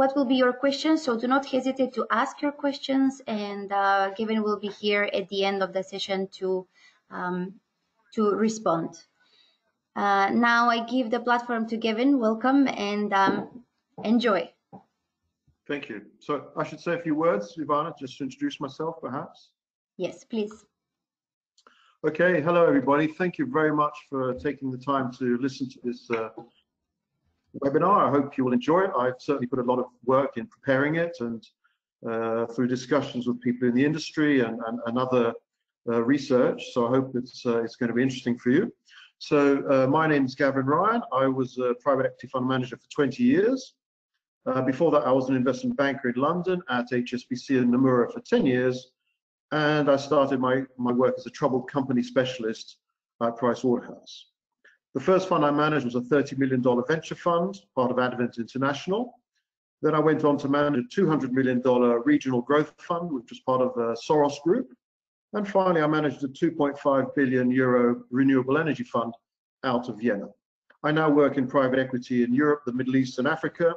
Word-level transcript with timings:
what 0.00 0.16
will 0.16 0.24
be 0.24 0.36
your 0.36 0.54
questions. 0.54 1.02
So 1.02 1.10
do 1.22 1.26
not 1.28 1.44
hesitate 1.44 1.92
to 1.92 2.06
ask 2.10 2.40
your 2.40 2.52
questions, 2.52 3.20
and 3.26 3.70
uh, 3.70 4.10
Gavin 4.16 4.42
will 4.42 4.58
be 4.58 4.68
here 4.68 5.04
at 5.18 5.28
the 5.28 5.44
end 5.44 5.62
of 5.62 5.74
the 5.74 5.82
session 5.82 6.28
to 6.38 6.66
um, 7.10 7.38
to 8.14 8.22
respond. 8.46 8.90
Uh, 9.94 10.30
now 10.30 10.70
I 10.70 10.78
give 10.94 11.10
the 11.10 11.20
platform 11.20 11.68
to 11.68 11.76
Gavin. 11.76 12.18
Welcome 12.18 12.66
and 12.68 13.12
um, 13.12 13.64
enjoy. 14.02 14.50
Thank 15.68 15.90
you. 15.90 15.98
So 16.18 16.32
I 16.56 16.64
should 16.64 16.80
say 16.80 16.94
a 16.94 17.02
few 17.06 17.14
words, 17.14 17.44
Ivana, 17.58 17.92
just 18.02 18.16
to 18.18 18.24
introduce 18.24 18.58
myself, 18.58 18.94
perhaps. 19.02 19.50
Yes, 19.98 20.24
please. 20.24 20.54
Okay, 22.08 22.40
hello 22.40 22.62
everybody. 22.66 23.06
Thank 23.06 23.36
you 23.36 23.46
very 23.58 23.74
much 23.82 23.96
for 24.08 24.32
taking 24.46 24.70
the 24.70 24.82
time 24.92 25.12
to 25.18 25.36
listen 25.46 25.68
to 25.74 25.78
this 25.84 26.10
uh, 26.10 26.30
webinar. 27.58 28.08
I 28.08 28.10
hope 28.10 28.36
you 28.36 28.44
will 28.44 28.52
enjoy 28.52 28.82
it. 28.82 28.90
I've 28.96 29.14
certainly 29.18 29.46
put 29.46 29.58
a 29.58 29.62
lot 29.62 29.78
of 29.78 29.86
work 30.04 30.36
in 30.36 30.46
preparing 30.46 30.96
it 30.96 31.16
and 31.20 31.44
uh, 32.08 32.46
through 32.46 32.68
discussions 32.68 33.26
with 33.26 33.40
people 33.40 33.68
in 33.68 33.74
the 33.74 33.84
industry 33.84 34.40
and, 34.40 34.58
and, 34.66 34.78
and 34.86 34.98
other 34.98 35.32
uh, 35.88 36.02
research. 36.02 36.72
So 36.72 36.86
I 36.86 36.90
hope 36.90 37.12
it's, 37.14 37.44
uh, 37.44 37.62
it's 37.62 37.76
going 37.76 37.88
to 37.88 37.94
be 37.94 38.02
interesting 38.02 38.38
for 38.38 38.50
you. 38.50 38.72
So 39.18 39.62
uh, 39.68 39.86
my 39.86 40.06
name 40.06 40.24
is 40.24 40.34
Gavin 40.34 40.64
Ryan. 40.64 41.02
I 41.12 41.26
was 41.26 41.58
a 41.58 41.74
private 41.80 42.06
equity 42.06 42.28
fund 42.28 42.48
manager 42.48 42.76
for 42.76 42.88
20 42.94 43.22
years. 43.22 43.74
Uh, 44.46 44.62
before 44.62 44.90
that, 44.92 45.02
I 45.02 45.12
was 45.12 45.28
an 45.28 45.36
investment 45.36 45.76
banker 45.76 46.08
in 46.08 46.14
London 46.16 46.62
at 46.70 46.90
HSBC 46.90 47.58
and 47.60 47.72
Nomura 47.72 48.10
for 48.10 48.20
10 48.20 48.46
years. 48.46 48.92
And 49.52 49.90
I 49.90 49.96
started 49.96 50.40
my, 50.40 50.62
my 50.78 50.92
work 50.92 51.14
as 51.18 51.26
a 51.26 51.30
troubled 51.30 51.70
company 51.70 52.02
specialist 52.02 52.78
at 53.20 53.36
Price 53.36 53.62
Waterhouse. 53.62 54.29
The 54.94 55.00
first 55.00 55.28
fund 55.28 55.44
I 55.44 55.52
managed 55.52 55.84
was 55.84 55.94
a 55.94 56.00
$30 56.00 56.36
million 56.36 56.62
venture 56.88 57.14
fund, 57.14 57.56
part 57.76 57.92
of 57.92 58.00
Advent 58.00 58.38
International. 58.38 59.14
Then 59.82 59.94
I 59.94 60.00
went 60.00 60.24
on 60.24 60.36
to 60.38 60.48
manage 60.48 60.84
a 60.84 61.00
$200 61.00 61.30
million 61.30 61.62
regional 62.04 62.42
growth 62.42 62.72
fund, 62.78 63.12
which 63.12 63.30
was 63.30 63.38
part 63.40 63.60
of 63.60 63.72
the 63.74 63.96
Soros 64.08 64.42
Group. 64.42 64.68
And 65.32 65.48
finally, 65.48 65.80
I 65.80 65.86
managed 65.86 66.24
a 66.24 66.28
2.5 66.28 67.14
billion 67.14 67.52
euro 67.52 68.02
renewable 68.10 68.58
energy 68.58 68.82
fund 68.82 69.14
out 69.62 69.88
of 69.88 69.98
Vienna. 70.00 70.26
I 70.82 70.90
now 70.90 71.08
work 71.08 71.38
in 71.38 71.46
private 71.46 71.78
equity 71.78 72.24
in 72.24 72.34
Europe, 72.34 72.62
the 72.66 72.72
Middle 72.72 72.96
East, 72.96 73.20
and 73.20 73.28
Africa 73.28 73.72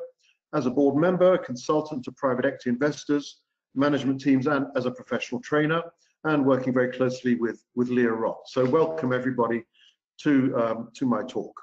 as 0.54 0.66
a 0.66 0.72
board 0.72 0.96
member, 0.96 1.38
consultant 1.38 2.04
to 2.06 2.12
private 2.12 2.46
equity 2.46 2.72
investors, 2.72 3.42
management 3.76 4.20
teams, 4.20 4.48
and 4.48 4.66
as 4.76 4.86
a 4.88 4.92
professional 4.92 5.42
trainer, 5.42 5.84
and 6.24 6.44
working 6.44 6.74
very 6.74 6.92
closely 6.92 7.36
with, 7.36 7.64
with 7.76 7.90
Leoron. 7.90 8.36
So 8.46 8.66
welcome 8.66 9.14
everybody 9.14 9.64
to, 10.22 10.56
um, 10.58 10.90
to 10.96 11.06
my 11.06 11.24
talk. 11.24 11.54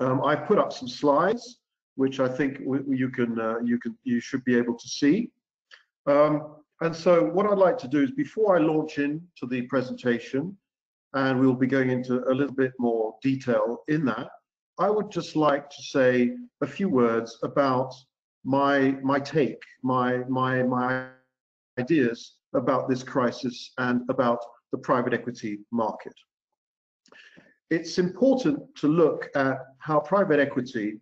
Um, 0.00 0.24
I 0.24 0.34
put 0.34 0.58
up 0.58 0.72
some 0.72 0.88
slides, 0.88 1.60
which 1.96 2.20
I 2.20 2.28
think 2.28 2.60
you 2.88 3.08
can, 3.08 3.38
uh, 3.38 3.58
you 3.64 3.78
can, 3.78 3.96
you 4.02 4.20
should 4.20 4.44
be 4.44 4.56
able 4.56 4.76
to 4.76 4.88
see. 4.88 5.30
Um, 6.06 6.56
and 6.80 6.94
so 6.94 7.24
what 7.24 7.46
I'd 7.46 7.58
like 7.58 7.78
to 7.78 7.88
do 7.88 8.02
is 8.02 8.10
before 8.10 8.56
I 8.56 8.60
launch 8.60 8.98
into 8.98 9.46
the 9.48 9.62
presentation, 9.62 10.56
and 11.14 11.38
we'll 11.38 11.54
be 11.54 11.68
going 11.68 11.90
into 11.90 12.28
a 12.28 12.34
little 12.34 12.54
bit 12.54 12.72
more 12.78 13.14
detail 13.22 13.84
in 13.88 14.04
that, 14.06 14.28
I 14.78 14.90
would 14.90 15.10
just 15.10 15.36
like 15.36 15.70
to 15.70 15.82
say 15.82 16.32
a 16.60 16.66
few 16.66 16.88
words 16.88 17.38
about 17.44 17.94
my 18.44 18.96
my 19.02 19.20
take, 19.20 19.62
my 19.82 20.18
my 20.28 20.62
my 20.64 21.06
ideas 21.78 22.38
about 22.54 22.88
this 22.88 23.02
crisis 23.02 23.72
and 23.78 24.02
about 24.10 24.40
the 24.72 24.78
private 24.78 25.14
equity 25.14 25.60
market. 25.70 26.14
It's 27.74 27.98
important 27.98 28.58
to 28.76 28.88
look 28.88 29.28
at 29.34 29.58
how 29.78 30.00
private 30.00 30.40
equity 30.40 31.00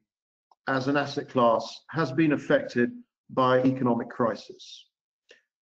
as 0.69 0.89
an 0.89 0.97
asset 0.97 1.29
class 1.29 1.65
has 1.91 2.13
been 2.13 2.33
affected 2.33 2.91
by 3.31 3.63
economic 3.63 4.09
crisis 4.09 4.87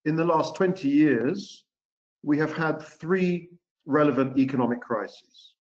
in 0.05 0.17
the 0.17 0.25
last 0.25 0.55
20 0.55 0.89
years, 0.89 1.65
we 2.23 2.39
have 2.39 2.53
had 2.53 2.83
three 2.83 3.51
relevant 3.87 4.39
economic 4.39 4.81
crises. 4.81 5.55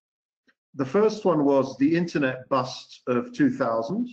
The 0.75 0.85
first 0.85 1.25
one 1.25 1.45
was 1.45 1.77
the 1.79 1.97
internet 1.97 2.49
bust 2.49 3.01
of 3.07 3.33
2000. 3.33 4.09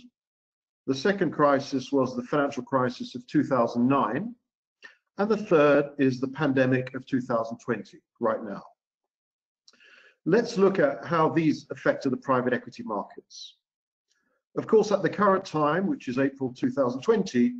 The 0.86 0.94
second 0.94 1.32
crisis 1.32 1.92
was 1.92 2.16
the 2.16 2.22
financial 2.22 2.62
crisis 2.62 3.14
of 3.14 3.26
2009. 3.26 4.34
And 5.16 5.30
the 5.30 5.36
third 5.36 5.90
is 5.98 6.20
the 6.20 6.28
pandemic 6.28 6.94
of 6.94 7.06
2020, 7.06 7.98
right 8.20 8.42
now. 8.42 8.62
Let's 10.26 10.56
look 10.56 10.78
at 10.78 11.04
how 11.04 11.28
these 11.28 11.66
affected 11.70 12.10
the 12.10 12.16
private 12.16 12.54
equity 12.54 12.82
markets. 12.82 13.56
Of 14.56 14.66
course, 14.66 14.90
at 14.92 15.02
the 15.02 15.10
current 15.10 15.44
time, 15.44 15.86
which 15.86 16.08
is 16.08 16.18
April 16.18 16.52
2020, 16.54 17.52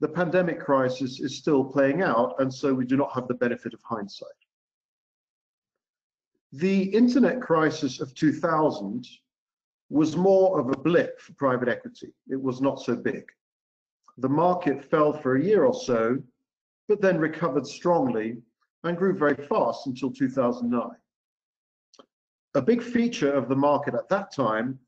the 0.00 0.08
pandemic 0.08 0.60
crisis 0.60 1.20
is 1.20 1.36
still 1.36 1.64
playing 1.64 2.02
out, 2.02 2.36
and 2.38 2.52
so 2.52 2.72
we 2.72 2.86
do 2.86 2.96
not 2.96 3.12
have 3.12 3.28
the 3.28 3.34
benefit 3.34 3.74
of 3.74 3.80
hindsight. 3.82 4.28
The 6.52 6.82
internet 6.84 7.42
crisis 7.42 8.00
of 8.00 8.14
2000 8.14 9.06
was 9.90 10.16
more 10.16 10.60
of 10.60 10.68
a 10.68 10.78
blip 10.78 11.20
for 11.20 11.32
private 11.34 11.68
equity. 11.68 12.14
It 12.30 12.40
was 12.40 12.60
not 12.60 12.80
so 12.80 12.96
big. 12.96 13.24
The 14.18 14.28
market 14.28 14.82
fell 14.82 15.12
for 15.12 15.36
a 15.36 15.42
year 15.42 15.64
or 15.64 15.74
so, 15.74 16.18
but 16.88 17.02
then 17.02 17.18
recovered 17.18 17.66
strongly 17.66 18.38
and 18.84 18.96
grew 18.96 19.12
very 19.12 19.46
fast 19.46 19.86
until 19.86 20.10
2009. 20.10 20.90
A 22.58 22.60
big 22.60 22.82
feature 22.82 23.32
of 23.32 23.48
the 23.48 23.54
market 23.54 23.94
at 23.94 24.08
that 24.08 24.32
time 24.32 24.80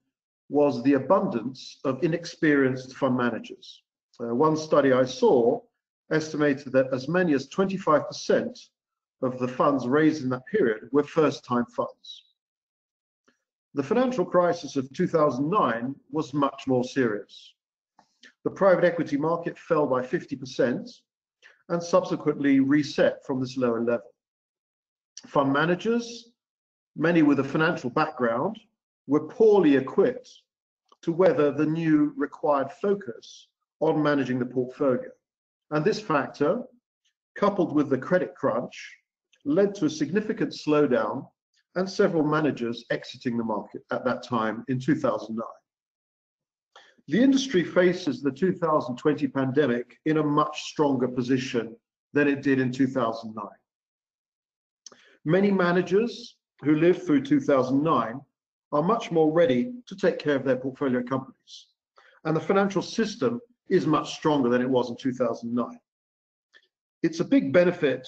was 0.48 0.82
the 0.82 0.94
abundance 0.94 1.78
of 1.84 2.02
inexperienced 2.02 2.96
fund 2.96 3.16
managers. 3.16 3.84
Uh, 4.18 4.34
one 4.34 4.56
study 4.56 4.92
I 4.92 5.04
saw 5.04 5.60
estimated 6.10 6.72
that 6.72 6.92
as 6.92 7.06
many 7.06 7.32
as 7.32 7.48
25% 7.48 8.58
of 9.22 9.38
the 9.38 9.46
funds 9.46 9.86
raised 9.86 10.24
in 10.24 10.30
that 10.30 10.46
period 10.46 10.88
were 10.90 11.04
first-time 11.04 11.64
funds. 11.66 12.24
The 13.74 13.84
financial 13.84 14.24
crisis 14.24 14.74
of 14.74 14.92
2009 14.92 15.94
was 16.10 16.34
much 16.34 16.64
more 16.66 16.82
serious. 16.82 17.54
The 18.42 18.50
private 18.50 18.82
equity 18.82 19.16
market 19.16 19.56
fell 19.56 19.86
by 19.86 20.02
50% 20.02 20.90
and 21.68 21.80
subsequently 21.80 22.58
reset 22.58 23.24
from 23.24 23.38
this 23.38 23.56
lower 23.56 23.80
level. 23.80 24.12
Fund 25.28 25.52
managers, 25.52 26.30
many 26.96 27.22
with 27.22 27.40
a 27.40 27.44
financial 27.44 27.90
background, 27.90 28.58
were 29.06 29.28
poorly 29.28 29.76
equipped 29.76 30.30
to 31.02 31.12
weather 31.12 31.50
the 31.50 31.66
new 31.66 32.12
required 32.16 32.70
focus 32.80 33.48
on 33.80 34.02
managing 34.02 34.38
the 34.38 34.46
portfolio. 34.46 35.10
And 35.70 35.84
this 35.84 36.00
factor, 36.00 36.62
coupled 37.36 37.74
with 37.74 37.88
the 37.88 37.98
credit 37.98 38.34
crunch, 38.34 38.96
led 39.44 39.74
to 39.76 39.86
a 39.86 39.90
significant 39.90 40.52
slowdown 40.52 41.26
and 41.76 41.88
several 41.88 42.24
managers 42.24 42.84
exiting 42.90 43.38
the 43.38 43.44
market 43.44 43.82
at 43.90 44.04
that 44.04 44.22
time 44.22 44.64
in 44.68 44.78
2009. 44.78 45.44
The 47.08 47.22
industry 47.22 47.64
faces 47.64 48.22
the 48.22 48.30
2020 48.30 49.26
pandemic 49.28 49.98
in 50.04 50.18
a 50.18 50.22
much 50.22 50.62
stronger 50.64 51.08
position 51.08 51.74
than 52.12 52.28
it 52.28 52.42
did 52.42 52.60
in 52.60 52.70
2009. 52.70 53.44
Many 55.24 55.50
managers 55.50 56.36
who 56.62 56.76
lived 56.76 57.02
through 57.02 57.24
2009 57.24 58.20
are 58.72 58.82
much 58.82 59.10
more 59.10 59.32
ready 59.32 59.72
to 59.86 59.96
take 59.96 60.18
care 60.18 60.36
of 60.36 60.44
their 60.44 60.56
portfolio 60.56 61.02
companies. 61.02 61.66
And 62.24 62.36
the 62.36 62.40
financial 62.40 62.82
system 62.82 63.40
is 63.68 63.86
much 63.86 64.14
stronger 64.14 64.48
than 64.48 64.62
it 64.62 64.68
was 64.68 64.90
in 64.90 64.96
2009. 64.96 65.78
It's 67.02 67.20
a 67.20 67.24
big 67.24 67.52
benefit 67.52 68.06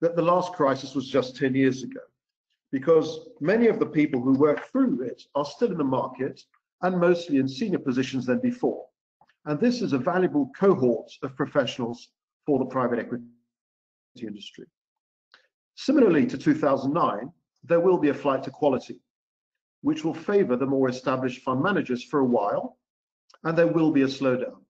that 0.00 0.16
the 0.16 0.22
last 0.22 0.52
crisis 0.54 0.94
was 0.94 1.08
just 1.08 1.36
10 1.36 1.54
years 1.54 1.82
ago, 1.82 2.00
because 2.72 3.28
many 3.40 3.68
of 3.68 3.78
the 3.78 3.86
people 3.86 4.20
who 4.20 4.32
worked 4.32 4.70
through 4.70 5.02
it 5.02 5.22
are 5.34 5.44
still 5.44 5.70
in 5.70 5.78
the 5.78 5.84
market 5.84 6.40
and 6.82 6.98
mostly 6.98 7.36
in 7.36 7.46
senior 7.46 7.78
positions 7.78 8.26
than 8.26 8.40
before. 8.40 8.86
And 9.44 9.60
this 9.60 9.82
is 9.82 9.92
a 9.92 9.98
valuable 9.98 10.50
cohort 10.58 11.10
of 11.22 11.36
professionals 11.36 12.08
for 12.46 12.58
the 12.58 12.64
private 12.64 12.98
equity 12.98 13.24
industry. 14.20 14.66
Similarly 15.74 16.26
to 16.26 16.38
2009, 16.38 17.30
there 17.64 17.80
will 17.80 17.98
be 17.98 18.08
a 18.08 18.14
flight 18.14 18.42
to 18.44 18.50
quality, 18.50 19.00
which 19.82 20.04
will 20.04 20.14
favor 20.14 20.56
the 20.56 20.66
more 20.66 20.88
established 20.88 21.42
fund 21.42 21.62
managers 21.62 22.02
for 22.02 22.20
a 22.20 22.24
while, 22.24 22.78
and 23.44 23.56
there 23.56 23.66
will 23.66 23.90
be 23.90 24.02
a 24.02 24.06
slowdown. 24.06 24.62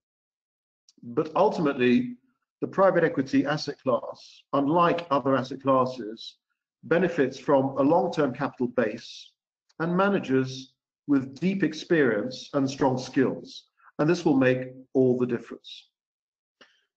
But 1.02 1.30
ultimately, 1.34 2.16
the 2.60 2.68
private 2.68 3.04
equity 3.04 3.44
asset 3.44 3.80
class, 3.82 4.42
unlike 4.52 5.06
other 5.10 5.36
asset 5.36 5.62
classes, 5.62 6.36
benefits 6.84 7.38
from 7.38 7.76
a 7.78 7.82
long-term 7.82 8.34
capital 8.34 8.68
base 8.68 9.32
and 9.80 9.96
managers 9.96 10.74
with 11.06 11.38
deep 11.40 11.62
experience 11.62 12.50
and 12.54 12.68
strong 12.68 12.98
skills. 12.98 13.64
And 13.98 14.08
this 14.08 14.24
will 14.24 14.36
make 14.36 14.68
all 14.94 15.18
the 15.18 15.26
difference. 15.26 15.88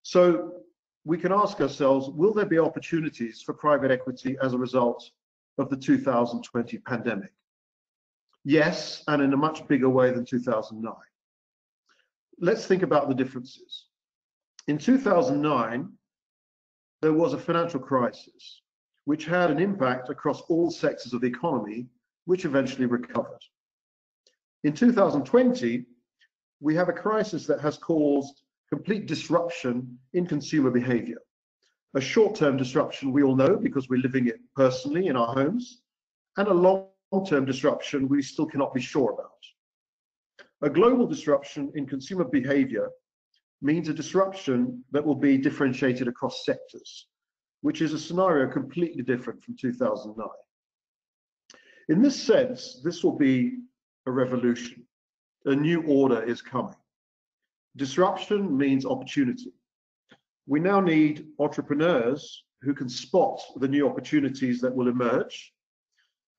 So 0.04 0.62
we 1.04 1.18
can 1.18 1.32
ask 1.32 1.60
ourselves, 1.60 2.10
will 2.10 2.34
there 2.34 2.46
be 2.46 2.60
opportunities 2.60 3.42
for 3.42 3.54
private 3.54 3.92
equity 3.92 4.38
as 4.42 4.54
a 4.54 4.58
result 4.58 5.10
of 5.58 5.70
the 5.70 5.78
2020 5.78 6.78
pandemic? 6.80 7.32
Yes, 8.44 9.04
and 9.08 9.22
in 9.22 9.34
a 9.34 9.38
much 9.38 9.68
bigger 9.68 9.90
way 9.90 10.12
than 10.12 10.26
2009. 10.26 10.94
let's 12.40 12.66
think 12.68 12.84
about 12.84 13.08
the 13.08 13.16
differences. 13.16 13.86
In 14.68 14.78
2009, 14.78 15.90
there 17.02 17.14
was 17.14 17.34
a 17.34 17.40
financial 17.40 17.80
crisis 17.80 18.62
which 19.06 19.26
had 19.26 19.52
an 19.52 19.60
impact 19.60 20.10
across 20.10 20.42
all 20.42 20.70
sectors 20.70 21.14
of 21.14 21.22
the 21.22 21.28
economy, 21.28 21.88
which 22.26 22.46
eventually 22.46 22.88
recovered. 22.88 23.42
In 24.64 24.74
2020, 24.74 25.86
we 26.60 26.76
have 26.76 26.90
a 26.90 26.94
crisis 26.94 27.46
that 27.46 27.62
has 27.62 27.78
caused 27.78 28.42
complete 28.70 29.06
disruption 29.06 29.98
in 30.14 30.26
consumer 30.26 30.72
behavior. 30.72 31.20
A 31.96 32.02
short-term 32.02 32.58
disruption 32.58 33.14
we 33.14 33.24
all 33.24 33.36
know 33.36 33.56
because 33.56 33.88
we're 33.88 34.02
living 34.02 34.28
it 34.28 34.42
personally 34.54 35.08
in 35.08 35.16
our 35.16 35.34
homes, 35.34 35.82
and 36.36 36.48
a 36.50 36.54
long-term 36.54 37.46
disruption 37.46 38.10
we 38.10 38.22
still 38.22 38.46
cannot 38.46 38.74
be 38.74 38.82
sure 38.82 39.14
about. 39.14 39.30
A 40.62 40.70
global 40.70 41.08
disruption 41.08 41.72
in 41.76 41.86
consumer 41.86 42.26
behavior 42.26 42.90
means 43.62 43.88
a 43.88 43.94
disruption 43.94 44.84
that 44.92 45.06
will 45.06 45.16
be 45.16 45.38
differentiated 45.38 46.10
across 46.10 46.44
sectors, 46.46 47.08
which 47.62 47.82
is 47.82 47.94
a 47.94 48.00
scenario 48.00 48.52
completely 48.52 49.02
different 49.02 49.42
from 49.42 49.56
2009. 49.58 50.28
In 51.88 52.02
this 52.02 52.22
sense, 52.22 52.82
this 52.84 53.04
will 53.04 53.18
be 53.18 53.60
a 54.06 54.12
revolution. 54.12 54.86
A 55.46 55.56
new 55.56 55.84
order 55.84 56.22
is 56.22 56.42
coming. 56.42 56.76
Disruption 57.78 58.58
means 58.58 58.86
opportunity. 58.86 59.54
We 60.48 60.60
now 60.60 60.80
need 60.80 61.28
entrepreneurs 61.40 62.44
who 62.62 62.74
can 62.74 62.90
spot 62.90 63.42
the 63.58 63.68
new 63.68 63.88
opportunities 63.88 64.62
that 64.62 64.76
will 64.76 64.88
emerge. 64.88 65.54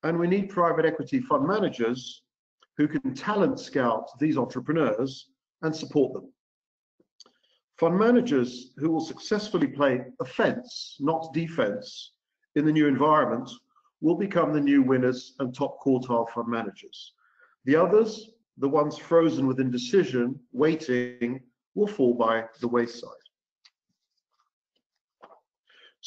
And 0.02 0.18
we 0.18 0.28
need 0.28 0.50
private 0.50 0.84
equity 0.84 1.20
fund 1.20 1.46
managers 1.46 2.22
who 2.76 2.86
can 2.86 3.14
talent 3.14 3.58
scout 3.58 4.08
these 4.20 4.36
entrepreneurs 4.36 5.30
and 5.62 5.74
support 5.74 6.12
them. 6.12 6.32
Fund 7.78 7.98
managers 7.98 8.72
who 8.78 8.90
will 8.90 9.00
successfully 9.00 9.66
play 9.66 10.02
offense, 10.20 10.96
not 11.00 11.32
defense, 11.34 12.12
in 12.54 12.64
the 12.64 12.72
new 12.72 12.86
environment 12.86 13.50
will 14.00 14.16
become 14.16 14.52
the 14.52 14.60
new 14.60 14.82
winners 14.82 15.34
and 15.38 15.54
top 15.54 15.78
quartile 15.80 16.28
fund 16.30 16.48
managers. 16.48 17.12
The 17.64 17.76
others, 17.76 18.30
the 18.58 18.68
ones 18.68 18.96
frozen 18.96 19.46
with 19.46 19.60
indecision, 19.60 20.38
waiting, 20.52 21.40
will 21.74 21.86
fall 21.86 22.14
by 22.14 22.44
the 22.60 22.68
wayside. 22.68 23.10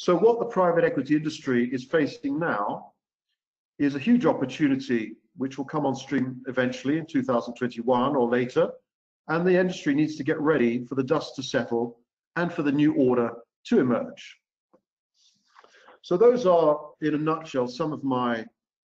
So 0.00 0.16
what 0.16 0.38
the 0.38 0.46
private 0.46 0.82
equity 0.82 1.14
industry 1.14 1.68
is 1.74 1.84
facing 1.84 2.38
now 2.38 2.92
is 3.78 3.94
a 3.94 3.98
huge 3.98 4.24
opportunity 4.24 5.16
which 5.36 5.58
will 5.58 5.66
come 5.66 5.84
on 5.84 5.94
stream 5.94 6.40
eventually 6.48 6.96
in 6.96 7.04
2021 7.04 8.16
or 8.16 8.26
later. 8.26 8.70
And 9.28 9.46
the 9.46 9.60
industry 9.60 9.94
needs 9.94 10.16
to 10.16 10.24
get 10.24 10.40
ready 10.40 10.86
for 10.86 10.94
the 10.94 11.02
dust 11.02 11.36
to 11.36 11.42
settle 11.42 11.98
and 12.36 12.50
for 12.50 12.62
the 12.62 12.72
new 12.72 12.94
order 12.94 13.30
to 13.64 13.78
emerge. 13.78 14.38
So 16.00 16.16
those 16.16 16.46
are, 16.46 16.80
in 17.02 17.14
a 17.14 17.18
nutshell, 17.18 17.68
some 17.68 17.92
of 17.92 18.02
my 18.02 18.46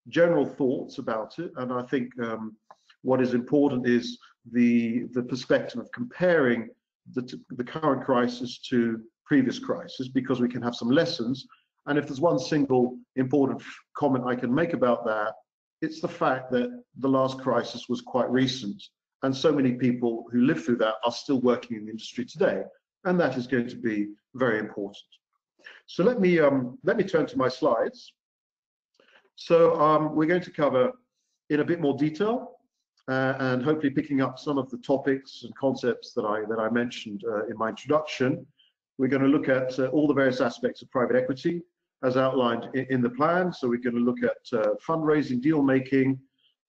general 0.10 0.45
thoughts 0.45 0.98
about 0.98 1.39
it. 1.39 1.53
And 1.56 1.71
I 1.71 1.83
think 1.83 2.12
um, 2.19 2.57
what 3.03 3.21
is 3.21 3.33
important 3.33 3.88
is 3.88 4.19
the, 4.51 5.06
the 5.13 5.24
perspective 5.24 5.80
of 5.80 5.89
comparing 5.94 6.68
the, 7.13 7.39
the 7.51 7.63
current 7.63 8.03
crisis 8.03 8.57
to 8.71 9.01
previous 9.27 9.59
crisis 9.59 10.07
because 10.07 10.39
we 10.39 10.50
can 10.50 10.62
have 10.62 10.75
some 10.75 10.89
lessons. 10.89 11.45
And 11.85 11.97
if 11.97 12.07
there's 12.07 12.21
one 12.21 12.39
single 12.39 12.97
important 13.15 13.62
comment 13.95 14.25
I 14.25 14.35
can 14.35 14.53
make 14.53 14.74
about 14.74 15.06
that, 15.06 15.33
it's 15.81 16.01
the 16.01 16.07
fact 16.07 16.51
that 16.51 16.69
the 16.97 17.09
last 17.09 17.39
crisis 17.39 17.88
was 17.88 18.01
quite 18.01 18.29
recent 18.29 18.81
and 19.24 19.35
so 19.35 19.51
many 19.51 19.74
people 19.74 20.25
who 20.31 20.41
lived 20.41 20.65
through 20.65 20.77
that 20.77 20.95
are 21.06 21.12
still 21.12 21.39
working 21.41 21.77
in 21.77 21.85
the 21.85 21.91
industry 21.91 22.25
today 22.25 22.63
and 23.06 23.19
that 23.19 23.38
is 23.38 23.47
going 23.47 23.68
to 23.68 23.75
be 23.75 24.07
very 24.35 24.59
important. 24.59 24.97
So 25.85 26.03
let 26.03 26.19
me 26.19 26.39
um, 26.39 26.77
let 26.83 26.97
me 26.97 27.03
turn 27.03 27.25
to 27.27 27.38
my 27.38 27.50
slides. 27.50 28.13
So 29.35 29.79
um, 29.79 30.15
we're 30.15 30.27
going 30.27 30.41
to 30.41 30.51
cover 30.51 30.91
in 31.50 31.59
a 31.59 31.65
bit 31.65 31.79
more 31.79 31.95
detail 31.97 32.57
uh, 33.07 33.33
and 33.39 33.63
hopefully 33.63 33.91
picking 33.91 34.21
up 34.21 34.38
some 34.39 34.57
of 34.57 34.69
the 34.69 34.77
topics 34.79 35.44
and 35.44 35.56
concepts 35.56 36.13
that 36.13 36.25
I 36.25 36.41
that 36.50 36.59
I 36.59 36.69
mentioned 36.69 37.24
uh, 37.27 37.45
in 37.45 37.57
my 37.57 37.69
introduction 37.69 38.45
we're 38.98 39.08
going 39.08 39.22
to 39.22 39.28
look 39.28 39.50
at 39.50 39.78
uh, 39.80 39.88
all 39.88 40.08
the 40.08 40.14
various 40.14 40.42
aspects 40.42 40.82
of 40.82 40.90
private 40.90 41.16
equity 41.16 41.62
as 42.04 42.18
outlined 42.18 42.70
in, 42.74 42.86
in 42.90 43.02
the 43.02 43.10
plan. 43.10 43.52
So 43.54 43.68
we're 43.68 43.78
going 43.78 43.96
to 43.96 44.02
look 44.02 44.24
at 44.24 44.60
uh, 44.60 44.74
fundraising, 44.88 45.42
deal 45.42 45.62
making, 45.62 46.20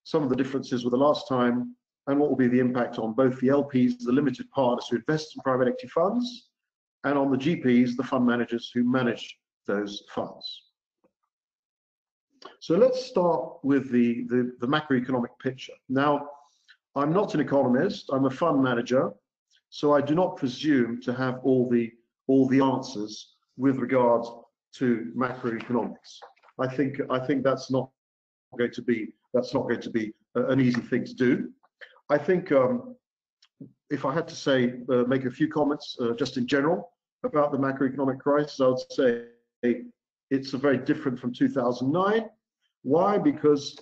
some 0.05 0.23
of 0.23 0.31
the 0.31 0.37
differences 0.37 0.85
with 0.85 0.93
the 0.93 0.99
last 0.99 1.29
time, 1.29 1.75
and 2.07 2.19
what 2.19 2.31
will 2.31 2.37
be 2.37 2.49
the 2.49 2.59
impact 2.59 2.99
on 2.99 3.13
both 3.13 3.39
the 3.41 3.49
LPs, 3.49 3.99
the 4.01 4.13
limited 4.13 4.51
partners 4.51 4.89
who 4.89 4.97
invest 4.97 5.37
in 5.37 5.43
private 5.43 5.69
equity 5.69 5.89
funds, 5.89 6.49
and 7.05 7.19
on 7.19 7.31
the 7.31 7.37
GPs, 7.37 7.97
the 7.97 8.03
fund 8.03 8.27
managers 8.27 8.71
who 8.73 8.83
manage 8.85 9.39
those 9.67 10.03
funds. 10.11 10.63
So 12.61 12.77
let's 12.77 13.05
start 13.05 13.59
with 13.63 13.91
the, 13.91 14.25
the, 14.29 14.53
the 14.61 14.67
macroeconomic 14.67 15.39
picture. 15.43 15.75
Now, 15.89 16.29
I'm 16.97 17.13
not 17.13 17.35
an 17.35 17.41
economist, 17.41 18.09
I'm 18.13 18.25
a 18.25 18.31
fund 18.31 18.63
manager, 18.63 19.11
so 19.69 19.95
I 19.95 20.01
do 20.01 20.15
not 20.15 20.37
presume 20.37 21.01
to 21.03 21.13
have 21.13 21.41
all 21.43 21.69
the 21.69 21.93
all 22.29 22.47
the 22.49 22.61
answers 22.61 23.35
with 23.57 23.79
regard 23.79 24.25
to 24.75 25.11
macroeconomics. 25.17 26.19
I 26.61 26.69
think 26.69 27.01
I 27.11 27.19
think 27.19 27.43
that's 27.43 27.71
not 27.71 27.91
going 28.57 28.73
to 28.73 28.83
be 28.83 29.09
that's 29.35 29.53
not 29.53 29.63
going 29.63 29.81
to 29.81 29.91
be 29.91 30.13
an 30.35 30.61
easy 30.61 30.81
thing 30.81 31.05
to 31.05 31.15
do. 31.15 31.51
I 32.11 32.19
think 32.19 32.53
um, 32.53 32.95
if 33.91 34.05
I 34.05 34.15
had 34.15 34.29
to 34.29 34.37
say 34.37 34.75
uh, 34.91 35.05
make 35.05 35.25
a 35.25 35.31
few 35.31 35.49
comments 35.49 35.97
uh, 36.01 36.13
just 36.15 36.37
in 36.37 36.47
general 36.47 36.93
about 37.25 37.53
the 37.53 37.59
macroeconomic 37.59 38.21
crisis, 38.21 38.61
I 38.61 38.69
would 38.69 38.93
say 38.93 39.25
it's 40.31 40.51
very 40.51 40.79
different 40.79 41.19
from 41.19 41.33
2009. 41.33 42.29
Why? 42.83 43.19
Because 43.19 43.77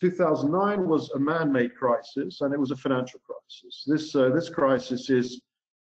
2009 0.00 0.88
was 0.88 1.10
a 1.10 1.18
man-made 1.18 1.74
crisis 1.74 2.40
and 2.40 2.54
it 2.54 2.60
was 2.60 2.70
a 2.70 2.76
financial 2.76 3.20
crisis. 3.20 3.84
This 3.86 4.14
uh, 4.14 4.30
this 4.30 4.48
crisis 4.48 5.10
is 5.10 5.40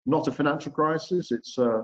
not 0.06 0.28
a 0.28 0.32
financial 0.32 0.72
crisis. 0.72 1.32
It's 1.32 1.58
uh, 1.58 1.84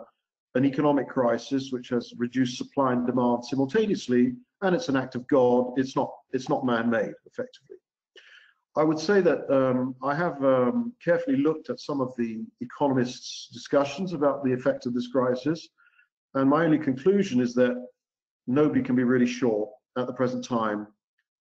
an 0.55 0.65
economic 0.65 1.07
crisis 1.07 1.71
which 1.71 1.89
has 1.89 2.13
reduced 2.17 2.57
supply 2.57 2.93
and 2.93 3.05
demand 3.05 3.45
simultaneously, 3.45 4.33
and 4.61 4.75
it's 4.75 4.89
an 4.89 4.95
act 4.95 5.15
of 5.15 5.27
God. 5.27 5.73
It's 5.77 5.95
not 5.95 6.11
it's 6.31 6.49
not 6.49 6.65
man-made, 6.65 7.13
effectively. 7.25 7.77
I 8.77 8.83
would 8.83 8.99
say 8.99 9.19
that 9.21 9.49
um, 9.53 9.95
I 10.01 10.15
have 10.15 10.41
um, 10.43 10.93
carefully 11.03 11.37
looked 11.37 11.69
at 11.69 11.79
some 11.79 11.99
of 11.99 12.13
the 12.17 12.45
economists' 12.61 13.49
discussions 13.51 14.13
about 14.13 14.45
the 14.45 14.53
effect 14.53 14.85
of 14.85 14.93
this 14.93 15.07
crisis, 15.07 15.67
and 16.35 16.49
my 16.49 16.63
only 16.63 16.79
conclusion 16.79 17.41
is 17.41 17.53
that 17.55 17.75
nobody 18.47 18.81
can 18.81 18.95
be 18.95 19.03
really 19.03 19.27
sure 19.27 19.69
at 19.97 20.07
the 20.07 20.13
present 20.13 20.43
time 20.43 20.87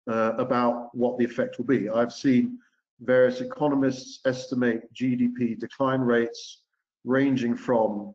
uh, 0.08 0.32
about 0.38 0.94
what 0.94 1.18
the 1.18 1.24
effect 1.24 1.58
will 1.58 1.66
be. 1.66 1.88
I've 1.88 2.12
seen 2.12 2.58
various 3.00 3.40
economists 3.40 4.20
estimate 4.26 4.92
GDP 4.92 5.58
decline 5.58 6.00
rates 6.00 6.62
ranging 7.04 7.56
from 7.56 8.14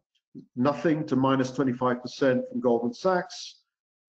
nothing 0.56 1.06
to 1.08 1.15
minus 1.15 1.51
25% 1.51 2.50
from 2.50 2.60
Goldman 2.60 2.94
Sachs. 2.94 3.62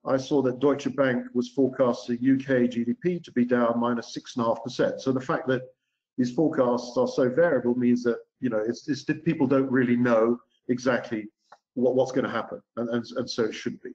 I 0.04 0.16
saw 0.16 0.42
that 0.42 0.60
Deutsche 0.60 0.94
Bank 0.94 1.26
was 1.34 1.48
forecasting 1.48 2.16
UK 2.16 2.70
GDP 2.70 3.22
to 3.24 3.32
be 3.32 3.44
down 3.44 3.80
minus 3.80 3.80
minus 3.80 4.14
six 4.14 4.36
and 4.36 4.44
a 4.44 4.48
half 4.48 4.62
percent. 4.62 5.00
So 5.00 5.12
the 5.12 5.20
fact 5.20 5.48
that 5.48 5.62
these 6.16 6.32
forecasts 6.32 6.96
are 6.96 7.08
so 7.08 7.28
variable 7.28 7.74
means 7.74 8.02
that 8.04 8.18
you 8.40 8.48
know 8.48 8.62
it's, 8.66 8.88
it's 8.88 9.04
people 9.24 9.46
don't 9.46 9.70
really 9.70 9.96
know 9.96 10.38
exactly 10.68 11.26
what, 11.74 11.94
what's 11.94 12.12
going 12.12 12.24
to 12.24 12.30
happen, 12.30 12.60
and, 12.76 12.88
and, 12.90 13.04
and 13.16 13.28
so 13.28 13.44
it 13.44 13.54
should 13.54 13.80
be. 13.82 13.90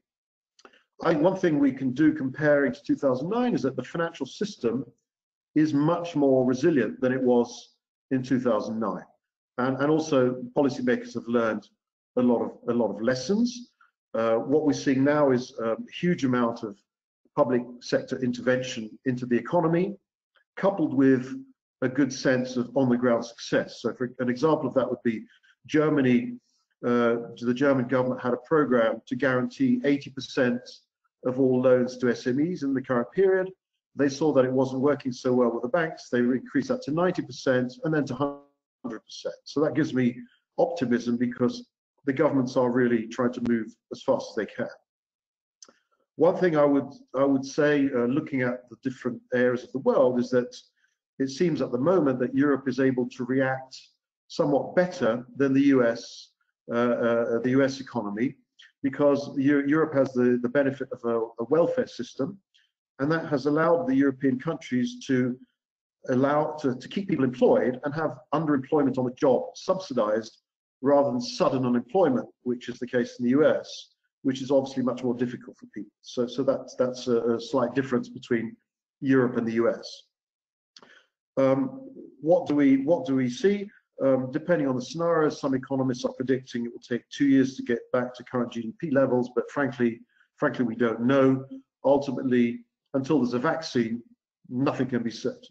I 1.03 1.11
think 1.11 1.23
one 1.23 1.38
thing 1.38 1.57
we 1.57 1.71
can 1.71 1.93
do 1.93 2.13
comparing 2.13 2.73
to 2.73 2.83
2009 2.83 3.55
is 3.55 3.63
that 3.63 3.75
the 3.75 3.83
financial 3.83 4.25
system 4.25 4.85
is 5.55 5.73
much 5.73 6.15
more 6.15 6.45
resilient 6.45 7.01
than 7.01 7.11
it 7.11 7.21
was 7.21 7.75
in 8.11 8.21
2009, 8.21 9.03
and, 9.58 9.77
and 9.77 9.89
also 9.89 10.41
policymakers 10.55 11.13
have 11.13 11.27
learned 11.27 11.67
a 12.17 12.22
lot 12.22 12.41
of 12.41 12.51
a 12.70 12.74
lot 12.74 12.93
of 12.93 13.01
lessons. 13.01 13.72
Uh, 14.13 14.36
what 14.36 14.65
we're 14.65 14.74
seeing 14.74 15.03
now 15.03 15.31
is 15.31 15.53
a 15.60 15.75
huge 16.00 16.25
amount 16.25 16.63
of 16.63 16.77
public 17.36 17.62
sector 17.79 18.22
intervention 18.22 18.89
into 19.05 19.25
the 19.25 19.38
economy, 19.38 19.96
coupled 20.58 20.93
with 20.93 21.34
a 21.81 21.89
good 21.89 22.12
sense 22.12 22.58
of 22.58 22.70
on-the-ground 22.75 23.25
success. 23.25 23.81
So, 23.81 23.93
for 23.93 24.12
an 24.20 24.29
example 24.29 24.67
of 24.67 24.74
that 24.75 24.89
would 24.89 25.01
be 25.03 25.24
Germany. 25.65 26.34
Uh, 26.86 27.17
the 27.39 27.53
German 27.53 27.88
government 27.88 28.22
had 28.22 28.34
a 28.34 28.38
program 28.38 29.01
to 29.08 29.15
guarantee 29.15 29.79
80% 29.86 30.60
of 31.25 31.39
all 31.39 31.62
loans 31.62 31.98
to 31.98 32.08
SMEs 32.08 32.63
in 32.63 32.74
the 32.74 32.81
current 32.81 33.12
period. 33.12 33.50
They 33.96 34.10
saw 34.10 34.34
that 34.34 34.46
it 34.46 34.51
wasn't 34.51 34.81
working 34.81 35.12
so 35.12 35.34
well 35.34 35.51
with 35.51 35.62
the 35.62 35.70
banks. 35.70 36.10
They 36.10 36.20
increased 36.20 36.70
that 36.70 36.81
to 36.84 36.91
90% 36.91 37.72
and 37.84 37.93
then 37.93 38.05
to 38.05 38.13
100%. 38.15 38.41
So 39.43 39.61
that 39.61 39.75
gives 39.75 39.93
me 39.93 40.17
optimism 40.57 41.17
because 41.17 41.67
the 42.05 42.13
governments 42.13 42.57
are 42.57 42.71
really 42.71 43.07
trying 43.07 43.33
to 43.33 43.50
move 43.50 43.67
as 43.91 44.03
fast 44.03 44.31
as 44.31 44.35
they 44.35 44.45
can. 44.45 44.69
One 46.15 46.38
thing 46.38 46.57
I 46.57 46.65
would 46.65 46.91
I 47.15 47.23
would 47.23 47.45
say, 47.45 47.89
uh, 47.95 48.05
looking 48.05 48.41
at 48.41 48.69
the 48.69 48.77
different 48.83 49.21
areas 49.33 49.63
of 49.63 49.71
the 49.71 49.79
world, 49.79 50.19
is 50.19 50.29
that 50.31 50.55
it 51.19 51.29
seems 51.29 51.61
at 51.61 51.71
the 51.71 51.77
moment 51.77 52.19
that 52.19 52.35
Europe 52.35 52.67
is 52.67 52.79
able 52.79 53.07
to 53.09 53.23
react 53.25 53.79
somewhat 54.27 54.75
better 54.75 55.25
than 55.35 55.53
the 55.53 55.67
US, 55.75 56.29
uh, 56.71 56.75
uh, 56.75 57.39
the 57.39 57.51
US 57.61 57.79
economy, 57.79 58.35
because 58.83 59.38
Europe 59.38 59.93
has 59.93 60.13
the, 60.13 60.39
the 60.41 60.50
benefit 60.50 60.89
of 60.91 61.03
a, 61.05 61.19
a 61.43 61.45
welfare 61.50 61.88
system, 61.88 62.38
and 63.00 63.11
that 63.11 63.27
has 63.27 63.45
allowed 63.45 63.88
the 63.88 63.95
European 63.95 64.39
countries 64.39 65.05
to 65.07 65.38
allow 66.10 66.55
to, 66.62 66.75
to 66.75 66.88
keep 66.88 67.08
people 67.08 67.25
employed 67.25 67.79
and 67.84 67.93
have 67.93 68.17
underemployment 68.34 68.98
on 68.98 69.05
the 69.05 69.13
job 69.17 69.43
subsidized 69.55 70.39
rather 70.81 71.12
than 71.12 71.22
sudden 71.22 71.65
unemployment, 71.65 72.27
which 72.43 72.70
is 72.70 72.79
the 72.79 72.88
case 72.88 73.17
in 73.20 73.25
the 73.25 73.31
US, 73.31 73.89
which 74.24 74.41
is 74.41 74.51
obviously 74.51 74.84
much 74.84 75.03
more 75.03 75.13
difficult 75.13 75.58
for 75.58 75.67
people. 75.67 75.91
So, 76.01 76.25
so 76.27 76.43
that's, 76.43 76.75
that's 76.75 77.08
a, 77.08 77.36
a 77.36 77.39
slight 77.39 77.75
difference 77.75 78.10
between 78.10 78.55
Europe 79.00 79.38
and 79.38 79.48
the 79.48 79.53
US. 79.53 80.03
Um, 81.38 81.89
what 82.22 82.48
do 82.48 82.55
we 82.55 82.77
what 82.77 83.05
do 83.05 83.15
we 83.15 83.29
see? 83.29 83.70
Um, 84.03 84.31
depending 84.31 84.67
on 84.67 84.75
the 84.75 84.81
scenario, 84.81 85.29
some 85.29 85.53
economists 85.53 86.05
are 86.05 86.13
predicting 86.13 86.65
it 86.65 86.72
will 86.72 86.79
take 86.79 87.08
two 87.10 87.27
years 87.27 87.55
to 87.55 87.63
get 87.63 87.79
back 87.93 88.13
to 88.15 88.24
current 88.24 88.51
GDP 88.51 88.91
levels, 88.91 89.29
but 89.36 89.50
frankly, 89.51 90.00
frankly, 90.38 90.65
we 90.65 90.75
don't 90.75 91.01
know. 91.01 91.46
Ultimately, 91.86 92.63
until 92.93 93.20
there's 93.20 93.34
a 93.34 93.39
vaccine, 93.39 94.01
nothing 94.50 94.88
can 94.88 95.03
be 95.03 95.12
certain. 95.12 95.50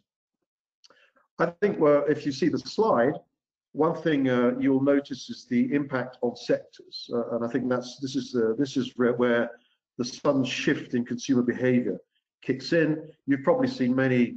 I 1.41 1.47
think 1.63 1.81
well, 1.81 2.05
if 2.07 2.27
you 2.27 2.33
see 2.33 2.51
the 2.51 2.59
slide, 2.59 3.15
one 3.73 3.95
thing 4.03 4.29
uh, 4.29 4.53
you'll 4.59 4.83
notice 4.83 5.31
is 5.31 5.47
the 5.49 5.73
impact 5.73 6.19
on 6.21 6.37
sectors, 6.37 7.09
uh, 7.15 7.37
and 7.37 7.45
I 7.45 7.49
think 7.49 7.67
that's 7.69 7.99
this 7.99 8.15
is 8.15 8.37
uh, 8.37 8.53
this 8.59 8.77
is 8.77 8.93
where 8.97 9.51
the 9.97 10.05
sudden 10.05 10.45
shift 10.45 10.93
in 10.93 11.05
consumer 11.05 11.43
behaviour 11.43 11.99
kicks 12.43 12.75
in. 12.75 13.11
You've 13.27 13.43
probably 13.43 13.69
seen 13.69 13.95
many 13.97 14.37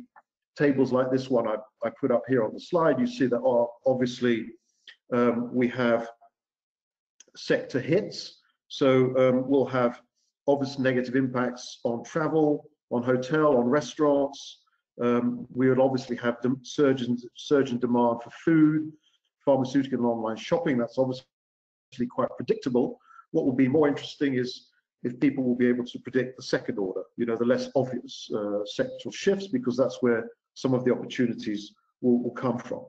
tables 0.57 0.93
like 0.93 1.11
this 1.11 1.29
one 1.29 1.45
I, 1.47 1.55
I 1.83 1.89
put 1.99 2.11
up 2.11 2.23
here 2.27 2.43
on 2.43 2.53
the 2.53 2.59
slide. 2.59 2.99
You 2.99 3.07
see 3.07 3.25
that 3.25 3.41
uh, 3.41 3.65
obviously 3.85 4.47
um, 5.11 5.53
we 5.53 5.67
have 5.69 6.07
sector 7.35 7.81
hits, 7.81 8.39
so 8.69 9.17
um, 9.17 9.49
we'll 9.49 9.65
have 9.65 9.99
obvious 10.47 10.79
negative 10.79 11.15
impacts 11.15 11.79
on 11.83 12.03
travel, 12.05 12.69
on 12.91 13.03
hotel, 13.03 13.57
on 13.57 13.65
restaurants. 13.65 14.62
Um, 15.01 15.47
we 15.51 15.69
would 15.69 15.79
obviously 15.79 16.15
have 16.17 16.37
surge 16.61 17.01
in, 17.01 17.17
surge 17.35 17.71
in 17.71 17.79
demand 17.79 18.21
for 18.23 18.29
food, 18.45 18.91
pharmaceutical 19.43 19.99
and 19.99 20.07
online 20.07 20.37
shopping. 20.37 20.77
That's 20.77 20.97
obviously 20.97 21.25
quite 22.09 22.29
predictable. 22.37 22.99
What 23.31 23.45
will 23.45 23.53
be 23.53 23.67
more 23.67 23.87
interesting 23.87 24.35
is 24.35 24.67
if 25.03 25.19
people 25.19 25.43
will 25.43 25.55
be 25.55 25.67
able 25.67 25.85
to 25.85 25.99
predict 25.99 26.37
the 26.37 26.43
second 26.43 26.77
order, 26.77 27.03
you 27.17 27.25
know, 27.25 27.35
the 27.35 27.45
less 27.45 27.69
obvious 27.75 28.29
uh, 28.33 28.61
sectoral 28.79 29.13
shifts, 29.13 29.47
because 29.47 29.75
that's 29.75 29.97
where 30.01 30.29
some 30.53 30.73
of 30.73 30.85
the 30.85 30.91
opportunities 30.91 31.73
will, 32.01 32.21
will 32.23 32.31
come 32.31 32.57
from. 32.57 32.85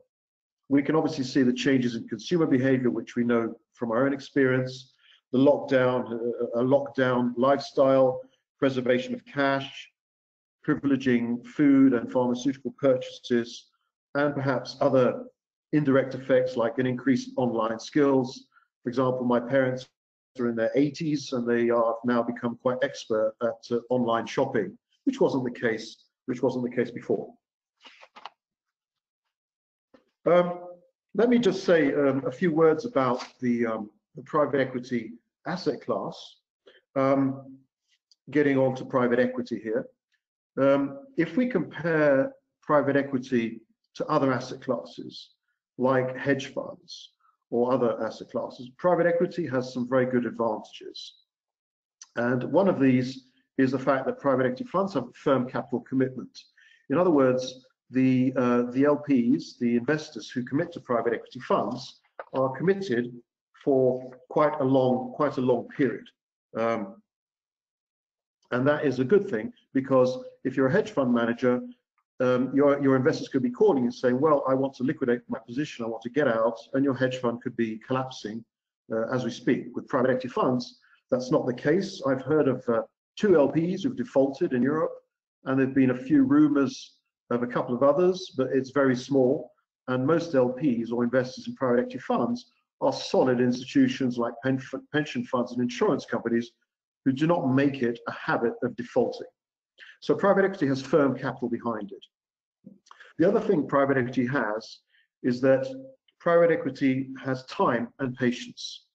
We 0.69 0.81
can 0.81 0.95
obviously 0.95 1.25
see 1.25 1.43
the 1.43 1.53
changes 1.53 1.95
in 1.95 2.07
consumer 2.07 2.45
behavior, 2.45 2.89
which 2.89 3.15
we 3.15 3.23
know 3.23 3.55
from 3.73 3.91
our 3.91 4.05
own 4.05 4.13
experience, 4.13 4.93
the 5.31 5.39
lockdown, 5.39 6.11
uh, 6.11 6.61
a 6.61 6.63
lockdown 6.63 7.33
lifestyle, 7.35 8.21
preservation 8.57 9.13
of 9.13 9.25
cash, 9.25 9.89
privileging 10.65 11.45
food 11.45 11.93
and 11.93 12.11
pharmaceutical 12.11 12.73
purchases, 12.79 13.67
and 14.15 14.33
perhaps 14.33 14.77
other 14.81 15.23
indirect 15.73 16.15
effects 16.15 16.55
like 16.55 16.77
an 16.79 16.87
increase 16.87 17.27
in 17.27 17.33
online 17.35 17.79
skills. 17.79 18.47
For 18.83 18.89
example, 18.89 19.25
my 19.25 19.39
parents 19.39 19.87
are 20.39 20.47
in 20.47 20.55
their 20.55 20.71
80s 20.75 21.33
and 21.33 21.47
they 21.47 21.69
are 21.69 21.95
now 22.05 22.23
become 22.23 22.57
quite 22.61 22.77
expert 22.81 23.33
at 23.41 23.75
uh, 23.75 23.79
online 23.89 24.25
shopping, 24.25 24.77
which 25.05 25.19
wasn't 25.19 25.43
the 25.43 25.59
case, 25.59 26.05
which 26.25 26.41
wasn't 26.41 26.63
the 26.69 26.75
case 26.75 26.91
before. 26.91 27.33
Um, 30.25 30.59
let 31.13 31.29
me 31.29 31.37
just 31.37 31.63
say 31.63 31.93
um, 31.93 32.23
a 32.25 32.31
few 32.31 32.51
words 32.51 32.85
about 32.85 33.25
the, 33.41 33.65
um, 33.65 33.89
the 34.15 34.23
private 34.23 34.59
equity 34.59 35.13
asset 35.45 35.81
class. 35.81 36.37
Um, 36.95 37.57
getting 38.31 38.57
on 38.57 38.75
to 38.75 38.85
private 38.85 39.19
equity 39.19 39.59
here. 39.61 39.85
Um, 40.57 40.99
if 41.17 41.35
we 41.37 41.47
compare 41.47 42.31
private 42.61 42.95
equity 42.95 43.61
to 43.95 44.05
other 44.07 44.31
asset 44.31 44.61
classes, 44.61 45.29
like 45.77 46.17
hedge 46.17 46.53
funds 46.53 47.11
or 47.49 47.73
other 47.73 48.01
asset 48.03 48.29
classes, 48.31 48.69
private 48.77 49.05
equity 49.05 49.47
has 49.47 49.73
some 49.73 49.87
very 49.87 50.05
good 50.05 50.25
advantages. 50.25 51.15
And 52.15 52.43
one 52.51 52.67
of 52.67 52.79
these 52.79 53.27
is 53.57 53.71
the 53.71 53.79
fact 53.79 54.05
that 54.05 54.19
private 54.19 54.45
equity 54.45 54.65
funds 54.65 54.93
have 54.93 55.05
firm 55.15 55.47
capital 55.49 55.81
commitment. 55.81 56.37
In 56.89 56.97
other 56.97 57.11
words, 57.11 57.65
the, 57.91 58.33
uh, 58.35 58.63
the 58.71 58.83
LPs, 58.83 59.57
the 59.59 59.75
investors 59.75 60.29
who 60.29 60.43
commit 60.43 60.71
to 60.73 60.79
private 60.79 61.13
equity 61.13 61.39
funds, 61.39 61.99
are 62.33 62.49
committed 62.57 63.13
for 63.63 64.11
quite 64.29 64.59
a 64.59 64.63
long, 64.63 65.13
quite 65.15 65.37
a 65.37 65.41
long 65.41 65.67
period. 65.75 66.05
Um, 66.57 67.01
and 68.51 68.67
that 68.67 68.85
is 68.85 68.99
a 68.99 69.03
good 69.03 69.29
thing 69.29 69.51
because 69.73 70.17
if 70.43 70.55
you're 70.55 70.67
a 70.67 70.71
hedge 70.71 70.91
fund 70.91 71.13
manager, 71.13 71.61
um, 72.19 72.51
your, 72.55 72.81
your 72.81 72.95
investors 72.95 73.27
could 73.27 73.43
be 73.43 73.49
calling 73.49 73.83
and 73.83 73.93
saying, 73.93 74.19
well, 74.19 74.43
I 74.47 74.53
want 74.53 74.73
to 74.75 74.83
liquidate 74.83 75.21
my 75.27 75.39
position, 75.39 75.83
I 75.83 75.87
want 75.87 76.03
to 76.03 76.09
get 76.09 76.27
out, 76.27 76.57
and 76.73 76.83
your 76.83 76.93
hedge 76.93 77.17
fund 77.17 77.41
could 77.41 77.55
be 77.57 77.77
collapsing 77.79 78.43
uh, 78.91 79.07
as 79.13 79.25
we 79.25 79.31
speak. 79.31 79.75
With 79.75 79.87
private 79.87 80.11
equity 80.11 80.29
funds, 80.29 80.79
that's 81.11 81.31
not 81.31 81.45
the 81.45 81.53
case. 81.53 82.01
I've 82.07 82.21
heard 82.21 82.47
of 82.47 82.63
uh, 82.69 82.83
two 83.17 83.29
LPs 83.29 83.83
who've 83.83 83.95
defaulted 83.95 84.53
in 84.53 84.61
Europe, 84.61 84.93
and 85.45 85.59
there've 85.59 85.73
been 85.73 85.91
a 85.91 85.97
few 85.97 86.23
rumors 86.23 86.93
of 87.31 87.43
a 87.43 87.47
couple 87.47 87.75
of 87.75 87.83
others, 87.83 88.33
but 88.37 88.47
it's 88.53 88.69
very 88.69 88.95
small. 88.95 89.51
And 89.87 90.05
most 90.05 90.33
LPs 90.33 90.91
or 90.91 91.03
investors 91.03 91.47
in 91.47 91.55
private 91.55 91.79
equity 91.79 91.99
funds 91.99 92.51
are 92.81 92.93
solid 92.93 93.39
institutions 93.39 94.17
like 94.17 94.33
pension 94.91 95.25
funds 95.25 95.51
and 95.51 95.61
insurance 95.61 96.05
companies 96.05 96.51
who 97.05 97.11
do 97.11 97.27
not 97.27 97.53
make 97.53 97.81
it 97.81 97.99
a 98.07 98.11
habit 98.11 98.53
of 98.63 98.75
defaulting. 98.75 99.27
So 100.01 100.15
private 100.15 100.43
equity 100.43 100.67
has 100.67 100.81
firm 100.81 101.17
capital 101.17 101.49
behind 101.49 101.91
it. 101.91 102.73
The 103.17 103.27
other 103.27 103.39
thing 103.39 103.67
private 103.67 103.97
equity 103.97 104.27
has 104.27 104.79
is 105.23 105.39
that 105.41 105.67
private 106.19 106.51
equity 106.51 107.09
has 107.23 107.45
time 107.45 107.87
and 107.99 108.15
patience. 108.15 108.85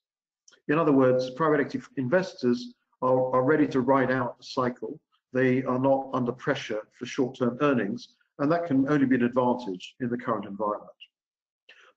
In 0.69 0.79
other 0.79 0.93
words, 0.93 1.31
private 1.31 1.61
equity 1.61 1.81
investors 1.97 2.75
are, 3.03 3.35
are 3.35 3.43
ready 3.43 3.67
to 3.69 3.81
ride 3.81 4.11
out 4.11 4.39
the 4.39 4.45
cycle. 4.45 5.01
They 5.33 5.63
are 5.63 5.79
not 5.79 6.11
under 6.13 6.33
pressure 6.33 6.83
for 6.99 7.07
short-term 7.07 7.59
earnings, 7.61 8.09
and 8.41 8.51
that 8.51 8.67
can 8.67 8.89
only 8.89 9.07
be 9.07 9.17
an 9.17 9.25
advantage 9.25 9.95
in 10.01 10.11
the 10.11 10.19
current 10.19 10.45
environment. 10.45 10.91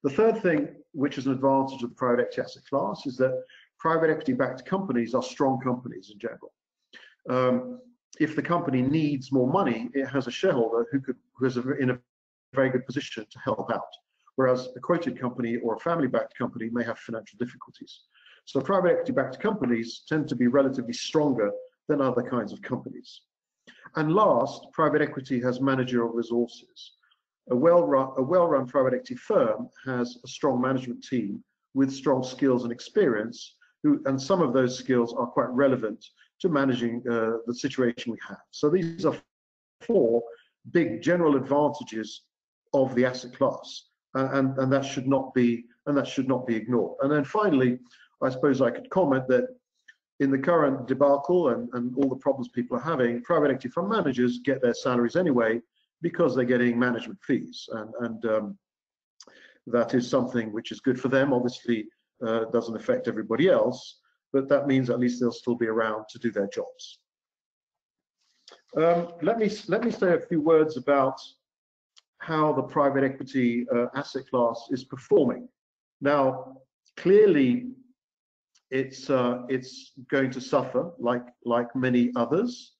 The 0.04 0.10
third 0.10 0.42
thing, 0.42 0.76
which 0.92 1.18
is 1.18 1.28
an 1.28 1.34
advantage 1.34 1.82
of 1.82 1.90
the 1.90 1.96
private 1.96 2.22
equity 2.22 2.42
asset 2.42 2.64
class, 2.70 3.06
is 3.06 3.18
that 3.18 3.44
private 3.84 4.10
equity-backed 4.10 4.66
companies 4.66 5.14
are 5.14 5.22
strong 5.22 5.60
companies 5.60 6.10
in 6.14 6.18
general. 6.18 6.54
Um, 7.30 7.82
if 8.18 8.34
the 8.34 8.42
company 8.42 8.82
needs 8.82 9.30
more 9.30 9.52
money, 9.60 9.90
it 9.94 10.06
has 10.06 10.26
a 10.28 10.32
shareholder 10.32 10.88
who 10.90 11.02
could 11.02 11.18
who 11.36 11.46
is 11.46 11.58
in 11.58 11.90
a 11.90 12.00
very 12.54 12.70
good 12.70 12.86
position 12.86 13.26
to 13.30 13.40
help 13.40 13.70
out. 13.78 13.94
Whereas 14.38 14.70
a 14.78 14.80
quoted 14.80 15.20
company 15.20 15.58
or 15.58 15.76
a 15.76 15.80
family-backed 15.80 16.36
company 16.38 16.70
may 16.72 16.84
have 16.86 16.98
financial 16.98 17.38
difficulties. 17.44 17.94
So 18.46 18.62
private 18.62 18.92
equity-backed 18.94 19.40
companies 19.42 20.04
tend 20.08 20.30
to 20.30 20.36
be 20.36 20.48
relatively 20.48 20.94
stronger 20.94 21.52
than 21.90 22.00
other 22.00 22.24
kinds 22.24 22.54
of 22.54 22.62
companies. 22.62 23.10
And 23.98 24.14
last, 24.14 24.60
private 24.72 25.02
equity 25.02 25.42
has 25.42 25.60
managerial 25.60 26.14
resources. 26.22 26.78
A 27.52 27.56
well-run, 27.66 28.10
a 28.18 28.24
well-run 28.24 28.66
private 28.66 28.94
equity 28.94 29.16
firm 29.16 29.70
has 29.86 30.08
a 30.24 30.28
strong 30.38 30.62
management 30.62 31.04
team 31.04 31.44
with 31.74 31.92
strong 31.92 32.24
skills 32.24 32.64
and 32.64 32.72
experience, 32.72 33.56
who, 33.84 34.02
and 34.06 34.20
some 34.20 34.42
of 34.42 34.54
those 34.54 34.78
skills 34.78 35.14
are 35.14 35.28
quite 35.28 35.50
relevant 35.50 36.04
to 36.40 36.50
managing 36.50 37.04
uh, 37.10 37.38
the 37.46 37.54
situation 37.54 38.12
we 38.12 38.18
have. 38.28 38.42
So 38.52 38.70
these 38.70 39.06
are 39.06 39.16
four 39.82 40.24
big 40.72 41.02
general 41.02 41.36
advantages 41.36 42.24
of 42.74 42.96
the 42.96 43.06
asset 43.06 43.36
class, 43.38 43.90
uh, 44.16 44.30
and, 44.34 44.58
and 44.58 44.72
that 44.72 44.86
should 44.86 45.08
not 45.08 45.34
be 45.34 45.66
and 45.86 45.98
that 45.98 46.08
should 46.08 46.28
not 46.28 46.48
be 46.48 46.56
ignored. 46.56 46.98
And 47.02 47.12
then 47.12 47.26
finally, 47.26 47.78
I 48.22 48.30
suppose 48.30 48.62
I 48.62 48.72
could 48.72 48.90
comment 48.90 49.28
that 49.28 49.48
in 50.22 50.32
the 50.32 50.38
current 50.38 50.88
debacle 50.88 51.50
and, 51.50 51.68
and 51.74 51.94
all 51.98 52.10
the 52.10 52.16
problems 52.16 52.48
people 52.48 52.78
are 52.78 52.82
having, 52.82 53.22
private 53.24 53.52
equity 53.52 53.68
fund 53.68 53.90
managers 53.90 54.40
get 54.46 54.62
their 54.62 54.74
salaries 54.74 55.18
anyway 55.18 55.60
because 56.02 56.36
they're 56.36 56.46
getting 56.46 56.80
management 56.80 57.20
fees. 57.22 57.68
And, 57.74 57.94
and 58.00 58.26
um, 58.26 58.58
that 59.68 59.94
is 59.94 60.10
something 60.10 60.54
which 60.54 60.72
is 60.72 60.80
good 60.80 61.00
for 61.00 61.10
them. 61.10 61.34
Obviously, 61.34 61.88
uh, 62.26 62.46
doesn't 62.46 62.76
affect 62.76 63.08
everybody 63.08 63.50
else, 63.50 64.00
but 64.32 64.50
that 64.50 64.68
means 64.68 64.90
at 64.90 65.00
least 65.00 65.20
they'll 65.20 65.32
still 65.32 65.56
be 65.56 65.68
around 65.68 66.06
to 66.10 66.20
do 66.20 66.32
their 66.32 66.48
jobs. 66.48 67.00
Um, 68.76 69.10
let 69.22 69.38
me 69.38 69.52
let 69.68 69.84
me 69.84 69.92
say 69.92 70.14
a 70.14 70.20
few 70.20 70.42
words 70.42 70.78
about 70.78 71.20
how 72.18 72.54
the 72.54 72.64
private 72.64 73.04
equity 73.04 73.66
uh, 73.74 73.88
asset 73.96 74.24
class 74.30 74.68
is 74.72 74.84
performing. 74.84 75.48
Now, 76.02 76.58
clearly, 76.98 77.68
it's 78.72 79.10
uh, 79.10 79.44
it's 79.50 79.92
going 80.10 80.32
to 80.32 80.42
suffer 80.42 80.92
like 80.98 81.26
like 81.46 81.76
many 81.76 82.12
others. 82.16 82.74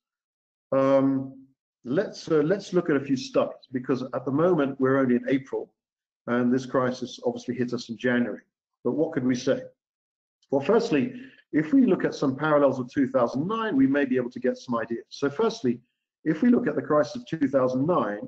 Um, 0.72 1.46
let's 1.86 2.30
uh, 2.32 2.42
let's 2.44 2.74
look 2.74 2.90
at 2.90 2.96
a 2.96 3.00
few 3.00 3.16
studies 3.16 3.68
because 3.72 4.02
at 4.02 4.26
the 4.26 4.32
moment 4.32 4.80
we're 4.80 4.98
only 4.98 5.16
in 5.16 5.26
April, 5.30 5.74
and 6.28 6.52
this 6.52 6.66
crisis 6.66 7.20
obviously 7.26 7.56
hit 7.56 7.74
us 7.74 7.90
in 7.90 7.98
January. 7.98 8.42
But 8.84 8.94
what 8.94 9.14
could 9.14 9.26
we 9.26 9.36
say? 9.36 9.62
Well, 10.52 10.62
firstly, 10.62 11.14
if 11.52 11.72
we 11.72 11.86
look 11.86 12.04
at 12.04 12.16
some 12.16 12.36
parallels 12.36 12.80
of 12.80 12.92
2009, 12.92 13.76
we 13.76 13.88
may 13.88 14.06
be 14.06 14.18
able 14.18 14.32
to 14.32 14.40
get 14.40 14.58
some 14.58 14.76
ideas. 14.76 15.06
So 15.10 15.30
firstly, 15.30 15.80
if 16.26 16.42
we 16.42 16.50
look 16.50 16.68
at 16.68 16.76
the 16.76 16.82
crisis 16.82 17.16
of 17.16 17.26
2009, 17.28 18.20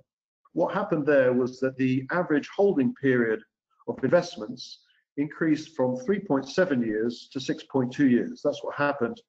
what 0.54 0.74
happened 0.74 1.06
there 1.06 1.34
was 1.34 1.60
that 1.60 1.76
the 1.78 2.06
average 2.12 2.50
holding 2.56 2.94
period 2.96 3.42
of 3.88 4.02
investments 4.04 4.80
increased 5.18 5.76
from 5.76 5.96
3.7 5.98 6.86
years 6.86 7.30
to 7.32 7.40
6.2 7.40 8.10
years. 8.10 8.42
That's 8.44 8.64
what 8.64 8.76
happened 8.76 9.22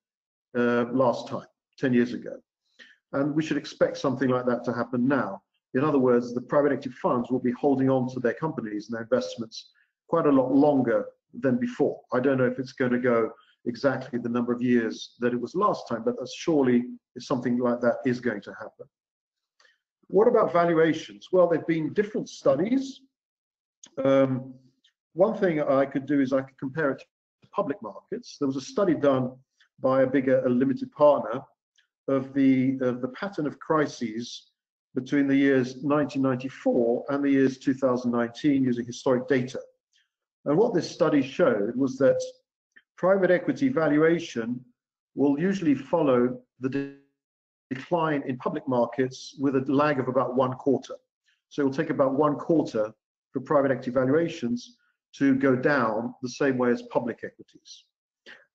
uh, 0.57 0.85
last 0.93 1.29
time, 1.29 1.47
10 1.79 1.95
years 1.95 2.13
ago. 2.13 2.37
And 3.13 3.35
we 3.35 3.43
should 3.43 3.57
expect 3.57 3.99
something 3.99 4.29
like 4.29 4.47
that 4.47 4.65
to 4.65 4.73
happen 4.73 5.07
now. 5.07 5.43
In 5.75 5.85
other 5.85 5.99
words, 5.99 6.35
the 6.35 6.41
private 6.41 6.73
equity 6.73 6.91
funds 6.91 7.31
will 7.31 7.41
be 7.41 7.53
holding 7.53 7.91
on 7.91 8.09
to 8.15 8.21
their 8.21 8.35
companies 8.35 8.89
and 8.89 8.97
their 8.97 9.03
investments 9.03 9.71
quite 10.09 10.27
a 10.27 10.33
lot 10.33 10.53
longer 10.53 11.07
than 11.41 11.59
before. 11.59 12.01
I 12.13 12.21
don't 12.21 12.39
know 12.39 12.47
if 12.47 12.59
it's 12.59 12.73
going 12.73 12.93
to 12.93 12.99
go 12.99 13.31
exactly 13.67 14.19
the 14.19 14.29
number 14.29 14.53
of 14.53 14.63
years 14.63 15.15
that 15.19 15.33
it 15.33 15.41
was 15.41 15.55
last 15.55 15.89
time, 15.89 16.05
but 16.05 16.17
surely 16.37 16.85
something 17.19 17.59
like 17.59 17.81
that 17.81 17.97
is 18.05 18.21
going 18.21 18.41
to 18.43 18.53
happen. 18.53 18.87
What 20.09 20.29
about 20.29 20.53
valuations? 20.53 21.29
Well, 21.33 21.49
there 21.49 21.59
have 21.59 21.67
been 21.67 21.93
different 21.93 22.29
studies. 22.29 23.01
Um, 24.05 24.55
one 25.15 25.37
thing 25.37 25.61
I 25.61 25.85
could 25.85 26.07
do 26.07 26.21
is 26.21 26.33
I 26.33 26.43
could 26.43 26.59
compare 26.59 26.93
it 26.93 26.99
to 26.99 27.49
public 27.51 27.83
markets. 27.83 28.37
There 28.39 28.47
was 28.47 28.57
a 28.57 28.61
study 28.61 28.95
done 28.95 29.33
by 29.81 30.03
a 30.03 30.07
bigger 30.07 30.45
a 30.45 30.49
limited 30.49 30.93
partner 30.93 31.41
of 32.09 32.33
the, 32.35 32.79
of 32.81 33.01
the 33.01 33.09
pattern 33.09 33.47
of 33.47 33.59
crises 33.59 34.51
between 34.95 35.27
the 35.27 35.37
years 35.37 35.77
1994 35.83 37.05
and 37.11 37.25
the 37.25 37.31
years 37.31 37.59
2019 37.59 38.65
using 38.65 38.87
historic 38.87 39.27
data. 39.29 39.59
And 40.47 40.57
what 40.57 40.75
this 40.75 40.89
study 40.89 41.23
showed 41.23 41.75
was 41.77 41.99
that 41.99 42.23
private 42.97 43.31
equity 43.31 43.69
valuation 43.69 44.65
will 45.17 45.39
usually 45.39 45.75
follow 45.75 46.41
the 46.61 46.95
decline 47.69 48.23
in 48.27 48.37
public 48.39 48.67
markets 48.69 49.35
with 49.41 49.57
a 49.57 49.73
lag 49.73 49.99
of 49.99 50.07
about 50.07 50.37
one 50.37 50.53
quarter. 50.53 50.95
So 51.49 51.63
it 51.63 51.65
will 51.65 51.73
take 51.73 51.91
about 51.91 52.15
one 52.15 52.37
quarter 52.37 52.95
for 53.33 53.41
private 53.41 53.73
equity 53.73 53.91
valuations 53.91 54.77
to 55.17 55.35
go 55.35 55.57
down 55.57 56.15
the 56.23 56.29
same 56.29 56.59
way 56.59 56.71
as 56.71 56.83
public 56.93 57.21
equities. 57.25 57.85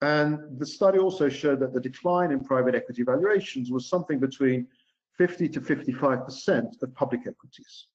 And 0.02 0.60
the 0.60 0.66
study 0.66 0.98
also 0.98 1.28
showed 1.30 1.60
that 1.60 1.74
the 1.74 1.80
decline 1.80 2.32
in 2.32 2.40
private 2.44 2.74
equity 2.74 3.04
valuations 3.04 3.70
was 3.70 3.90
something 3.90 4.20
between 4.20 4.68
50 5.18 5.50
to 5.50 5.62
55% 5.62 6.82
of 6.82 6.96
public 6.96 7.22
equities. 7.28 7.88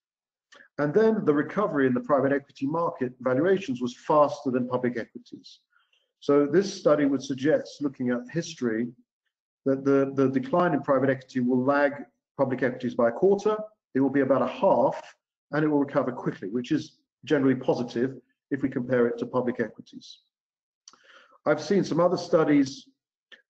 And 0.78 0.92
then 0.92 1.25
the 1.25 1.33
recovery 1.33 1.87
in 1.87 1.95
the 1.95 2.00
private 2.00 2.33
equity 2.33 2.66
market 2.66 3.14
valuations 3.21 3.80
was 3.80 3.97
faster 3.97 4.50
than 4.50 4.68
public 4.68 4.99
equities. 4.99 5.61
So 6.21 6.47
this 6.47 6.73
study 6.73 7.06
would 7.06 7.23
suggest, 7.23 7.78
looking 7.80 8.11
at 8.11 8.21
history, 8.30 8.88
that 9.64 9.85
the, 9.85 10.12
the 10.14 10.28
decline 10.28 10.75
in 10.75 10.83
private 10.83 11.11
equity 11.11 11.40
will 11.40 11.62
lag 11.62 11.92
public 12.37 12.62
equities 12.62 12.95
by 12.95 13.09
a 13.09 13.12
quarter, 13.12 13.56
it 13.95 14.00
will 14.00 14.11
be 14.11 14.21
about 14.21 14.42
a 14.42 14.47
half, 14.47 15.00
and 15.52 15.64
it 15.64 15.68
will 15.68 15.78
recover 15.78 16.12
quickly, 16.12 16.49
which 16.49 16.73
is 16.73 16.99
generally 17.25 17.54
positive 17.54 18.16
if 18.50 18.62
we 18.62 18.68
compare 18.68 19.06
it 19.06 19.18
to 19.18 19.26
public 19.26 19.61
equities. 19.61 20.18
I've 21.47 21.62
seen 21.62 21.85
some 21.85 22.00
other 22.00 22.16
studies, 22.16 22.88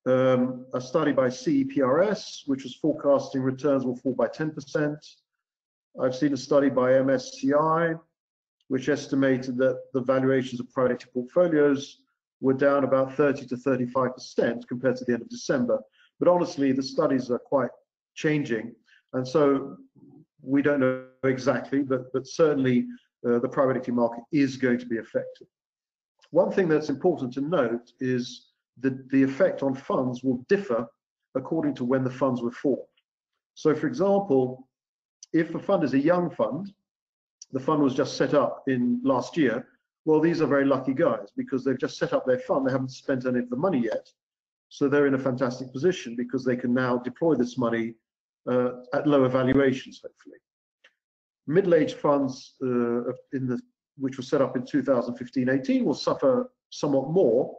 um, 0.06 0.66
a 0.74 0.80
study 0.80 1.12
by 1.12 1.28
CEPRES, 1.28 2.42
which 2.46 2.62
was 2.62 2.76
forecasting 2.76 3.42
returns 3.42 3.84
will 3.84 3.96
fall 3.96 4.14
by 4.14 4.28
10%. 4.28 4.96
I've 6.00 6.14
seen 6.14 6.32
a 6.32 6.36
study 6.36 6.68
by 6.68 6.92
MSCI, 6.92 7.98
which 8.68 8.88
estimated 8.88 9.56
that 9.58 9.80
the 9.94 10.00
valuations 10.00 10.60
of 10.60 10.70
private 10.72 10.92
equity 10.92 11.10
portfolios 11.14 12.02
were 12.40 12.52
down 12.52 12.84
about 12.84 13.14
30 13.14 13.46
to 13.46 13.56
35% 13.56 14.68
compared 14.68 14.96
to 14.96 15.04
the 15.04 15.14
end 15.14 15.22
of 15.22 15.28
December. 15.28 15.80
But 16.18 16.28
honestly, 16.28 16.72
the 16.72 16.82
studies 16.82 17.30
are 17.30 17.38
quite 17.38 17.70
changing. 18.14 18.74
And 19.12 19.26
so 19.26 19.76
we 20.42 20.62
don't 20.62 20.80
know 20.80 21.06
exactly, 21.24 21.82
but, 21.82 22.12
but 22.12 22.26
certainly 22.26 22.86
uh, 23.26 23.38
the 23.38 23.48
private 23.48 23.76
equity 23.76 23.92
market 23.92 24.24
is 24.32 24.56
going 24.56 24.78
to 24.78 24.86
be 24.86 24.98
affected. 24.98 25.46
One 26.30 26.50
thing 26.50 26.68
that's 26.68 26.90
important 26.90 27.32
to 27.34 27.40
note 27.40 27.92
is 28.00 28.48
that 28.80 29.08
the 29.10 29.22
effect 29.22 29.62
on 29.62 29.74
funds 29.74 30.22
will 30.22 30.44
differ 30.48 30.86
according 31.34 31.74
to 31.76 31.84
when 31.84 32.04
the 32.04 32.10
funds 32.10 32.42
were 32.42 32.50
formed. 32.50 32.82
So 33.54 33.74
for 33.74 33.86
example, 33.86 34.68
if 35.32 35.54
a 35.54 35.58
fund 35.58 35.84
is 35.84 35.94
a 35.94 35.98
young 35.98 36.30
fund, 36.30 36.72
the 37.52 37.60
fund 37.60 37.82
was 37.82 37.94
just 37.94 38.16
set 38.16 38.34
up 38.34 38.64
in 38.66 39.00
last 39.04 39.36
year, 39.36 39.66
well, 40.04 40.20
these 40.20 40.40
are 40.40 40.46
very 40.46 40.64
lucky 40.64 40.94
guys 40.94 41.28
because 41.36 41.64
they've 41.64 41.78
just 41.78 41.98
set 41.98 42.12
up 42.12 42.24
their 42.26 42.38
fund. 42.38 42.66
They 42.66 42.72
haven't 42.72 42.92
spent 42.92 43.26
any 43.26 43.40
of 43.40 43.50
the 43.50 43.56
money 43.56 43.80
yet. 43.80 44.08
So 44.68 44.88
they're 44.88 45.06
in 45.06 45.14
a 45.14 45.18
fantastic 45.18 45.72
position 45.72 46.16
because 46.16 46.44
they 46.44 46.56
can 46.56 46.72
now 46.72 46.98
deploy 46.98 47.34
this 47.34 47.58
money 47.58 47.94
uh, 48.48 48.70
at 48.94 49.06
lower 49.06 49.28
valuations, 49.28 50.00
hopefully. 50.02 50.38
Middle-aged 51.48 51.96
funds 51.96 52.54
uh, 52.62 53.12
in 53.32 53.46
the, 53.46 53.60
which 53.98 54.16
were 54.16 54.22
set 54.22 54.40
up 54.40 54.56
in 54.56 54.62
2015-18 54.62 55.84
will 55.84 55.94
suffer 55.94 56.50
somewhat 56.70 57.10
more, 57.10 57.56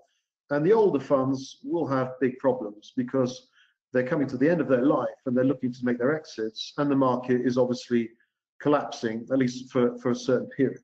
and 0.49 0.65
the 0.65 0.73
older 0.73 0.99
funds 0.99 1.57
will 1.63 1.87
have 1.87 2.19
big 2.19 2.37
problems 2.37 2.93
because 2.95 3.47
they're 3.93 4.07
coming 4.07 4.27
to 4.27 4.37
the 4.37 4.49
end 4.49 4.61
of 4.61 4.67
their 4.67 4.85
life 4.85 5.21
and 5.25 5.35
they're 5.35 5.43
looking 5.43 5.73
to 5.73 5.85
make 5.85 5.97
their 5.97 6.15
exits, 6.15 6.73
and 6.77 6.89
the 6.89 6.95
market 6.95 7.41
is 7.41 7.57
obviously 7.57 8.09
collapsing, 8.61 9.25
at 9.31 9.37
least 9.37 9.71
for, 9.71 9.97
for 9.99 10.11
a 10.11 10.15
certain 10.15 10.49
period. 10.49 10.81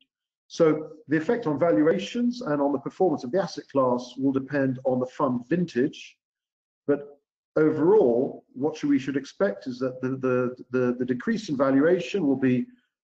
So 0.47 0.89
the 1.07 1.17
effect 1.17 1.47
on 1.47 1.57
valuations 1.57 2.41
and 2.41 2.61
on 2.61 2.71
the 2.71 2.79
performance 2.79 3.23
of 3.23 3.31
the 3.31 3.41
asset 3.41 3.65
class 3.71 4.13
will 4.17 4.31
depend 4.31 4.79
on 4.85 4.99
the 4.99 5.07
fund 5.07 5.41
vintage. 5.49 6.15
But 6.85 7.19
overall, 7.55 8.45
what 8.53 8.83
we 8.83 8.99
should 8.99 9.17
expect 9.17 9.67
is 9.67 9.79
that 9.79 9.99
the, 10.01 10.09
the, 10.09 10.55
the, 10.71 10.95
the 10.99 11.05
decrease 11.05 11.49
in 11.49 11.57
valuation 11.57 12.27
will 12.27 12.37
be 12.37 12.67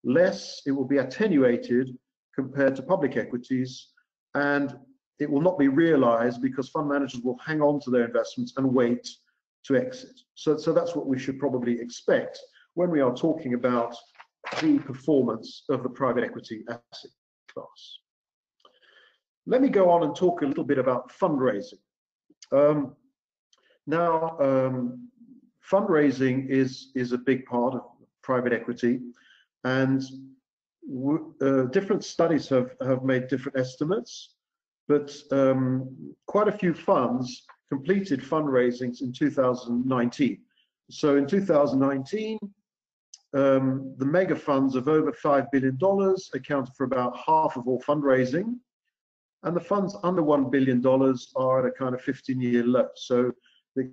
less, 0.05 0.63
it 0.67 0.73
will 0.73 0.85
be 0.85 0.99
attenuated 0.99 1.97
compared 2.35 2.77
to 2.77 2.83
public 2.83 3.17
equities, 3.17 3.89
and 4.35 4.77
it 5.19 5.31
will 5.31 5.41
not 5.43 5.59
be 5.59 5.69
realized 5.69 6.41
because 6.41 6.69
fund 6.69 6.89
managers 6.89 7.21
will 7.23 7.39
hang 7.39 7.61
on 7.61 7.81
to 7.81 7.91
their 7.91 8.05
investments 8.05 8.55
and 8.57 8.67
wait 8.67 9.09
to 9.67 9.77
exit. 9.77 10.21
So, 10.35 10.57
so 10.57 10.73
that's 10.73 10.95
what 10.95 11.07
we 11.07 11.19
should 11.19 11.39
probably 11.39 11.81
expect 11.81 12.39
when 12.75 12.91
we 12.91 13.01
are 13.01 13.15
talking 13.15 13.55
about 13.55 13.95
the 14.61 14.79
performance 14.79 15.65
of 15.69 15.83
the 15.83 15.89
private 15.89 16.25
equity 16.25 16.65
asset 16.69 17.11
class. 17.53 17.99
Let 19.47 19.63
me 19.63 19.69
go 19.69 19.91
on 19.91 20.03
and 20.05 20.15
talk 20.15 20.43
a 20.43 20.47
little 20.47 20.65
bit 20.65 20.79
about 20.79 21.11
fundraising. 21.13 21.81
Um, 22.53 22.95
now, 23.87 24.39
um, 24.41 25.09
fundraising 25.69 26.49
is, 26.49 26.91
is 26.95 27.13
a 27.13 27.19
big 27.19 27.45
part 27.47 27.75
of 27.75 27.83
private 28.23 28.53
equity, 28.53 29.01
and 29.65 30.03
uh, 31.43 31.63
different 31.65 32.05
studies 32.05 32.49
have, 32.49 32.71
have 32.81 33.03
made 33.03 33.29
different 33.29 33.59
estimates, 33.59 34.37
but 34.89 35.15
um, 35.33 36.15
quite 36.27 36.49
a 36.49 36.53
few 36.53 36.75
funds 36.75 37.45
completed 37.71 38.21
fundraisings 38.21 39.01
in 39.01 39.13
2019. 39.13 40.39
So 40.91 41.17
in 41.17 41.27
2019, 41.27 42.39
um, 43.33 43.95
the 43.97 44.05
mega 44.05 44.35
funds 44.35 44.75
of 44.75 44.89
over 44.89 45.13
$5 45.13 45.47
billion 45.53 45.79
accounted 46.35 46.75
for 46.77 46.85
about 46.85 47.17
half 47.17 47.57
of 47.57 47.69
all 47.69 47.81
fundraising. 47.83 48.57
And 49.45 49.57
the 49.57 49.61
funds 49.61 49.97
under 50.03 50.23
$1 50.23 50.51
billion 50.51 50.85
are 51.37 51.61
at 51.61 51.65
a 51.65 51.71
kind 51.71 51.95
of 51.95 52.03
15 52.03 52.41
year 52.41 52.65
low. 52.65 52.89
So 52.97 53.33
the 53.77 53.91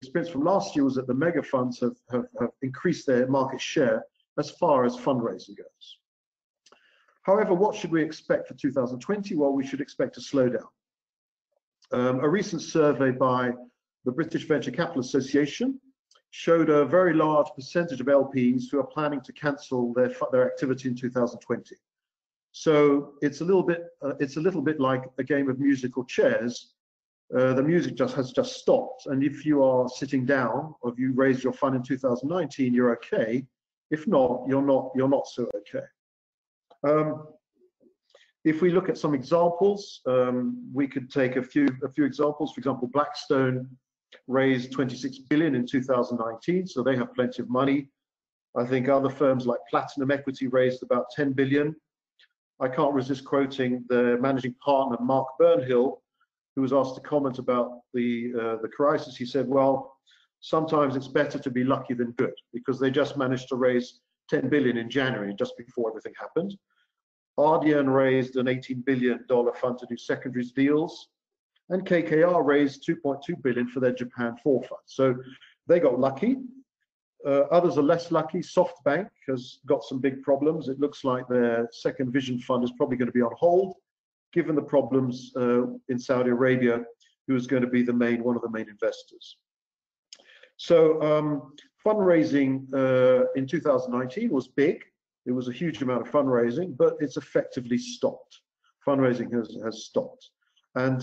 experience 0.00 0.30
from 0.30 0.44
last 0.44 0.74
year 0.74 0.84
was 0.84 0.94
that 0.94 1.06
the 1.06 1.14
mega 1.14 1.42
funds 1.42 1.78
have, 1.80 1.96
have, 2.10 2.24
have 2.40 2.50
increased 2.62 3.06
their 3.06 3.28
market 3.28 3.60
share 3.60 4.04
as 4.38 4.50
far 4.50 4.84
as 4.84 4.96
fundraising 4.96 5.56
goes. 5.56 5.98
However, 7.22 7.52
what 7.52 7.76
should 7.76 7.90
we 7.90 8.02
expect 8.02 8.48
for 8.48 8.54
2020? 8.54 9.34
Well, 9.34 9.52
we 9.52 9.66
should 9.66 9.82
expect 9.82 10.16
a 10.16 10.20
slowdown. 10.20 10.64
Um, 11.92 12.20
a 12.20 12.28
recent 12.28 12.62
survey 12.62 13.10
by 13.10 13.52
the 14.04 14.12
British 14.12 14.46
Venture 14.46 14.70
Capital 14.70 15.00
Association 15.00 15.80
showed 16.30 16.68
a 16.68 16.84
very 16.84 17.14
large 17.14 17.48
percentage 17.54 18.00
of 18.00 18.06
LPs 18.06 18.64
who 18.70 18.78
are 18.78 18.86
planning 18.86 19.20
to 19.22 19.32
cancel 19.32 19.94
their 19.94 20.14
their 20.30 20.46
activity 20.46 20.88
in 20.88 20.94
2020. 20.94 21.76
So 22.52 23.14
it's 23.22 23.40
a 23.40 23.44
little 23.44 23.62
bit 23.62 23.86
uh, 24.02 24.14
it's 24.20 24.36
a 24.36 24.40
little 24.40 24.62
bit 24.62 24.80
like 24.80 25.04
a 25.18 25.24
game 25.24 25.48
of 25.48 25.58
musical 25.58 26.04
chairs. 26.04 26.74
Uh, 27.34 27.52
the 27.52 27.62
music 27.62 27.94
just 27.94 28.14
has 28.14 28.32
just 28.32 28.56
stopped, 28.56 29.06
and 29.06 29.22
if 29.22 29.44
you 29.44 29.62
are 29.62 29.88
sitting 29.88 30.24
down 30.24 30.74
or 30.80 30.92
if 30.92 30.98
you 30.98 31.12
raised 31.12 31.44
your 31.44 31.52
fund 31.52 31.76
in 31.76 31.82
2019, 31.82 32.72
you're 32.74 32.92
okay. 32.92 33.46
If 33.90 34.06
not, 34.06 34.44
you're 34.46 34.62
not 34.62 34.90
you're 34.94 35.08
not 35.08 35.26
so 35.26 35.48
okay. 35.56 35.86
Um, 36.84 37.28
if 38.48 38.62
we 38.62 38.70
look 38.70 38.88
at 38.88 38.96
some 38.96 39.14
examples, 39.14 40.00
um, 40.06 40.70
we 40.72 40.88
could 40.88 41.10
take 41.10 41.36
a 41.36 41.42
few 41.42 41.66
a 41.84 41.88
few 41.88 42.04
examples. 42.04 42.52
For 42.52 42.60
example, 42.60 42.88
Blackstone 42.92 43.68
raised 44.26 44.72
26 44.72 45.18
billion 45.30 45.54
in 45.54 45.66
2019, 45.66 46.66
so 46.66 46.82
they 46.82 46.96
have 46.96 47.14
plenty 47.14 47.42
of 47.42 47.50
money. 47.50 47.88
I 48.56 48.64
think 48.64 48.88
other 48.88 49.10
firms 49.10 49.46
like 49.46 49.60
Platinum 49.68 50.10
Equity 50.10 50.46
raised 50.46 50.82
about 50.82 51.06
10 51.14 51.32
billion. 51.32 51.76
I 52.60 52.68
can't 52.68 52.94
resist 52.94 53.24
quoting 53.24 53.84
the 53.88 54.16
managing 54.20 54.54
partner, 54.64 54.96
Mark 55.00 55.28
Barnhill, 55.40 55.98
who 56.56 56.62
was 56.62 56.72
asked 56.72 56.94
to 56.96 57.02
comment 57.02 57.38
about 57.38 57.80
the, 57.94 58.32
uh, 58.34 58.62
the 58.62 58.68
crisis. 58.68 59.16
He 59.16 59.26
said, 59.26 59.46
well, 59.46 59.96
sometimes 60.40 60.96
it's 60.96 61.06
better 61.06 61.38
to 61.38 61.50
be 61.50 61.62
lucky 61.62 61.94
than 61.94 62.12
good 62.12 62.34
because 62.52 62.80
they 62.80 62.90
just 62.90 63.16
managed 63.16 63.48
to 63.50 63.56
raise 63.56 64.00
10 64.30 64.48
billion 64.48 64.78
in 64.78 64.90
January, 64.90 65.34
just 65.38 65.56
before 65.56 65.90
everything 65.90 66.14
happened. 66.18 66.56
Ardian 67.38 67.92
raised 67.92 68.36
an 68.36 68.46
$18 68.46 68.84
billion 68.84 69.24
fund 69.60 69.78
to 69.78 69.86
do 69.88 69.96
secondaries 69.96 70.52
deals, 70.52 71.08
and 71.70 71.86
KKR 71.86 72.44
raised 72.44 72.86
2.2 72.86 73.42
billion 73.42 73.68
for 73.68 73.80
their 73.80 73.92
Japan 73.92 74.36
4 74.42 74.62
fund. 74.64 74.80
So 74.86 75.14
they 75.66 75.78
got 75.78 76.00
lucky. 76.00 76.36
Uh, 77.26 77.42
others 77.50 77.78
are 77.78 77.82
less 77.82 78.10
lucky. 78.10 78.38
SoftBank 78.38 79.08
has 79.28 79.58
got 79.66 79.84
some 79.84 80.00
big 80.00 80.22
problems. 80.22 80.68
It 80.68 80.80
looks 80.80 81.04
like 81.04 81.26
their 81.28 81.68
second 81.72 82.12
vision 82.12 82.38
fund 82.40 82.64
is 82.64 82.72
probably 82.76 82.96
going 82.96 83.06
to 83.06 83.12
be 83.12 83.22
on 83.22 83.32
hold, 83.36 83.74
given 84.32 84.54
the 84.54 84.62
problems 84.62 85.32
uh, 85.36 85.66
in 85.88 85.98
Saudi 85.98 86.30
Arabia, 86.30 86.84
who 87.26 87.36
is 87.36 87.46
going 87.46 87.62
to 87.62 87.68
be 87.68 87.82
the 87.82 87.92
main 87.92 88.22
one 88.22 88.36
of 88.36 88.42
the 88.42 88.50
main 88.50 88.68
investors. 88.68 89.36
So 90.56 91.00
um, 91.02 91.52
fundraising 91.86 92.72
uh, 92.74 93.26
in 93.36 93.46
2019 93.46 94.30
was 94.30 94.48
big. 94.48 94.82
It 95.28 95.34
was 95.34 95.46
a 95.46 95.52
huge 95.52 95.82
amount 95.82 96.06
of 96.06 96.10
fundraising, 96.10 96.74
but 96.74 96.96
it's 97.00 97.18
effectively 97.18 97.76
stopped. 97.76 98.40
Fundraising 98.86 99.30
has, 99.34 99.54
has 99.62 99.84
stopped. 99.84 100.30
And 100.74 101.02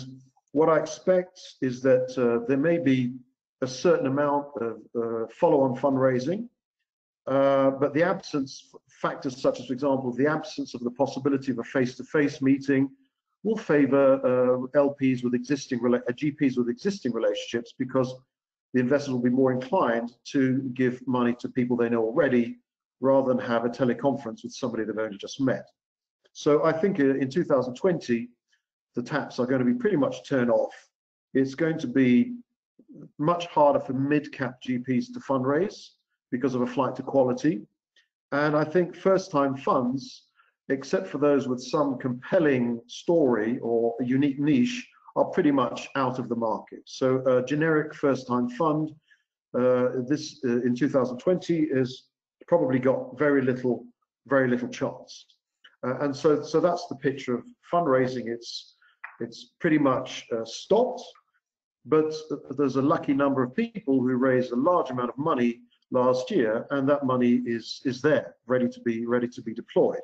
what 0.52 0.68
I 0.68 0.80
expect 0.80 1.40
is 1.62 1.80
that 1.84 2.10
uh, 2.18 2.44
there 2.48 2.58
may 2.58 2.80
be 2.80 3.14
a 3.62 3.68
certain 3.68 4.08
amount 4.08 4.48
of 4.60 4.78
uh, 4.96 5.28
follow-on 5.40 5.76
fundraising, 5.76 6.50
uh, 7.28 7.70
but 7.72 7.94
the 7.94 8.02
absence, 8.02 8.72
factors 8.90 9.40
such 9.40 9.60
as, 9.60 9.68
for 9.68 9.74
example, 9.74 10.12
the 10.12 10.28
absence 10.28 10.74
of 10.74 10.84
the 10.84 10.92
possibility 10.92 11.52
of 11.52 11.60
a 11.60 11.64
face-to-face 11.64 12.40
-face 12.40 12.42
meeting 12.42 12.90
will 13.44 13.58
favor 13.58 14.08
uh, 14.32 14.88
LPs 14.88 15.24
with 15.24 15.36
existing, 15.36 15.80
uh, 15.86 16.00
GPs 16.22 16.58
with 16.58 16.70
existing 16.70 17.12
relationships 17.14 17.76
because 17.78 18.10
the 18.74 18.80
investors 18.80 19.14
will 19.14 19.28
be 19.30 19.40
more 19.42 19.52
inclined 19.60 20.10
to 20.34 20.42
give 20.82 20.96
money 21.06 21.34
to 21.42 21.48
people 21.48 21.78
they 21.78 21.90
know 21.90 22.04
already 22.04 22.46
rather 23.02 23.30
than 23.30 23.38
have 23.38 23.66
a 23.66 23.70
teleconference 23.70 24.44
with 24.44 24.54
somebody 24.54 24.84
they've 24.84 24.98
only 24.98 25.18
just 25.18 25.42
met. 25.42 25.66
So 26.34 26.64
I 26.66 26.72
think 26.72 27.00
in 27.00 27.30
2020, 27.30 28.30
the 28.96 29.04
taps 29.04 29.40
are 29.40 29.46
going 29.46 29.60
to 29.60 29.66
be 29.66 29.74
pretty 29.74 29.98
much 29.98 30.28
turned 30.28 30.50
off. 30.50 30.74
It's 31.34 31.56
going 31.56 31.78
to 31.80 31.88
be 31.88 32.36
much 33.18 33.46
harder 33.48 33.80
for 33.80 33.94
mid-cap 33.94 34.62
GPs 34.66 35.14
to 35.14 35.20
fundraise 35.20 35.90
because 36.32 36.56
of 36.56 36.62
a 36.62 36.68
flight 36.68 36.96
to 36.96 37.04
quality. 37.04 37.62
And 38.32 38.56
I 38.56 38.64
think 38.64 38.96
first-time 38.96 39.56
funds, 39.58 40.24
except 40.70 41.08
for 41.08 41.18
those 41.18 41.48
with 41.48 41.62
some 41.62 41.98
compelling 41.98 42.82
story 42.88 43.60
or 43.60 43.96
a 44.02 44.06
unique 44.06 44.40
niche, 44.40 44.88
are 45.16 45.26
pretty 45.26 45.52
much 45.52 45.88
out 45.96 46.20
of 46.20 46.28
the 46.28 46.36
market. 46.36 46.82
So 46.86 47.26
a 47.26 47.46
generic 47.46 47.94
first-time 47.94 48.50
fund, 48.50 48.92
uh, 49.58 50.02
this 50.08 50.42
uh, 50.44 50.62
in 50.64 50.76
2020 50.76 51.60
is 51.72 52.08
probably 52.48 52.80
got 52.80 53.18
very 53.18 53.42
little, 53.42 53.86
very 54.28 54.50
little 54.50 54.70
chance. 54.70 55.26
Uh, 55.86 56.00
and 56.00 56.16
so, 56.16 56.42
so 56.42 56.60
that's 56.60 56.88
the 56.88 56.96
picture 56.96 57.36
of 57.36 57.44
fundraising. 57.72 58.28
It's, 58.28 58.76
it's 59.20 59.54
pretty 59.60 59.78
much 59.78 60.26
uh, 60.36 60.46
stopped, 60.46 61.04
but 61.86 62.14
there's 62.58 62.76
a 62.76 62.82
lucky 62.82 63.14
number 63.14 63.44
of 63.44 63.56
people 63.56 64.00
who 64.02 64.16
raised 64.16 64.52
a 64.52 64.56
large 64.56 64.90
amount 64.90 65.10
of 65.10 65.18
money 65.18 65.62
last 65.92 66.32
year, 66.32 66.66
and 66.72 66.90
that 66.90 67.06
money 67.06 67.42
is 67.46 67.82
is 67.86 68.02
there, 68.02 68.36
ready 68.48 68.68
to 68.68 68.80
be 68.82 69.06
ready 69.06 69.28
to 69.28 69.42
be 69.42 69.54
deployed. 69.54 70.02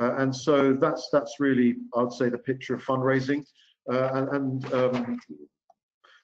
Uh, 0.00 0.16
and 0.16 0.34
so 0.34 0.74
that's 0.74 1.08
that's 1.12 1.38
really, 1.38 1.76
I'd 1.96 2.12
say, 2.12 2.28
the 2.28 2.38
picture 2.38 2.74
of 2.74 2.82
fundraising. 2.84 3.44
Uh, 3.90 4.10
and, 4.14 4.28
and 4.28 4.74
um, 4.74 5.20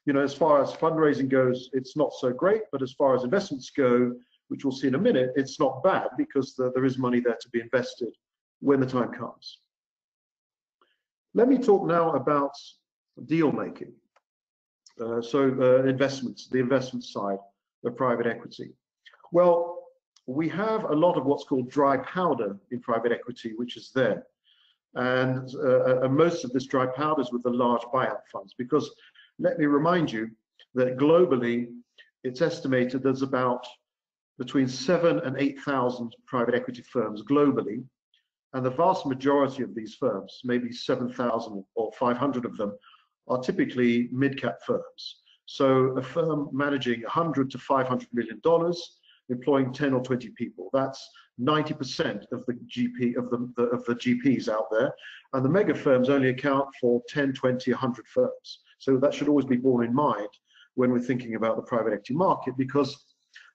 you 0.07 0.13
know, 0.13 0.23
as 0.23 0.35
far 0.35 0.63
as 0.63 0.73
fundraising 0.73 1.29
goes, 1.29 1.71
it's 1.73 1.97
not 1.97 2.13
so 2.19 2.33
great, 2.33 2.63
but 2.73 2.83
as 2.83 2.93
far 2.93 3.15
as 3.15 3.25
investments 3.25 3.71
go, 3.71 4.15
which 4.49 4.65
we'll 4.65 4.73
see 4.73 4.89
in 4.89 4.95
a 4.95 4.99
minute, 4.99 5.33
it's 5.37 5.61
not 5.61 5.83
bad 5.83 6.09
because 6.17 6.55
the, 6.55 6.73
there 6.75 6.85
is 6.85 6.99
money 6.99 7.21
there 7.21 7.39
to 7.41 7.49
be 7.51 7.61
invested 7.61 8.15
when 8.61 8.81
the 8.81 8.87
time 8.87 9.13
comes. 9.13 9.59
Let 11.35 11.49
me 11.49 11.59
talk 11.59 11.87
now 11.87 12.13
about 12.13 12.53
deal 13.27 13.53
making. 13.53 13.93
Uh, 15.01 15.21
so 15.21 15.55
uh, 15.61 15.89
investments, 15.89 16.49
the 16.49 16.59
investment 16.59 17.05
side 17.05 17.39
of 17.85 17.97
private 17.97 18.27
equity. 18.27 18.73
Well, 19.31 19.85
we 20.27 20.49
have 20.49 20.85
a 20.85 20.95
lot 20.95 21.17
of 21.17 21.25
what's 21.25 21.45
called 21.45 21.71
dry 21.71 21.99
powder 21.99 22.57
in 22.71 22.81
private 22.81 23.13
equity, 23.13 23.53
which 23.57 23.77
is 23.77 23.93
there 23.95 24.25
and, 24.95 25.55
uh, 25.55 26.01
and 26.03 26.17
most 26.17 26.45
of 26.45 26.53
this 26.53 26.67
dry 26.67 26.87
powder 26.87 27.21
is 27.21 27.33
with 27.33 27.43
the 27.43 27.51
large 27.51 27.83
buyout 27.95 28.23
funds 28.33 28.55
because 28.57 28.91
let 29.39 29.59
me 29.59 29.67
remind 29.67 30.11
you 30.11 30.31
that 30.75 30.97
globally 30.97 31.69
it's 32.25 32.43
estimated 32.43 33.03
there's 33.03 33.23
about 33.23 33.67
between 34.39 34.69
seven 34.69 35.19
and 35.21 35.37
8,000 35.37 36.15
private 36.27 36.55
equity 36.55 36.83
firms 36.83 37.23
globally. 37.23 37.85
And 38.55 38.65
the 38.65 38.71
vast 38.71 39.05
majority 39.05 39.63
of 39.63 39.75
these 39.75 39.95
firms, 39.95 40.41
maybe 40.45 40.73
7,000 40.73 41.65
or 41.75 41.93
500 41.93 42.45
of 42.45 42.57
them, 42.57 42.73
are 43.27 43.43
typically 43.43 44.09
mid-cap 44.11 44.59
firms. 44.67 45.21
So 45.45 45.97
a 45.99 46.03
firm 46.03 46.49
managing 46.53 47.03
100 47.03 47.51
to 47.51 47.59
500 47.59 48.09
million 48.13 48.41
dollars, 48.43 48.99
employing 49.29 49.73
10 49.73 49.93
or 49.93 50.03
20 50.03 50.31
people. 50.31 50.71
That's 50.73 51.07
90% 51.41 52.25
of 52.33 52.45
the 52.47 52.55
GP 52.55 53.17
of 53.17 53.31
the, 53.31 53.53
the, 53.57 53.63
of 53.65 53.85
the 53.85 53.95
GPs 53.95 54.49
out 54.49 54.67
there, 54.71 54.93
and 55.33 55.45
the 55.45 55.49
mega 55.49 55.75
firms 55.75 56.09
only 56.09 56.31
account 56.31 56.69
for 56.81 57.03
10, 57.09 57.35
20, 57.35 57.71
100 57.71 58.07
firms. 58.09 58.61
So 58.79 58.97
that 58.99 59.13
should 59.13 59.29
always 59.29 59.47
be 59.47 59.57
borne 59.57 59.85
in 59.85 59.95
mind 59.95 60.29
when 60.75 60.93
we're 60.93 61.01
thinking 61.01 61.35
about 61.35 61.57
the 61.57 61.63
private 61.63 61.93
equity 61.93 62.15
market, 62.15 62.57
because 62.57 62.97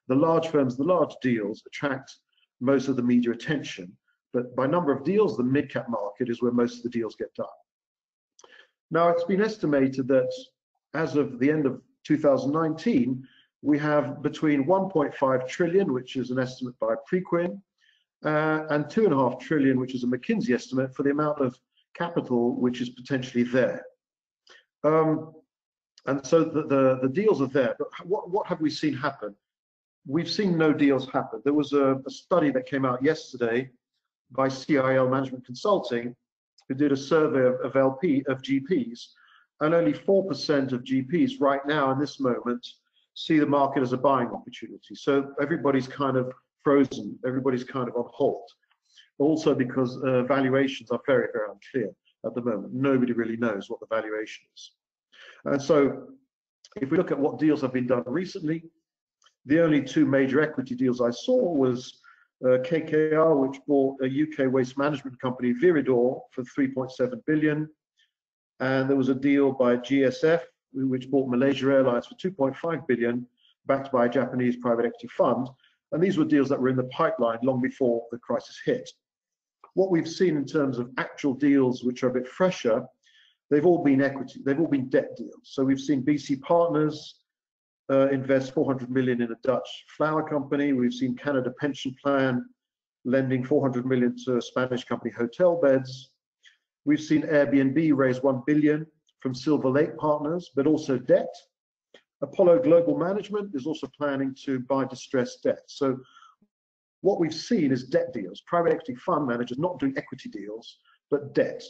the 0.08 0.14
large 0.14 0.48
firms, 0.48 0.76
the 0.76 0.84
large 0.84 1.14
deals 1.22 1.62
attract 1.66 2.16
most 2.60 2.88
of 2.88 2.96
the 2.96 3.02
media 3.02 3.32
attention, 3.32 3.96
but 4.32 4.54
by 4.56 4.66
number 4.66 4.92
of 4.92 5.04
deals, 5.04 5.36
the 5.36 5.42
mid-cap 5.42 5.88
market 5.88 6.28
is 6.28 6.42
where 6.42 6.52
most 6.52 6.78
of 6.78 6.82
the 6.82 6.88
deals 6.88 7.14
get 7.14 7.34
done. 7.34 7.46
Now, 8.90 9.08
it's 9.08 9.24
been 9.24 9.42
estimated 9.42 10.08
that 10.08 10.30
as 10.94 11.16
of 11.16 11.38
the 11.38 11.50
end 11.50 11.66
of 11.66 11.80
2019, 12.04 13.26
we 13.62 13.78
have 13.78 14.22
between 14.22 14.64
1.5 14.64 15.48
trillion, 15.48 15.92
which 15.92 16.16
is 16.16 16.30
an 16.30 16.38
estimate 16.38 16.78
by 16.78 16.94
Preqin, 17.10 17.60
uh, 18.24 18.66
and 18.70 18.88
two 18.90 19.04
and 19.04 19.12
a 19.12 19.16
half 19.16 19.38
trillion, 19.38 19.78
which 19.78 19.94
is 19.94 20.04
a 20.04 20.06
McKinsey 20.06 20.54
estimate 20.54 20.94
for 20.94 21.02
the 21.02 21.10
amount 21.10 21.40
of 21.40 21.58
capital 21.94 22.60
which 22.60 22.80
is 22.80 22.90
potentially 22.90 23.44
there. 23.44 23.84
Um, 24.82 25.32
and 26.06 26.24
so 26.26 26.44
the, 26.44 26.66
the, 26.66 26.98
the, 27.02 27.08
deals 27.08 27.40
are 27.40 27.46
there, 27.46 27.74
but 27.78 27.88
what, 28.04 28.30
what 28.30 28.46
have 28.46 28.60
we 28.60 28.68
seen 28.68 28.94
happen? 28.94 29.34
We've 30.06 30.30
seen 30.30 30.58
no 30.58 30.72
deals 30.72 31.08
happen. 31.10 31.40
There 31.44 31.54
was 31.54 31.72
a, 31.72 31.96
a 32.06 32.10
study 32.10 32.50
that 32.50 32.66
came 32.66 32.84
out 32.84 33.02
yesterday 33.02 33.70
by 34.30 34.48
CIL 34.48 35.08
Management 35.08 35.46
Consulting, 35.46 36.14
who 36.68 36.74
did 36.74 36.92
a 36.92 36.96
survey 36.96 37.46
of, 37.46 37.54
of 37.60 37.76
LP, 37.76 38.24
of 38.28 38.42
GPs, 38.42 39.00
and 39.60 39.74
only 39.74 39.92
4% 39.92 40.72
of 40.72 40.84
GPs 40.84 41.40
right 41.40 41.64
now 41.66 41.90
in 41.92 41.98
this 41.98 42.20
moment 42.20 42.66
see 43.14 43.38
the 43.38 43.46
market 43.46 43.82
as 43.82 43.92
a 43.92 43.96
buying 43.96 44.28
opportunity. 44.28 44.94
So 44.94 45.32
everybody's 45.40 45.86
kind 45.86 46.16
of 46.16 46.32
frozen. 46.62 47.18
Everybody's 47.24 47.64
kind 47.64 47.88
of 47.88 47.96
on 47.96 48.06
hold. 48.12 48.48
Also 49.18 49.54
because 49.54 49.96
uh, 49.98 50.24
valuations 50.24 50.90
are 50.90 51.00
very, 51.06 51.28
very 51.32 51.48
unclear 51.50 51.94
at 52.26 52.34
the 52.34 52.42
moment. 52.42 52.74
Nobody 52.74 53.12
really 53.12 53.36
knows 53.36 53.70
what 53.70 53.80
the 53.80 53.86
valuation 53.86 54.44
is. 54.54 54.72
And 55.44 55.62
so 55.62 56.08
if 56.76 56.90
we 56.90 56.96
look 56.96 57.12
at 57.12 57.18
what 57.18 57.38
deals 57.38 57.60
have 57.60 57.72
been 57.72 57.86
done 57.86 58.02
recently, 58.06 58.64
the 59.46 59.62
only 59.62 59.82
two 59.82 60.06
major 60.06 60.40
equity 60.40 60.74
deals 60.74 61.00
I 61.00 61.10
saw 61.10 61.36
was 61.36 62.00
uh, 62.44 62.58
KKR, 62.58 63.48
which 63.48 63.60
bought 63.66 63.96
a 64.02 64.06
UK 64.06 64.52
waste 64.52 64.76
management 64.78 65.20
company, 65.20 65.52
Viridor, 65.52 66.20
for 66.30 66.42
3.7 66.42 67.20
billion. 67.26 67.68
And 68.60 68.88
there 68.88 68.96
was 68.96 69.08
a 69.08 69.14
deal 69.14 69.52
by 69.52 69.76
GSF, 69.76 70.40
which 70.72 71.10
bought 71.10 71.28
Malaysia 71.28 71.66
Airlines 71.66 72.06
for 72.06 72.14
2.5 72.16 72.86
billion, 72.86 73.26
backed 73.66 73.92
by 73.92 74.06
a 74.06 74.08
Japanese 74.08 74.56
private 74.56 74.86
equity 74.86 75.08
fund. 75.08 75.48
And 75.92 76.02
these 76.02 76.18
were 76.18 76.24
deals 76.24 76.48
that 76.48 76.60
were 76.60 76.68
in 76.68 76.76
the 76.76 76.84
pipeline 76.84 77.38
long 77.42 77.60
before 77.60 78.04
the 78.10 78.18
crisis 78.18 78.60
hit. 78.64 78.90
What 79.74 79.90
we've 79.90 80.08
seen 80.08 80.36
in 80.36 80.44
terms 80.44 80.78
of 80.78 80.90
actual 80.98 81.34
deals 81.34 81.82
which 81.82 82.02
are 82.02 82.08
a 82.08 82.12
bit 82.12 82.28
fresher, 82.28 82.84
they've 83.50 83.66
all 83.66 83.82
been 83.82 84.02
equity, 84.02 84.40
they've 84.44 84.58
all 84.58 84.68
been 84.68 84.88
debt 84.88 85.16
deals. 85.16 85.40
So 85.42 85.64
we've 85.64 85.80
seen 85.80 86.02
BC 86.04 86.40
Partners 86.42 87.16
uh, 87.90 88.08
invest 88.08 88.54
400 88.54 88.90
million 88.90 89.20
in 89.20 89.32
a 89.32 89.36
Dutch 89.42 89.68
flower 89.96 90.26
company. 90.28 90.72
We've 90.72 90.94
seen 90.94 91.16
Canada 91.16 91.52
Pension 91.58 91.94
Plan 92.02 92.44
lending 93.04 93.44
400 93.44 93.84
million 93.84 94.16
to 94.24 94.38
a 94.38 94.42
Spanish 94.42 94.84
company, 94.84 95.12
Hotel 95.12 95.60
Beds. 95.60 96.10
We've 96.86 97.00
seen 97.00 97.22
Airbnb 97.22 97.94
raise 97.94 98.22
1 98.22 98.42
billion 98.46 98.86
from 99.20 99.34
Silver 99.34 99.68
Lake 99.68 99.96
Partners, 99.96 100.50
but 100.54 100.66
also 100.66 100.98
debt. 100.98 101.34
Apollo 102.22 102.60
Global 102.60 102.96
Management 102.96 103.54
is 103.54 103.66
also 103.66 103.86
planning 103.98 104.34
to 104.44 104.60
buy 104.60 104.84
distressed 104.84 105.42
debt. 105.42 105.62
So 105.66 105.98
what 107.02 107.20
we've 107.20 107.34
seen 107.34 107.70
is 107.70 107.84
debt 107.84 108.14
deals, 108.14 108.42
private 108.46 108.72
equity 108.72 108.94
fund 108.94 109.26
managers 109.26 109.58
not 109.58 109.78
doing 109.78 109.92
equity 109.98 110.30
deals, 110.30 110.78
but 111.10 111.34
debt. 111.34 111.62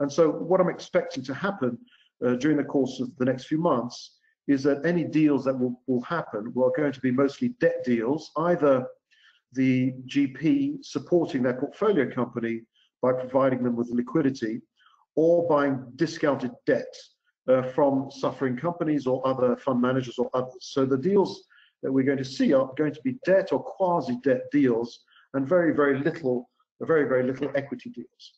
And 0.00 0.10
so 0.10 0.30
what 0.30 0.60
I'm 0.60 0.70
expecting 0.70 1.22
to 1.24 1.34
happen 1.34 1.76
uh, 2.24 2.36
during 2.36 2.56
the 2.56 2.64
course 2.64 3.00
of 3.00 3.14
the 3.18 3.26
next 3.26 3.44
few 3.44 3.58
months 3.58 4.12
is 4.48 4.62
that 4.64 4.84
any 4.84 5.04
deals 5.04 5.44
that 5.44 5.58
will, 5.58 5.80
will 5.86 6.02
happen 6.02 6.52
are 6.56 6.72
going 6.76 6.92
to 6.92 7.00
be 7.00 7.10
mostly 7.10 7.48
debt 7.60 7.84
deals, 7.84 8.30
either 8.38 8.86
the 9.52 9.92
GP 10.06 10.84
supporting 10.84 11.42
their 11.42 11.54
portfolio 11.54 12.10
company 12.10 12.62
by 13.02 13.12
providing 13.12 13.62
them 13.62 13.76
with 13.76 13.90
liquidity 13.90 14.62
or 15.14 15.46
buying 15.48 15.84
discounted 15.96 16.52
debt 16.66 16.94
uh, 17.48 17.62
from 17.62 18.10
suffering 18.10 18.56
companies 18.56 19.06
or 19.06 19.26
other 19.26 19.56
fund 19.56 19.80
managers 19.80 20.18
or 20.18 20.30
others. 20.34 20.56
So 20.60 20.86
the 20.86 20.96
deals 20.96 21.44
that 21.82 21.92
we're 21.92 22.04
going 22.04 22.18
to 22.18 22.24
see 22.24 22.52
are 22.52 22.70
going 22.76 22.94
to 22.94 23.00
be 23.02 23.18
debt 23.24 23.52
or 23.52 23.62
quasi-debt 23.62 24.50
deals 24.50 25.00
and 25.34 25.46
very, 25.46 25.74
very 25.74 25.98
little, 25.98 26.48
very, 26.80 27.08
very 27.08 27.24
little 27.24 27.50
equity 27.54 27.90
deals. 27.90 28.34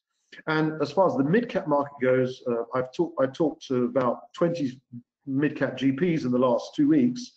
And 0.48 0.80
as 0.82 0.90
far 0.90 1.06
as 1.06 1.16
the 1.16 1.24
mid-cap 1.24 1.68
market 1.68 1.94
goes, 2.02 2.42
uh, 2.48 2.64
I've 2.74 2.92
talked 2.92 3.20
I 3.20 3.26
talked 3.26 3.66
to 3.68 3.84
about 3.84 4.32
20 4.34 4.80
mid-cap 5.26 5.76
GPs 5.76 6.24
in 6.24 6.30
the 6.30 6.38
last 6.38 6.74
two 6.74 6.88
weeks. 6.88 7.32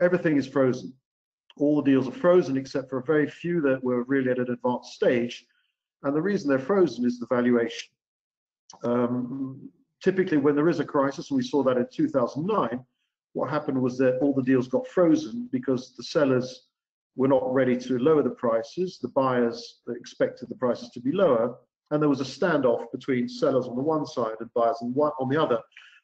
Everything 0.00 0.36
is 0.36 0.46
frozen. 0.46 0.92
All 1.56 1.76
the 1.76 1.90
deals 1.90 2.08
are 2.08 2.12
frozen 2.12 2.56
except 2.56 2.88
for 2.88 2.98
a 2.98 3.04
very 3.04 3.28
few 3.28 3.60
that 3.62 3.82
were 3.82 4.04
really 4.04 4.30
at 4.30 4.38
an 4.38 4.50
advanced 4.50 4.92
stage. 4.92 5.44
And 6.02 6.14
the 6.14 6.22
reason 6.22 6.48
they're 6.48 6.58
frozen 6.58 7.04
is 7.04 7.18
the 7.18 7.26
valuation. 7.26 7.90
Um, 8.84 9.68
typically, 10.02 10.38
when 10.38 10.54
there 10.54 10.68
is 10.68 10.80
a 10.80 10.84
crisis, 10.84 11.30
and 11.30 11.36
we 11.36 11.42
saw 11.42 11.62
that 11.64 11.76
in 11.76 11.86
2009, 11.92 12.84
what 13.32 13.50
happened 13.50 13.80
was 13.80 13.98
that 13.98 14.18
all 14.18 14.34
the 14.34 14.42
deals 14.42 14.68
got 14.68 14.86
frozen 14.88 15.48
because 15.52 15.94
the 15.96 16.02
sellers 16.02 16.66
were 17.16 17.28
not 17.28 17.52
ready 17.52 17.76
to 17.76 17.98
lower 17.98 18.22
the 18.22 18.30
prices. 18.30 18.98
The 19.00 19.08
buyers 19.08 19.80
expected 19.88 20.48
the 20.48 20.54
prices 20.54 20.90
to 20.90 21.00
be 21.00 21.12
lower, 21.12 21.56
and 21.90 22.00
there 22.00 22.08
was 22.08 22.20
a 22.20 22.24
standoff 22.24 22.90
between 22.92 23.28
sellers 23.28 23.66
on 23.66 23.76
the 23.76 23.82
one 23.82 24.06
side 24.06 24.36
and 24.40 24.52
buyers 24.54 24.78
on, 24.80 24.94
on 24.96 25.28
the 25.28 25.40
other. 25.40 25.60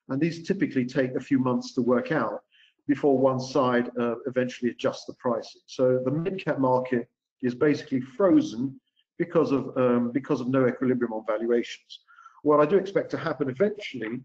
And 0.09 0.21
these 0.21 0.47
typically 0.47 0.85
take 0.85 1.15
a 1.15 1.21
few 1.21 1.39
months 1.39 1.73
to 1.75 1.83
work 1.83 2.13
out 2.13 2.43
before 2.87 3.19
one 3.19 3.41
side 3.41 3.91
uh, 3.99 4.15
eventually 4.27 4.71
adjusts 4.71 5.05
the 5.07 5.15
pricing. 5.15 5.63
So 5.67 6.01
the 6.05 6.11
mid-cap 6.11 6.59
market 6.59 7.09
is 7.43 7.55
basically 7.55 8.01
frozen 8.01 8.81
because 9.19 9.51
of 9.51 9.77
um, 9.77 10.13
because 10.13 10.41
of 10.41 10.49
no 10.49 10.67
equilibrium 10.67 11.13
on 11.13 11.25
valuations. 11.27 12.01
What 12.43 12.61
I 12.61 12.67
do 12.67 12.77
expect 12.77 13.11
to 13.11 13.19
happen 13.19 13.49
eventually 13.49 14.21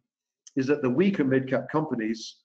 is 0.55 0.67
that 0.67 0.81
the 0.81 0.89
weaker 0.89 1.23
mid-cap 1.23 1.69
companies 1.71 2.37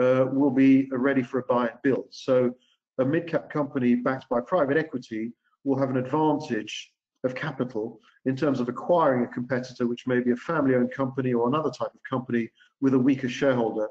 uh, 0.00 0.26
will 0.30 0.50
be 0.50 0.88
ready 0.90 1.22
for 1.22 1.38
a 1.38 1.44
buy 1.44 1.68
and 1.68 1.78
build. 1.82 2.06
So 2.10 2.54
a 2.98 3.04
mid-cap 3.04 3.50
company 3.50 3.94
backed 3.94 4.28
by 4.28 4.40
private 4.40 4.76
equity 4.76 5.32
will 5.64 5.78
have 5.78 5.90
an 5.90 5.96
advantage 5.96 6.92
of 7.24 7.34
capital 7.34 8.00
in 8.24 8.36
terms 8.36 8.60
of 8.60 8.68
acquiring 8.68 9.24
a 9.24 9.28
competitor, 9.28 9.86
which 9.86 10.06
may 10.06 10.20
be 10.20 10.32
a 10.32 10.36
family-owned 10.36 10.92
company 10.92 11.32
or 11.32 11.48
another 11.48 11.70
type 11.70 11.94
of 11.94 12.00
company 12.08 12.50
with 12.82 12.92
a 12.92 12.98
weaker 12.98 13.28
shareholder 13.28 13.88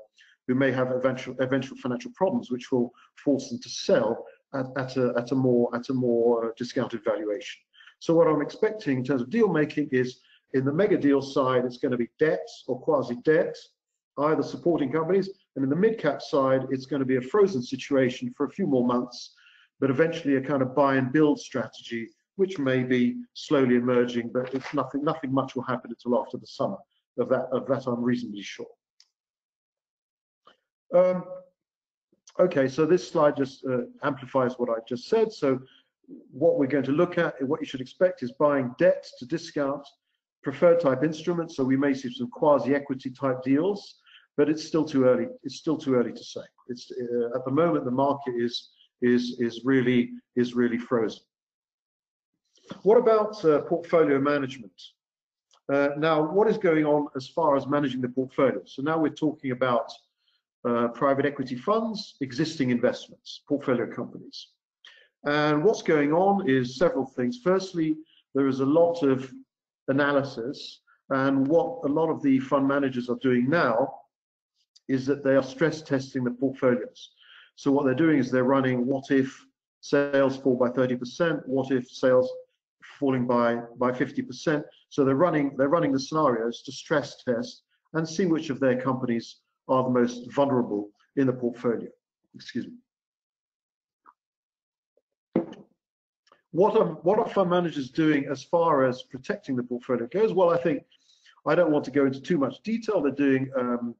who 0.47 0.53
may 0.53 0.71
have 0.71 0.91
eventual, 0.91 1.35
eventual 1.39 1.77
financial 1.77 2.11
problems, 2.15 2.51
which 2.51 2.71
will 2.71 2.91
force 3.15 3.49
them 3.49 3.59
to 3.59 3.69
sell 3.69 4.23
at, 4.53 4.65
at, 4.77 4.97
a, 4.97 5.13
at 5.17 5.31
a 5.31 5.35
more 5.35 5.73
at 5.75 5.89
a 5.89 5.93
more 5.93 6.53
discounted 6.57 7.03
valuation. 7.03 7.59
So 7.99 8.13
what 8.13 8.27
I'm 8.27 8.41
expecting 8.41 8.99
in 8.99 9.03
terms 9.03 9.21
of 9.21 9.29
deal 9.29 9.47
making 9.47 9.89
is 9.91 10.19
in 10.53 10.65
the 10.65 10.73
mega 10.73 10.97
deal 10.97 11.21
side, 11.21 11.65
it's 11.65 11.77
going 11.77 11.93
to 11.93 11.97
be 11.97 12.09
debts 12.19 12.65
or 12.67 12.79
quasi 12.79 13.15
debt, 13.23 13.55
either 14.19 14.43
supporting 14.43 14.91
companies, 14.91 15.29
and 15.55 15.63
in 15.63 15.69
the 15.69 15.75
mid 15.75 15.97
cap 15.97 16.21
side, 16.21 16.67
it's 16.69 16.85
going 16.85 16.99
to 16.99 17.05
be 17.05 17.15
a 17.15 17.21
frozen 17.21 17.63
situation 17.63 18.33
for 18.35 18.45
a 18.45 18.51
few 18.51 18.67
more 18.67 18.85
months, 18.85 19.33
but 19.79 19.89
eventually 19.89 20.35
a 20.35 20.41
kind 20.41 20.61
of 20.61 20.75
buy 20.75 20.95
and 20.95 21.13
build 21.13 21.39
strategy 21.39 22.09
which 22.37 22.57
may 22.57 22.81
be 22.81 23.17
slowly 23.33 23.75
emerging, 23.75 24.31
but 24.33 24.53
it's 24.53 24.73
nothing, 24.73 25.03
nothing 25.03 25.31
much 25.31 25.55
will 25.55 25.63
happen 25.63 25.91
until 25.91 26.19
after 26.19 26.37
the 26.37 26.47
summer. 26.47 26.77
Of 27.19 27.29
that, 27.29 27.47
of 27.51 27.67
that 27.67 27.85
I'm 27.87 28.01
reasonably 28.01 28.41
sure. 28.41 28.65
Um, 30.93 31.23
okay, 32.39 32.67
so 32.67 32.85
this 32.85 33.07
slide 33.07 33.37
just 33.37 33.65
uh, 33.65 33.83
amplifies 34.03 34.53
what 34.57 34.69
I 34.69 34.81
just 34.87 35.07
said. 35.07 35.31
So 35.31 35.59
what 36.31 36.57
we're 36.57 36.67
going 36.67 36.83
to 36.85 36.91
look 36.91 37.17
at, 37.17 37.41
what 37.41 37.59
you 37.59 37.65
should 37.65 37.81
expect 37.81 38.23
is 38.23 38.31
buying 38.33 38.75
debt 38.77 39.07
to 39.19 39.25
discount 39.25 39.87
preferred 40.43 40.79
type 40.79 41.03
instruments. 41.03 41.55
So 41.55 41.63
we 41.63 41.77
may 41.77 41.93
see 41.93 42.11
some 42.11 42.29
quasi-equity 42.29 43.11
type 43.11 43.43
deals, 43.43 43.99
but 44.37 44.49
it's 44.49 44.65
still 44.65 44.83
too 44.83 45.05
early. 45.05 45.27
It's 45.43 45.57
still 45.57 45.77
too 45.77 45.95
early 45.95 46.11
to 46.11 46.23
say. 46.23 46.41
It's 46.67 46.91
uh, 46.91 47.37
at 47.37 47.45
the 47.45 47.51
moment 47.51 47.85
the 47.85 47.91
market 47.91 48.33
is 48.37 48.69
is 49.01 49.37
is 49.39 49.61
really 49.63 50.11
is 50.35 50.53
really 50.53 50.77
frozen. 50.77 51.21
What 52.83 52.97
about 52.97 53.43
uh, 53.43 53.61
portfolio 53.61 54.19
management? 54.19 54.79
Uh, 55.71 55.89
now, 55.97 56.21
what 56.21 56.49
is 56.49 56.57
going 56.57 56.85
on 56.85 57.07
as 57.15 57.27
far 57.27 57.55
as 57.55 57.67
managing 57.67 58.01
the 58.01 58.09
portfolio? 58.09 58.61
So 58.65 58.81
now 58.81 58.97
we're 58.97 59.09
talking 59.09 59.51
about 59.51 59.91
uh, 60.67 60.89
private 60.89 61.25
equity 61.25 61.55
funds, 61.55 62.15
existing 62.21 62.69
investments, 62.69 63.41
portfolio 63.47 63.87
companies. 63.87 64.49
And 65.25 65.63
what's 65.63 65.81
going 65.81 66.13
on 66.13 66.49
is 66.49 66.77
several 66.77 67.05
things. 67.05 67.39
Firstly, 67.43 67.95
there 68.33 68.47
is 68.47 68.59
a 68.59 68.65
lot 68.65 69.03
of 69.03 69.31
analysis, 69.87 70.81
and 71.09 71.47
what 71.47 71.79
a 71.83 71.87
lot 71.87 72.09
of 72.09 72.21
the 72.21 72.39
fund 72.39 72.67
managers 72.67 73.09
are 73.09 73.19
doing 73.21 73.49
now 73.49 73.93
is 74.87 75.05
that 75.05 75.23
they 75.23 75.35
are 75.35 75.43
stress 75.43 75.81
testing 75.81 76.23
the 76.23 76.31
portfolios. 76.31 77.11
So 77.55 77.71
what 77.71 77.85
they're 77.85 77.93
doing 77.93 78.19
is 78.19 78.31
they're 78.31 78.43
running 78.43 78.85
what 78.85 79.11
if 79.11 79.45
sales 79.81 80.37
fall 80.37 80.55
by 80.55 80.69
30%, 80.69 81.41
what 81.47 81.71
if 81.71 81.89
sales 81.89 82.31
falling 82.99 83.25
by 83.27 83.55
by 83.77 83.91
50%. 83.91 84.63
So 84.89 85.03
they're 85.03 85.15
running 85.15 85.55
they're 85.57 85.69
running 85.69 85.91
the 85.91 85.99
scenarios 85.99 86.61
to 86.63 86.71
stress 86.71 87.23
test 87.23 87.63
and 87.93 88.07
see 88.07 88.25
which 88.25 88.49
of 88.49 88.59
their 88.59 88.79
companies 88.79 89.37
are 89.71 89.83
the 89.83 89.89
most 89.89 90.31
vulnerable 90.31 90.89
in 91.15 91.27
the 91.27 91.33
portfolio. 91.33 91.89
Excuse 92.35 92.67
me. 92.67 92.73
What 96.51 96.75
are 96.75 96.85
what 97.03 97.17
are 97.19 97.27
fund 97.27 97.49
managers 97.49 97.89
doing 97.89 98.25
as 98.29 98.43
far 98.43 98.85
as 98.85 99.03
protecting 99.03 99.55
the 99.55 99.63
portfolio 99.63 100.07
goes? 100.07 100.33
Well, 100.33 100.49
I 100.49 100.57
think 100.57 100.83
I 101.47 101.55
don't 101.55 101.71
want 101.71 101.85
to 101.85 101.91
go 101.91 102.05
into 102.05 102.21
too 102.21 102.37
much 102.37 102.61
detail. 102.63 103.01
They're 103.01 103.11
doing 103.13 103.49
um, 103.57 103.95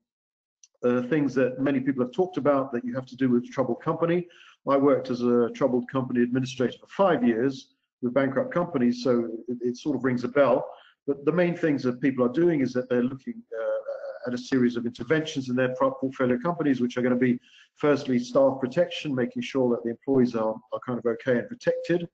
uh, 0.83 1.03
things 1.03 1.33
that 1.35 1.59
many 1.59 1.79
people 1.79 2.03
have 2.03 2.11
talked 2.11 2.37
about 2.37 2.71
that 2.73 2.83
you 2.83 2.93
have 2.93 3.05
to 3.05 3.15
do 3.15 3.29
with 3.29 3.49
troubled 3.49 3.81
company. 3.81 4.27
I 4.69 4.77
worked 4.77 5.09
as 5.09 5.21
a 5.21 5.49
troubled 5.55 5.89
company 5.89 6.21
administrator 6.21 6.77
for 6.79 6.87
five 6.87 7.23
years, 7.23 7.73
with 8.01 8.13
bankrupt 8.13 8.53
companies, 8.53 9.03
so 9.03 9.29
it, 9.47 9.57
it, 9.61 9.77
sort 9.77 9.95
of 9.95 10.03
rings 10.03 10.23
a 10.23 10.27
bell. 10.27 10.67
But 11.07 11.25
the 11.25 11.31
main 11.31 11.55
things 11.55 11.83
that 11.83 12.01
people 12.01 12.25
are 12.25 12.33
doing 12.33 12.61
is 12.61 12.73
that 12.73 12.89
they're 12.89 13.03
looking 13.03 13.41
uh, 13.57 13.90
at 14.27 14.33
a 14.33 14.37
series 14.37 14.75
of 14.75 14.85
interventions 14.85 15.49
in 15.49 15.55
their 15.55 15.75
portfolio 15.75 16.37
companies, 16.37 16.81
which 16.81 16.97
are 16.97 17.01
going 17.01 17.13
to 17.13 17.19
be 17.19 17.39
firstly 17.77 18.19
staff 18.19 18.59
protection, 18.59 19.13
making 19.13 19.41
sure 19.41 19.69
that 19.69 19.83
the 19.83 19.89
employees 19.89 20.35
are, 20.35 20.55
are 20.73 20.79
kind 20.85 20.99
of 20.99 21.05
okay 21.05 21.39
and 21.39 21.47
protected. 21.47 22.07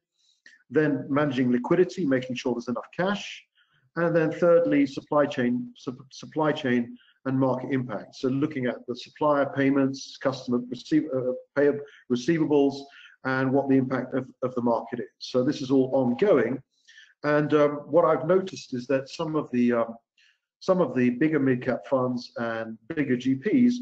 Then 0.70 1.06
managing 1.10 1.52
liquidity, 1.52 2.06
making 2.06 2.36
sure 2.36 2.54
there's 2.54 2.67
enough 2.67 2.88
cash. 2.96 3.43
And 3.96 4.15
then 4.15 4.32
thirdly, 4.32 4.86
supply 4.86 5.26
chain, 5.26 5.74
su 5.76 5.98
supply 6.12 6.52
chain 6.52 6.98
and 7.26 7.39
market 7.39 7.72
impact. 7.72 8.15
So 8.15 8.30
looking 8.30 8.67
at 8.67 8.86
the 8.88 8.96
supplier 8.96 9.52
payments, 9.56 10.17
customer 10.22 10.60
receive, 10.70 11.06
uh, 11.13 11.34
pay, 11.56 11.72
receivables, 12.12 12.76
and 13.26 13.52
what 13.52 13.67
the 13.67 13.76
impact 13.76 14.13
of, 14.13 14.28
of 14.43 14.56
the 14.56 14.62
market 14.62 15.00
is. 15.00 15.08
So 15.20 15.43
this 15.43 15.62
is 15.62 15.72
all 15.72 15.89
ongoing. 15.93 16.62
And 17.24 17.54
um, 17.54 17.72
what 17.88 18.06
I've 18.06 18.28
noticed 18.28 18.74
is 18.74 18.88
that 18.88 19.10
some 19.10 19.36
of 19.36 19.50
the 19.52 19.74
um, 19.74 19.96
some 20.60 20.82
of 20.82 20.96
the 20.96 21.12
bigger 21.12 21.39
mid-cap 21.39 21.86
funds 21.88 22.32
and 22.38 22.78
bigger 22.96 23.15
GPs 23.15 23.74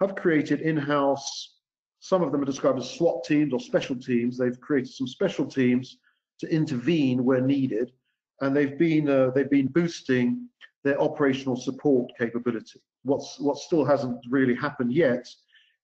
have 0.00 0.16
created 0.16 0.60
in-house. 0.60 1.56
Some 2.00 2.22
of 2.22 2.32
them 2.32 2.42
are 2.42 2.46
described 2.46 2.78
as 2.78 2.90
SWAT 2.90 3.24
teams 3.24 3.52
or 3.52 3.60
special 3.60 3.96
teams. 3.96 4.36
They've 4.36 4.60
created 4.60 4.92
some 4.92 5.06
special 5.06 5.46
teams 5.46 5.98
to 6.40 6.52
intervene 6.52 7.24
where 7.24 7.40
needed, 7.40 7.92
and 8.40 8.56
they've 8.56 8.76
been 8.76 9.08
uh, 9.08 9.30
they've 9.30 9.50
been 9.50 9.68
boosting 9.68 10.48
their 10.82 11.00
operational 11.00 11.54
support 11.56 12.10
capability. 12.18 12.80
What's 13.04 13.38
what 13.38 13.58
still 13.58 13.84
hasn't 13.84 14.18
really 14.28 14.54
happened 14.54 14.92
yet 14.92 15.28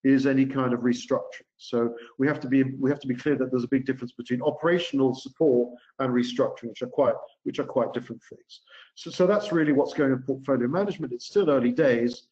is 0.04 0.26
any 0.26 0.46
kind 0.46 0.72
of 0.72 0.80
restructuring. 0.80 1.48
So 1.56 1.94
we 2.18 2.26
have 2.26 2.40
to 2.40 2.48
be 2.48 2.62
we 2.62 2.90
have 2.90 3.00
to 3.00 3.08
be 3.08 3.14
clear 3.14 3.36
that 3.36 3.50
there's 3.50 3.64
a 3.64 3.68
big 3.68 3.84
difference 3.84 4.12
between 4.12 4.42
operational 4.42 5.14
support 5.14 5.76
and 5.98 6.12
restructuring, 6.12 6.68
which 6.70 6.82
are 6.82 6.88
quite 6.88 7.14
which 7.44 7.58
are 7.58 7.64
quite 7.64 7.92
different 7.92 8.22
things. 8.28 8.60
So 8.98 9.12
so 9.12 9.28
that's 9.28 9.52
really 9.52 9.70
what's 9.70 9.94
going 9.94 10.10
on 10.10 10.22
portfolio 10.22 10.66
management. 10.66 11.12
It's 11.12 11.26
still 11.26 11.50
early 11.50 11.70
days, 11.70 12.24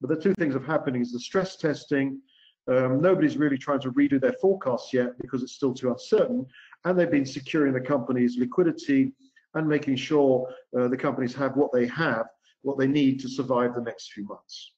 but 0.00 0.10
the 0.10 0.20
two 0.20 0.34
things 0.34 0.54
that 0.54 0.64
are 0.64 0.66
happening 0.66 1.02
is 1.02 1.12
the 1.12 1.20
stress 1.20 1.54
testing. 1.54 2.20
Um, 2.66 3.00
nobody's 3.00 3.36
really 3.36 3.56
trying 3.56 3.78
to 3.82 3.92
redo 3.92 4.20
their 4.20 4.34
forecasts 4.42 4.92
yet 4.92 5.16
because 5.20 5.44
it's 5.44 5.52
still 5.52 5.72
too 5.72 5.88
uncertain, 5.88 6.44
and 6.84 6.98
they've 6.98 7.12
been 7.12 7.24
securing 7.24 7.72
the 7.72 7.80
company's 7.80 8.36
liquidity 8.38 9.12
and 9.54 9.68
making 9.68 9.94
sure 9.94 10.52
uh, 10.76 10.88
the 10.88 10.96
companies 10.96 11.32
have 11.34 11.56
what 11.56 11.70
they 11.72 11.86
have, 11.86 12.26
what 12.62 12.76
they 12.76 12.88
need 12.88 13.20
to 13.20 13.28
survive 13.28 13.76
the 13.76 13.80
next 13.80 14.12
few 14.12 14.24
months. 14.24 14.72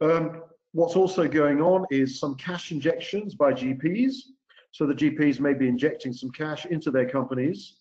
Um, 0.00 0.42
what's 0.72 0.96
also 0.96 1.28
going 1.28 1.60
on 1.62 1.86
is 1.92 2.18
some 2.18 2.34
cash 2.34 2.72
injections 2.72 3.36
by 3.36 3.52
GPs. 3.52 4.14
So 4.72 4.84
the 4.84 4.94
GPs 4.94 5.38
may 5.38 5.54
be 5.54 5.68
injecting 5.68 6.12
some 6.12 6.32
cash 6.32 6.66
into 6.66 6.90
their 6.90 7.08
companies, 7.08 7.76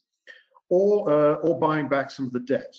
or, 0.74 1.08
uh, 1.08 1.36
or 1.36 1.60
buying 1.60 1.88
back 1.88 2.10
some 2.10 2.26
of 2.26 2.34
the 2.34 2.40
debt. 2.40 2.76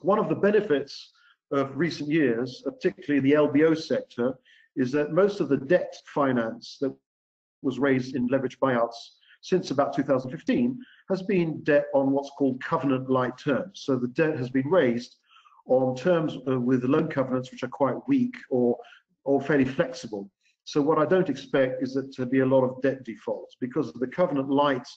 One 0.00 0.18
of 0.18 0.28
the 0.28 0.34
benefits 0.34 1.12
of 1.52 1.76
recent 1.76 2.10
years, 2.10 2.60
particularly 2.64 3.20
the 3.20 3.36
LBO 3.36 3.78
sector, 3.80 4.34
is 4.74 4.90
that 4.92 5.12
most 5.12 5.38
of 5.38 5.48
the 5.48 5.56
debt 5.56 5.94
finance 6.06 6.78
that 6.80 6.92
was 7.62 7.78
raised 7.78 8.16
in 8.16 8.26
leverage 8.26 8.58
buyouts 8.58 8.96
since 9.42 9.70
about 9.70 9.94
2015 9.94 10.76
has 11.08 11.22
been 11.22 11.62
debt 11.62 11.86
on 11.94 12.10
what's 12.10 12.32
called 12.36 12.60
covenant 12.60 13.08
lite 13.08 13.38
terms. 13.38 13.82
So 13.84 13.96
the 13.96 14.08
debt 14.08 14.36
has 14.36 14.50
been 14.50 14.68
raised 14.68 15.14
on 15.66 15.94
terms 15.94 16.36
uh, 16.48 16.58
with 16.58 16.82
loan 16.82 17.06
covenants 17.06 17.52
which 17.52 17.62
are 17.62 17.68
quite 17.68 17.96
weak 18.08 18.34
or, 18.50 18.76
or 19.22 19.40
fairly 19.40 19.64
flexible. 19.64 20.28
So 20.64 20.82
what 20.82 20.98
I 20.98 21.06
don't 21.06 21.30
expect 21.30 21.80
is 21.80 21.94
that 21.94 22.12
to 22.14 22.26
be 22.26 22.40
a 22.40 22.46
lot 22.46 22.64
of 22.64 22.82
debt 22.82 23.04
defaults 23.04 23.56
because 23.60 23.88
of 23.88 24.00
the 24.00 24.08
covenant 24.08 24.50
lite 24.50 24.88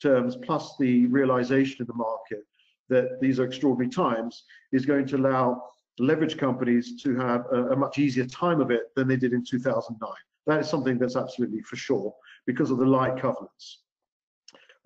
terms 0.00 0.36
plus 0.36 0.76
the 0.78 1.06
realization 1.06 1.76
in 1.80 1.86
the 1.86 1.94
market 1.94 2.44
that 2.88 3.20
these 3.20 3.38
are 3.38 3.44
extraordinary 3.44 3.90
times 3.90 4.44
is 4.72 4.86
going 4.86 5.06
to 5.06 5.16
allow 5.16 5.62
leverage 5.98 6.38
companies 6.38 7.00
to 7.02 7.16
have 7.16 7.44
a, 7.52 7.70
a, 7.70 7.76
much 7.76 7.98
easier 7.98 8.24
time 8.24 8.60
of 8.60 8.70
it 8.70 8.94
than 8.94 9.08
they 9.08 9.16
did 9.16 9.32
in 9.32 9.44
2009. 9.44 10.10
That 10.46 10.60
is 10.60 10.68
something 10.68 10.98
that's 10.98 11.16
absolutely 11.16 11.60
for 11.62 11.76
sure 11.76 12.14
because 12.46 12.70
of 12.70 12.78
the 12.78 12.86
light 12.86 13.20
covenants. 13.20 13.82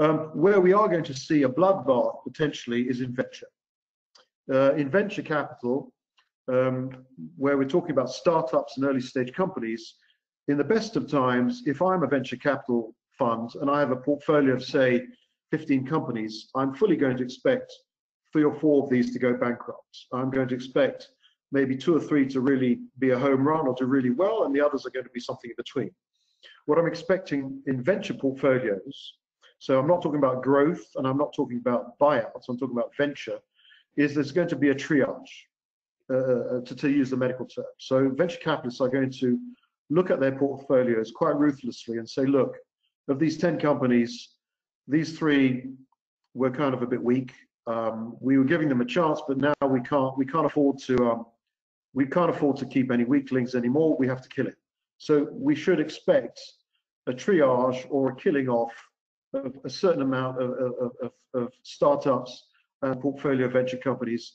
Um, 0.00 0.30
where 0.34 0.60
we 0.60 0.72
are 0.72 0.88
going 0.88 1.04
to 1.04 1.14
see 1.14 1.42
a 1.42 1.48
bloodbath 1.48 2.24
potentially 2.24 2.82
is 2.82 3.02
in 3.02 3.14
venture. 3.14 3.46
Uh, 4.52 4.74
in 4.74 4.90
venture 4.90 5.22
capital, 5.22 5.92
um, 6.48 7.04
where 7.36 7.56
we're 7.56 7.68
talking 7.68 7.92
about 7.92 8.10
startups 8.10 8.76
and 8.76 8.86
early 8.86 9.00
stage 9.00 9.32
companies, 9.32 9.94
in 10.48 10.58
the 10.58 10.64
best 10.64 10.96
of 10.96 11.08
times, 11.08 11.62
if 11.66 11.80
I'm 11.80 12.02
a 12.02 12.08
venture 12.08 12.36
capital 12.36 12.96
fund 13.22 13.50
and 13.60 13.70
I 13.70 13.78
have 13.78 13.92
a 13.92 13.96
portfolio 13.96 14.54
of, 14.54 14.64
say, 14.64 15.02
15 15.52 15.86
companies, 15.86 16.48
I'm 16.54 16.74
fully 16.74 16.96
going 16.96 17.16
to 17.18 17.22
expect 17.22 17.72
three 18.32 18.44
or 18.44 18.54
four 18.54 18.82
of 18.82 18.90
these 18.90 19.12
to 19.12 19.18
go 19.18 19.34
bankrupt. 19.34 20.06
I'm 20.12 20.30
going 20.30 20.48
to 20.48 20.54
expect 20.54 21.08
maybe 21.52 21.76
two 21.76 21.94
or 21.94 22.00
three 22.00 22.26
to 22.28 22.40
really 22.40 22.80
be 22.98 23.10
a 23.10 23.18
home 23.18 23.46
run 23.46 23.66
or 23.68 23.74
do 23.74 23.84
really 23.84 24.10
well, 24.10 24.44
and 24.44 24.54
the 24.54 24.64
others 24.64 24.86
are 24.86 24.90
going 24.90 25.04
to 25.04 25.10
be 25.18 25.20
something 25.20 25.50
in 25.50 25.56
between. 25.56 25.90
What 26.66 26.78
I'm 26.78 26.86
expecting 26.86 27.62
in 27.66 27.82
venture 27.82 28.14
portfolios, 28.14 29.14
so 29.58 29.78
I'm 29.78 29.86
not 29.86 30.02
talking 30.02 30.18
about 30.18 30.42
growth 30.42 30.84
and 30.96 31.06
I'm 31.06 31.18
not 31.18 31.34
talking 31.34 31.58
about 31.58 31.98
buyouts, 32.00 32.48
I'm 32.48 32.58
talking 32.58 32.76
about 32.76 32.96
venture, 32.96 33.38
is 33.96 34.14
there's 34.14 34.32
going 34.32 34.48
to 34.48 34.56
be 34.56 34.70
a 34.70 34.74
triage, 34.74 35.32
uh, 36.10 36.16
uh 36.16 36.60
to, 36.62 36.74
to 36.74 36.88
use 36.88 37.10
the 37.10 37.16
medical 37.16 37.46
term. 37.46 37.72
So 37.78 38.08
venture 38.08 38.40
capitalists 38.42 38.80
are 38.80 38.88
going 38.88 39.12
to 39.20 39.38
look 39.90 40.10
at 40.10 40.18
their 40.18 40.36
portfolios 40.36 41.12
quite 41.14 41.36
ruthlessly 41.36 41.98
and 41.98 42.08
say, 42.08 42.24
look, 42.24 42.56
of 43.08 43.18
these 43.18 43.38
10 43.38 43.58
companies, 43.58 44.30
these 44.88 45.18
three 45.18 45.70
were 46.34 46.50
kind 46.50 46.74
of 46.74 46.82
a 46.82 46.86
bit 46.86 47.02
weak. 47.02 47.32
Um, 47.66 48.16
we 48.20 48.38
were 48.38 48.44
giving 48.44 48.68
them 48.68 48.80
a 48.80 48.84
chance, 48.84 49.20
but 49.26 49.38
now 49.38 49.54
we 49.68 49.80
can't 49.80 50.16
we 50.18 50.26
can't 50.26 50.46
afford 50.46 50.78
to 50.86 50.96
um, 51.10 51.26
we 51.94 52.06
can't 52.06 52.30
afford 52.30 52.56
to 52.56 52.66
keep 52.66 52.90
any 52.90 53.04
weaklings 53.04 53.54
anymore. 53.54 53.96
We 53.98 54.08
have 54.08 54.22
to 54.22 54.28
kill 54.28 54.46
it. 54.46 54.56
So 54.98 55.28
we 55.32 55.54
should 55.54 55.78
expect 55.78 56.40
a 57.06 57.12
triage 57.12 57.86
or 57.90 58.10
a 58.10 58.16
killing 58.16 58.48
off 58.48 58.72
of 59.34 59.56
a 59.64 59.70
certain 59.70 60.02
amount 60.02 60.40
of, 60.40 60.50
of, 60.50 60.92
of, 61.02 61.12
of 61.34 61.52
startups 61.62 62.44
and 62.82 63.00
portfolio 63.00 63.48
venture 63.48 63.76
companies, 63.76 64.34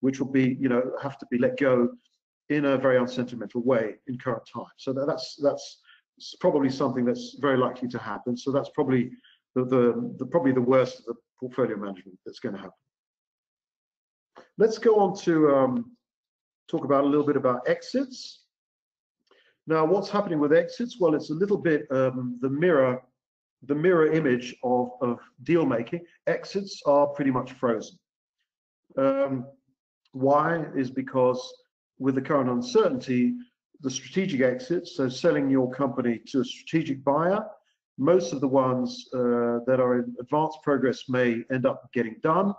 which 0.00 0.20
will 0.20 0.30
be 0.30 0.56
you 0.60 0.68
know 0.68 0.92
have 1.02 1.18
to 1.18 1.26
be 1.30 1.38
let 1.38 1.58
go 1.58 1.88
in 2.50 2.64
a 2.66 2.78
very 2.78 2.98
unsentimental 2.98 3.62
way 3.62 3.94
in 4.06 4.18
current 4.18 4.46
times. 4.52 4.68
So 4.76 4.92
that's 4.92 5.36
that's 5.42 5.78
probably 6.40 6.70
something 6.70 7.04
that's 7.04 7.36
very 7.40 7.56
likely 7.56 7.88
to 7.88 7.98
happen. 7.98 8.36
So 8.36 8.52
that's 8.52 8.70
probably 8.70 9.10
the, 9.54 9.64
the, 9.64 10.14
the 10.18 10.26
probably 10.26 10.52
the 10.52 10.60
worst 10.60 10.98
of 11.00 11.04
the 11.06 11.14
portfolio 11.40 11.76
management 11.76 12.18
that's 12.24 12.40
going 12.40 12.54
to 12.54 12.60
happen. 12.60 12.72
Let's 14.56 14.78
go 14.78 14.98
on 14.98 15.16
to 15.18 15.54
um, 15.54 15.96
talk 16.68 16.84
about 16.84 17.04
a 17.04 17.06
little 17.06 17.26
bit 17.26 17.36
about 17.36 17.68
exits. 17.68 18.44
Now, 19.66 19.84
what's 19.84 20.08
happening 20.08 20.38
with 20.38 20.52
exits? 20.52 20.96
Well, 20.98 21.14
it's 21.14 21.30
a 21.30 21.34
little 21.34 21.58
bit 21.58 21.86
um, 21.90 22.38
the 22.40 22.48
mirror, 22.48 23.02
the 23.62 23.74
mirror 23.74 24.12
image 24.12 24.54
of, 24.62 24.90
of 25.00 25.18
deal 25.42 25.66
making. 25.66 26.04
Exits 26.26 26.82
are 26.86 27.06
pretty 27.08 27.30
much 27.30 27.52
frozen. 27.52 27.98
Um, 28.96 29.46
why? 30.12 30.64
Is 30.74 30.90
because 30.90 31.40
with 31.98 32.14
the 32.14 32.22
current 32.22 32.48
uncertainty, 32.48 33.34
the 33.80 33.90
strategic 33.90 34.40
exits, 34.40 34.96
so 34.96 35.08
selling 35.08 35.48
your 35.50 35.70
company 35.70 36.20
to 36.28 36.40
a 36.40 36.44
strategic 36.44 37.04
buyer, 37.04 37.44
most 37.96 38.32
of 38.32 38.40
the 38.40 38.48
ones 38.48 39.08
uh, 39.14 39.58
that 39.66 39.78
are 39.80 39.98
in 39.98 40.14
advanced 40.20 40.58
progress 40.62 41.08
may 41.08 41.42
end 41.52 41.66
up 41.66 41.88
getting 41.92 42.16
done. 42.22 42.54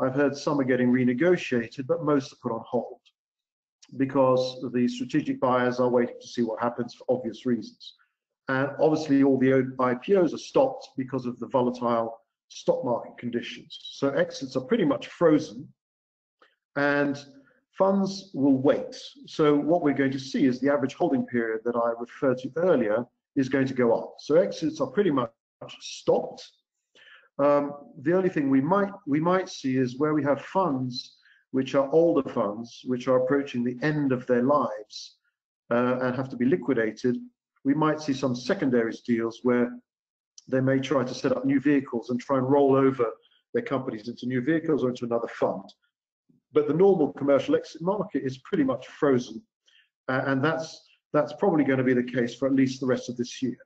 I've 0.00 0.14
heard 0.14 0.36
some 0.36 0.60
are 0.60 0.64
getting 0.64 0.90
renegotiated, 0.90 1.86
but 1.86 2.04
most 2.04 2.32
are 2.32 2.36
put 2.42 2.52
on 2.52 2.62
hold 2.66 3.00
because 3.96 4.64
the 4.72 4.88
strategic 4.88 5.40
buyers 5.40 5.78
are 5.78 5.88
waiting 5.88 6.16
to 6.20 6.26
see 6.26 6.42
what 6.42 6.60
happens 6.60 6.94
for 6.94 7.04
obvious 7.08 7.44
reasons. 7.44 7.94
And 8.48 8.70
obviously, 8.80 9.22
all 9.22 9.38
the 9.38 9.50
IPOs 9.78 10.34
are 10.34 10.38
stopped 10.38 10.88
because 10.96 11.26
of 11.26 11.38
the 11.38 11.46
volatile 11.46 12.18
stock 12.48 12.84
market 12.84 13.16
conditions. 13.18 13.78
So 13.92 14.10
exits 14.10 14.56
are 14.56 14.64
pretty 14.64 14.84
much 14.84 15.06
frozen. 15.08 15.68
And 16.76 17.22
funds 17.78 18.30
will 18.34 18.56
wait. 18.58 18.96
So 19.26 19.54
what 19.54 19.82
we're 19.82 19.94
going 19.94 20.12
to 20.12 20.18
see 20.18 20.46
is 20.46 20.60
the 20.60 20.70
average 20.70 20.94
holding 20.94 21.26
period 21.26 21.60
that 21.64 21.76
I 21.76 21.92
referred 21.98 22.38
to 22.38 22.50
earlier 22.56 23.04
is 23.36 23.48
going 23.48 23.66
to 23.66 23.74
go 23.74 23.94
up. 23.94 24.16
So 24.18 24.36
exits 24.36 24.80
are 24.80 24.88
pretty 24.88 25.10
much 25.10 25.30
stopped. 25.80 26.46
Um, 27.38 27.72
the 28.02 28.14
only 28.14 28.28
thing 28.28 28.50
we 28.50 28.60
might 28.60 28.92
we 29.06 29.20
might 29.20 29.48
see 29.48 29.78
is 29.78 29.98
where 29.98 30.12
we 30.12 30.22
have 30.22 30.42
funds 30.42 31.16
which 31.52 31.74
are 31.74 31.90
older 31.92 32.28
funds, 32.30 32.80
which 32.84 33.08
are 33.08 33.22
approaching 33.22 33.62
the 33.62 33.78
end 33.82 34.12
of 34.12 34.26
their 34.26 34.42
lives 34.42 35.16
uh, 35.70 35.98
and 36.00 36.16
have 36.16 36.28
to 36.30 36.36
be 36.36 36.46
liquidated. 36.46 37.16
We 37.64 37.74
might 37.74 38.00
see 38.00 38.12
some 38.12 38.34
secondaries 38.34 39.00
deals 39.00 39.40
where 39.42 39.70
they 40.48 40.60
may 40.60 40.78
try 40.80 41.04
to 41.04 41.14
set 41.14 41.32
up 41.32 41.44
new 41.44 41.60
vehicles 41.60 42.10
and 42.10 42.18
try 42.20 42.38
and 42.38 42.50
roll 42.50 42.74
over 42.74 43.06
their 43.54 43.62
companies 43.62 44.08
into 44.08 44.26
new 44.26 44.40
vehicles 44.40 44.82
or 44.82 44.88
into 44.88 45.04
another 45.04 45.28
fund 45.28 45.64
but 46.52 46.68
the 46.68 46.74
normal 46.74 47.12
commercial 47.12 47.56
exit 47.56 47.82
market 47.82 48.22
is 48.24 48.38
pretty 48.38 48.64
much 48.64 48.86
frozen. 48.86 49.42
Uh, 50.08 50.22
and 50.26 50.44
that's, 50.44 50.82
that's 51.12 51.32
probably 51.34 51.64
going 51.64 51.78
to 51.78 51.84
be 51.84 51.94
the 51.94 52.02
case 52.02 52.34
for 52.34 52.46
at 52.46 52.54
least 52.54 52.80
the 52.80 52.86
rest 52.86 53.08
of 53.08 53.16
this 53.16 53.42
year. 53.42 53.56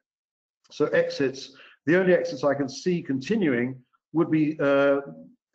So 0.70 0.86
exits, 0.86 1.56
the 1.86 1.98
only 1.98 2.14
exits 2.14 2.44
I 2.44 2.54
can 2.54 2.68
see 2.68 3.02
continuing 3.02 3.80
would 4.12 4.30
be 4.30 4.58
uh, 4.60 4.98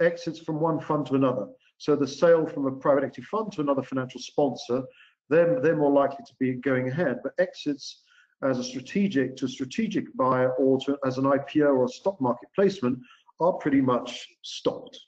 exits 0.02 0.40
from 0.40 0.60
one 0.60 0.80
fund 0.80 1.06
to 1.08 1.16
another. 1.16 1.48
So 1.78 1.96
the 1.96 2.08
sale 2.08 2.46
from 2.46 2.68
a 2.68 2.72
private 2.72 3.04
equity 3.04 3.24
fund 3.24 3.52
to 3.54 3.62
another 3.62 3.84
financial 3.84 4.22
sponsor, 4.22 4.84
they're, 5.30 5.60
they're 5.62 5.76
more 5.76 5.92
likely 5.92 6.24
to 6.26 6.34
be 6.40 6.54
going 6.54 6.90
ahead. 6.90 7.20
But 7.24 7.34
exits 7.40 8.04
as 8.44 8.60
a 8.60 8.64
strategic 8.64 9.36
to 9.38 9.48
strategic 9.48 10.06
buyer 10.16 10.52
or 10.54 10.80
to, 10.80 10.98
as 11.06 11.18
an 11.18 11.26
IPO 11.26 11.78
or 11.78 11.88
stock 11.88 12.20
market 12.20 12.50
placement 12.56 13.00
are 13.40 13.54
pretty 13.54 13.82
much 13.82 14.28
stopped. 14.42 15.00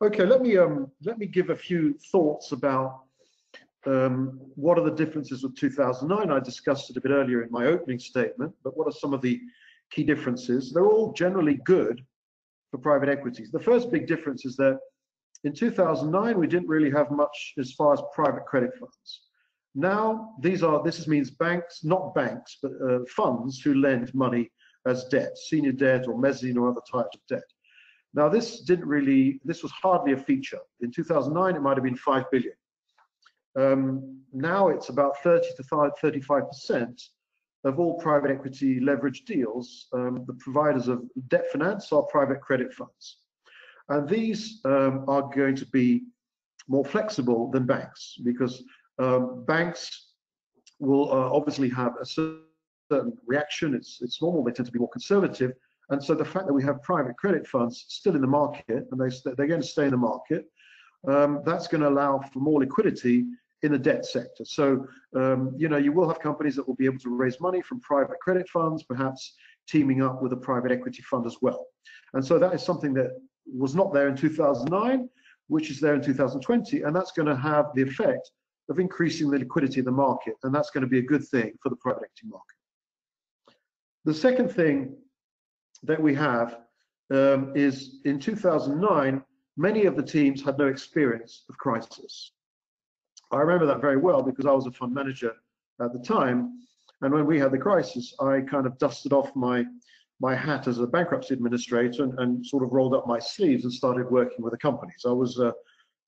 Okay, 0.00 0.24
let 0.24 0.42
me 0.42 0.56
um, 0.56 0.92
let 1.02 1.18
me 1.18 1.26
give 1.26 1.50
a 1.50 1.56
few 1.56 1.92
thoughts 2.12 2.52
about 2.52 3.00
um, 3.84 4.38
what 4.54 4.78
are 4.78 4.84
the 4.84 4.94
differences 4.94 5.42
with 5.42 5.56
2009. 5.56 6.30
I 6.30 6.38
discussed 6.38 6.88
it 6.88 6.96
a 6.96 7.00
bit 7.00 7.10
earlier 7.10 7.42
in 7.42 7.50
my 7.50 7.66
opening 7.66 7.98
statement, 7.98 8.54
but 8.62 8.76
what 8.76 8.86
are 8.86 8.92
some 8.92 9.12
of 9.12 9.22
the 9.22 9.40
key 9.90 10.04
differences? 10.04 10.72
They're 10.72 10.86
all 10.86 11.12
generally 11.14 11.54
good 11.64 12.04
for 12.70 12.78
private 12.78 13.08
equities. 13.08 13.50
The 13.50 13.58
first 13.58 13.90
big 13.90 14.06
difference 14.06 14.44
is 14.44 14.54
that 14.56 14.78
in 15.42 15.52
2009 15.52 16.38
we 16.38 16.46
didn't 16.46 16.68
really 16.68 16.92
have 16.92 17.10
much 17.10 17.54
as 17.58 17.72
far 17.72 17.92
as 17.92 18.00
private 18.14 18.46
credit 18.46 18.70
funds. 18.78 19.22
Now 19.74 20.36
these 20.40 20.62
are 20.62 20.80
this 20.84 21.08
means 21.08 21.32
banks, 21.32 21.82
not 21.82 22.14
banks, 22.14 22.58
but 22.62 22.70
uh, 22.88 23.00
funds 23.16 23.60
who 23.60 23.74
lend 23.74 24.14
money 24.14 24.52
as 24.86 25.06
debt, 25.06 25.36
senior 25.36 25.72
debt 25.72 26.06
or 26.06 26.16
mezzanine 26.16 26.56
or 26.56 26.68
other 26.70 26.82
types 26.88 27.16
of 27.16 27.20
debt. 27.28 27.42
Now, 28.14 28.28
this 28.28 28.60
didn't 28.60 28.86
really, 28.86 29.40
this 29.44 29.62
was 29.62 29.72
hardly 29.72 30.12
a 30.12 30.16
feature. 30.16 30.60
In 30.80 30.90
2009, 30.90 31.56
it 31.56 31.62
might 31.62 31.76
have 31.76 31.84
been 31.84 31.96
5 31.96 32.24
billion. 32.30 32.54
Um, 33.56 34.20
now 34.32 34.68
it's 34.68 34.88
about 34.88 35.22
30 35.22 35.46
to 35.56 35.62
35% 35.62 37.02
of 37.64 37.78
all 37.78 37.98
private 37.98 38.30
equity 38.30 38.80
leverage 38.80 39.24
deals. 39.24 39.88
Um, 39.92 40.24
the 40.26 40.34
providers 40.34 40.88
of 40.88 41.02
debt 41.28 41.50
finance 41.50 41.92
are 41.92 42.02
private 42.02 42.40
credit 42.40 42.72
funds. 42.72 43.18
And 43.88 44.08
these 44.08 44.60
um, 44.64 45.04
are 45.08 45.22
going 45.34 45.56
to 45.56 45.66
be 45.66 46.04
more 46.68 46.84
flexible 46.84 47.50
than 47.50 47.66
banks 47.66 48.16
because 48.22 48.62
um, 48.98 49.44
banks 49.46 50.12
will 50.78 51.10
uh, 51.10 51.30
obviously 51.32 51.68
have 51.70 51.94
a 52.00 52.04
certain 52.04 53.16
reaction. 53.26 53.74
It's, 53.74 53.98
it's 54.02 54.22
normal, 54.22 54.44
they 54.44 54.52
tend 54.52 54.66
to 54.66 54.72
be 54.72 54.78
more 54.78 54.90
conservative 54.90 55.52
and 55.90 56.02
so 56.02 56.14
the 56.14 56.24
fact 56.24 56.46
that 56.46 56.52
we 56.52 56.62
have 56.64 56.82
private 56.82 57.16
credit 57.16 57.46
funds 57.46 57.84
still 57.88 58.14
in 58.14 58.20
the 58.20 58.26
market, 58.26 58.86
and 58.90 59.00
they, 59.00 59.14
they're 59.36 59.46
going 59.46 59.62
to 59.62 59.66
stay 59.66 59.84
in 59.84 59.90
the 59.90 59.96
market, 59.96 60.44
um, 61.08 61.42
that's 61.44 61.68
going 61.68 61.80
to 61.80 61.88
allow 61.88 62.20
for 62.32 62.40
more 62.40 62.60
liquidity 62.60 63.24
in 63.62 63.72
the 63.72 63.78
debt 63.78 64.04
sector. 64.04 64.44
So, 64.44 64.86
um, 65.16 65.54
you 65.56 65.68
know, 65.68 65.78
you 65.78 65.92
will 65.92 66.06
have 66.08 66.20
companies 66.20 66.56
that 66.56 66.66
will 66.66 66.76
be 66.76 66.84
able 66.84 66.98
to 67.00 67.10
raise 67.10 67.40
money 67.40 67.62
from 67.62 67.80
private 67.80 68.18
credit 68.20 68.48
funds, 68.48 68.82
perhaps 68.82 69.34
teaming 69.68 70.02
up 70.02 70.22
with 70.22 70.32
a 70.32 70.36
private 70.36 70.70
equity 70.70 71.02
fund 71.02 71.26
as 71.26 71.36
well. 71.40 71.66
And 72.14 72.24
so 72.24 72.38
that 72.38 72.54
is 72.54 72.62
something 72.62 72.94
that 72.94 73.10
was 73.46 73.74
not 73.74 73.92
there 73.92 74.08
in 74.08 74.16
2009, 74.16 75.08
which 75.48 75.70
is 75.70 75.80
there 75.80 75.94
in 75.94 76.02
2020, 76.02 76.82
and 76.82 76.94
that's 76.94 77.12
going 77.12 77.26
to 77.26 77.36
have 77.36 77.66
the 77.74 77.82
effect 77.82 78.30
of 78.68 78.78
increasing 78.78 79.30
the 79.30 79.38
liquidity 79.38 79.78
in 79.78 79.86
the 79.86 79.90
market, 79.90 80.34
and 80.42 80.54
that's 80.54 80.70
going 80.70 80.82
to 80.82 80.88
be 80.88 80.98
a 80.98 81.02
good 81.02 81.26
thing 81.26 81.52
for 81.62 81.70
the 81.70 81.76
private 81.76 82.02
equity 82.02 82.26
market. 82.26 82.56
The 84.04 84.14
second 84.14 84.50
thing 84.50 84.94
that 85.84 86.00
we 86.00 86.14
have 86.14 86.58
um, 87.10 87.52
is 87.54 88.00
in 88.04 88.18
2009, 88.18 89.22
many 89.56 89.86
of 89.86 89.96
the 89.96 90.02
teams 90.02 90.42
had 90.42 90.58
no 90.58 90.66
experience 90.66 91.44
of 91.48 91.56
crisis. 91.58 92.32
I 93.30 93.38
remember 93.38 93.66
that 93.66 93.80
very 93.80 93.96
well 93.96 94.22
because 94.22 94.46
I 94.46 94.52
was 94.52 94.66
a 94.66 94.72
fund 94.72 94.94
manager 94.94 95.32
at 95.80 95.92
the 95.92 95.98
time. 95.98 96.60
And 97.02 97.12
when 97.12 97.26
we 97.26 97.38
had 97.38 97.52
the 97.52 97.58
crisis, 97.58 98.14
I 98.20 98.40
kind 98.40 98.66
of 98.66 98.78
dusted 98.78 99.12
off 99.12 99.34
my 99.36 99.64
my 100.20 100.34
hat 100.34 100.66
as 100.66 100.80
a 100.80 100.86
bankruptcy 100.86 101.32
administrator 101.32 102.02
and, 102.02 102.18
and 102.18 102.44
sort 102.44 102.64
of 102.64 102.72
rolled 102.72 102.92
up 102.92 103.06
my 103.06 103.20
sleeves 103.20 103.62
and 103.62 103.72
started 103.72 104.10
working 104.10 104.42
with 104.42 104.50
the 104.50 104.58
companies. 104.58 105.04
I 105.06 105.12
was 105.12 105.38
uh, 105.38 105.52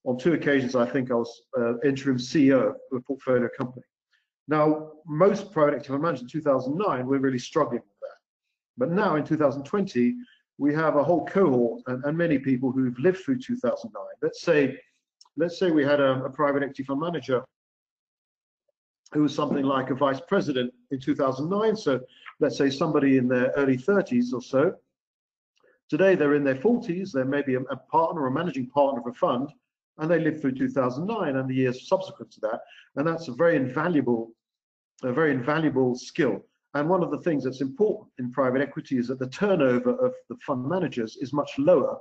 on 0.04 0.18
two 0.18 0.32
occasions, 0.32 0.74
I 0.74 0.84
think 0.84 1.12
I 1.12 1.14
was 1.14 1.42
uh, 1.56 1.78
interim 1.80 2.16
CEO 2.16 2.70
of 2.70 2.76
a 2.92 3.00
portfolio 3.00 3.48
company. 3.56 3.84
Now, 4.48 4.92
most 5.06 5.52
private 5.52 5.74
equity 5.74 6.02
managers 6.02 6.22
in 6.22 6.28
2009 6.28 7.06
were 7.06 7.18
really 7.20 7.38
struggling. 7.38 7.82
But 8.80 8.90
now 8.90 9.16
in 9.16 9.24
2020, 9.24 10.16
we 10.56 10.74
have 10.74 10.96
a 10.96 11.04
whole 11.04 11.26
cohort 11.26 11.82
and, 11.86 12.02
and 12.04 12.16
many 12.16 12.38
people 12.38 12.72
who've 12.72 12.98
lived 12.98 13.18
through 13.18 13.38
2009. 13.38 14.02
Let's 14.22 14.40
say, 14.40 14.80
let's 15.36 15.58
say 15.58 15.70
we 15.70 15.84
had 15.84 16.00
a, 16.00 16.24
a 16.24 16.30
private 16.30 16.62
equity 16.62 16.84
fund 16.84 17.00
manager 17.00 17.44
who 19.12 19.20
was 19.22 19.34
something 19.34 19.64
like 19.64 19.90
a 19.90 19.94
vice 19.94 20.20
president 20.26 20.72
in 20.92 20.98
2009. 20.98 21.76
So 21.76 22.00
let's 22.40 22.56
say 22.56 22.70
somebody 22.70 23.18
in 23.18 23.28
their 23.28 23.52
early 23.56 23.76
30s 23.76 24.32
or 24.32 24.40
so. 24.40 24.74
Today 25.90 26.14
they're 26.14 26.34
in 26.34 26.44
their 26.44 26.54
40s, 26.54 27.12
they're 27.12 27.24
maybe 27.26 27.56
a, 27.56 27.60
a 27.60 27.76
partner 27.76 28.22
or 28.22 28.28
a 28.28 28.32
managing 28.32 28.68
partner 28.68 29.00
of 29.00 29.06
a 29.08 29.12
fund, 29.12 29.50
and 29.98 30.10
they 30.10 30.20
lived 30.20 30.40
through 30.40 30.52
2009 30.52 31.36
and 31.36 31.50
the 31.50 31.54
years 31.54 31.86
subsequent 31.86 32.32
to 32.32 32.40
that. 32.40 32.60
And 32.96 33.06
that's 33.06 33.28
a 33.28 33.32
very 33.32 33.56
invaluable, 33.56 34.32
a 35.02 35.12
very 35.12 35.32
invaluable 35.32 35.94
skill. 35.96 36.42
And 36.74 36.88
one 36.88 37.02
of 37.02 37.10
the 37.10 37.18
things 37.18 37.44
that's 37.44 37.60
important 37.60 38.10
in 38.18 38.30
private 38.30 38.62
equity 38.62 38.98
is 38.98 39.08
that 39.08 39.18
the 39.18 39.28
turnover 39.28 39.90
of 39.90 40.14
the 40.28 40.36
fund 40.46 40.66
managers 40.66 41.16
is 41.20 41.32
much 41.32 41.50
lower 41.58 41.98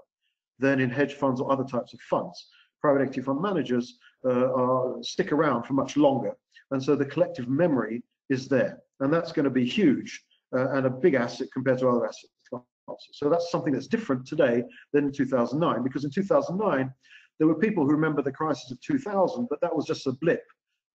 than 0.59 0.80
in 0.80 0.89
hedge 0.89 1.13
funds 1.13 1.41
or 1.41 1.51
other 1.51 1.63
types 1.63 1.93
of 1.93 1.99
funds. 2.01 2.49
Private 2.82 3.01
equity 3.01 3.22
fund 3.22 3.41
managers 3.41 3.97
uh, 4.26 4.53
are, 4.53 4.97
stick 5.01 5.32
around 5.32 5.63
for 5.63 5.74
much 5.74 5.97
longer. 5.97 6.34
And 6.72 6.84
so 6.84 6.95
the 6.95 7.05
collective 7.05 7.49
memory 7.49 8.03
is 8.30 8.47
there. 8.47 8.80
And 8.99 9.11
that's 9.11 9.32
going 9.32 9.45
to 9.45 9.49
be 9.49 9.65
huge 9.65 10.24
uh, 10.55 10.70
and 10.72 10.86
a 10.86 10.89
big 10.89 11.15
asset 11.15 11.47
compared 11.53 11.80
to 11.80 11.89
other 11.89 12.05
asset 12.05 12.30
classes. 12.49 13.09
So 13.13 13.30
that's 13.30 13.51
something 13.51 13.74
that's 13.74 13.88
different 13.88 14.28
today 14.28 14.63
than 14.93 15.05
in 15.05 15.11
2009, 15.11 15.84
because 15.84 16.03
in 16.03 16.11
2009, 16.11 16.93
there 17.39 17.47
were 17.47 17.55
people 17.55 17.86
who 17.86 17.91
remember 17.91 18.22
the 18.22 18.32
crisis 18.32 18.70
of 18.72 18.80
2000, 18.82 19.47
but 19.49 19.61
that 19.61 19.76
was 19.76 19.86
just 19.86 20.05
a 20.07 20.11
blip 20.11 20.43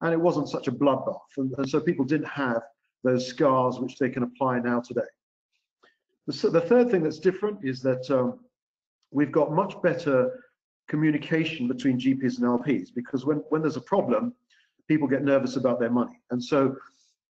and 0.03 0.13
it 0.13 0.21
wasn't 0.21 0.49
such 0.49 0.69
a 0.69 0.73
bloodbath. 0.73 1.19
And, 1.39 1.53
and 1.57 1.69
so 1.69 1.81
people 1.81 2.05
didn't 2.05 2.29
have 2.29 2.63
those 3.05 3.27
scars 3.27 3.79
which 3.79 3.99
they 3.99 4.09
can 4.09 4.23
apply 4.23 4.59
now 4.59 4.81
today. 4.81 5.03
The, 6.27 6.51
the 6.51 6.61
third 6.61 6.91
thing 6.91 7.03
that's 7.03 7.19
different 7.19 7.59
is 7.63 7.81
that 7.83 8.11
um, 8.11 8.41
we've 9.11 9.33
got 9.33 9.53
much 9.53 9.81
better 9.83 10.41
communication 10.89 11.69
between 11.69 11.99
GPs 11.99 12.39
and 12.39 12.47
LPs 12.47 12.89
because 12.95 13.25
when, 13.25 13.39
when 13.51 13.63
there's 13.63 13.77
a 13.77 13.83
problem, 13.83 14.35
people 14.89 15.07
get 15.07 15.23
nervous 15.23 15.57
about 15.57 15.79
their 15.81 15.91
money. 15.91 16.19
And 16.31 16.43
so 16.43 16.77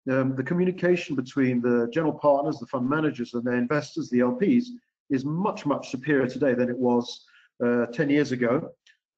um, 0.09 0.35
the 0.35 0.43
communication 0.43 1.15
between 1.15 1.61
the 1.61 1.89
general 1.91 2.13
partners, 2.13 2.59
the 2.59 2.67
fund 2.67 2.89
managers, 2.89 3.33
and 3.33 3.43
their 3.43 3.55
investors, 3.55 4.09
the 4.09 4.19
LPs, 4.19 4.65
is 5.09 5.25
much, 5.25 5.65
much 5.65 5.89
superior 5.89 6.27
today 6.27 6.53
than 6.53 6.69
it 6.69 6.77
was 6.77 7.25
uh, 7.63 7.85
10 7.87 8.09
years 8.09 8.31
ago. 8.31 8.69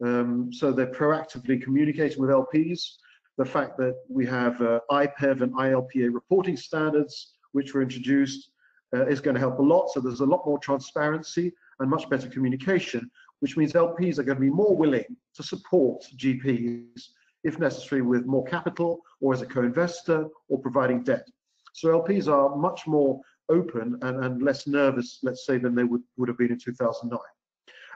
Um, 0.03 0.51
so 0.53 0.71
they're 0.71 0.91
proactively 0.91 1.61
communicating 1.61 2.21
with 2.21 2.29
LPs. 2.29 2.97
The 3.37 3.45
fact 3.45 3.77
that 3.77 3.95
we 4.09 4.25
have 4.25 4.59
uh, 4.61 4.79
IPEV 4.91 5.41
and 5.41 5.53
ILPA 5.53 6.13
reporting 6.13 6.57
standards, 6.57 7.33
which 7.51 7.73
were 7.73 7.81
introduced, 7.81 8.49
uh, 8.95 9.05
is 9.05 9.21
going 9.21 9.35
to 9.35 9.39
help 9.39 9.59
a 9.59 9.63
lot. 9.63 9.89
So 9.91 9.99
there's 9.99 10.21
a 10.21 10.25
lot 10.25 10.45
more 10.45 10.59
transparency 10.59 11.53
and 11.79 11.89
much 11.89 12.09
better 12.09 12.27
communication, 12.27 13.09
which 13.39 13.57
means 13.57 13.73
LPs 13.73 14.17
are 14.17 14.23
going 14.23 14.37
to 14.37 14.41
be 14.41 14.49
more 14.49 14.75
willing 14.75 15.05
to 15.35 15.43
support 15.43 16.03
GPs 16.17 17.09
if 17.43 17.59
necessary, 17.59 18.01
with 18.01 18.25
more 18.25 18.43
capital 18.43 18.99
or 19.21 19.33
as 19.33 19.41
a 19.41 19.45
co-investor 19.45 20.27
or 20.49 20.59
providing 20.59 21.03
debt. 21.03 21.25
So 21.73 21.89
LPs 21.89 22.27
are 22.27 22.55
much 22.55 22.87
more 22.87 23.21
open 23.49 23.97
and, 24.01 24.23
and 24.23 24.41
less 24.41 24.67
nervous, 24.67 25.19
let's 25.23 25.45
say, 25.45 25.57
than 25.57 25.75
they 25.75 25.83
would, 25.83 26.01
would 26.17 26.27
have 26.27 26.37
been 26.37 26.51
in 26.51 26.59
2009. 26.59 27.19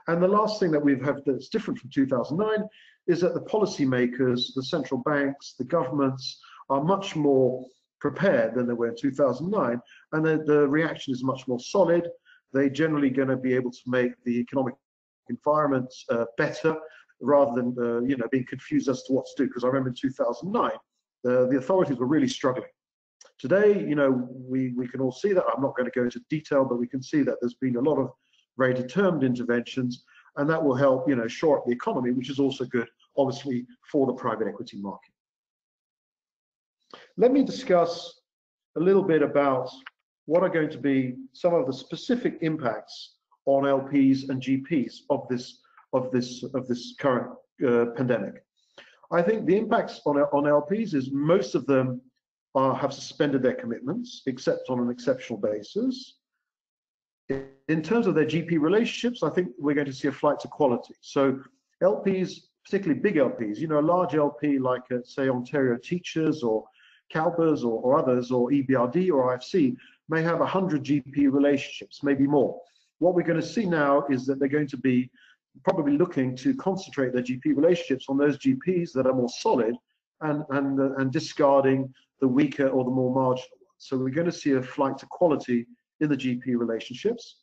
And 0.08 0.22
the 0.22 0.28
last 0.28 0.60
thing 0.60 0.72
that 0.72 0.84
we've 0.84 1.04
had 1.04 1.18
that's 1.26 1.49
different 1.49 1.80
from 1.80 1.89
2009 1.91 2.68
is 3.08 3.22
that 3.22 3.34
the 3.34 3.41
policymakers, 3.41 4.54
the 4.56 4.64
central 4.64 5.02
banks, 5.02 5.56
the 5.58 5.66
governments 5.66 6.39
are 6.70 6.84
much 6.84 7.16
more 7.16 7.66
prepared 7.99 8.56
than 8.56 8.68
they 8.68 8.74
were 8.74 8.89
in 8.89 8.95
2009, 8.95 9.80
and 10.14 10.26
the, 10.26 10.43
the 10.45 10.68
reaction 10.68 11.14
is 11.14 11.24
much 11.24 11.47
more 11.47 11.60
solid. 11.60 12.08
They're 12.54 12.70
generally 12.70 13.10
going 13.10 13.28
to 13.30 13.38
be 13.38 13.54
able 13.54 13.72
to 13.72 13.82
make 13.86 14.12
the 14.26 14.39
economic 14.39 14.74
environment 15.30 15.93
uh, 16.10 16.26
better 16.38 16.76
rather 17.22 17.54
than 17.56 17.76
uh, 17.80 18.02
you 18.02 18.18
know 18.18 18.28
being 18.32 18.45
confused 18.45 18.89
as 18.89 19.04
to 19.04 19.14
what 19.14 19.26
to 19.26 19.43
do. 19.43 19.47
Because 19.47 19.64
I 19.64 19.68
remember 19.68 19.89
in 19.89 19.95
2009, 19.95 20.72
the, 21.24 21.47
the 21.49 21.58
authorities 21.58 21.97
were 21.97 22.08
really 22.08 22.28
struggling. 22.28 22.70
Today, 23.39 23.80
you 23.80 23.95
know, 23.95 24.28
we 24.32 24.74
we 24.74 24.88
can 24.88 24.99
all 24.99 25.12
see 25.12 25.34
that. 25.34 25.43
I'm 25.56 25.62
not 25.62 25.76
going 25.78 25.89
to 25.89 25.97
go 25.97 26.04
into 26.04 26.22
detail, 26.30 26.66
but 26.66 26.80
we 26.80 26.88
can 26.88 27.02
see 27.02 27.22
that 27.22 27.36
there's 27.39 27.56
been 27.56 27.76
a 27.76 27.82
lot 27.82 27.97
of 27.97 28.10
very 28.58 28.74
determined 28.74 29.24
interventions, 29.24 30.04
and 30.38 30.49
that 30.49 30.64
will 30.64 30.76
help 30.76 31.08
you 31.08 31.16
know 31.16 31.28
shore 31.28 31.60
up 31.60 31.66
the 31.66 31.72
economy, 31.72 32.12
which 32.12 32.30
is 32.30 32.39
also 32.39 32.66
good, 32.66 32.88
obviously, 33.18 33.66
for 33.91 34.06
the 34.06 34.14
private 34.14 34.47
equity 34.47 34.78
market. 34.78 35.14
Let 37.18 37.32
me 37.32 37.43
discuss 37.43 38.22
a 38.78 38.80
little 38.80 39.04
bit 39.04 39.22
about 39.22 39.70
what 40.26 40.43
are 40.43 40.49
going 40.49 40.70
to 40.70 40.78
be 40.78 41.16
some 41.34 41.54
of 41.54 41.68
the 41.68 41.74
specific 41.74 42.38
impacts 42.41 43.16
on 43.45 43.64
LPs 43.64 44.30
and 44.30 44.41
GPs 44.41 44.99
of 45.10 45.28
this 45.30 45.60
of 45.93 46.12
this 46.12 46.43
of 46.43 46.68
this 46.68 46.95
current 46.99 47.32
uh, 47.68 47.88
pandemic. 47.97 48.43
I 49.12 49.22
think 49.22 49.45
the 49.45 49.58
impacts 49.58 50.02
on 50.06 50.18
on 50.18 50.43
LPs 50.43 50.93
is 50.93 51.12
most 51.12 51.56
of 51.56 51.66
them 51.66 52.02
have 52.56 52.93
suspended 52.93 53.41
their 53.41 53.56
commitments, 53.56 54.24
except 54.28 54.70
on 54.70 54.80
an 54.80 54.89
exceptional 54.89 55.39
basis. 55.39 56.18
In 57.67 57.82
terms 57.82 58.07
of 58.07 58.15
their 58.15 58.25
GP 58.25 58.59
relationships, 58.59 59.23
I 59.23 59.29
think 59.29 59.49
we're 59.57 59.75
going 59.75 59.88
to 59.88 59.93
see 59.93 60.07
a 60.07 60.11
flight 60.11 60.39
to 60.41 60.47
quality. 60.47 60.93
So 61.01 61.39
LPs, 61.82 62.41
particularly 62.65 62.99
big 62.99 63.15
LPs, 63.15 63.57
you 63.57 63.67
know, 63.67 63.79
a 63.79 63.82
large 63.82 64.15
LP 64.15 64.59
like, 64.59 64.84
uh, 64.91 64.97
say, 65.03 65.29
Ontario 65.29 65.77
Teachers 65.77 66.43
or 66.43 66.65
CalPERS 67.13 67.63
or, 67.63 67.82
or 67.82 67.97
others, 67.97 68.32
or 68.32 68.49
EBRD 68.49 69.11
or 69.11 69.38
IFC, 69.38 69.75
may 70.09 70.21
have 70.21 70.39
100 70.39 70.84
GP 70.84 71.32
relationships, 71.32 72.03
maybe 72.03 72.27
more. 72.27 72.59
What 72.99 73.15
we're 73.15 73.23
going 73.23 73.41
to 73.41 73.47
see 73.47 73.65
now 73.65 74.05
is 74.09 74.25
that 74.25 74.39
they're 74.39 74.47
going 74.47 74.67
to 74.67 74.77
be 74.77 75.09
probably 75.63 75.97
looking 75.97 76.36
to 76.38 76.53
concentrate 76.55 77.13
their 77.13 77.23
GP 77.23 77.55
relationships 77.55 78.05
on 78.09 78.17
those 78.17 78.38
GPs 78.38 78.93
that 78.93 79.07
are 79.07 79.13
more 79.13 79.29
solid 79.29 79.75
and, 80.21 80.43
and, 80.49 80.79
uh, 80.79 80.93
and 80.95 81.11
discarding 81.11 81.93
the 82.19 82.27
weaker 82.27 82.67
or 82.67 82.84
the 82.84 82.91
more 82.91 83.13
marginal 83.13 83.57
ones. 83.61 83.77
So 83.77 83.97
we're 83.97 84.09
going 84.09 84.27
to 84.27 84.32
see 84.32 84.51
a 84.51 84.61
flight 84.61 84.97
to 84.99 85.05
quality 85.07 85.65
in 86.02 86.10
the 86.10 86.18
GP 86.18 86.58
relationships. 86.58 87.38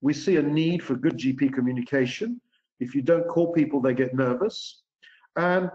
We 0.00 0.12
see 0.12 0.36
a 0.36 0.42
need 0.42 0.82
for 0.82 0.96
good 0.96 1.16
GP 1.16 1.52
communication. 1.52 2.40
If 2.80 2.94
you 2.94 3.02
don't 3.02 3.28
call 3.28 3.52
people, 3.52 3.80
they 3.80 3.94
get 3.94 4.14
nervous. 4.14 4.82
And 5.36 5.70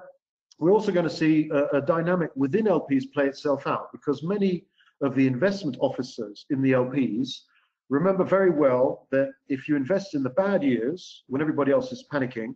we're 0.60 0.72
also 0.72 0.92
going 0.92 1.08
to 1.08 1.16
see 1.16 1.50
a, 1.52 1.78
a 1.78 1.82
dynamic 1.82 2.32
within 2.36 2.66
LPs 2.66 3.12
play 3.14 3.28
itself 3.28 3.68
out 3.68 3.92
because 3.92 4.24
many 4.24 4.66
of 5.02 5.16
the 5.16 5.28
investment 5.28 5.78
officers 5.80 6.46
in 6.50 6.62
the 6.62 6.72
LPs 6.72 7.30
remember 7.90 8.24
very 8.24 8.50
well 8.50 9.08
that 9.12 9.30
if 9.48 9.68
you 9.68 9.76
invest 9.76 10.16
in 10.16 10.24
the 10.24 10.30
bad 10.32 10.64
years 10.64 11.24
when 11.28 11.42
everybody 11.42 11.72
else 11.72 11.92
is 11.92 12.06
panicking, 12.12 12.56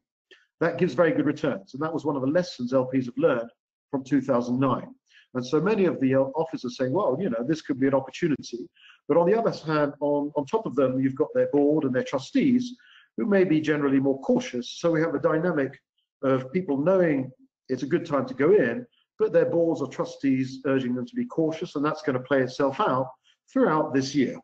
that 0.60 0.78
gives 0.78 0.94
very 0.94 1.12
good 1.12 1.26
returns. 1.26 1.74
And 1.74 1.84
that 1.84 1.94
was 1.94 2.06
one 2.06 2.16
of 2.16 2.22
the 2.22 2.28
lessons 2.28 2.74
LPs 2.74 3.06
have 3.06 3.18
learned 3.18 3.50
from 3.92 4.04
2009. 4.04 4.88
And 5.36 5.46
so 5.46 5.62
many 5.62 5.86
of 5.86 6.00
the 6.00 6.16
officers 6.16 6.78
saying, 6.78 6.92
well, 6.92 7.18
you 7.20 7.30
know, 7.30 7.46
this 7.48 7.62
could 7.62 7.80
be 7.80 7.88
an 7.88 7.94
opportunity. 7.94 8.68
But 9.10 9.18
on 9.18 9.28
the 9.28 9.38
other 9.38 9.52
hand, 9.66 9.94
on, 10.00 10.32
on 10.36 10.46
top 10.46 10.68
of 10.68 10.76
them, 10.76 11.00
you've 11.00 11.16
got 11.16 11.30
their 11.34 11.50
board 11.52 11.84
and 11.84 11.94
their 11.94 12.04
trustees 12.04 12.76
who 13.18 13.26
may 13.26 13.44
be 13.44 13.60
generally 13.60 14.00
more 14.00 14.22
cautious. 14.22 14.78
So 14.80 14.92
we 14.92 15.02
have 15.02 15.16
a 15.16 15.20
dynamic 15.20 15.78
of 16.24 16.54
people 16.54 16.78
knowing 16.78 17.32
it's 17.70 17.82
a 17.82 17.88
good 17.88 18.06
time 18.06 18.28
to 18.28 18.36
go 18.36 18.54
in, 18.54 18.86
but 19.18 19.34
their 19.34 19.48
boards 19.48 19.82
or 19.82 19.88
trustees 19.88 20.60
urging 20.66 20.94
them 20.94 21.08
to 21.08 21.16
be 21.16 21.26
cautious. 21.26 21.76
And 21.76 21.84
that's 21.84 22.04
going 22.04 22.18
to 22.18 22.24
play 22.24 22.42
itself 22.42 22.80
out 22.80 23.10
throughout 23.52 23.96
this 23.96 24.14
year. 24.14 24.38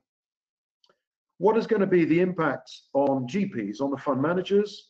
What 1.38 1.58
is 1.58 1.68
going 1.68 1.82
to 1.82 1.88
be 1.88 2.04
the 2.04 2.22
impact 2.22 2.72
on 2.94 3.28
GPs, 3.28 3.82
on 3.82 3.92
the 3.92 3.98
fund 3.98 4.20
managers? 4.22 4.90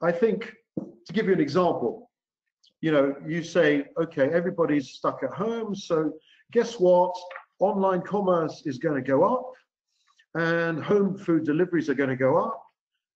I 0.00 0.12
think, 0.12 0.52
to 0.78 1.12
give 1.12 1.26
you 1.26 1.32
an 1.32 1.40
example, 1.40 2.08
you 2.80 2.92
know, 2.92 3.16
you 3.26 3.42
say, 3.42 3.86
okay, 4.00 4.30
everybody's 4.30 4.90
stuck 4.90 5.24
at 5.24 5.30
home, 5.30 5.74
so 5.74 6.12
guess 6.52 6.78
what? 6.78 7.16
Online 7.60 8.02
commerce 8.02 8.62
is 8.66 8.78
going 8.78 8.94
to 8.94 9.06
go 9.06 9.24
up. 9.24 9.52
and 10.34 10.82
home 10.82 11.16
food 11.16 11.44
deliveries 11.44 11.88
are 11.88 11.94
going 11.94 12.10
to 12.10 12.16
go 12.16 12.36
up, 12.36 12.62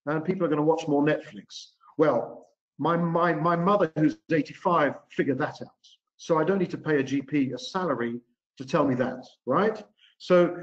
and 0.07 0.25
people 0.25 0.45
are 0.45 0.49
going 0.49 0.57
to 0.57 0.63
watch 0.63 0.87
more 0.87 1.03
Netflix. 1.03 1.71
Well, 1.97 2.47
my, 2.79 2.97
my, 2.97 3.33
my 3.33 3.55
mother, 3.55 3.91
who's 3.97 4.17
85, 4.31 4.95
figured 5.11 5.37
that 5.37 5.61
out. 5.61 5.83
So 6.17 6.39
I 6.39 6.43
don't 6.43 6.57
need 6.57 6.71
to 6.71 6.77
pay 6.77 6.99
a 6.99 7.03
GP 7.03 7.53
a 7.53 7.59
salary 7.59 8.19
to 8.57 8.65
tell 8.65 8.85
me 8.85 8.95
that, 8.95 9.25
right? 9.45 9.83
So 10.17 10.57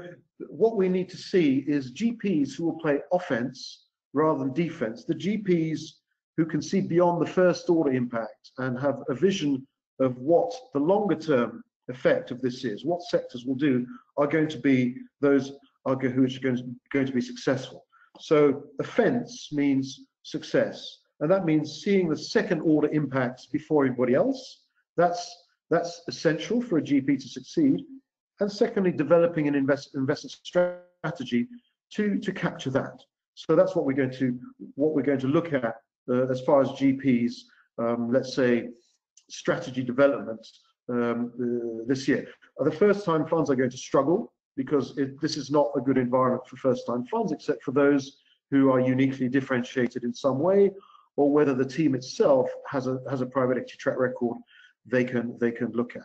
what 0.47 0.75
we 0.75 0.89
need 0.89 1.09
to 1.09 1.17
see 1.17 1.63
is 1.67 1.93
GPs 1.93 2.55
who 2.55 2.65
will 2.65 2.79
play 2.79 2.99
offense 3.13 3.85
rather 4.13 4.39
than 4.39 4.53
defense. 4.53 5.05
The 5.05 5.15
GPs 5.15 5.81
who 6.37 6.45
can 6.45 6.61
see 6.61 6.81
beyond 6.81 7.21
the 7.21 7.31
first 7.31 7.69
order 7.69 7.91
impact 7.91 8.51
and 8.57 8.79
have 8.79 9.03
a 9.09 9.13
vision 9.13 9.67
of 9.99 10.17
what 10.17 10.51
the 10.73 10.79
longer 10.79 11.15
term 11.15 11.63
effect 11.89 12.31
of 12.31 12.41
this 12.41 12.63
is, 12.63 12.85
what 12.85 13.01
sectors 13.03 13.45
will 13.45 13.55
do, 13.55 13.85
are 14.17 14.27
going 14.27 14.47
to 14.49 14.59
be 14.59 14.95
those 15.19 15.53
are 15.85 15.95
going 15.95 16.13
to, 16.13 16.75
going 16.91 17.05
to 17.05 17.11
be 17.11 17.21
successful. 17.21 17.85
So 18.19 18.63
offense 18.79 19.49
means 19.51 20.01
success, 20.23 20.99
and 21.19 21.31
that 21.31 21.45
means 21.45 21.81
seeing 21.83 22.09
the 22.09 22.17
second 22.17 22.61
order 22.61 22.89
impacts 22.89 23.47
before 23.47 23.85
everybody 23.85 24.13
else. 24.13 24.63
That's 24.97 25.43
that's 25.69 26.01
essential 26.07 26.61
for 26.61 26.77
a 26.77 26.81
GP 26.81 27.19
to 27.19 27.27
succeed. 27.27 27.85
And 28.39 28.51
secondly, 28.51 28.91
developing 28.91 29.47
an 29.47 29.55
invest, 29.55 29.95
investment 29.95 30.31
strategy 30.43 31.47
to 31.93 32.19
to 32.19 32.31
capture 32.31 32.71
that. 32.71 32.99
So 33.35 33.55
that's 33.55 33.75
what 33.75 33.85
we're 33.85 33.93
going 33.93 34.11
to 34.11 34.37
what 34.75 34.93
we're 34.93 35.03
going 35.03 35.19
to 35.19 35.27
look 35.27 35.53
at 35.53 35.75
uh, 36.09 36.27
as 36.27 36.41
far 36.41 36.61
as 36.61 36.69
GPs, 36.69 37.33
um, 37.77 38.11
let's 38.11 38.33
say, 38.33 38.69
strategy 39.29 39.83
development 39.83 40.45
um, 40.89 41.31
uh, 41.39 41.83
this 41.87 42.07
year. 42.07 42.27
The 42.59 42.71
first 42.71 43.05
time 43.05 43.25
funds 43.27 43.49
are 43.49 43.55
going 43.55 43.69
to 43.69 43.77
struggle 43.77 44.33
because 44.55 44.97
it, 44.97 45.19
this 45.21 45.37
is 45.37 45.49
not 45.49 45.71
a 45.75 45.81
good 45.81 45.97
environment 45.97 46.47
for 46.47 46.57
first 46.57 46.85
time 46.85 47.05
funds, 47.05 47.31
except 47.31 47.63
for 47.63 47.71
those 47.71 48.17
who 48.51 48.71
are 48.71 48.79
uniquely 48.79 49.29
differentiated 49.29 50.03
in 50.03 50.13
some 50.13 50.39
way, 50.39 50.71
or 51.15 51.31
whether 51.31 51.53
the 51.53 51.65
team 51.65 51.95
itself 51.95 52.49
has 52.67 52.87
a, 52.87 52.99
has 53.09 53.21
a 53.21 53.25
private 53.25 53.57
equity 53.57 53.77
track 53.77 53.97
record 53.97 54.37
they 54.85 55.03
can, 55.03 55.37
they 55.39 55.51
can 55.51 55.71
look 55.71 55.95
at. 55.95 56.03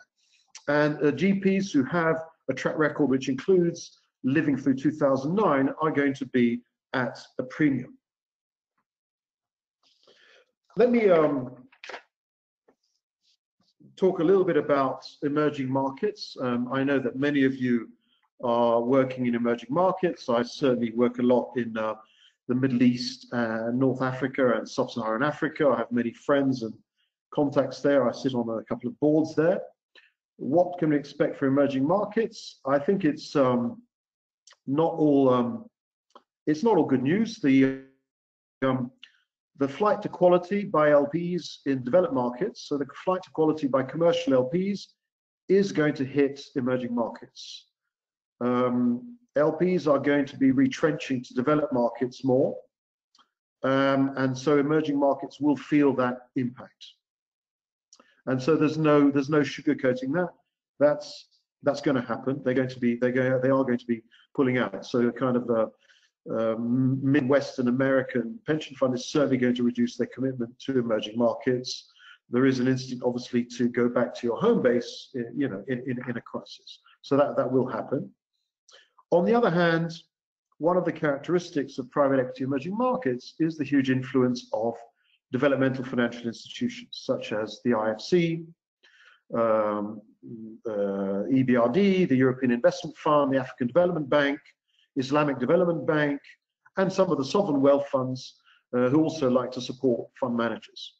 And 0.67 0.95
uh, 0.97 1.11
GPs 1.11 1.71
who 1.71 1.83
have 1.85 2.17
a 2.49 2.53
track 2.53 2.77
record 2.77 3.07
which 3.07 3.29
includes 3.29 3.99
living 4.23 4.57
through 4.57 4.75
2009 4.75 5.69
are 5.81 5.91
going 5.91 6.13
to 6.13 6.25
be 6.27 6.61
at 6.93 7.19
a 7.39 7.43
premium. 7.43 7.97
Let 10.75 10.91
me 10.91 11.09
um, 11.09 11.66
talk 13.97 14.19
a 14.19 14.23
little 14.23 14.43
bit 14.43 14.57
about 14.57 15.05
emerging 15.23 15.69
markets. 15.69 16.37
Um, 16.39 16.69
I 16.71 16.83
know 16.83 16.99
that 16.99 17.15
many 17.17 17.43
of 17.43 17.55
you 17.55 17.89
are 18.43 18.79
working 18.81 19.25
in 19.25 19.35
emerging 19.35 19.73
markets. 19.73 20.29
I 20.29 20.43
certainly 20.43 20.91
work 20.91 21.17
a 21.17 21.23
lot 21.23 21.51
in 21.57 21.75
uh, 21.75 21.95
the 22.47 22.55
Middle 22.55 22.83
East, 22.83 23.27
and 23.31 23.77
North 23.77 24.01
Africa, 24.01 24.53
and 24.53 24.69
Sub-Saharan 24.69 25.23
Africa. 25.23 25.67
I 25.67 25.79
have 25.79 25.91
many 25.91 26.13
friends 26.13 26.61
and 26.61 26.73
contacts 27.33 27.81
there. 27.81 28.07
I 28.07 28.11
sit 28.11 28.35
on 28.35 28.47
a 28.47 28.63
couple 28.63 28.87
of 28.87 28.99
boards 28.99 29.35
there. 29.35 29.59
What 30.37 30.77
can 30.77 30.91
we 30.91 30.95
expect 30.95 31.37
for 31.37 31.47
emerging 31.47 31.85
markets? 31.85 32.59
I 32.65 32.77
think 32.77 33.03
it's 33.03 33.35
um, 33.35 33.81
not 34.67 34.93
all 34.93 35.29
um, 35.33 35.65
it's 36.45 36.63
not 36.63 36.77
all 36.77 36.85
good 36.85 37.01
news. 37.01 37.39
The 37.39 37.81
um, 38.61 38.91
the 39.59 39.67
flight 39.67 40.01
to 40.03 40.09
quality 40.09 40.63
by 40.63 40.89
LPs 40.89 41.57
in 41.65 41.83
developed 41.83 42.13
markets, 42.13 42.67
so 42.67 42.77
the 42.77 42.85
flight 43.03 43.23
to 43.23 43.31
quality 43.31 43.67
by 43.67 43.83
commercial 43.83 44.33
LPs 44.33 44.85
is 45.49 45.71
going 45.71 45.93
to 45.95 46.05
hit 46.05 46.41
emerging 46.55 46.93
markets. 46.93 47.67
Um, 48.41 49.17
LPs 49.37 49.87
are 49.91 49.99
going 49.99 50.25
to 50.25 50.37
be 50.37 50.51
retrenching 50.51 51.23
to 51.23 51.33
developed 51.33 51.73
markets 51.73 52.23
more, 52.23 52.55
um, 53.63 54.13
and 54.17 54.37
so 54.37 54.59
emerging 54.59 54.99
markets 54.99 55.39
will 55.39 55.57
feel 55.57 55.93
that 55.95 56.27
impact. 56.35 56.85
And 58.27 58.41
so 58.41 58.55
there's 58.55 58.77
no 58.77 59.09
there's 59.09 59.29
no 59.29 59.39
sugarcoating 59.39 60.13
that. 60.13 60.29
That's 60.79 61.29
that's 61.63 61.81
going 61.81 61.95
to 61.95 62.07
happen. 62.07 62.41
They're 62.43 62.53
going 62.53 62.69
to 62.69 62.79
be 62.79 62.95
they 62.95 63.11
go 63.11 63.39
they 63.41 63.49
are 63.49 63.63
going 63.63 63.79
to 63.79 63.85
be 63.85 64.03
pulling 64.35 64.57
out. 64.57 64.85
So 64.85 65.11
kind 65.11 65.35
of 65.35 65.47
the 65.47 65.71
um, 66.31 66.99
Midwestern 67.01 67.67
American 67.67 68.39
pension 68.45 68.75
fund 68.75 68.93
is 68.93 69.09
certainly 69.09 69.37
going 69.37 69.55
to 69.55 69.63
reduce 69.63 69.97
their 69.97 70.07
commitment 70.07 70.57
to 70.65 70.79
emerging 70.79 71.17
markets. 71.17 71.91
There 72.29 72.45
is 72.45 72.59
an 72.59 72.67
instinct, 72.67 73.03
obviously, 73.05 73.45
to 73.57 73.69
go 73.69 73.87
back 73.87 74.13
to 74.15 74.27
your 74.27 74.37
home 74.37 74.61
base, 74.61 75.09
in, 75.13 75.31
you 75.35 75.47
know, 75.47 75.63
in, 75.67 75.79
in, 75.87 75.97
in 76.09 76.17
a 76.17 76.21
crisis. 76.21 76.79
So 77.01 77.15
that, 77.15 77.37
that 77.37 77.49
will 77.49 77.67
happen. 77.67 78.11
On 79.11 79.23
the 79.23 79.33
other 79.33 79.49
hand, 79.49 79.93
one 80.57 80.75
of 80.75 80.85
the 80.85 80.91
characteristics 80.91 81.77
of 81.77 81.89
private 81.91 82.19
equity 82.19 82.43
emerging 82.43 82.75
markets 82.75 83.35
is 83.39 83.57
the 83.57 83.63
huge 83.63 83.89
influence 83.89 84.49
of 84.51 84.73
developmental 85.31 85.85
financial 85.85 86.27
institutions, 86.27 86.89
such 86.91 87.31
as 87.31 87.61
the 87.63 87.71
IFC, 87.71 88.45
um, 89.33 90.01
uh, 90.67 91.23
EBRD, 91.31 92.09
the 92.09 92.15
European 92.15 92.51
Investment 92.51 92.97
Fund, 92.97 93.33
the 93.33 93.39
African 93.39 93.67
Development 93.67 94.09
Bank, 94.09 94.39
Islamic 94.97 95.39
Development 95.39 95.85
Bank, 95.85 96.19
and 96.77 96.91
some 96.91 97.11
of 97.11 97.17
the 97.17 97.25
sovereign 97.25 97.61
wealth 97.61 97.87
funds 97.89 98.35
uh, 98.75 98.89
who 98.89 99.01
also 99.01 99.29
like 99.29 99.51
to 99.51 99.61
support 99.61 100.09
fund 100.19 100.35
managers. 100.35 100.95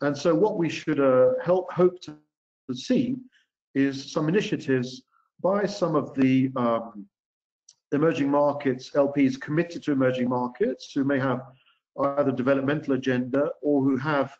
And 0.00 0.16
so 0.16 0.34
what 0.34 0.58
we 0.58 0.68
should 0.68 1.00
uh, 1.00 1.30
help 1.42 1.72
hope 1.72 2.00
to 2.02 2.16
see 2.72 3.16
is 3.74 4.12
some 4.12 4.28
initiatives 4.28 5.02
by 5.42 5.66
some 5.66 5.94
of 5.96 6.14
the 6.14 6.50
um, 6.56 7.06
emerging 7.92 8.30
markets 8.30 8.90
LPs 8.94 9.40
committed 9.40 9.82
to 9.84 9.92
emerging 9.92 10.28
markets 10.28 10.92
who 10.94 11.04
may 11.04 11.18
have 11.18 11.40
either 12.00 12.30
a 12.30 12.36
developmental 12.36 12.94
agenda 12.94 13.50
or 13.62 13.82
who 13.82 13.96
have 13.96 14.32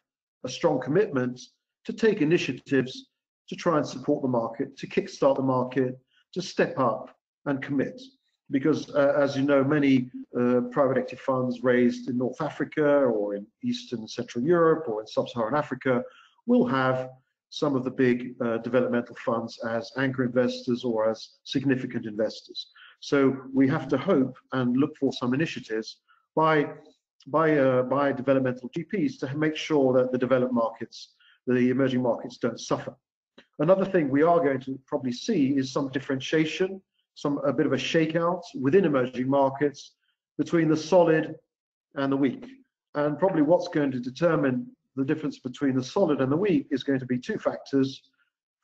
a 0.44 0.48
strong 0.48 0.80
commitment 0.80 1.40
to 1.84 1.92
take 1.92 2.20
initiatives 2.20 3.08
to 3.48 3.56
try 3.56 3.78
and 3.78 3.86
support 3.86 4.22
the 4.22 4.28
market, 4.28 4.76
to 4.76 4.86
kickstart 4.86 5.36
the 5.36 5.42
market, 5.42 5.98
to 6.34 6.42
step 6.42 6.78
up 6.78 7.10
and 7.46 7.62
commit 7.62 8.00
because 8.50 8.90
uh, 8.94 9.14
as 9.16 9.36
you 9.36 9.42
know, 9.42 9.62
many 9.62 10.10
uh, 10.38 10.60
private 10.70 10.98
equity 10.98 11.16
funds 11.16 11.62
raised 11.62 12.08
in 12.08 12.16
North 12.16 12.40
Africa 12.40 12.84
or 12.84 13.34
in 13.34 13.46
Eastern 13.62 14.00
and 14.00 14.10
Central 14.10 14.44
Europe 14.44 14.84
or 14.88 15.00
in 15.00 15.06
Sub-Saharan 15.06 15.54
Africa 15.54 16.02
will 16.46 16.66
have 16.66 17.10
some 17.50 17.74
of 17.74 17.84
the 17.84 17.90
big 17.90 18.34
uh, 18.40 18.58
developmental 18.58 19.16
funds 19.24 19.58
as 19.66 19.90
anchor 19.96 20.24
investors 20.24 20.84
or 20.84 21.10
as 21.10 21.36
significant 21.44 22.06
investors. 22.06 22.68
So 23.00 23.36
we 23.54 23.68
have 23.68 23.88
to 23.88 23.98
hope 23.98 24.36
and 24.52 24.76
look 24.76 24.96
for 24.96 25.12
some 25.12 25.34
initiatives 25.34 25.98
by 26.34 26.70
by 27.26 27.58
uh, 27.58 27.82
by 27.82 28.12
developmental 28.12 28.70
GPs 28.70 29.18
to 29.20 29.36
make 29.36 29.56
sure 29.56 29.92
that 29.94 30.12
the 30.12 30.18
developed 30.18 30.52
markets, 30.52 31.14
the 31.46 31.70
emerging 31.70 32.02
markets, 32.02 32.38
don't 32.38 32.60
suffer. 32.60 32.94
Another 33.58 33.84
thing 33.84 34.08
we 34.08 34.22
are 34.22 34.40
going 34.40 34.60
to 34.60 34.78
probably 34.86 35.12
see 35.12 35.56
is 35.56 35.72
some 35.72 35.88
differentiation 35.90 36.80
some 37.18 37.38
a 37.38 37.52
bit 37.52 37.66
of 37.66 37.72
a 37.72 37.76
shakeout 37.76 38.42
within 38.54 38.84
emerging 38.84 39.28
markets 39.28 39.94
between 40.38 40.68
the 40.68 40.76
solid 40.76 41.34
and 41.96 42.12
the 42.12 42.16
weak. 42.16 42.46
And 42.94 43.18
probably 43.18 43.42
what's 43.42 43.66
going 43.66 43.90
to 43.90 43.98
determine 43.98 44.68
the 44.94 45.04
difference 45.04 45.40
between 45.40 45.74
the 45.74 45.82
solid 45.82 46.20
and 46.20 46.30
the 46.30 46.36
weak 46.36 46.68
is 46.70 46.84
going 46.84 47.00
to 47.00 47.06
be 47.06 47.18
two 47.18 47.36
factors. 47.36 48.00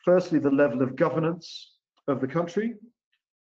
Firstly, 0.04 0.38
the 0.38 0.52
level 0.52 0.82
of 0.82 0.94
governance 0.94 1.72
of 2.06 2.20
the 2.20 2.28
country, 2.28 2.76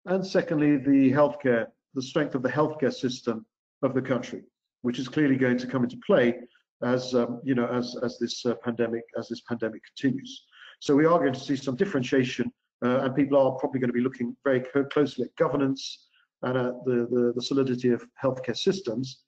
and 0.06 0.26
secondly, 0.26 0.78
the 0.78 1.12
healthcare, 1.12 1.66
the 1.94 2.02
strength 2.02 2.34
of 2.34 2.42
the 2.42 2.48
healthcare 2.48 2.92
system 2.92 3.46
of 3.82 3.94
the 3.94 4.02
country, 4.02 4.42
which 4.82 4.98
is 4.98 5.06
clearly 5.06 5.36
going 5.36 5.58
to 5.58 5.68
come 5.68 5.84
into 5.84 5.98
play 6.04 6.40
as 6.82 7.14
um, 7.14 7.40
you 7.44 7.54
know 7.54 7.68
as 7.68 7.96
as 8.02 8.18
this 8.18 8.44
uh, 8.46 8.54
pandemic 8.64 9.04
as 9.16 9.28
this 9.28 9.42
pandemic 9.42 9.82
continues. 9.84 10.44
So 10.80 10.96
we 10.96 11.06
are 11.06 11.20
going 11.20 11.34
to 11.34 11.40
see 11.40 11.54
some 11.54 11.76
differentiation 11.76 12.52
and 12.84 13.14
people 13.14 13.38
are 13.38 13.52
probably 13.52 13.80
going 13.80 13.88
to 13.88 13.94
be 13.94 14.00
looking 14.00 14.36
very 14.44 14.62
closely 14.92 15.24
at 15.24 15.36
governance 15.36 16.08
and 16.42 16.56
at 16.58 16.84
the, 16.84 17.06
the, 17.10 17.32
the 17.34 17.42
solidity 17.42 17.90
of 17.90 18.04
healthcare 18.22 18.56
systems. 18.56 19.22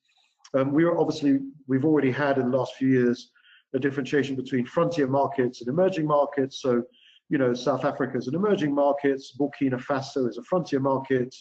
Um, 0.55 0.73
we 0.73 0.85
are 0.85 0.99
obviously, 0.99 1.41
we've 1.67 1.85
already 1.85 2.11
had 2.11 2.39
in 2.39 2.51
the 2.51 2.57
last 2.57 2.75
few 2.75 2.89
years 2.89 3.31
a 3.75 3.79
differentiation 3.79 4.37
between 4.37 4.65
frontier 4.67 5.07
markets 5.07 5.61
and 5.61 5.69
emerging 5.69 6.07
markets. 6.07 6.61
So, 6.61 6.83
you 7.29 7.39
know, 7.39 7.53
South 7.55 7.85
Africa 7.85 8.17
is 8.17 8.29
an 8.29 8.35
emerging 8.35 8.75
market, 8.75 9.23
Burkina 9.39 9.83
Faso 9.83 10.29
is 10.29 10.39
a 10.39 10.43
frontier 10.45 10.81
market, 10.81 11.35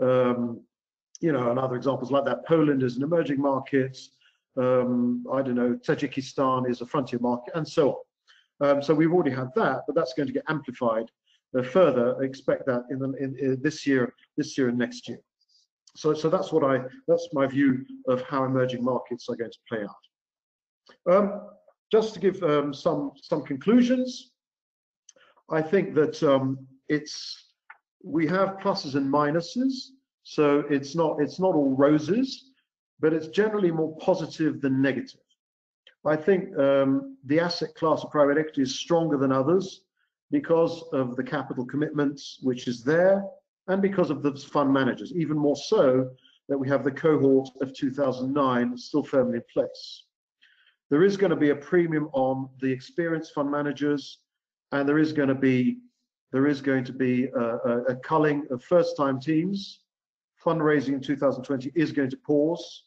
um, 0.00 0.60
you 1.20 1.32
know, 1.32 1.50
and 1.50 1.58
other 1.58 1.76
examples 1.76 2.10
like 2.10 2.24
that. 2.24 2.46
Poland 2.46 2.82
is 2.82 2.96
an 2.96 3.02
emerging 3.02 3.40
market. 3.40 3.96
Um, 4.58 5.24
I 5.32 5.40
don't 5.40 5.54
know, 5.54 5.78
Tajikistan 5.86 6.68
is 6.68 6.82
a 6.82 6.86
frontier 6.86 7.20
market, 7.20 7.54
and 7.54 7.66
so 7.66 8.04
on. 8.60 8.68
Um, 8.68 8.82
so 8.82 8.94
we've 8.94 9.12
already 9.12 9.30
had 9.30 9.48
that, 9.56 9.82
but 9.86 9.96
that's 9.96 10.12
going 10.12 10.26
to 10.26 10.32
get 10.32 10.44
amplified 10.48 11.06
uh, 11.56 11.62
further, 11.62 12.22
expect 12.22 12.66
that 12.66 12.84
in, 12.90 12.98
the, 12.98 13.12
in, 13.14 13.36
in, 13.38 13.62
this 13.62 13.86
year, 13.86 14.14
this 14.36 14.56
year 14.56 14.68
and 14.68 14.78
next 14.78 15.08
year. 15.08 15.18
So, 15.96 16.14
so 16.14 16.30
that's 16.30 16.52
what 16.52 16.64
I, 16.64 16.80
that's 17.06 17.28
my 17.32 17.46
view 17.46 17.84
of 18.08 18.22
how 18.22 18.44
emerging 18.44 18.82
markets 18.82 19.28
are 19.28 19.36
going 19.36 19.50
to 19.50 19.58
play 19.68 19.84
out. 19.84 21.14
Um, 21.14 21.40
just 21.90 22.14
to 22.14 22.20
give 22.20 22.42
um, 22.42 22.72
some 22.72 23.12
some 23.16 23.42
conclusions, 23.42 24.32
I 25.50 25.60
think 25.60 25.94
that 25.94 26.22
um, 26.22 26.66
it's 26.88 27.52
we 28.02 28.26
have 28.26 28.58
pluses 28.58 28.94
and 28.94 29.12
minuses. 29.12 29.72
So 30.24 30.64
it's 30.70 30.94
not, 30.94 31.20
it's 31.20 31.40
not 31.40 31.54
all 31.54 31.74
roses, 31.76 32.50
but 33.00 33.12
it's 33.12 33.28
generally 33.28 33.70
more 33.70 33.96
positive 33.98 34.60
than 34.60 34.80
negative. 34.80 35.20
I 36.04 36.16
think 36.16 36.56
um, 36.58 37.16
the 37.26 37.40
asset 37.40 37.74
class 37.74 38.02
of 38.02 38.10
private 38.10 38.38
equity 38.38 38.62
is 38.62 38.78
stronger 38.78 39.16
than 39.16 39.32
others 39.32 39.82
because 40.32 40.82
of 40.92 41.14
the 41.14 41.22
capital 41.22 41.64
commitments 41.64 42.38
which 42.42 42.66
is 42.66 42.82
there 42.82 43.22
and 43.68 43.80
because 43.80 44.10
of 44.10 44.22
the 44.22 44.32
fund 44.32 44.72
managers, 44.72 45.12
even 45.12 45.38
more 45.38 45.54
so 45.54 46.10
that 46.48 46.58
we 46.58 46.68
have 46.68 46.82
the 46.82 46.90
cohort 46.90 47.48
of 47.60 47.72
2009 47.74 48.76
still 48.76 49.04
firmly 49.04 49.36
in 49.36 49.44
place. 49.52 50.04
There 50.90 51.04
is 51.04 51.16
going 51.16 51.30
to 51.30 51.36
be 51.36 51.50
a 51.50 51.56
premium 51.56 52.08
on 52.12 52.48
the 52.60 52.70
experienced 52.70 53.34
fund 53.34 53.50
managers, 53.50 54.18
and 54.72 54.88
there 54.88 54.98
is 54.98 55.12
going 55.12 55.28
to 55.28 55.34
be 55.34 55.78
there 56.32 56.46
is 56.46 56.62
going 56.62 56.84
to 56.84 56.94
be 56.94 57.26
a, 57.26 57.40
a, 57.40 57.82
a 57.90 57.96
culling 57.96 58.46
of 58.50 58.64
first-time 58.64 59.20
teams. 59.20 59.80
Fundraising 60.42 60.94
in 60.94 61.00
2020 61.00 61.70
is 61.74 61.92
going 61.92 62.08
to 62.08 62.16
pause. 62.16 62.84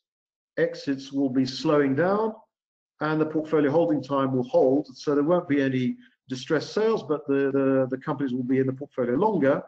Exits 0.58 1.12
will 1.12 1.30
be 1.30 1.46
slowing 1.46 1.96
down, 1.96 2.34
and 3.02 3.22
the 3.22 3.26
portfolio 3.26 3.72
holding 3.72 4.02
time 4.02 4.36
will 4.36 4.48
hold. 4.48 4.88
So 4.98 5.14
there 5.14 5.24
won't 5.24 5.48
be 5.48 5.62
any 5.62 5.96
distressed 6.28 6.74
sales, 6.74 7.04
but 7.04 7.26
the, 7.28 7.52
the, 7.52 7.88
the 7.90 7.98
companies 7.98 8.34
will 8.34 8.44
be 8.44 8.60
in 8.60 8.68
the 8.68 8.74
portfolio 8.74 9.16
longer. 9.16 9.64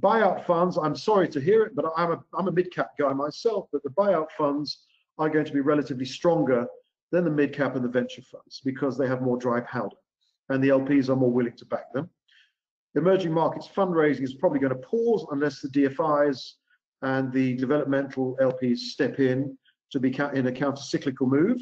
Buyout 0.00 0.46
funds, 0.46 0.78
I'm 0.78 0.96
sorry 0.96 1.28
to 1.28 1.40
hear 1.40 1.62
it, 1.62 1.74
but 1.74 1.92
I'm 1.96 2.12
a, 2.12 2.24
I'm 2.34 2.48
a 2.48 2.52
mid-cap 2.52 2.92
guy 2.98 3.12
myself, 3.12 3.66
but 3.72 3.82
the 3.82 3.90
buyout 3.90 4.28
funds 4.36 4.84
are 5.18 5.28
going 5.28 5.44
to 5.44 5.52
be 5.52 5.60
relatively 5.60 6.06
stronger 6.06 6.66
than 7.12 7.24
the 7.24 7.30
mid-cap 7.30 7.76
and 7.76 7.84
the 7.84 7.88
venture 7.88 8.22
funds 8.22 8.60
because 8.64 8.96
they 8.96 9.08
have 9.08 9.20
more 9.20 9.36
dry 9.36 9.60
powder 9.60 9.96
and 10.48 10.62
the 10.62 10.68
LPs 10.68 11.08
are 11.08 11.16
more 11.16 11.30
willing 11.30 11.56
to 11.56 11.66
back 11.66 11.92
them. 11.92 12.08
Emerging 12.94 13.32
markets 13.32 13.68
fundraising 13.68 14.22
is 14.22 14.34
probably 14.34 14.58
going 14.58 14.72
to 14.72 14.78
pause 14.86 15.26
unless 15.30 15.60
the 15.60 15.68
DFIs 15.68 16.52
and 17.02 17.32
the 17.32 17.54
developmental 17.56 18.36
LPs 18.40 18.78
step 18.78 19.20
in 19.20 19.56
to 19.90 20.00
be 20.00 20.16
in 20.34 20.46
a 20.46 20.52
counter-cyclical 20.52 21.26
move. 21.26 21.60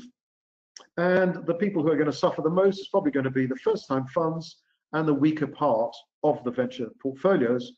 And 0.96 1.46
the 1.46 1.54
people 1.54 1.82
who 1.82 1.90
are 1.90 1.96
going 1.96 2.10
to 2.10 2.16
suffer 2.16 2.42
the 2.42 2.50
most 2.50 2.80
is 2.80 2.88
probably 2.88 3.10
going 3.10 3.24
to 3.24 3.30
be 3.30 3.46
the 3.46 3.56
first-time 3.56 4.06
funds 4.08 4.58
and 4.92 5.06
the 5.06 5.14
weaker 5.14 5.46
part 5.46 5.94
of 6.24 6.42
the 6.44 6.50
venture 6.50 6.88
portfolios. 7.00 7.72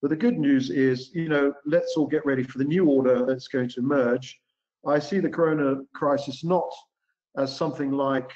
But 0.00 0.10
the 0.10 0.16
good 0.16 0.38
news 0.38 0.70
is, 0.70 1.10
you 1.14 1.28
know, 1.28 1.52
let's 1.64 1.94
all 1.96 2.06
get 2.06 2.26
ready 2.26 2.42
for 2.42 2.58
the 2.58 2.64
new 2.64 2.86
order 2.86 3.24
that's 3.24 3.48
going 3.48 3.68
to 3.70 3.80
emerge. 3.80 4.40
I 4.86 4.98
see 4.98 5.20
the 5.20 5.28
corona 5.28 5.82
crisis 5.94 6.42
not 6.42 6.70
as 7.36 7.54
something 7.56 7.92
like 7.92 8.30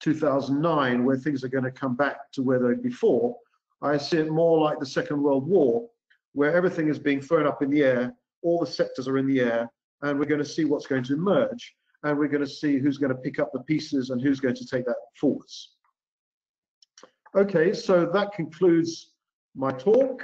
2009, 0.00 1.04
where 1.04 1.16
things 1.16 1.44
are 1.44 1.48
going 1.48 1.64
to 1.64 1.70
come 1.70 1.94
back 1.94 2.32
to 2.32 2.42
where 2.42 2.58
they 2.58 2.66
were 2.66 2.74
before. 2.76 3.36
I 3.80 3.96
see 3.96 4.18
it 4.18 4.30
more 4.30 4.58
like 4.58 4.80
the 4.80 4.86
Second 4.86 5.22
World 5.22 5.46
War, 5.46 5.88
where 6.32 6.54
everything 6.54 6.88
is 6.88 6.98
being 6.98 7.20
thrown 7.20 7.46
up 7.46 7.62
in 7.62 7.70
the 7.70 7.84
air, 7.84 8.14
all 8.42 8.58
the 8.58 8.66
sectors 8.66 9.06
are 9.06 9.18
in 9.18 9.26
the 9.26 9.40
air, 9.40 9.70
and 10.02 10.18
we're 10.18 10.26
going 10.26 10.42
to 10.42 10.44
see 10.44 10.64
what's 10.64 10.86
going 10.86 11.04
to 11.04 11.14
emerge 11.14 11.74
and 12.04 12.18
we're 12.18 12.28
going 12.28 12.44
to 12.44 12.50
see 12.50 12.78
who's 12.78 12.98
going 12.98 13.14
to 13.14 13.20
pick 13.20 13.38
up 13.38 13.50
the 13.52 13.60
pieces 13.60 14.10
and 14.10 14.20
who's 14.20 14.38
going 14.38 14.54
to 14.54 14.66
take 14.66 14.84
that 14.84 14.96
forwards. 15.18 15.72
Okay, 17.34 17.72
so 17.72 18.06
that 18.06 18.32
concludes 18.32 19.12
my 19.56 19.72
talk. 19.72 20.22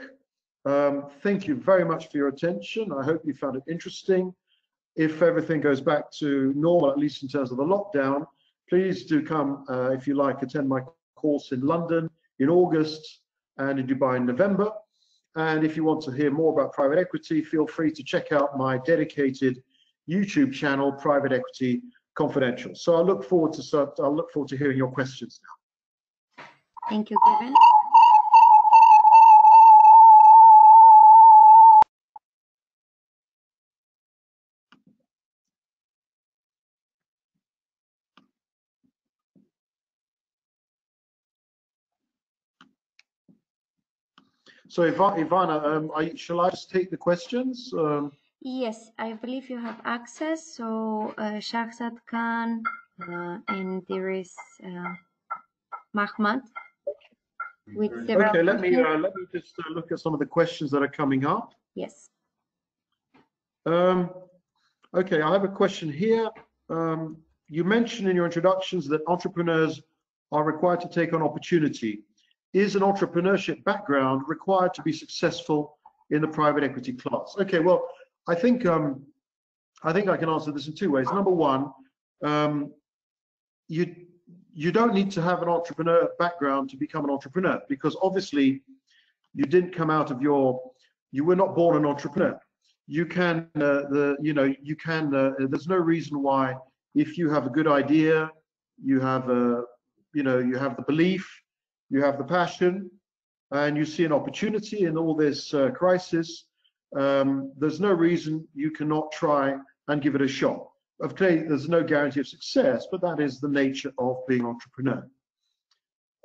Um, 0.67 1.07
thank 1.23 1.49
you 1.49 1.55
very 1.57 1.85
much 1.85 2.11
for 2.11 2.19
your 2.19 2.29
attention. 2.29 2.93
I 2.93 3.03
hope 3.03 3.23
you 3.25 3.35
found 3.35 3.57
it 3.57 3.63
interesting. 3.69 4.33
If 4.95 5.23
everything 5.23 5.61
goes 5.61 5.81
back 5.81 6.13
to 6.19 6.53
normal, 6.55 6.91
at 6.91 6.99
least 6.99 7.23
in 7.23 7.29
terms 7.29 7.51
of 7.51 7.57
the 7.57 7.65
lockdown, 7.65 8.27
please 8.69 9.07
do 9.07 9.25
come, 9.25 9.65
uh, 9.69 9.91
if 9.91 10.07
you 10.07 10.15
like, 10.15 10.43
attend 10.43 10.69
my 10.69 10.83
course 11.17 11.53
in 11.53 11.63
London 11.63 12.11
in 12.39 12.49
August 12.49 13.21
and 13.57 13.79
in 13.79 13.87
Dubai 13.87 14.19
in 14.19 14.27
November. 14.27 14.71
And 15.37 15.65
if 15.65 15.77
you 15.77 15.85
want 15.85 16.03
to 16.03 16.11
hear 16.11 16.31
more 16.31 16.53
about 16.53 16.73
private 16.73 16.99
equity, 16.99 17.43
feel 17.43 17.67
free 17.67 17.91
to 17.93 18.03
check 18.03 18.33
out 18.33 18.59
my 18.59 18.79
dedicated 18.79 19.63
YouTube 20.11 20.53
channel, 20.53 20.93
Private 20.93 21.33
Equity 21.33 21.83
Confidential. 22.15 22.75
So 22.75 22.97
I 22.97 23.01
look 23.01 23.25
forward 23.25 23.53
to 23.55 23.93
I 24.03 24.09
look 24.09 24.33
forward 24.33 24.49
to 24.49 24.57
hearing 24.57 24.77
your 24.77 24.91
questions 24.91 25.41
now. 26.39 26.45
Thank 26.89 27.11
you, 27.11 27.19
Gavin. 27.25 27.55
So 44.71 44.89
Ivana, 44.89 45.65
um, 45.65 45.91
I, 45.97 46.15
shall 46.15 46.41
I 46.41 46.51
just 46.51 46.71
take 46.71 46.93
the 46.93 46.97
questions? 46.97 47.73
Um, 47.77 48.13
Yes, 48.43 48.91
I 48.99 49.13
believe 49.13 49.51
you 49.51 49.59
have 49.59 49.81
access. 49.85 50.57
So 50.57 51.15
uh, 51.19 51.41
Shahzad 51.41 51.97
Khan 52.11 52.63
uh, 53.09 53.39
and 53.49 53.83
there 53.89 54.11
is 54.11 54.35
uh, 54.65 54.95
Mahmoud 55.93 56.41
with 57.75 58.07
several. 58.07 58.31
Okay, 58.31 58.43
let 58.43 58.61
me 58.61 58.75
uh, 58.77 58.97
let 58.97 59.15
me 59.15 59.27
just 59.33 59.55
uh, 59.59 59.73
look 59.73 59.93
at 59.93 60.01
some 60.01 60.15
of 60.15 60.21
the 60.21 60.27
questions 60.27 60.71
that 60.71 60.83
are 60.83 60.89
coming 60.89 61.27
up. 61.27 61.53
Yes. 61.75 62.11
Um, 63.67 64.11
okay, 64.95 65.21
I 65.21 65.33
have 65.33 65.45
a 65.45 65.49
question 65.49 65.93
here. 65.93 66.31
Um, 66.71 67.19
you 67.49 67.65
mentioned 67.65 68.09
in 68.09 68.17
your 68.17 68.25
introductions 68.25 68.89
that 68.89 69.03
entrepreneurs 69.07 69.83
are 70.33 70.45
required 70.45 70.81
to 70.81 70.89
take 70.89 71.13
on 71.13 71.23
opportunity. 71.23 72.05
Is 72.53 72.75
an 72.75 72.83
entrepreneurship 72.83 73.63
background 73.65 74.23
required 74.27 74.75
to 74.75 74.83
be 74.83 74.93
successful 74.93 75.79
in 76.11 76.21
the 76.21 76.29
private 76.29 76.65
equity 76.65 76.93
class? 76.93 77.37
Okay, 77.39 77.61
well, 77.61 77.89
I 78.29 78.35
think 78.35 78.67
um, 78.67 79.07
I 79.83 79.93
think 79.93 80.09
I 80.09 80.17
can 80.17 80.29
answer 80.29 80.53
this 80.53 80.67
in 80.67 80.75
two 80.75 80.91
ways. 80.91 81.07
Number 81.13 81.31
one, 81.31 81.73
um, 82.25 82.73
you 83.69 83.95
you 84.53 84.73
don't 84.73 84.95
need 84.95 85.11
to 85.13 85.23
have 85.23 85.43
an 85.43 85.49
entrepreneur 85.49 86.11
background 86.19 86.71
to 86.71 86.77
become 86.77 87.05
an 87.05 87.11
entrepreneur 87.11 87.61
because 87.69 87.97
obviously 88.03 88.63
you 89.35 89.45
didn't 89.45 89.75
come 89.75 89.91
out 89.91 90.11
of 90.11 90.21
your 90.21 90.61
you 91.13 91.25
were 91.25 91.37
not 91.37 91.55
born 91.55 91.77
an 91.77 91.87
entrepreneur. 91.87 92.39
You 92.87 93.07
can 93.07 93.49
uh, 93.57 93.89
the 93.95 94.17
you 94.21 94.35
know 94.35 94.53
you 94.61 94.77
can 94.77 95.15
uh, 95.15 95.33
there's 95.39 95.69
no 95.69 95.77
reason 95.77 96.23
why 96.23 96.55
if 96.95 97.17
you 97.17 97.31
have 97.31 97.47
a 97.47 97.51
good 97.51 97.69
idea, 97.69 98.31
you 98.83 99.01
have 99.01 99.31
a 99.31 99.63
you 100.13 100.23
know 100.23 100.39
you 100.39 100.57
have 100.59 100.77
the 100.77 100.83
belief, 100.83 101.29
you 101.89 102.03
have 102.03 102.19
the 102.19 102.25
passion, 102.25 102.91
and 103.53 103.77
you 103.77 103.85
see 103.85 104.05
an 104.05 104.13
opportunity 104.13 104.85
in 104.85 104.97
all 104.97 105.15
this 105.15 105.55
uh, 105.55 105.71
crisis 105.71 106.47
um, 106.97 107.53
there's 107.59 107.81
no 107.81 107.93
reason 107.93 108.47
you 108.55 108.71
cannot 108.71 109.13
try 109.13 109.57
and 109.89 110.03
give 110.03 110.15
it 110.15 110.23
a 110.23 110.29
shot. 110.29 110.67
Of 111.01 111.17
course, 111.17 111.43
there's 111.49 111.69
no 111.69 111.83
guarantee 111.83 112.21
of 112.21 112.29
success, 112.29 112.87
but 112.91 113.01
that 113.03 113.21
is 113.21 113.41
the 113.41 113.49
nature 113.49 113.93
of 113.99 114.19
being 114.29 114.45
entrepreneur. 114.45 115.09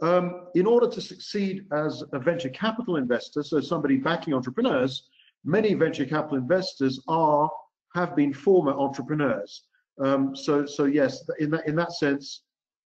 Um, 0.01 0.47
in 0.55 0.65
order 0.65 0.89
to 0.89 1.01
succeed 1.01 1.65
as 1.71 2.03
a 2.11 2.19
venture 2.19 2.49
capital 2.49 2.97
investor, 2.97 3.43
so 3.43 3.61
somebody 3.61 3.95
backing 3.97 4.33
entrepreneurs, 4.33 5.07
many 5.45 5.73
venture 5.73 6.05
capital 6.05 6.37
investors 6.37 6.99
are 7.07 7.49
have 7.93 8.13
been 8.15 8.33
former 8.33 8.73
entrepreneurs. 8.73 9.63
Um, 10.03 10.35
so, 10.35 10.65
so 10.65 10.83
yes, 10.83 11.23
in 11.39 11.49
that 11.51 11.65
in 11.65 11.75
that 11.77 11.93
sense, 11.93 12.41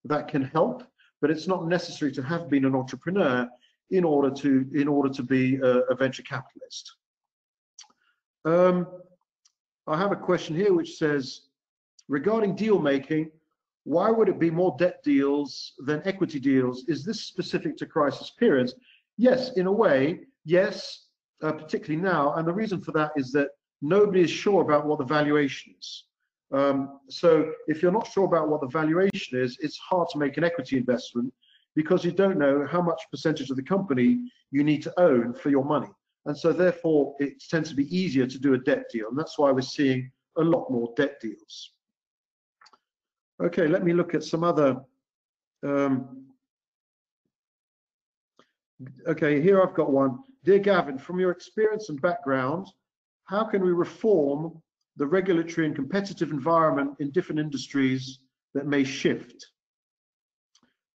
that 0.05 0.27
can 0.27 0.43
help, 0.43 0.83
but 1.21 1.31
it's 1.31 1.47
not 1.47 1.67
necessary 1.67 2.11
to 2.11 2.21
have 2.21 2.47
been 2.47 2.65
an 2.65 2.75
entrepreneur 2.75 3.49
in 3.89 4.03
order 4.03 4.29
to 4.29 4.69
in 4.75 4.87
order 4.87 5.09
to 5.09 5.23
be 5.23 5.55
a, 5.55 5.79
a 5.89 5.95
venture 5.95 6.21
capitalist. 6.23 6.93
Um, 8.45 8.87
I 9.87 9.97
have 9.97 10.11
a 10.11 10.15
question 10.15 10.55
here 10.55 10.73
which 10.73 10.97
says, 10.97 11.41
regarding 12.07 12.55
deal 12.55 12.79
making, 12.79 13.31
why 13.83 14.11
would 14.11 14.29
it 14.29 14.39
be 14.39 14.51
more 14.51 14.75
debt 14.77 15.01
deals 15.03 15.73
than 15.79 16.01
equity 16.05 16.39
deals? 16.39 16.83
Is 16.87 17.03
this 17.03 17.21
specific 17.21 17.77
to 17.77 17.85
crisis 17.85 18.31
periods? 18.31 18.75
Yes, 19.17 19.53
in 19.53 19.65
a 19.65 19.71
way, 19.71 20.21
yes, 20.45 21.07
uh, 21.41 21.51
particularly 21.53 22.01
now. 22.01 22.33
And 22.33 22.47
the 22.47 22.53
reason 22.53 22.81
for 22.81 22.91
that 22.93 23.11
is 23.15 23.31
that 23.31 23.49
nobody 23.81 24.21
is 24.21 24.29
sure 24.29 24.61
about 24.61 24.85
what 24.85 24.99
the 24.99 25.05
valuation 25.05 25.73
is. 25.79 26.05
Um, 26.51 26.99
so 27.09 27.51
if 27.67 27.81
you're 27.81 27.91
not 27.91 28.07
sure 28.07 28.25
about 28.25 28.49
what 28.49 28.61
the 28.61 28.67
valuation 28.67 29.39
is, 29.39 29.57
it's 29.59 29.77
hard 29.77 30.07
to 30.09 30.17
make 30.17 30.37
an 30.37 30.43
equity 30.43 30.77
investment 30.77 31.33
because 31.75 32.03
you 32.03 32.11
don't 32.11 32.37
know 32.37 32.65
how 32.69 32.81
much 32.81 33.01
percentage 33.11 33.49
of 33.49 33.55
the 33.55 33.63
company 33.63 34.31
you 34.51 34.63
need 34.63 34.81
to 34.83 34.99
own 34.99 35.33
for 35.33 35.49
your 35.49 35.63
money. 35.63 35.89
And 36.25 36.37
so 36.37 36.51
therefore 36.51 37.15
it 37.19 37.41
tends 37.49 37.69
to 37.69 37.75
be 37.75 37.95
easier 37.95 38.27
to 38.27 38.37
do 38.37 38.53
a 38.53 38.57
debt 38.57 38.85
deal. 38.91 39.09
And 39.09 39.17
that's 39.17 39.37
why 39.37 39.51
we're 39.51 39.61
seeing 39.61 40.11
a 40.37 40.43
lot 40.43 40.69
more 40.69 40.93
debt 40.95 41.19
deals. 41.21 41.71
Okay, 43.41 43.67
let 43.67 43.83
me 43.83 43.93
look 43.93 44.13
at 44.13 44.23
some 44.23 44.43
other. 44.43 44.77
Um, 45.65 46.25
okay, 49.07 49.41
here 49.41 49.61
I've 49.61 49.73
got 49.73 49.91
one. 49.91 50.19
Dear 50.43 50.59
Gavin, 50.59 50.97
from 50.97 51.19
your 51.19 51.31
experience 51.31 51.89
and 51.89 52.01
background, 52.01 52.67
how 53.25 53.43
can 53.43 53.63
we 53.63 53.71
reform 53.71 54.61
the 54.97 55.05
regulatory 55.05 55.67
and 55.67 55.75
competitive 55.75 56.31
environment 56.31 56.91
in 56.99 57.11
different 57.11 57.39
industries 57.39 58.19
that 58.53 58.67
may 58.67 58.83
shift? 58.83 59.47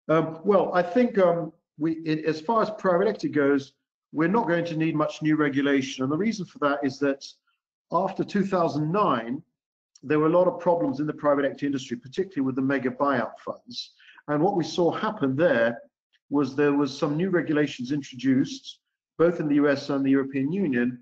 Um, 0.08 0.40
well, 0.44 0.72
I 0.74 0.82
think 0.82 1.18
um, 1.18 1.52
we, 1.78 1.92
it, 2.04 2.24
as 2.26 2.40
far 2.40 2.62
as 2.62 2.70
private 2.78 3.08
equity 3.08 3.28
goes, 3.28 3.72
we're 4.14 4.28
not 4.28 4.46
going 4.46 4.64
to 4.64 4.76
need 4.76 4.94
much 4.94 5.22
new 5.22 5.34
regulation. 5.34 6.04
And 6.04 6.12
the 6.12 6.16
reason 6.16 6.46
for 6.46 6.60
that 6.60 6.78
is 6.84 7.00
that 7.00 7.26
after 7.90 8.22
2009, 8.22 9.42
there 10.04 10.20
were 10.20 10.28
a 10.28 10.38
lot 10.38 10.46
of 10.46 10.60
problems 10.60 11.00
in 11.00 11.06
the 11.06 11.12
private 11.12 11.44
equity 11.44 11.66
industry, 11.66 11.96
particularly 11.96 12.46
with 12.46 12.54
the 12.54 12.62
mega 12.62 12.90
buyout 12.90 13.38
funds. 13.44 13.92
And 14.28 14.40
what 14.40 14.56
we 14.56 14.62
saw 14.62 14.92
happen 14.92 15.34
there 15.34 15.80
was 16.30 16.54
there 16.54 16.72
was 16.72 16.96
some 16.96 17.16
new 17.16 17.28
regulations 17.28 17.90
introduced, 17.90 18.78
both 19.18 19.40
in 19.40 19.48
the 19.48 19.56
US 19.56 19.90
and 19.90 20.06
the 20.06 20.10
European 20.10 20.52
Union, 20.52 21.00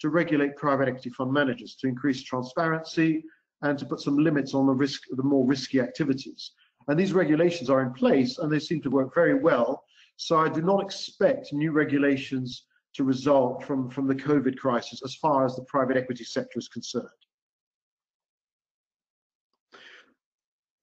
to 0.00 0.08
regulate 0.08 0.56
private 0.56 0.88
equity 0.88 1.10
fund 1.10 1.32
managers, 1.32 1.76
to 1.76 1.86
increase 1.86 2.22
transparency 2.22 3.24
and 3.60 3.78
to 3.78 3.84
put 3.84 4.00
some 4.00 4.16
limits 4.16 4.54
on 4.54 4.66
the 4.66 4.72
risk, 4.72 5.02
the 5.10 5.22
more 5.22 5.46
risky 5.46 5.80
activities. 5.80 6.52
And 6.88 6.98
these 6.98 7.12
regulations 7.12 7.68
are 7.68 7.82
in 7.82 7.92
place 7.92 8.38
and 8.38 8.50
they 8.50 8.58
seem 8.58 8.80
to 8.82 8.90
work 8.90 9.14
very 9.14 9.34
well. 9.34 9.84
So 10.16 10.38
I 10.38 10.48
do 10.48 10.62
not 10.62 10.82
expect 10.82 11.52
new 11.52 11.72
regulations 11.72 12.66
to 12.94 13.04
result 13.04 13.64
from, 13.64 13.90
from 13.90 14.06
the 14.06 14.14
COVID 14.14 14.56
crisis 14.56 15.02
as 15.04 15.14
far 15.16 15.44
as 15.44 15.56
the 15.56 15.64
private 15.64 15.96
equity 15.96 16.24
sector 16.24 16.58
is 16.58 16.68
concerned. 16.68 17.08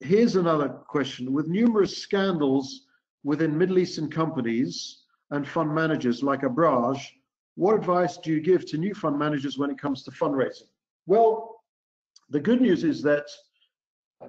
Here's 0.01 0.35
another 0.35 0.67
question. 0.67 1.31
With 1.31 1.47
numerous 1.47 1.97
scandals 1.97 2.87
within 3.23 3.57
Middle 3.57 3.79
Eastern 3.79 4.09
companies 4.09 5.03
and 5.29 5.47
fund 5.47 5.73
managers 5.73 6.23
like 6.23 6.41
Abraaj, 6.41 6.99
what 7.55 7.75
advice 7.75 8.17
do 8.17 8.31
you 8.31 8.41
give 8.41 8.65
to 8.67 8.77
new 8.77 8.93
fund 8.93 9.17
managers 9.17 9.57
when 9.57 9.69
it 9.69 9.77
comes 9.77 10.03
to 10.03 10.11
fundraising? 10.11 10.69
Well, 11.05 11.61
the 12.29 12.39
good 12.39 12.61
news 12.61 12.83
is 12.83 13.01
that 13.03 13.25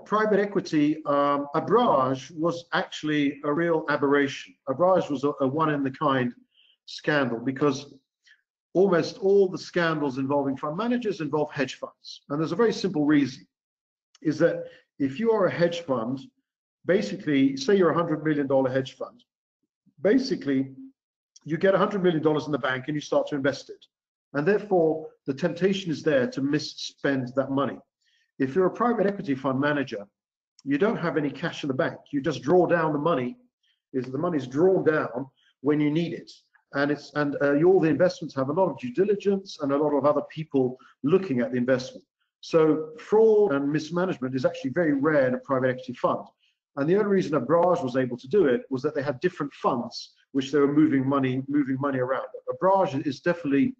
private 0.04 0.40
equity, 0.40 1.04
um, 1.06 1.46
Abraaj 1.54 2.30
was 2.32 2.64
actually 2.72 3.40
a 3.44 3.52
real 3.52 3.84
aberration. 3.88 4.54
Abraaj 4.68 5.10
was 5.10 5.24
a, 5.24 5.32
a 5.40 5.46
one 5.46 5.70
in 5.70 5.82
the 5.82 5.90
kind 5.90 6.32
scandal 6.86 7.38
because 7.38 7.94
almost 8.74 9.18
all 9.18 9.48
the 9.48 9.58
scandals 9.58 10.18
involving 10.18 10.56
fund 10.56 10.76
managers 10.76 11.20
involve 11.20 11.50
hedge 11.52 11.74
funds. 11.74 12.22
And 12.28 12.40
there's 12.40 12.52
a 12.52 12.56
very 12.56 12.72
simple 12.72 13.04
reason, 13.04 13.46
is 14.22 14.38
that 14.38 14.64
if 14.98 15.20
you 15.20 15.32
are 15.32 15.46
a 15.46 15.50
hedge 15.50 15.80
fund, 15.80 16.20
basically, 16.86 17.56
say 17.56 17.76
you're 17.76 17.90
a 17.90 17.94
$100 17.94 18.24
million 18.24 18.48
hedge 18.66 18.96
fund, 18.96 19.22
basically, 20.00 20.72
you 21.44 21.56
get 21.56 21.74
$100 21.74 22.02
million 22.02 22.26
in 22.26 22.52
the 22.52 22.58
bank 22.58 22.84
and 22.86 22.94
you 22.94 23.00
start 23.00 23.26
to 23.28 23.34
invest 23.34 23.68
it. 23.68 23.84
And 24.34 24.46
therefore, 24.46 25.08
the 25.26 25.34
temptation 25.34 25.90
is 25.90 26.02
there 26.02 26.26
to 26.28 26.40
misspend 26.40 27.34
that 27.34 27.50
money. 27.50 27.78
If 28.42 28.56
you're 28.56 28.66
a 28.66 28.70
private 28.70 29.06
equity 29.06 29.36
fund 29.36 29.60
manager, 29.60 30.04
you 30.64 30.76
don't 30.76 30.96
have 30.96 31.16
any 31.16 31.30
cash 31.30 31.62
in 31.62 31.68
the 31.68 31.74
bank. 31.74 31.98
You 32.10 32.20
just 32.20 32.42
draw 32.42 32.66
down 32.66 32.92
the 32.92 32.98
money. 32.98 33.36
Is 33.92 34.06
the 34.06 34.18
money 34.18 34.38
is 34.38 34.48
drawn 34.48 34.84
down 34.84 35.26
when 35.60 35.78
you 35.78 35.90
need 35.90 36.12
it, 36.12 36.30
and 36.72 36.90
it's 36.90 37.12
and 37.14 37.36
uh, 37.40 37.62
all 37.62 37.78
the 37.78 37.88
investments 37.88 38.34
have 38.34 38.48
a 38.48 38.52
lot 38.52 38.68
of 38.70 38.78
due 38.78 38.92
diligence 38.92 39.58
and 39.60 39.70
a 39.70 39.76
lot 39.76 39.96
of 39.96 40.06
other 40.06 40.22
people 40.30 40.76
looking 41.04 41.40
at 41.40 41.52
the 41.52 41.58
investment. 41.58 42.04
So 42.40 42.90
fraud 42.98 43.52
and 43.52 43.70
mismanagement 43.70 44.34
is 44.34 44.44
actually 44.44 44.70
very 44.70 44.94
rare 44.94 45.28
in 45.28 45.34
a 45.34 45.38
private 45.38 45.68
equity 45.70 45.92
fund. 45.92 46.26
And 46.76 46.88
the 46.88 46.96
only 46.96 47.10
reason 47.10 47.40
Abraaj 47.40 47.84
was 47.84 47.96
able 47.96 48.16
to 48.16 48.28
do 48.28 48.46
it 48.46 48.62
was 48.70 48.82
that 48.82 48.94
they 48.96 49.02
had 49.02 49.20
different 49.20 49.52
funds 49.52 50.14
which 50.32 50.50
they 50.50 50.58
were 50.58 50.72
moving 50.72 51.06
money 51.06 51.42
moving 51.46 51.76
money 51.78 52.00
around. 52.00 52.26
Abraaj 52.52 53.06
is 53.06 53.20
definitely 53.20 53.76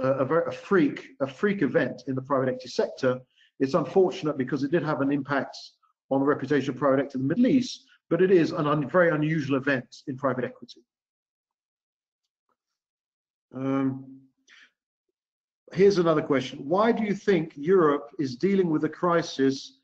a, 0.00 0.08
a, 0.22 0.24
very, 0.24 0.44
a 0.48 0.52
freak 0.52 1.08
a 1.20 1.26
freak 1.26 1.62
event 1.62 2.02
in 2.08 2.14
the 2.14 2.22
private 2.22 2.48
equity 2.48 2.68
sector. 2.68 3.20
It's 3.60 3.74
unfortunate 3.74 4.36
because 4.36 4.62
it 4.62 4.70
did 4.70 4.82
have 4.82 5.00
an 5.00 5.12
impact 5.12 5.56
on 6.10 6.20
the 6.20 6.26
reputation 6.26 6.70
of 6.70 6.76
private 6.78 7.00
equity 7.00 7.18
in 7.18 7.22
the 7.22 7.34
Middle 7.34 7.46
East, 7.46 7.84
but 8.08 8.22
it 8.22 8.30
is 8.30 8.52
a 8.52 8.58
un, 8.58 8.88
very 8.88 9.10
unusual 9.10 9.56
event 9.56 10.02
in 10.06 10.16
private 10.16 10.44
equity. 10.44 10.82
Um, 13.54 14.20
here's 15.72 15.98
another 15.98 16.22
question. 16.22 16.60
Why 16.60 16.92
do 16.92 17.02
you 17.02 17.14
think 17.14 17.52
Europe 17.56 18.10
is 18.18 18.36
dealing 18.36 18.70
with 18.70 18.82
the 18.82 18.88
crisis 18.88 19.78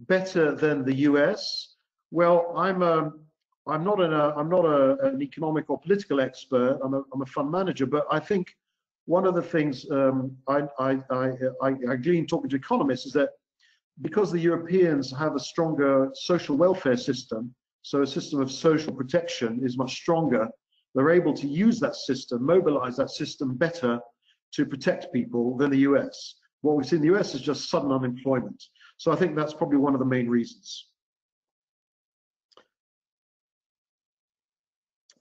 better 0.00 0.54
than 0.54 0.84
the 0.84 0.94
US? 1.10 1.74
Well, 2.10 2.52
I'm 2.56 2.82
a, 2.82 2.98
um, 2.98 3.20
I'm 3.68 3.82
not 3.82 4.00
an, 4.00 4.12
a, 4.12 4.28
I'm 4.36 4.48
not 4.48 4.64
a, 4.64 4.96
an 5.08 5.20
economic 5.20 5.68
or 5.68 5.80
political 5.80 6.20
expert. 6.20 6.78
I'm 6.82 6.94
a, 6.94 7.02
I'm 7.12 7.22
a 7.22 7.26
fund 7.26 7.50
manager, 7.50 7.84
but 7.84 8.06
I 8.10 8.20
think 8.20 8.54
one 9.06 9.24
of 9.24 9.34
the 9.34 9.42
things 9.42 9.88
um, 9.90 10.36
I, 10.48 10.64
I, 10.78 10.98
I, 11.10 11.32
I, 11.62 11.96
glean 11.96 12.26
talking 12.26 12.50
to 12.50 12.56
economists 12.56 13.06
is 13.06 13.12
that 13.12 13.30
because 14.02 14.30
the 14.30 14.38
Europeans 14.38 15.16
have 15.16 15.34
a 15.34 15.40
stronger 15.40 16.10
social 16.14 16.56
welfare 16.56 16.96
system, 16.96 17.54
so 17.82 18.02
a 18.02 18.06
system 18.06 18.40
of 18.40 18.50
social 18.50 18.92
protection 18.92 19.60
is 19.62 19.78
much 19.78 19.94
stronger, 19.94 20.48
they're 20.94 21.10
able 21.10 21.34
to 21.34 21.46
use 21.46 21.78
that 21.80 21.94
system, 21.94 22.44
mobilize 22.44 22.96
that 22.96 23.10
system 23.10 23.54
better 23.54 24.00
to 24.52 24.66
protect 24.66 25.12
people 25.12 25.56
than 25.56 25.70
the 25.70 25.78
US. 25.78 26.34
What 26.62 26.76
we 26.76 26.84
see 26.84 26.96
in 26.96 27.02
the 27.02 27.14
US 27.16 27.34
is 27.34 27.42
just 27.42 27.70
sudden 27.70 27.92
unemployment. 27.92 28.62
So 28.96 29.12
I 29.12 29.16
think 29.16 29.36
that's 29.36 29.54
probably 29.54 29.78
one 29.78 29.94
of 29.94 30.00
the 30.00 30.06
main 30.06 30.28
reasons. 30.28 30.88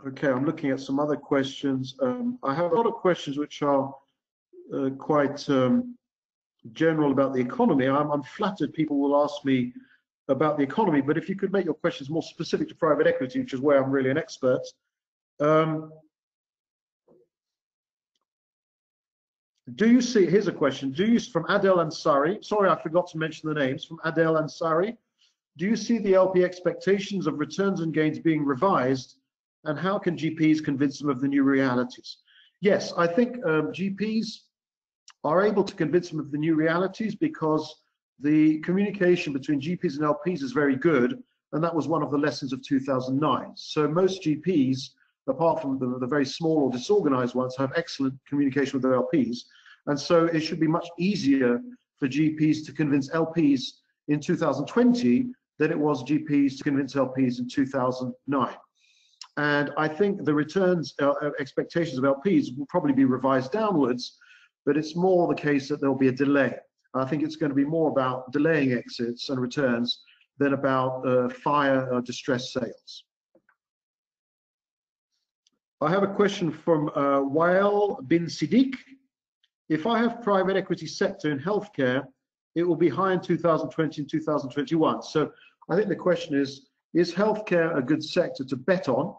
Okay, 0.07 0.27
I'm 0.27 0.45
looking 0.45 0.69
at 0.69 0.79
some 0.79 0.99
other 0.99 1.15
questions. 1.15 1.95
Um, 1.99 2.37
I 2.43 2.53
have 2.53 2.71
a 2.71 2.75
lot 2.75 2.85
of 2.85 2.93
questions 2.93 3.39
which 3.39 3.63
are 3.63 3.91
uh, 4.71 4.91
quite 4.99 5.49
um, 5.49 5.97
general 6.73 7.11
about 7.11 7.33
the 7.33 7.41
economy. 7.41 7.87
I'm, 7.87 8.11
I'm, 8.11 8.21
flattered 8.21 8.71
people 8.73 8.99
will 8.99 9.23
ask 9.23 9.43
me 9.43 9.73
about 10.27 10.57
the 10.57 10.63
economy, 10.63 11.01
but 11.01 11.17
if 11.17 11.27
you 11.27 11.35
could 11.35 11.51
make 11.51 11.65
your 11.65 11.73
questions 11.73 12.11
more 12.11 12.21
specific 12.21 12.69
to 12.69 12.75
private 12.75 13.07
equity, 13.07 13.39
which 13.39 13.53
is 13.53 13.61
where 13.61 13.83
I'm 13.83 13.89
really 13.89 14.11
an 14.11 14.17
expert. 14.17 14.61
Um, 15.39 15.91
do 19.73 19.89
you 19.89 20.01
see, 20.01 20.27
here's 20.27 20.47
a 20.47 20.51
question, 20.51 20.91
do 20.91 21.05
you, 21.05 21.19
from 21.19 21.45
Adel 21.49 21.77
Ansari, 21.77 22.45
sorry 22.45 22.69
I 22.69 22.79
forgot 22.79 23.07
to 23.07 23.17
mention 23.17 23.49
the 23.49 23.55
names, 23.55 23.85
from 23.85 23.99
Adel 24.03 24.35
Ansari, 24.35 24.97
do 25.57 25.65
you 25.65 25.75
see 25.75 25.97
the 25.97 26.13
LP 26.13 26.43
expectations 26.43 27.25
of 27.25 27.39
returns 27.39 27.79
and 27.79 27.91
gains 27.91 28.19
being 28.19 28.45
revised 28.45 29.17
and 29.65 29.77
how 29.77 29.97
can 29.99 30.15
GPs 30.15 30.63
convince 30.63 30.99
them 30.99 31.09
of 31.09 31.21
the 31.21 31.27
new 31.27 31.43
realities? 31.43 32.17
Yes, 32.61 32.93
I 32.97 33.07
think 33.07 33.37
um, 33.45 33.71
GPs 33.71 34.39
are 35.23 35.43
able 35.43 35.63
to 35.63 35.75
convince 35.75 36.09
them 36.09 36.19
of 36.19 36.31
the 36.31 36.37
new 36.37 36.55
realities 36.55 37.15
because 37.15 37.81
the 38.19 38.59
communication 38.59 39.33
between 39.33 39.59
GPs 39.59 39.97
and 39.97 40.03
LPs 40.03 40.41
is 40.41 40.51
very 40.51 40.75
good, 40.75 41.21
and 41.51 41.63
that 41.63 41.75
was 41.75 41.87
one 41.87 42.03
of 42.03 42.11
the 42.11 42.17
lessons 42.17 42.53
of 42.53 42.63
2009. 42.63 43.51
So 43.55 43.87
most 43.87 44.23
GPs, 44.23 44.91
apart 45.27 45.61
from 45.61 45.79
the, 45.79 45.99
the 45.99 46.07
very 46.07 46.25
small 46.25 46.59
or 46.59 46.71
disorganized 46.71 47.35
ones, 47.35 47.55
have 47.57 47.73
excellent 47.75 48.15
communication 48.27 48.73
with 48.73 48.83
their 48.83 48.99
LPs, 49.01 49.39
and 49.87 49.99
so 49.99 50.25
it 50.25 50.41
should 50.41 50.59
be 50.59 50.67
much 50.67 50.87
easier 50.97 51.59
for 51.97 52.07
GPs 52.07 52.65
to 52.65 52.71
convince 52.71 53.09
LPs 53.09 53.61
in 54.07 54.19
2020 54.19 55.27
than 55.57 55.71
it 55.71 55.79
was 55.79 56.03
GPs 56.03 56.57
to 56.57 56.63
convince 56.63 56.93
LPs 56.93 57.39
in 57.39 57.47
2009. 57.47 58.55
And 59.37 59.71
I 59.77 59.87
think 59.87 60.23
the 60.23 60.33
returns 60.33 60.93
uh, 61.01 61.11
uh 61.21 61.31
expectations 61.39 61.97
of 61.97 62.03
LPs 62.05 62.57
will 62.57 62.67
probably 62.67 62.93
be 62.93 63.05
revised 63.05 63.51
downwards, 63.51 64.17
but 64.65 64.77
it's 64.77 64.95
more 64.95 65.27
the 65.27 65.41
case 65.41 65.67
that 65.69 65.81
there'll 65.81 65.97
be 65.97 66.07
a 66.07 66.19
delay. 66.25 66.55
I 66.93 67.05
think 67.05 67.23
it's 67.23 67.35
going 67.35 67.49
to 67.49 67.55
be 67.55 67.65
more 67.65 67.89
about 67.89 68.31
delaying 68.31 68.71
exits 68.71 69.29
and 69.29 69.39
returns 69.39 70.01
than 70.37 70.53
about 70.53 71.05
uh, 71.05 71.29
fire 71.29 71.91
or 71.91 72.01
distress 72.01 72.53
sales. 72.53 73.03
I 75.81 75.89
have 75.91 76.03
a 76.03 76.07
question 76.07 76.51
from 76.51 76.89
uh, 76.89 77.19
Wael 77.19 78.07
bin 78.07 78.25
Siddiq. 78.25 78.75
If 79.67 79.85
I 79.85 79.99
have 79.99 80.21
private 80.21 80.55
equity 80.55 80.87
sector 80.87 81.31
in 81.31 81.39
healthcare, 81.39 82.05
it 82.55 82.63
will 82.63 82.77
be 82.77 82.87
high 82.87 83.13
in 83.13 83.19
2020 83.19 84.01
and 84.01 84.09
2021. 84.09 85.03
So 85.03 85.31
I 85.69 85.75
think 85.75 85.89
the 85.89 85.95
question 85.95 86.35
is, 86.35 86.69
is 86.93 87.13
healthcare 87.13 87.77
a 87.77 87.81
good 87.81 88.03
sector 88.03 88.45
to 88.45 88.55
bet 88.55 88.87
on? 88.87 89.15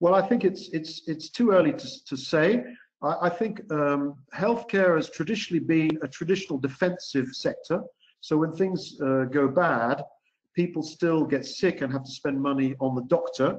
Well, 0.00 0.14
I 0.14 0.26
think 0.26 0.44
it's 0.44 0.68
it's 0.70 1.02
it's 1.08 1.30
too 1.30 1.50
early 1.52 1.72
to, 1.72 2.04
to 2.04 2.16
say. 2.16 2.64
I, 3.02 3.16
I 3.22 3.28
think 3.30 3.60
um, 3.72 4.16
healthcare 4.34 4.96
has 4.96 5.08
traditionally 5.10 5.64
been 5.64 5.98
a 6.02 6.08
traditional 6.08 6.58
defensive 6.58 7.28
sector. 7.32 7.82
So 8.20 8.36
when 8.36 8.52
things 8.52 9.00
uh, 9.00 9.24
go 9.24 9.48
bad, 9.48 10.02
people 10.54 10.82
still 10.82 11.24
get 11.24 11.46
sick 11.46 11.80
and 11.80 11.92
have 11.92 12.04
to 12.04 12.10
spend 12.10 12.40
money 12.40 12.74
on 12.80 12.94
the 12.94 13.04
doctor. 13.04 13.58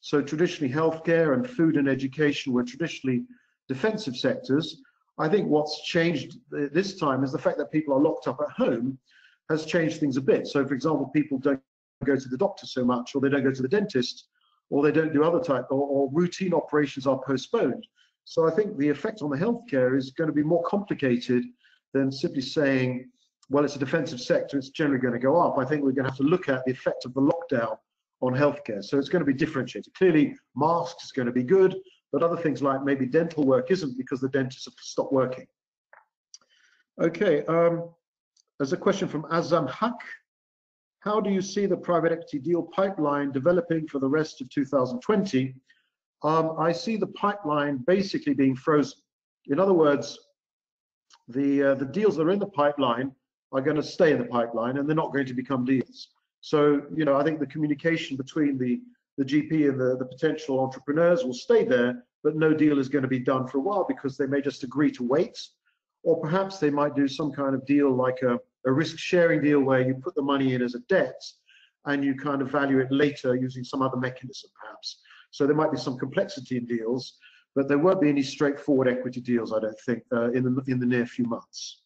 So 0.00 0.22
traditionally, 0.22 0.72
healthcare 0.72 1.34
and 1.34 1.48
food 1.48 1.76
and 1.76 1.88
education 1.88 2.52
were 2.52 2.64
traditionally 2.64 3.24
defensive 3.68 4.16
sectors. 4.16 4.82
I 5.18 5.28
think 5.28 5.48
what's 5.48 5.82
changed 5.84 6.38
this 6.50 6.96
time 6.96 7.24
is 7.24 7.32
the 7.32 7.38
fact 7.38 7.58
that 7.58 7.70
people 7.70 7.94
are 7.94 8.00
locked 8.00 8.26
up 8.26 8.40
at 8.40 8.50
home 8.50 8.98
has 9.50 9.64
changed 9.64 10.00
things 10.00 10.16
a 10.16 10.20
bit. 10.20 10.46
So, 10.46 10.66
for 10.66 10.74
example, 10.74 11.06
people 11.14 11.38
don't 11.38 11.60
go 12.04 12.16
to 12.16 12.28
the 12.28 12.36
doctor 12.36 12.66
so 12.66 12.84
much, 12.84 13.14
or 13.14 13.20
they 13.20 13.28
don't 13.28 13.44
go 13.44 13.52
to 13.52 13.62
the 13.62 13.68
dentist 13.68 14.28
or 14.70 14.82
they 14.82 14.92
don't 14.92 15.12
do 15.12 15.24
other 15.24 15.40
type, 15.40 15.66
or, 15.70 15.86
or 15.86 16.10
routine 16.12 16.54
operations 16.54 17.06
are 17.06 17.20
postponed. 17.26 17.86
So 18.24 18.48
I 18.48 18.50
think 18.50 18.76
the 18.76 18.88
effect 18.88 19.22
on 19.22 19.30
the 19.30 19.36
healthcare 19.36 19.96
is 19.96 20.10
going 20.10 20.28
to 20.28 20.34
be 20.34 20.42
more 20.42 20.62
complicated 20.64 21.44
than 21.92 22.10
simply 22.10 22.40
saying, 22.40 23.10
well, 23.50 23.64
it's 23.64 23.76
a 23.76 23.78
defensive 23.78 24.20
sector, 24.20 24.56
it's 24.56 24.70
generally 24.70 25.00
going 25.00 25.12
to 25.12 25.20
go 25.20 25.40
up. 25.40 25.58
I 25.58 25.64
think 25.64 25.82
we're 25.82 25.92
going 25.92 26.06
to 26.06 26.10
have 26.10 26.16
to 26.18 26.24
look 26.24 26.48
at 26.48 26.64
the 26.64 26.72
effect 26.72 27.04
of 27.04 27.12
the 27.14 27.20
lockdown 27.20 27.76
on 28.22 28.32
healthcare. 28.32 28.82
So 28.82 28.98
it's 28.98 29.10
going 29.10 29.24
to 29.24 29.30
be 29.30 29.36
differentiated. 29.36 29.92
Clearly, 29.94 30.34
masks 30.56 31.04
is 31.04 31.12
going 31.12 31.26
to 31.26 31.32
be 31.32 31.42
good, 31.42 31.76
but 32.12 32.22
other 32.22 32.38
things 32.38 32.62
like 32.62 32.82
maybe 32.82 33.06
dental 33.06 33.44
work 33.44 33.70
isn't 33.70 33.98
because 33.98 34.20
the 34.20 34.30
dentists 34.30 34.64
have 34.64 34.74
stopped 34.78 35.12
working. 35.12 35.46
Okay, 37.02 37.44
um, 37.46 37.90
there's 38.58 38.72
a 38.72 38.76
question 38.76 39.08
from 39.08 39.24
Azam 39.24 39.68
Haq. 39.68 39.98
How 41.04 41.20
do 41.20 41.28
you 41.28 41.42
see 41.42 41.66
the 41.66 41.76
private 41.76 42.12
equity 42.12 42.38
deal 42.38 42.62
pipeline 42.62 43.30
developing 43.30 43.86
for 43.86 43.98
the 43.98 44.08
rest 44.08 44.40
of 44.40 44.48
2020? 44.48 45.54
Um, 46.22 46.56
I 46.58 46.72
see 46.72 46.96
the 46.96 47.08
pipeline 47.08 47.76
basically 47.86 48.32
being 48.32 48.56
frozen. 48.56 49.00
In 49.48 49.60
other 49.60 49.74
words, 49.74 50.18
the 51.28 51.62
uh, 51.62 51.74
the 51.74 51.84
deals 51.84 52.16
that 52.16 52.26
are 52.26 52.30
in 52.30 52.38
the 52.38 52.46
pipeline 52.46 53.12
are 53.52 53.60
going 53.60 53.76
to 53.76 53.82
stay 53.82 54.12
in 54.12 54.18
the 54.18 54.24
pipeline 54.24 54.78
and 54.78 54.88
they're 54.88 54.96
not 54.96 55.12
going 55.12 55.26
to 55.26 55.34
become 55.34 55.66
deals. 55.66 56.08
So, 56.40 56.80
you 56.96 57.04
know, 57.04 57.16
I 57.16 57.22
think 57.22 57.38
the 57.38 57.52
communication 57.54 58.16
between 58.16 58.56
the 58.56 58.80
the 59.18 59.24
GP 59.26 59.68
and 59.68 59.78
the, 59.78 59.98
the 59.98 60.06
potential 60.06 60.58
entrepreneurs 60.58 61.22
will 61.22 61.34
stay 61.34 61.64
there, 61.64 62.02
but 62.22 62.34
no 62.34 62.54
deal 62.54 62.78
is 62.78 62.88
going 62.88 63.02
to 63.02 63.08
be 63.08 63.18
done 63.18 63.46
for 63.46 63.58
a 63.58 63.60
while 63.60 63.84
because 63.86 64.16
they 64.16 64.26
may 64.26 64.40
just 64.40 64.64
agree 64.64 64.90
to 64.92 65.02
wait 65.06 65.38
or 66.02 66.18
perhaps 66.18 66.58
they 66.58 66.70
might 66.70 66.94
do 66.94 67.06
some 67.06 67.30
kind 67.30 67.54
of 67.54 67.64
deal 67.66 67.94
like 67.94 68.22
a, 68.22 68.38
a 68.66 68.72
risk 68.72 68.98
sharing 68.98 69.42
deal 69.42 69.60
where 69.60 69.80
you 69.80 69.94
put 69.94 70.14
the 70.14 70.22
money 70.22 70.54
in 70.54 70.62
as 70.62 70.74
a 70.74 70.80
debt 70.88 71.20
and 71.86 72.04
you 72.04 72.14
kind 72.14 72.40
of 72.40 72.50
value 72.50 72.78
it 72.78 72.90
later 72.90 73.34
using 73.34 73.64
some 73.64 73.82
other 73.82 73.96
mechanism 73.96 74.50
perhaps. 74.60 75.00
So 75.30 75.46
there 75.46 75.56
might 75.56 75.72
be 75.72 75.78
some 75.78 75.98
complexity 75.98 76.56
in 76.56 76.66
deals, 76.66 77.18
but 77.54 77.68
there 77.68 77.78
won't 77.78 78.00
be 78.00 78.08
any 78.08 78.22
straightforward 78.22 78.88
equity 78.88 79.20
deals, 79.20 79.52
I 79.52 79.60
don't 79.60 79.80
think, 79.80 80.02
uh, 80.12 80.30
in, 80.32 80.44
the, 80.44 80.62
in 80.66 80.78
the 80.78 80.86
near 80.86 81.06
few 81.06 81.24
months. 81.24 81.82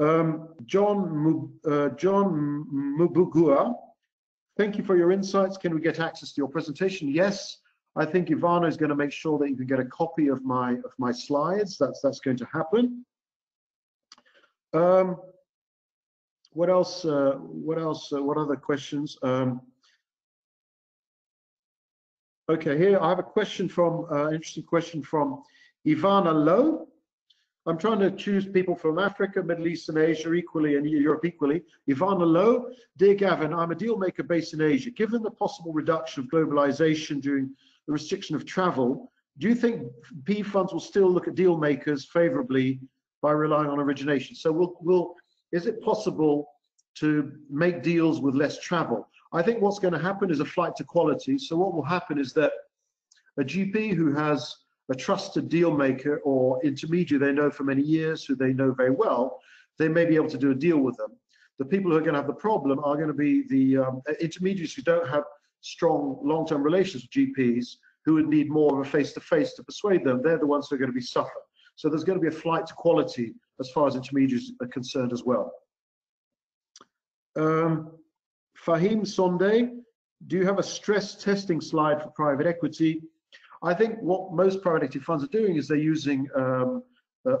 Um, 0.00 0.48
John, 0.66 1.50
uh, 1.68 1.88
John 1.90 2.66
Mubugua, 2.98 3.74
thank 4.56 4.78
you 4.78 4.84
for 4.84 4.96
your 4.96 5.10
insights. 5.10 5.56
Can 5.56 5.74
we 5.74 5.80
get 5.80 5.98
access 5.98 6.32
to 6.32 6.40
your 6.40 6.48
presentation? 6.48 7.08
Yes, 7.08 7.58
I 7.96 8.04
think 8.04 8.28
Ivana 8.28 8.68
is 8.68 8.76
going 8.76 8.90
to 8.90 8.94
make 8.94 9.10
sure 9.10 9.38
that 9.38 9.48
you 9.48 9.56
can 9.56 9.66
get 9.66 9.80
a 9.80 9.84
copy 9.86 10.28
of 10.28 10.44
my 10.44 10.72
of 10.72 10.92
my 10.98 11.10
slides. 11.10 11.76
That's 11.78 12.00
that's 12.00 12.20
going 12.20 12.36
to 12.36 12.46
happen. 12.52 13.04
Um, 14.72 15.16
what 16.52 16.70
else? 16.70 17.04
Uh, 17.04 17.32
what 17.38 17.78
else? 17.78 18.12
Uh, 18.12 18.22
what 18.22 18.36
other 18.36 18.56
questions? 18.56 19.16
Um, 19.22 19.60
okay, 22.50 22.76
here 22.76 22.98
I 23.00 23.08
have 23.08 23.18
a 23.18 23.24
question 23.24 23.68
from 23.68 24.06
uh, 24.10 24.30
interesting 24.30 24.64
question 24.64 25.02
from 25.02 25.42
Ivana 25.86 26.32
Lowe. 26.32 26.88
I'm 27.66 27.76
trying 27.76 28.00
to 28.00 28.10
choose 28.10 28.46
people 28.46 28.74
from 28.74 28.98
Africa, 28.98 29.42
Middle 29.42 29.66
East, 29.66 29.90
and 29.90 29.98
Asia 29.98 30.32
equally, 30.32 30.76
and 30.76 30.88
Europe 30.88 31.26
equally. 31.26 31.62
Ivana 31.88 32.26
Lowe, 32.26 32.70
dear 32.96 33.14
Gavin, 33.14 33.52
I'm 33.52 33.72
a 33.72 33.74
deal 33.74 33.98
maker 33.98 34.22
based 34.22 34.54
in 34.54 34.62
Asia. 34.62 34.90
Given 34.90 35.22
the 35.22 35.30
possible 35.30 35.74
reduction 35.74 36.22
of 36.22 36.30
globalization 36.30 37.20
during 37.20 37.54
the 37.86 37.92
restriction 37.92 38.34
of 38.34 38.46
travel, 38.46 39.12
do 39.36 39.48
you 39.48 39.54
think 39.54 39.82
PE 40.24 40.42
funds 40.42 40.72
will 40.72 40.80
still 40.80 41.10
look 41.10 41.28
at 41.28 41.34
deal 41.34 41.58
makers 41.58 42.06
favorably 42.06 42.80
by 43.20 43.32
relying 43.32 43.68
on 43.68 43.78
origination? 43.78 44.34
So 44.34 44.50
we'll 44.50 44.76
will 44.80 45.14
is 45.52 45.66
it 45.66 45.82
possible 45.82 46.48
to 46.96 47.32
make 47.50 47.82
deals 47.82 48.20
with 48.20 48.34
less 48.34 48.58
travel? 48.60 49.08
I 49.32 49.42
think 49.42 49.60
what's 49.60 49.78
going 49.78 49.94
to 49.94 50.00
happen 50.00 50.30
is 50.30 50.40
a 50.40 50.44
flight 50.44 50.74
to 50.76 50.84
quality. 50.84 51.38
So 51.38 51.56
what 51.56 51.74
will 51.74 51.84
happen 51.84 52.18
is 52.18 52.32
that 52.34 52.52
a 53.38 53.44
GP 53.44 53.94
who 53.94 54.12
has 54.14 54.56
a 54.90 54.94
trusted 54.94 55.48
deal 55.48 55.76
maker 55.76 56.20
or 56.24 56.62
intermediary 56.64 57.24
they 57.24 57.32
know 57.32 57.50
for 57.50 57.64
many 57.64 57.82
years, 57.82 58.24
who 58.24 58.34
they 58.34 58.52
know 58.52 58.72
very 58.72 58.90
well, 58.90 59.40
they 59.78 59.88
may 59.88 60.04
be 60.04 60.16
able 60.16 60.30
to 60.30 60.38
do 60.38 60.50
a 60.50 60.54
deal 60.54 60.78
with 60.78 60.96
them. 60.96 61.12
The 61.58 61.64
people 61.64 61.90
who 61.90 61.96
are 61.96 62.00
going 62.00 62.14
to 62.14 62.20
have 62.20 62.26
the 62.26 62.32
problem 62.32 62.78
are 62.80 62.96
going 62.96 63.08
to 63.08 63.14
be 63.14 63.46
the 63.48 63.78
um, 63.78 64.02
intermediaries 64.20 64.74
who 64.74 64.82
don't 64.82 65.08
have 65.08 65.24
strong 65.60 66.20
long-term 66.22 66.62
relations 66.62 67.04
with 67.04 67.10
GPs 67.10 67.76
who 68.04 68.14
would 68.14 68.28
need 68.28 68.48
more 68.48 68.80
of 68.80 68.86
a 68.86 68.90
face-to-face 68.90 69.50
-to, 69.50 69.52
-face 69.52 69.56
to 69.56 69.64
persuade 69.64 70.04
them, 70.04 70.22
they're 70.22 70.38
the 70.38 70.46
ones 70.46 70.68
who 70.68 70.74
are 70.74 70.78
going 70.78 70.94
to 70.94 71.00
be 71.02 71.14
suffer. 71.16 71.42
So 71.78 71.88
there's 71.88 72.02
going 72.02 72.18
to 72.18 72.30
be 72.30 72.36
a 72.36 72.40
flight 72.40 72.66
to 72.66 72.74
quality 72.74 73.34
as 73.60 73.70
far 73.70 73.86
as 73.86 73.94
intermediaries 73.94 74.50
are 74.60 74.66
concerned 74.66 75.12
as 75.12 75.22
well. 75.22 75.52
Um, 77.36 77.92
Fahim 78.66 79.06
Sonde, 79.06 79.84
do 80.26 80.36
you 80.36 80.44
have 80.44 80.58
a 80.58 80.62
stress 80.62 81.14
testing 81.14 81.60
slide 81.60 82.02
for 82.02 82.08
private 82.10 82.48
equity? 82.48 83.00
I 83.62 83.74
think 83.74 84.00
what 84.00 84.32
most 84.32 84.60
private 84.60 84.82
equity 84.82 84.98
funds 84.98 85.22
are 85.22 85.28
doing 85.28 85.54
is 85.54 85.68
they're 85.68 85.76
using 85.76 86.28
um, 86.34 86.82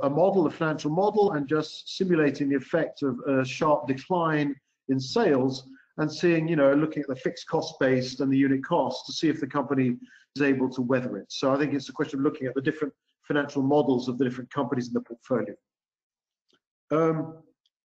a 0.02 0.08
model, 0.08 0.46
a 0.46 0.50
financial 0.52 0.92
model, 0.92 1.32
and 1.32 1.48
just 1.48 1.96
simulating 1.96 2.48
the 2.48 2.56
effect 2.56 3.02
of 3.02 3.18
a 3.26 3.44
sharp 3.44 3.88
decline 3.88 4.54
in 4.88 5.00
sales 5.00 5.68
and 5.96 6.12
seeing, 6.12 6.46
you 6.46 6.54
know, 6.54 6.72
looking 6.74 7.02
at 7.02 7.08
the 7.08 7.16
fixed 7.16 7.48
cost 7.48 7.74
base 7.80 8.20
and 8.20 8.32
the 8.32 8.38
unit 8.38 8.64
cost 8.64 9.04
to 9.06 9.12
see 9.12 9.28
if 9.28 9.40
the 9.40 9.48
company 9.48 9.96
is 10.36 10.42
able 10.42 10.70
to 10.70 10.82
weather 10.82 11.16
it. 11.16 11.26
So 11.28 11.52
I 11.52 11.58
think 11.58 11.74
it's 11.74 11.88
a 11.88 11.92
question 11.92 12.20
of 12.20 12.24
looking 12.24 12.46
at 12.46 12.54
the 12.54 12.62
different 12.62 12.94
financial 13.28 13.62
models 13.62 14.08
of 14.08 14.18
the 14.18 14.24
different 14.24 14.50
companies 14.50 14.88
in 14.88 14.94
the 14.94 15.00
portfolio. 15.00 15.54
Um, 16.90 17.38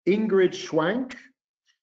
Ingrid 0.08 0.52
Schwank 0.52 1.16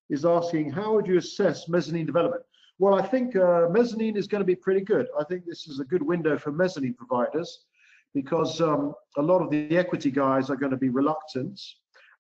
is 0.10 0.24
asking, 0.24 0.72
how 0.72 0.94
would 0.94 1.08
you 1.08 1.18
assess 1.18 1.68
mezzanine 1.68 2.06
development? 2.06 2.44
Well, 2.80 2.94
I 2.94 3.06
think 3.06 3.36
uh, 3.36 3.68
mezzanine 3.70 4.16
is 4.16 4.28
going 4.28 4.42
to 4.42 4.46
be 4.46 4.56
pretty 4.56 4.82
good. 4.82 5.08
I 5.20 5.24
think 5.26 5.46
this 5.46 5.68
is 5.68 5.80
a 5.80 5.86
good 5.86 6.04
window 6.04 6.38
for 6.38 6.52
mezzanine 6.52 6.94
providers 6.94 7.66
because 8.14 8.62
um, 8.62 8.94
a 9.18 9.22
lot 9.22 9.42
of 9.42 9.50
the 9.50 9.78
equity 9.78 10.12
guys 10.12 10.50
are 10.50 10.56
going 10.56 10.72
to 10.72 10.78
be 10.78 10.90
reluctant 10.90 11.60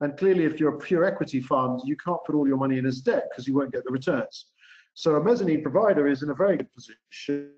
and 0.02 0.16
clearly, 0.18 0.46
if 0.46 0.60
you're 0.60 0.76
a 0.76 0.80
pure 0.80 1.06
equity 1.06 1.42
fund, 1.42 1.82
you 1.86 1.96
can't 1.96 2.24
put 2.26 2.36
all 2.36 2.48
your 2.48 2.58
money 2.58 2.78
in 2.78 2.86
as 2.86 3.02
debt 3.02 3.28
because 3.30 3.48
you 3.48 3.56
won't 3.56 3.72
get 3.72 3.84
the 3.84 3.92
returns. 3.92 4.46
So 4.94 5.16
a 5.16 5.24
mezzanine 5.24 5.64
provider 5.64 6.08
is 6.08 6.24
in 6.24 6.30
a 6.30 6.36
very 6.36 6.58
good 6.58 6.70
position 6.74 7.52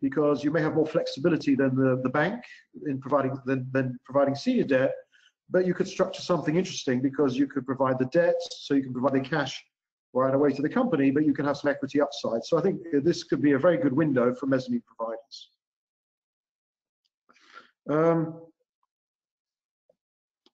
because 0.00 0.44
you 0.44 0.50
may 0.50 0.60
have 0.60 0.74
more 0.74 0.86
flexibility 0.86 1.54
than 1.54 1.74
the, 1.74 2.00
the 2.02 2.08
bank 2.08 2.42
in 2.86 3.00
providing 3.00 3.36
than, 3.46 3.68
than 3.72 3.98
providing 4.04 4.34
senior 4.34 4.64
debt, 4.64 4.92
but 5.50 5.66
you 5.66 5.74
could 5.74 5.88
structure 5.88 6.22
something 6.22 6.56
interesting 6.56 7.00
because 7.00 7.36
you 7.36 7.46
could 7.46 7.66
provide 7.66 7.98
the 7.98 8.06
debt, 8.06 8.36
so 8.50 8.74
you 8.74 8.82
can 8.82 8.92
provide 8.92 9.14
the 9.14 9.20
cash 9.20 9.62
right 10.14 10.34
away 10.34 10.50
to 10.52 10.62
the 10.62 10.68
company, 10.68 11.10
but 11.10 11.24
you 11.24 11.34
can 11.34 11.44
have 11.44 11.56
some 11.56 11.70
equity 11.70 12.00
upside. 12.00 12.44
So 12.44 12.58
I 12.58 12.62
think 12.62 12.80
this 13.02 13.24
could 13.24 13.42
be 13.42 13.52
a 13.52 13.58
very 13.58 13.76
good 13.76 13.92
window 13.92 14.34
for 14.34 14.46
mezzanine 14.46 14.82
providers. 14.86 15.50
Um, 17.90 18.42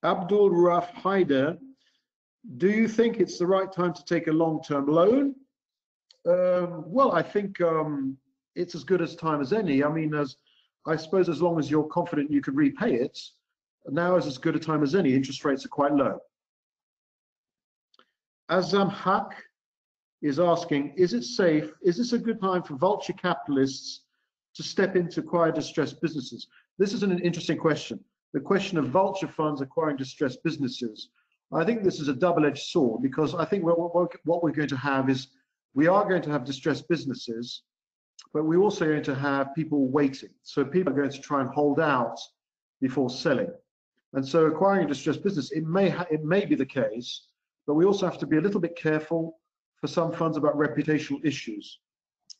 Abdul 0.03 0.51
Raf 0.51 0.93
Haider, 0.95 1.57
do 2.57 2.69
you 2.69 2.87
think 2.87 3.19
it's 3.19 3.39
the 3.39 3.47
right 3.47 3.71
time 3.71 3.93
to 3.93 4.05
take 4.05 4.27
a 4.27 4.31
long-term 4.31 4.87
loan? 4.87 5.35
Um, 6.27 6.83
well, 6.87 7.11
I 7.11 7.21
think 7.21 7.59
um, 7.61 8.17
it's 8.55 8.75
as 8.75 8.83
good 8.83 9.01
as 9.01 9.15
time 9.15 9.41
as 9.41 9.53
any. 9.53 9.83
I 9.83 9.89
mean, 9.89 10.13
as 10.13 10.37
I 10.85 10.95
suppose 10.95 11.29
as 11.29 11.41
long 11.41 11.59
as 11.59 11.69
you're 11.69 11.87
confident 11.87 12.31
you 12.31 12.41
can 12.41 12.55
repay 12.55 12.95
it, 12.95 13.19
now 13.89 14.15
is 14.15 14.25
as 14.25 14.37
good 14.37 14.55
a 14.55 14.59
time 14.59 14.83
as 14.83 14.95
any. 14.95 15.13
Interest 15.13 15.43
rates 15.45 15.65
are 15.65 15.69
quite 15.69 15.93
low. 15.93 16.19
Azam 18.49 18.81
um, 18.81 18.89
Haq 18.89 19.35
is 20.21 20.39
asking, 20.39 20.93
is 20.97 21.13
it 21.13 21.23
safe, 21.23 21.71
is 21.81 21.97
this 21.97 22.13
a 22.13 22.17
good 22.17 22.39
time 22.39 22.63
for 22.63 22.75
vulture 22.75 23.13
capitalists 23.13 24.01
to 24.55 24.63
step 24.63 24.95
into 24.95 25.19
acquire 25.19 25.51
distressed 25.51 26.01
businesses? 26.01 26.47
This 26.77 26.93
is 26.93 27.03
an 27.03 27.19
interesting 27.19 27.57
question 27.57 28.03
the 28.35 28.41
question 28.41 28.77
of 28.77 28.89
vulture 28.89 29.29
funds 29.29 29.61
acquiring 29.61 29.95
distressed 29.95 30.43
businesses, 30.43 31.07
I 31.53 31.63
think 31.63 31.83
this 31.83 32.01
is 32.01 32.09
a 32.09 32.13
double-edged 32.13 32.65
sword 32.65 33.01
because 33.01 33.33
I 33.33 33.45
think 33.45 33.63
what, 33.63 33.79
what 34.25 34.43
we're 34.43 34.51
going 34.51 34.67
to 34.67 34.75
have 34.75 35.09
is 35.09 35.29
we 35.73 35.87
are 35.87 36.03
going 36.07 36.21
to 36.23 36.31
have 36.31 36.43
distressed 36.43 36.89
businesses, 36.89 37.63
but 38.35 38.43
we're 38.43 38.59
also 38.59 38.83
going 38.83 39.01
to 39.01 39.15
have 39.15 39.55
people 39.55 39.87
waiting. 39.87 40.27
So 40.43 40.65
people 40.65 40.91
are 40.91 40.95
going 40.97 41.09
to 41.09 41.21
try 41.21 41.39
and 41.39 41.49
hold 41.49 41.79
out 41.79 42.19
before 42.81 43.09
selling. 43.09 43.49
And 44.11 44.27
so 44.27 44.47
acquiring 44.47 44.83
a 44.83 44.87
distressed 44.89 45.23
business, 45.23 45.53
it 45.53 45.65
may, 45.65 45.95
it 46.11 46.25
may 46.25 46.43
be 46.43 46.55
the 46.55 46.65
case, 46.65 47.27
but 47.65 47.75
we 47.75 47.85
also 47.85 48.05
have 48.05 48.17
to 48.17 48.27
be 48.27 48.35
a 48.35 48.41
little 48.41 48.59
bit 48.59 48.75
careful 48.75 49.39
for 49.79 49.87
some 49.87 50.11
funds 50.11 50.35
about 50.35 50.57
reputational 50.57 51.25
issues. 51.25 51.79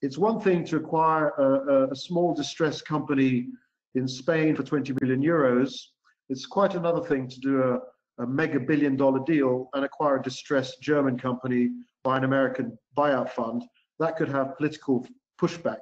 It's 0.01 0.17
one 0.17 0.41
thing 0.41 0.65
to 0.65 0.75
acquire 0.75 1.29
a, 1.29 1.87
a 1.89 1.95
small 1.95 2.33
distressed 2.33 2.85
company 2.85 3.47
in 3.93 4.05
Spain 4.05 4.53
for 4.53 4.63
20 4.63 4.95
million 4.99 5.23
euros. 5.23 5.79
It's 6.27 6.45
quite 6.45 6.75
another 6.75 7.05
thing 7.05 7.29
to 7.29 7.39
do 7.39 7.63
a, 7.63 7.79
a 8.21 8.27
mega 8.27 8.59
billion 8.59 8.97
dollar 8.97 9.21
deal 9.25 9.69
and 9.73 9.85
acquire 9.85 10.17
a 10.17 10.21
distressed 10.21 10.81
German 10.81 11.17
company 11.17 11.69
by 12.03 12.17
an 12.17 12.25
American 12.25 12.77
buyout 12.97 13.29
fund. 13.29 13.63
That 13.99 14.17
could 14.17 14.27
have 14.27 14.57
political 14.57 15.07
pushback. 15.41 15.81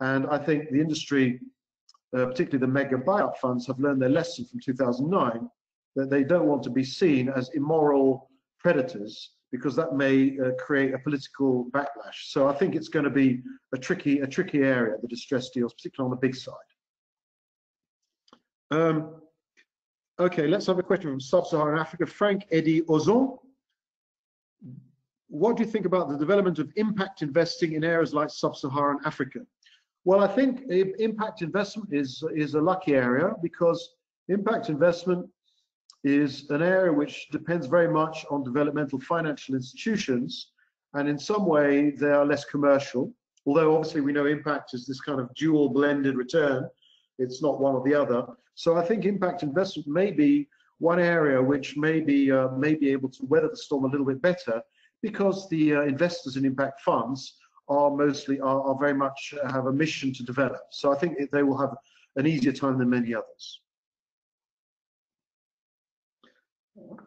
And 0.00 0.26
I 0.26 0.38
think 0.38 0.70
the 0.70 0.80
industry, 0.80 1.40
uh, 2.16 2.26
particularly 2.26 2.58
the 2.58 2.72
mega 2.72 2.96
buyout 2.96 3.36
funds, 3.36 3.66
have 3.66 3.78
learned 3.78 4.00
their 4.02 4.08
lesson 4.10 4.44
from 4.44 4.60
2009 4.60 5.48
that 5.96 6.10
they 6.10 6.22
don't 6.22 6.46
want 6.46 6.62
to 6.64 6.70
be 6.70 6.84
seen 6.84 7.28
as 7.30 7.50
immoral 7.54 8.30
predators 8.58 9.30
because 9.52 9.76
that 9.76 9.94
may 9.94 10.38
uh, 10.38 10.50
create 10.58 10.92
a 10.92 10.98
political 10.98 11.66
backlash. 11.70 12.30
So 12.30 12.48
I 12.48 12.54
think 12.54 12.74
it's 12.74 12.88
going 12.88 13.04
to 13.04 13.10
be 13.10 13.42
a 13.74 13.78
tricky, 13.78 14.20
a 14.20 14.26
tricky 14.26 14.58
area, 14.58 14.96
the 15.00 15.08
distressed 15.08 15.54
deals, 15.54 15.72
particularly 15.74 16.10
on 16.12 16.16
the 16.16 16.26
big 16.26 16.34
side. 16.34 16.54
Um, 18.70 19.20
okay, 20.18 20.46
let's 20.46 20.66
have 20.66 20.78
a 20.78 20.82
question 20.82 21.10
from 21.10 21.20
Sub-Saharan 21.20 21.78
Africa. 21.78 22.06
Frank 22.06 22.46
Eddie 22.50 22.82
Ozon. 22.82 23.38
What 25.28 25.56
do 25.56 25.64
you 25.64 25.68
think 25.68 25.86
about 25.86 26.08
the 26.08 26.16
development 26.16 26.58
of 26.58 26.72
impact 26.76 27.22
investing 27.22 27.72
in 27.72 27.82
areas 27.82 28.14
like 28.14 28.30
Sub-Saharan 28.30 28.98
Africa? 29.04 29.40
Well, 30.04 30.20
I 30.20 30.28
think 30.28 30.62
impact 30.70 31.42
investment 31.42 31.88
is, 31.92 32.22
is 32.34 32.54
a 32.54 32.60
lucky 32.60 32.94
area 32.94 33.32
because 33.42 33.96
impact 34.28 34.68
investment 34.68 35.28
is 36.04 36.48
an 36.50 36.62
area 36.62 36.92
which 36.92 37.28
depends 37.30 37.66
very 37.66 37.88
much 37.88 38.24
on 38.30 38.44
developmental 38.44 39.00
financial 39.00 39.56
institutions, 39.56 40.52
and 40.94 41.08
in 41.08 41.18
some 41.18 41.44
way 41.44 41.90
they 41.90 42.10
are 42.10 42.24
less 42.24 42.44
commercial. 42.44 43.12
Although 43.46 43.76
obviously 43.76 44.00
we 44.02 44.12
know 44.12 44.26
impact 44.26 44.74
is 44.74 44.86
this 44.86 45.00
kind 45.00 45.20
of 45.20 45.34
dual 45.34 45.68
blended 45.70 46.16
return, 46.16 46.68
it's 47.18 47.42
not 47.42 47.60
one 47.60 47.74
or 47.74 47.82
the 47.82 47.94
other. 47.94 48.24
So 48.54 48.76
I 48.76 48.84
think 48.84 49.04
impact 49.04 49.42
investment 49.42 49.88
may 49.88 50.12
be 50.12 50.48
one 50.78 51.00
area 51.00 51.42
which 51.42 51.76
may 51.76 51.98
be, 51.98 52.30
uh, 52.30 52.50
may 52.50 52.74
be 52.74 52.90
able 52.90 53.08
to 53.08 53.26
weather 53.26 53.48
the 53.48 53.56
storm 53.56 53.84
a 53.84 53.88
little 53.88 54.06
bit 54.06 54.22
better 54.22 54.62
because 55.02 55.48
the 55.48 55.76
uh, 55.76 55.82
investors 55.82 56.36
in 56.36 56.44
impact 56.44 56.80
funds 56.80 57.36
are 57.68 57.90
mostly 57.90 58.40
are, 58.40 58.60
are, 58.62 58.78
very 58.78 58.94
much 58.94 59.34
uh, 59.42 59.50
have 59.50 59.66
a 59.66 59.72
mission 59.72 60.12
to 60.14 60.22
develop. 60.22 60.60
So 60.70 60.92
I 60.92 60.96
think 60.96 61.30
they 61.30 61.42
will 61.42 61.58
have 61.58 61.74
an 62.16 62.26
easier 62.26 62.52
time 62.52 62.78
than 62.78 62.90
many 62.90 63.14
others. 63.14 63.60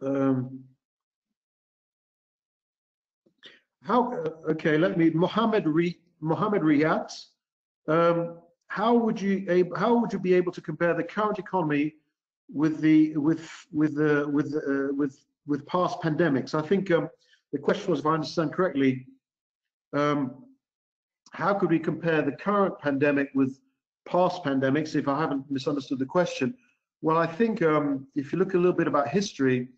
Um, 0.02 0.60
how? 3.82 4.12
Uh, 4.12 4.50
okay, 4.50 4.76
let 4.78 4.98
me. 4.98 5.10
Mohammed 5.10 5.66
Mohammed 6.20 6.62
Riyad. 6.62 7.10
Um, 7.88 8.38
how 8.68 8.94
would 8.94 9.20
you 9.20 9.66
how 9.76 9.96
would 9.96 10.12
you 10.12 10.18
be 10.18 10.34
able 10.34 10.52
to 10.52 10.60
compare 10.60 10.94
the 10.94 11.02
current 11.02 11.38
economy 11.38 11.94
with 12.52 12.80
the 12.80 13.16
with 13.16 13.50
with 13.72 13.96
the 13.96 14.28
with 14.28 14.54
uh, 14.54 14.94
with 14.94 15.18
with 15.46 15.66
past 15.66 16.00
pandemics? 16.00 16.54
I 16.54 16.66
think 16.66 16.90
um, 16.90 17.08
the 17.52 17.58
question 17.58 17.90
was, 17.90 18.00
if 18.00 18.06
I 18.06 18.14
understand 18.14 18.52
correctly, 18.52 19.06
um, 19.92 20.44
how 21.32 21.54
could 21.54 21.70
we 21.70 21.78
compare 21.78 22.22
the 22.22 22.32
current 22.32 22.78
pandemic 22.78 23.30
with 23.34 23.58
past 24.08 24.42
pandemics? 24.44 24.94
If 24.94 25.08
I 25.08 25.18
haven't 25.18 25.50
misunderstood 25.50 25.98
the 25.98 26.06
question, 26.06 26.54
well, 27.02 27.16
I 27.16 27.26
think 27.26 27.62
um, 27.62 28.06
if 28.14 28.32
you 28.32 28.38
look 28.38 28.54
a 28.54 28.56
little 28.56 28.72
bit 28.72 28.86
about 28.86 29.08
history, 29.08 29.68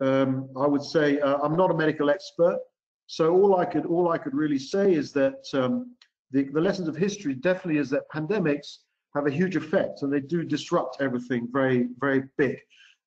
um, 0.00 0.48
I 0.56 0.66
would 0.66 0.82
say 0.82 1.20
uh, 1.20 1.38
I'm 1.42 1.56
not 1.56 1.70
a 1.70 1.74
medical 1.74 2.10
expert, 2.10 2.58
so 3.06 3.34
all 3.34 3.56
I 3.56 3.64
could 3.64 3.86
all 3.86 4.10
I 4.10 4.18
could 4.18 4.34
really 4.34 4.58
say 4.58 4.94
is 4.94 5.12
that 5.12 5.44
um, 5.52 5.96
the, 6.30 6.44
the 6.44 6.60
lessons 6.60 6.88
of 6.88 6.96
history 6.96 7.34
definitely 7.34 7.78
is 7.78 7.90
that 7.90 8.08
pandemics 8.14 8.78
have 9.14 9.26
a 9.26 9.30
huge 9.30 9.56
effect 9.56 10.02
and 10.02 10.12
they 10.12 10.20
do 10.20 10.44
disrupt 10.44 11.02
everything 11.02 11.48
very 11.50 11.88
very 11.98 12.22
big. 12.38 12.56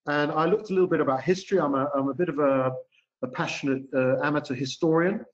And 0.08 0.32
I 0.32 0.46
looked 0.46 0.70
a 0.70 0.74
little 0.74 0.90
bit 0.90 1.00
about 1.00 1.24
history. 1.24 1.60
I'm 1.60 1.76
a 1.76 1.90
I'm 1.96 2.10
a 2.10 2.14
bit 2.14 2.30
of 2.30 2.40
a, 2.40 2.74
a 3.24 3.28
passionate 3.28 3.84
uh, 3.96 4.22
amateur 4.22 4.54
historian, 4.54 5.26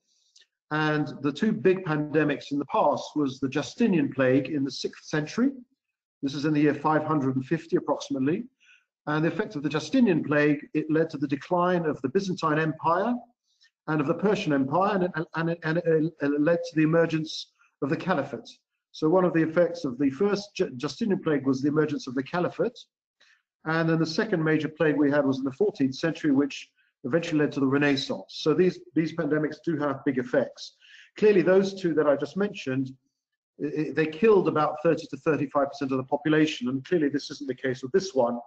and 0.70 1.12
the 1.22 1.32
two 1.32 1.52
big 1.52 1.84
pandemics 1.84 2.52
in 2.52 2.58
the 2.58 2.66
past 2.66 3.10
was 3.16 3.40
the 3.40 3.48
Justinian 3.48 4.12
plague 4.12 4.48
in 4.48 4.64
the 4.64 4.70
sixth 4.70 5.04
century 5.04 5.50
this 6.22 6.34
is 6.34 6.44
in 6.44 6.52
the 6.52 6.60
year 6.60 6.74
550 6.74 7.76
approximately. 7.76 8.44
And 9.06 9.24
the 9.24 9.28
effect 9.28 9.56
of 9.56 9.62
the 9.62 9.68
Justinian 9.68 10.22
plague, 10.22 10.66
it 10.74 10.90
led 10.90 11.10
to 11.10 11.18
the 11.18 11.26
decline 11.26 11.86
of 11.86 12.00
the 12.02 12.08
Byzantine 12.08 12.58
Empire 12.58 13.14
and 13.86 14.00
of 14.00 14.06
the 14.06 14.14
Persian 14.14 14.52
Empire, 14.52 15.10
and, 15.14 15.26
and, 15.34 15.56
and, 15.64 15.78
it, 15.78 16.12
it 16.20 16.40
led 16.40 16.58
to 16.58 16.76
the 16.76 16.82
emergence 16.82 17.52
of 17.82 17.88
the 17.88 17.96
Caliphate. 17.96 18.48
So 18.92 19.08
one 19.08 19.24
of 19.24 19.32
the 19.32 19.42
effects 19.42 19.84
of 19.84 19.98
the 19.98 20.10
first 20.10 20.50
Justinian 20.76 21.22
plague 21.22 21.46
was 21.46 21.62
the 21.62 21.68
emergence 21.68 22.06
of 22.06 22.14
the 22.14 22.22
Caliphate. 22.22 22.78
And 23.64 23.88
then 23.88 23.98
the 23.98 24.06
second 24.06 24.44
major 24.44 24.68
plague 24.68 24.96
we 24.96 25.10
had 25.10 25.24
was 25.24 25.38
in 25.38 25.44
the 25.44 25.50
14th 25.50 25.94
century, 25.94 26.30
which 26.30 26.68
eventually 27.04 27.40
led 27.40 27.52
to 27.52 27.60
the 27.60 27.66
Renaissance. 27.66 28.36
So 28.40 28.54
these, 28.54 28.78
these 28.94 29.14
pandemics 29.14 29.56
do 29.64 29.76
have 29.78 30.04
big 30.04 30.18
effects. 30.18 30.76
Clearly, 31.16 31.42
those 31.42 31.80
two 31.80 31.94
that 31.94 32.06
I 32.06 32.16
just 32.16 32.36
mentioned 32.36 32.92
they 33.60 34.06
killed 34.06 34.48
about 34.48 34.76
30 34.82 35.06
to 35.08 35.16
35% 35.18 35.66
of 35.82 35.90
the 35.90 36.04
population. 36.04 36.68
And 36.68 36.84
clearly 36.84 37.08
this 37.08 37.30
isn't 37.30 37.46
the 37.46 37.54
case 37.54 37.82
with 37.82 37.92
this 37.92 38.14
one. 38.14 38.38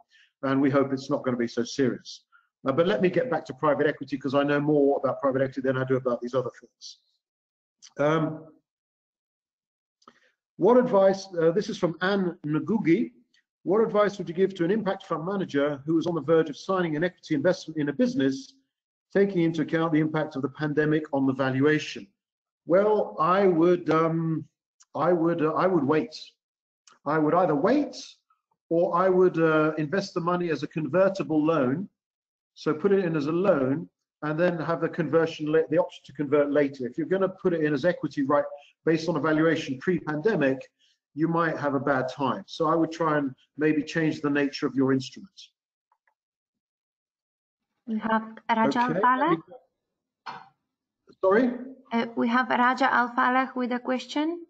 And 0.41 0.60
we 0.60 0.70
hope 0.70 0.91
it's 0.91 1.10
not 1.10 1.24
going 1.24 1.36
to 1.36 1.39
be 1.39 1.47
so 1.47 1.64
serious. 1.64 2.26
Uh, 2.68 2.72
but 2.72 2.88
let 2.88 3.01
me 3.01 3.10
get 3.10 3.30
back 3.30 3.45
to 3.45 3.54
private 3.54 3.86
equity 3.86 4.16
because 4.16 4.34
I 4.34 4.43
know 4.43 4.60
more 4.60 4.99
about 5.04 5.22
private 5.22 5.41
equity 5.41 5.62
than 5.62 5.78
I 5.78 5.84
do 5.84 5.97
about 5.97 6.20
these 6.22 6.34
other 6.34 6.49
things. 6.60 6.97
Um, 7.99 8.45
what 10.58 10.78
advice, 10.78 11.28
uh, 11.39 11.51
this 11.51 11.70
is 11.70 11.78
from 11.78 11.95
Anne 12.01 12.38
Ngugi, 12.45 13.12
what 13.64 13.82
advice 13.82 14.18
would 14.18 14.28
you 14.28 14.36
give 14.36 14.53
to 14.55 14.66
an 14.66 14.72
impact 14.72 15.05
fund 15.05 15.26
manager 15.26 15.82
who 15.86 15.97
is 15.97 16.05
on 16.05 16.16
the 16.16 16.22
verge 16.22 16.49
of 16.49 16.57
signing 16.57 16.95
an 16.95 17.03
equity 17.03 17.34
investment 17.34 17.80
in 17.80 17.89
a 17.89 17.93
business, 17.93 18.55
taking 19.14 19.41
into 19.41 19.61
account 19.61 19.93
the 19.93 19.99
impact 19.99 20.36
of 20.36 20.41
the 20.41 20.49
pandemic 20.49 21.03
on 21.14 21.26
the 21.26 21.34
valuation? 21.34 22.05
Well, 22.66 23.16
I 23.20 23.47
would 23.47 23.89
um, 23.89 24.45
I 24.95 25.14
would 25.14 25.41
uh, 25.41 25.53
I 25.53 25.68
would 25.68 25.84
wait. 25.84 26.16
I 27.05 27.18
would 27.18 27.34
either 27.34 27.55
wait 27.55 27.95
or 28.70 28.95
I 28.95 29.09
would 29.09 29.38
uh, 29.38 29.74
invest 29.78 30.14
the 30.14 30.22
money 30.22 30.49
as 30.49 30.64
a 30.64 30.68
convertible 30.68 31.43
loan. 31.43 31.89
So 32.55 32.74
put 32.74 32.91
it 32.91 33.03
in 33.03 33.16
as 33.16 33.28
a 33.28 33.32
loan 33.32 33.89
and 34.24 34.39
then 34.39 34.57
have 34.57 34.82
the 34.82 34.89
conversion, 34.89 35.51
the 35.51 35.78
option 35.78 36.01
to 36.05 36.14
convert 36.14 36.51
later. 36.51 36.86
If 36.88 36.97
you're 36.97 37.07
going 37.07 37.24
to 37.24 37.30
put 37.30 37.53
it 37.53 37.64
in 37.64 37.74
as 37.74 37.84
equity 37.84 38.24
right 38.24 38.45
based 38.86 39.09
on 39.09 39.18
a 39.18 39.20
valuation 39.20 39.80
pre-pandemic, 39.80 40.59
you 41.16 41.28
might 41.28 41.57
have 41.57 41.76
a 41.76 41.80
bad 41.80 42.09
time. 42.09 42.43
So 42.47 42.68
I 42.68 42.76
would 42.76 42.91
try 42.91 43.18
and 43.18 43.34
maybe 43.57 43.84
change 43.84 44.22
the 44.22 44.30
nature 44.30 44.66
of 44.66 44.76
your 44.76 44.93
instrument. 44.93 45.39
We 47.86 47.99
have 47.99 48.24
Raja 48.49 48.88
okay. 48.89 48.99
Al 49.03 49.38
Sorry? 51.22 51.51
Uh, 51.91 52.07
we 52.16 52.28
have 52.28 52.49
Raja 52.49 52.91
Al 52.93 53.09
Faleh 53.09 53.55
with 53.55 53.72
a 53.72 53.80
question 53.80 54.45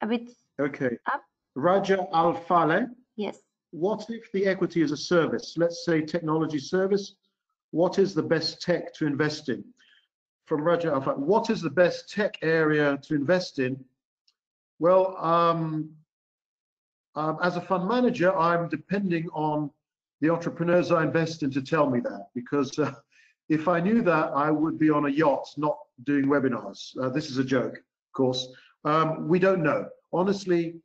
a 0.00 0.06
bit 0.06 0.30
okay. 0.60 0.96
up? 1.12 1.22
Raja 1.54 2.06
Al 2.12 2.34
Faleh. 2.34 2.86
Yes. 3.16 3.38
What 3.70 4.06
if 4.08 4.30
the 4.32 4.46
equity 4.46 4.80
is 4.80 4.92
a 4.92 4.96
service? 4.96 5.54
Let's 5.56 5.84
say 5.84 6.00
technology 6.00 6.58
service. 6.58 7.14
What 7.72 7.98
is 7.98 8.14
the 8.14 8.22
best 8.22 8.62
tech 8.62 8.94
to 8.94 9.06
invest 9.06 9.48
in? 9.48 9.64
From 10.46 10.62
Raja 10.62 10.92
Al 10.92 11.02
Faleh, 11.02 11.18
what 11.18 11.50
is 11.50 11.60
the 11.60 11.70
best 11.70 12.10
tech 12.10 12.38
area 12.42 12.98
to 13.02 13.14
invest 13.14 13.58
in? 13.58 13.84
Well, 14.78 15.16
um, 15.18 15.90
um, 17.18 17.36
as 17.42 17.56
a 17.56 17.60
fund 17.60 17.88
manager, 17.88 18.36
I'm 18.38 18.68
depending 18.68 19.28
on 19.32 19.70
the 20.20 20.30
entrepreneurs 20.30 20.92
I 20.92 21.02
invest 21.02 21.42
in 21.42 21.50
to 21.50 21.62
tell 21.62 21.90
me 21.90 21.98
that 22.00 22.28
because 22.34 22.78
uh, 22.78 22.92
if 23.48 23.66
I 23.66 23.80
knew 23.80 24.02
that, 24.02 24.30
I 24.34 24.50
would 24.52 24.78
be 24.78 24.88
on 24.90 25.06
a 25.06 25.10
yacht, 25.10 25.48
not 25.56 25.76
doing 26.04 26.26
webinars. 26.26 26.96
Uh, 27.00 27.08
this 27.08 27.28
is 27.28 27.38
a 27.38 27.44
joke, 27.44 27.76
of 27.76 28.12
course. 28.12 28.48
Um, 28.84 29.26
we 29.26 29.40
don't 29.40 29.62
know. 29.64 29.88
Honestly, 30.12 30.76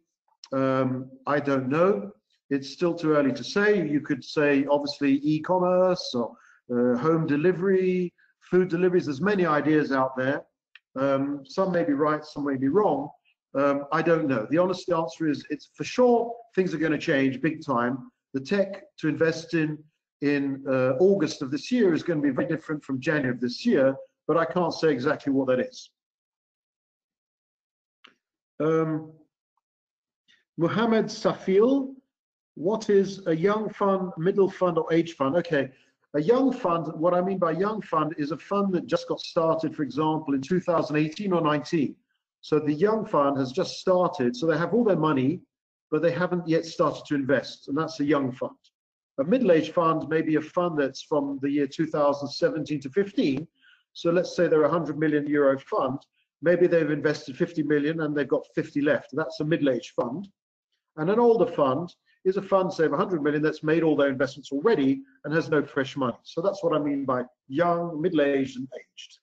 um, 0.54 1.12
I 1.28 1.40
don't 1.40 1.70
know. 1.70 2.12
It's 2.50 2.70
still 2.70 2.96
too 2.96 3.14
early 3.14 3.32
to 3.34 3.44
say. 3.44 3.88
You 3.88 4.02
could 4.02 4.24
say, 4.24 4.66
obviously, 4.70 5.20
e-commerce 5.24 6.16
or 6.16 6.36
uh, 6.72 6.98
home 6.98 7.28
delivery, 7.28 8.12
food 8.42 8.70
deliveries. 8.70 9.06
There's 9.06 9.22
many 9.22 9.46
ideas 9.46 9.92
out 9.92 10.18
there. 10.18 10.44
Um, 10.96 11.44
some 11.46 11.72
may 11.72 11.84
be 11.84 11.94
right, 11.94 12.24
some 12.24 12.46
may 12.46 12.58
be 12.58 12.70
wrong. 12.70 13.10
Um, 13.56 13.86
I 13.92 14.02
don't 14.02 14.28
know. 14.28 14.48
The 14.50 14.58
honest 14.58 14.92
answer 14.92 15.28
is, 15.28 15.46
it's 15.50 15.70
for 15.76 15.84
sure 15.84 16.34
things 16.56 16.74
are 16.74 16.80
going 16.80 16.92
to 16.92 16.98
change 16.98 17.42
big 17.42 17.64
time. 17.64 18.12
The 18.34 18.40
tech 18.40 18.84
to 19.00 19.08
invest 19.08 19.54
in 19.54 19.78
in 20.22 20.64
uh, 20.68 20.94
August 21.00 21.42
of 21.42 21.52
this 21.52 21.70
year 21.70 21.94
is 21.94 22.02
going 22.02 22.22
to 22.22 22.24
be 22.24 22.34
very 22.34 22.48
different 22.48 22.82
from 22.82 23.00
January 23.00 23.30
of 23.30 23.42
this 23.42 23.66
year, 23.66 23.94
but 24.26 24.38
I 24.38 24.46
can't 24.46 24.74
say 24.74 24.90
exactly 24.90 25.34
what 25.34 25.48
that 25.48 25.60
is. 25.60 25.90
Um, 28.62 29.12
Muhammad 30.58 31.08
Safil, 31.08 31.94
what 32.56 32.90
is 32.90 33.28
a 33.28 33.36
young 33.36 33.70
fund, 33.70 34.14
middle 34.18 34.50
fund, 34.50 34.78
or 34.78 34.92
age 34.94 35.14
fund? 35.16 35.36
Okay, 35.36 35.70
a 36.14 36.22
young 36.22 36.54
fund, 36.54 36.88
what 36.94 37.14
I 37.14 37.22
mean 37.22 37.38
by 37.38 37.52
young 37.52 37.82
fund 37.82 38.16
is 38.18 38.32
a 38.32 38.38
fund 38.38 38.74
that 38.74 38.88
just 38.88 39.10
got 39.10 39.20
started, 39.20 39.76
for 39.76 39.84
example, 39.84 40.36
in 40.36 40.42
2018 40.42 41.34
or 41.34 41.42
19. 41.42 41.96
So 42.44 42.60
the 42.60 42.74
young 42.74 43.06
fund 43.06 43.38
has 43.38 43.52
just 43.52 43.80
started, 43.80 44.36
so 44.36 44.46
they 44.46 44.58
have 44.58 44.74
all 44.74 44.84
their 44.84 44.96
money, 44.96 45.42
but 45.90 46.02
they 46.02 46.12
haven't 46.12 46.48
yet 46.48 46.66
started 46.66 47.04
to 47.08 47.16
invest, 47.16 47.68
and 47.68 47.78
that's 47.78 48.00
a 48.00 48.06
young 48.06 48.32
fund. 48.32 48.52
A 49.20 49.24
middle-aged 49.24 49.74
fund 49.74 50.08
may 50.10 50.22
be 50.22 50.36
a 50.36 50.42
fund 50.42 50.78
that's 50.78 51.02
from 51.02 51.40
the 51.42 51.50
year 51.50 51.68
2017 51.68 52.80
to 52.82 52.90
15. 52.90 53.48
So 53.94 54.12
let's 54.12 54.36
say 54.36 54.48
they're 54.48 54.66
a 54.66 54.70
100 54.70 55.00
million 55.00 55.26
euro 55.28 55.58
fund, 55.60 56.00
Maybe 56.44 56.68
they've 56.68 56.92
invested 56.92 57.38
50 57.38 57.64
million 57.64 58.02
and 58.02 58.14
they've 58.14 58.28
got 58.28 58.46
50 58.54 58.82
left. 58.82 59.12
That's 59.14 59.40
a 59.40 59.46
middle-aged 59.46 59.94
fund. 59.96 60.28
And 60.98 61.10
an 61.10 61.18
older 61.18 61.50
fund 61.50 61.94
is 62.26 62.36
a 62.36 62.42
fund, 62.42 62.72
say, 62.72 62.84
of 62.84 62.92
100 62.92 63.24
million 63.24 63.42
that's 63.42 63.64
made 63.64 63.82
all 63.82 63.96
their 63.96 64.10
investments 64.10 64.52
already 64.52 65.02
and 65.24 65.34
has 65.34 65.50
no 65.50 65.64
fresh 65.64 65.96
money. 65.96 66.18
So 66.24 66.42
that's 66.42 66.62
what 66.62 66.74
I 66.74 66.80
mean 66.80 67.06
by 67.06 67.24
young, 67.48 68.02
middle-aged, 68.02 68.58
and 68.58 68.68
aged. 68.76 69.20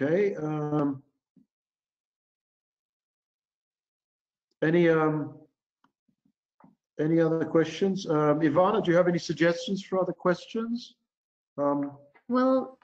Okay. 0.00 0.34
Um, 0.36 1.02
any 4.62 4.88
um, 4.88 5.34
any 6.98 7.20
other 7.20 7.44
questions? 7.44 8.06
Um, 8.08 8.40
Ivana, 8.40 8.82
do 8.84 8.90
you 8.90 8.96
have 8.96 9.08
any 9.08 9.18
suggestions 9.18 9.82
for 9.82 10.00
other 10.00 10.12
questions? 10.12 10.94
Um, 11.58 11.92
well, 12.28 12.78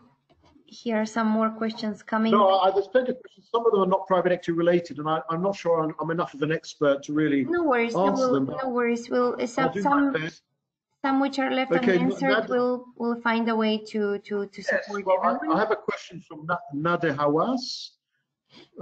here 0.67 0.97
are 0.97 1.07
some 1.07 1.29
more 1.29 1.51
questions 1.51 2.03
coming. 2.03 2.33
No, 2.33 2.59
I, 2.59 2.71
there's 2.71 2.89
plenty 2.89 3.13
of 3.13 3.21
questions. 3.21 3.49
Some 3.51 3.65
of 3.65 3.73
them 3.73 3.83
are 3.83 3.87
not 3.87 4.07
private 4.07 4.33
equity 4.33 4.53
related, 4.53 4.99
and 4.99 5.09
I, 5.09 5.21
am 5.31 5.43
not 5.43 5.57
sure 5.57 5.83
I'm, 5.83 5.95
I'm, 6.01 6.11
enough 6.11 6.35
of 6.35 6.43
an 6.43 6.53
expert 6.53 7.03
to 7.05 7.13
really 7.13 7.45
no 7.45 7.65
worries, 7.65 7.95
answer 7.95 8.27
no, 8.27 8.35
them. 8.35 8.55
No 8.63 8.69
worries. 8.69 9.09
We'll 9.09 9.39
some 9.47 9.73
some, 9.81 10.31
some 11.07 11.21
which 11.21 11.39
are 11.39 11.53
left 11.53 11.73
okay, 11.73 11.99
unanswered. 11.99 12.49
we'll 12.49 12.85
we'll 12.97 13.21
find 13.29 13.49
a 13.49 13.57
way 13.63 13.75
to 13.93 14.19
to 14.27 14.47
to 14.55 14.61
support 14.63 15.01
yes, 15.01 15.07
well, 15.07 15.21
I, 15.23 15.55
I, 15.55 15.59
have 15.59 15.71
a 15.71 15.81
question 15.89 16.21
from 16.27 16.39
Nade 16.75 17.11
Hawass. 17.21 17.65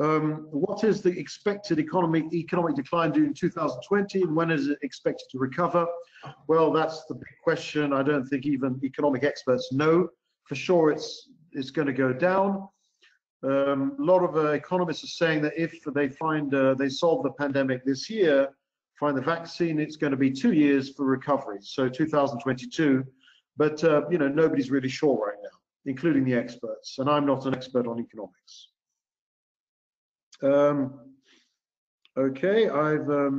Um, 0.01 0.47
what 0.51 0.85
is 0.85 1.03
the 1.03 1.12
expected 1.25 1.79
economic 1.79 2.25
economic 2.33 2.75
decline 2.77 3.11
during 3.12 3.35
2020, 3.35 4.22
and 4.22 4.35
when 4.39 4.51
is 4.51 4.68
it 4.68 4.79
expected 4.83 5.27
to 5.33 5.39
recover? 5.39 5.87
Well, 6.49 6.72
that's 6.72 7.05
the 7.09 7.14
big 7.14 7.37
question. 7.43 7.93
I 7.93 8.03
don't 8.03 8.27
think 8.31 8.47
even 8.47 8.81
economic 8.83 9.22
experts 9.25 9.66
know 9.72 10.09
for 10.49 10.55
sure. 10.55 10.91
It's 10.95 11.09
it's 11.53 11.70
going 11.70 11.91
to 11.93 11.99
go 12.07 12.12
down. 12.12 12.68
Um, 13.43 13.97
a 14.01 14.05
lot 14.12 14.22
of 14.29 14.37
uh, 14.37 14.53
economists 14.62 15.05
are 15.05 15.16
saying 15.22 15.43
that 15.43 15.53
if 15.66 15.72
they 15.99 16.09
find 16.09 16.55
uh, 16.55 16.75
they 16.75 16.89
solve 16.89 17.22
the 17.25 17.35
pandemic 17.43 17.85
this 17.85 18.09
year, 18.09 18.49
find 19.05 19.16
the 19.16 19.22
vaccine, 19.36 19.78
it's 19.78 19.96
going 19.96 20.12
to 20.12 20.16
be 20.16 20.30
two 20.30 20.52
years 20.52 20.84
for 20.94 21.05
recovery, 21.05 21.59
so 21.61 21.88
2022. 21.88 23.05
But 23.57 23.84
uh, 23.84 24.02
you 24.11 24.18
know 24.18 24.28
nobody's 24.28 24.70
really 24.70 24.88
sure 24.88 25.16
right 25.28 25.40
now, 25.42 25.57
including 25.92 26.24
the 26.24 26.34
experts, 26.34 26.98
and 26.98 27.07
I'm 27.09 27.26
not 27.26 27.44
an 27.48 27.55
expert 27.55 27.86
on 27.86 27.96
economics. 28.07 28.55
Um, 30.42 30.78
okay, 32.26 32.68
I've 32.68 33.09
um, 33.22 33.36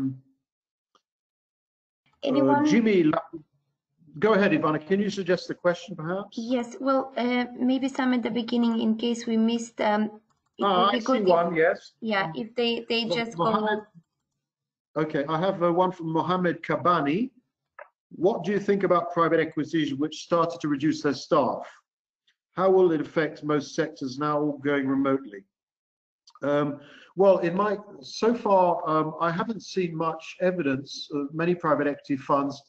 Anyone? 2.24 2.63
Uh, 2.63 2.66
Jimmy 2.72 3.11
Go 4.18 4.34
ahead, 4.34 4.51
Ivana. 4.53 4.80
Can 4.89 5.01
you 5.01 5.09
suggest 5.09 5.49
the 5.49 5.55
question, 5.55 5.93
perhaps? 5.93 6.38
Yes. 6.38 6.78
Well, 6.80 7.11
uh, 7.18 7.45
maybe 7.72 7.89
some 7.89 8.13
at 8.13 8.24
the 8.24 8.32
beginning, 8.32 8.80
in 8.80 8.95
case 8.95 9.28
we 9.28 9.36
missed. 9.36 9.82
Um, 9.82 10.22
ah, 10.61 10.89
I 10.93 10.99
see 10.99 11.20
one. 11.22 11.47
If, 11.51 11.57
yes. 11.57 11.91
Yeah, 11.99 12.32
if 12.34 12.55
they 12.55 12.86
they 12.88 13.01
just 13.20 13.36
go. 13.36 13.86
Okay, 14.98 15.26
I 15.28 15.38
have 15.39 15.62
uh, 15.62 15.74
one 15.74 15.91
from 15.91 16.14
Mohammed 16.14 16.64
Kabani. 16.64 17.32
What 18.12 18.46
do 18.46 18.52
you 18.52 18.60
think 18.60 18.84
about 18.84 19.12
private 19.14 19.41
acquisition, 19.41 19.98
which 19.98 20.24
started 20.24 20.62
to 20.62 20.70
reduce 20.70 21.02
their 21.02 21.14
staff? 21.14 21.68
How 22.54 22.70
will 22.70 22.93
it 22.93 23.02
affect 23.02 23.43
most 23.43 23.76
sectors 23.76 24.18
now 24.18 24.39
all 24.39 24.58
going 24.60 24.88
remotely? 24.88 25.43
Um, 26.43 26.80
well, 27.18 27.39
in 27.39 27.56
my 27.56 27.78
so 28.02 28.34
far, 28.34 28.82
um, 28.88 29.16
I 29.20 29.32
haven't 29.32 29.64
seen 29.64 29.93
much 29.93 30.38
evidence 30.39 31.10
of 31.14 31.34
many 31.34 31.56
private 31.56 31.88
equity 31.88 32.16
funds 32.16 32.62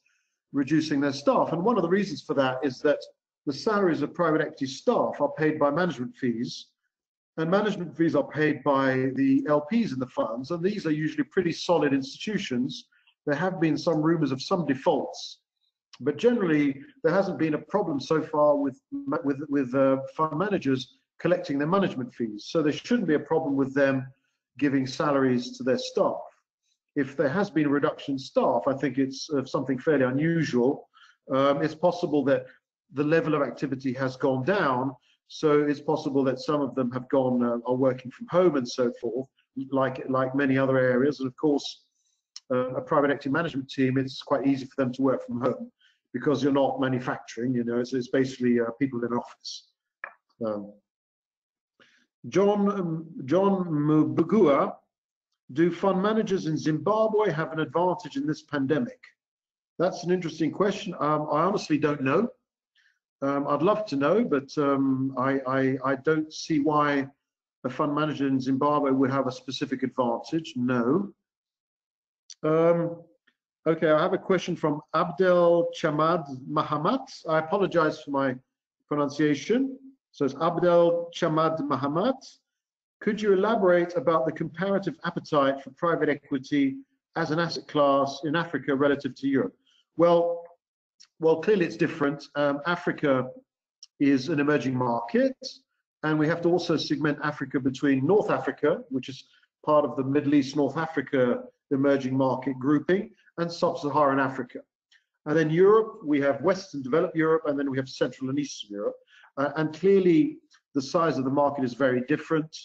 reducing 0.53 1.01
their 1.01 1.12
staff. 1.12 1.53
And 1.53 1.62
one 1.62 1.77
of 1.77 1.83
the 1.83 1.89
reasons 1.89 2.22
for 2.22 2.35
that 2.35 2.59
is 2.64 2.81
that 2.81 2.99
the 3.47 3.53
salaries 3.53 4.03
of 4.03 4.14
private 4.14 4.41
equity 4.41 4.66
staff 4.66 5.20
are 5.20 5.33
paid 5.39 5.61
by 5.61 5.70
management 5.70 6.16
fees, 6.16 6.66
and 7.39 7.51
management 7.51 7.97
fees 7.97 8.14
are 8.14 8.26
paid 8.26 8.62
by 8.64 9.11
the 9.14 9.43
LPs 9.43 9.93
in 9.93 9.99
the 9.99 10.07
funds, 10.07 10.51
and 10.51 10.62
these 10.62 10.87
are 10.87 10.93
usually 10.93 11.24
pretty 11.24 11.53
solid 11.53 11.93
institutions. 11.93 12.87
There 13.26 13.37
have 13.37 13.61
been 13.61 13.76
some 13.76 14.01
rumors 14.01 14.32
of 14.32 14.41
some 14.41 14.66
defaults, 14.66 15.41
but 16.01 16.16
generally 16.16 16.80
there 17.03 17.12
hasn't 17.12 17.39
been 17.39 17.55
a 17.55 17.59
problem 17.59 18.01
so 18.01 18.22
far 18.22 18.57
with 18.57 18.80
with 19.24 19.41
with 19.49 19.74
uh, 19.74 19.99
fund 20.16 20.39
managers 20.39 20.97
collecting 21.18 21.59
their 21.59 21.68
management 21.68 22.14
fees. 22.14 22.47
So 22.49 22.62
there 22.62 22.72
shouldn't 22.72 23.09
be 23.09 23.14
a 23.14 23.20
problem 23.32 23.57
with 23.57 23.74
them 23.74 24.07
giving 24.59 24.87
salaries 24.87 25.57
to 25.57 25.62
their 25.62 25.78
staff 25.78 26.20
if 26.97 27.14
there 27.14 27.28
has 27.28 27.51
been 27.51 27.66
a 27.66 27.68
reduction 27.68 28.14
in 28.14 28.18
staff, 28.18 28.62
I 28.66 28.72
think 28.72 28.99
it's 28.99 29.28
uh, 29.30 29.45
something 29.45 29.78
fairly 29.78 30.05
unusual. 30.05 30.89
Um, 31.32 31.62
it's 31.62 31.74
possible 31.74 32.24
that 32.24 32.47
the 32.95 33.05
level 33.05 33.34
of 33.34 33.43
activity 33.43 33.93
has 33.93 34.16
gone 34.16 34.45
down, 34.45 34.95
so 35.29 35.62
it's 35.62 35.81
possible 35.81 36.22
that 36.24 36.41
some 36.41 36.61
of 36.61 36.74
them 36.74 36.91
have 36.93 37.09
gone 37.09 37.43
uh, 37.43 37.59
are 37.66 37.74
working 37.74 38.11
from 38.11 38.27
home 38.29 38.57
and 38.57 38.68
so 38.68 38.93
forth, 39.01 39.29
like 39.70 40.05
like 40.09 40.35
many 40.35 40.57
other 40.57 40.79
areas. 40.79 41.20
And 41.20 41.27
of 41.27 41.37
course, 41.37 41.83
uh, 42.53 42.74
a 42.74 42.81
private 42.81 43.11
equity 43.11 43.31
management 43.31 43.68
team, 43.68 43.99
it's 43.99 44.22
quite 44.22 44.47
easy 44.47 44.66
for 44.66 44.83
them 44.83 44.93
to 44.93 45.03
work 45.03 45.27
from 45.27 45.41
home 45.41 45.70
because 46.12 46.43
you're 46.43 46.53
not 46.53 46.81
manufacturing. 46.81 47.55
You 47.55 47.64
know, 47.64 47.81
it's, 47.81 47.93
it's 47.93 48.09
basically 48.09 48.61
uh, 48.61 48.70
people 48.79 49.05
in 49.05 49.12
office. 49.12 49.68
Um, 50.45 50.72
John 52.29 52.70
um, 52.70 53.07
John 53.24 53.64
Mbugua 53.66 54.74
do 55.53 55.70
fund 55.70 56.03
managers 56.03 56.47
in 56.47 56.57
Zimbabwe 56.57 57.31
have 57.31 57.53
an 57.53 57.61
advantage 57.61 58.16
in 58.16 58.27
this 58.27 58.43
pandemic? 58.43 58.99
That's 59.79 60.05
an 60.05 60.11
interesting 60.11 60.51
question. 60.51 60.95
Um, 60.99 61.29
I 61.31 61.43
honestly 61.43 61.79
don't 61.79 62.03
know. 62.03 62.29
Um, 63.23 63.47
I'd 63.49 63.62
love 63.62 63.87
to 63.87 63.97
know, 63.97 64.25
but 64.25 64.57
um, 64.59 65.14
I, 65.17 65.41
I, 65.47 65.79
I, 65.85 65.97
don't 65.97 66.31
see 66.33 66.61
why 66.61 67.09
a 67.64 67.71
fund 67.71 67.95
manager 67.95 68.29
in 68.29 68.39
Zimbabwe 68.39 68.91
would 68.91 69.11
have 69.11 69.27
a 69.27 69.33
specific 69.33 69.83
advantage. 69.83 70.53
No. 70.55 71.12
Um, 72.43 73.03
okay, 73.67 73.91
I 73.91 74.03
have 74.03 74.12
a 74.12 74.19
question 74.19 74.55
from 74.55 74.83
Abdel 74.95 75.69
Chamad 75.75 76.27
Mahamat. 76.47 77.09
I 77.27 77.39
apologize 77.39 78.03
for 78.03 78.11
my 78.11 78.35
pronunciation. 78.87 79.79
So 80.12 80.27
it's 80.27 80.35
Abdel 80.35 81.11
Chamad 81.14 81.59
Mahamat. 81.61 82.23
Could 83.01 83.21
you 83.21 83.33
elaborate 83.33 83.97
about 83.97 84.27
the 84.27 84.33
comparative 84.33 84.97
appetite 85.05 85.62
for 85.62 85.71
private 85.71 86.09
equity 86.09 86.77
as 87.17 87.31
an 87.31 87.39
asset 87.39 87.67
class 87.67 88.21
in 88.25 88.37
Africa 88.37 88.75
relative 88.75 89.14
to 89.17 89.27
Europe? 89.27 89.55
Well, 89.97 90.45
well, 91.20 91.40
clearly 91.40 91.66
it's 91.66 91.76
different. 91.76 92.24
Um, 92.34 92.61
Africa 92.66 93.26
is 94.01 94.28
an 94.28 94.40
emerging 94.40 94.76
market, 94.76 95.36
and 96.03 96.18
we 96.18 96.28
have 96.28 96.42
to 96.42 96.49
also 96.49 96.76
segment 96.76 97.18
Africa 97.22 97.59
between 97.61 98.07
North 98.07 98.30
Africa, 98.30 98.78
which 98.90 99.09
is 99.09 99.24
part 99.64 99.84
of 99.84 99.97
the 99.97 100.05
Middle 100.05 100.34
East 100.34 100.57
North 100.57 100.76
Africa 100.76 101.42
emerging 101.70 102.16
market 102.16 102.59
grouping, 102.59 103.11
and 103.38 103.51
Sub-Saharan 103.51 104.20
Africa. 104.20 104.61
And 105.24 105.36
then 105.36 105.51
Europe, 105.51 106.01
we 106.05 106.20
have 106.20 106.40
Western 106.42 106.82
developed 106.82 107.16
Europe, 107.16 107.42
and 107.47 107.59
then 107.59 107.70
we 107.70 107.76
have 107.76 107.88
Central 107.88 108.30
and 108.30 108.38
Eastern 108.38 108.70
Europe. 108.70 108.97
Uh, 109.36 109.51
and 109.57 109.74
clearly, 109.74 110.38
the 110.74 110.82
size 110.82 111.18
of 111.18 111.24
the 111.24 111.30
market 111.30 111.64
is 111.64 111.74
very 111.74 112.03
different 112.03 112.57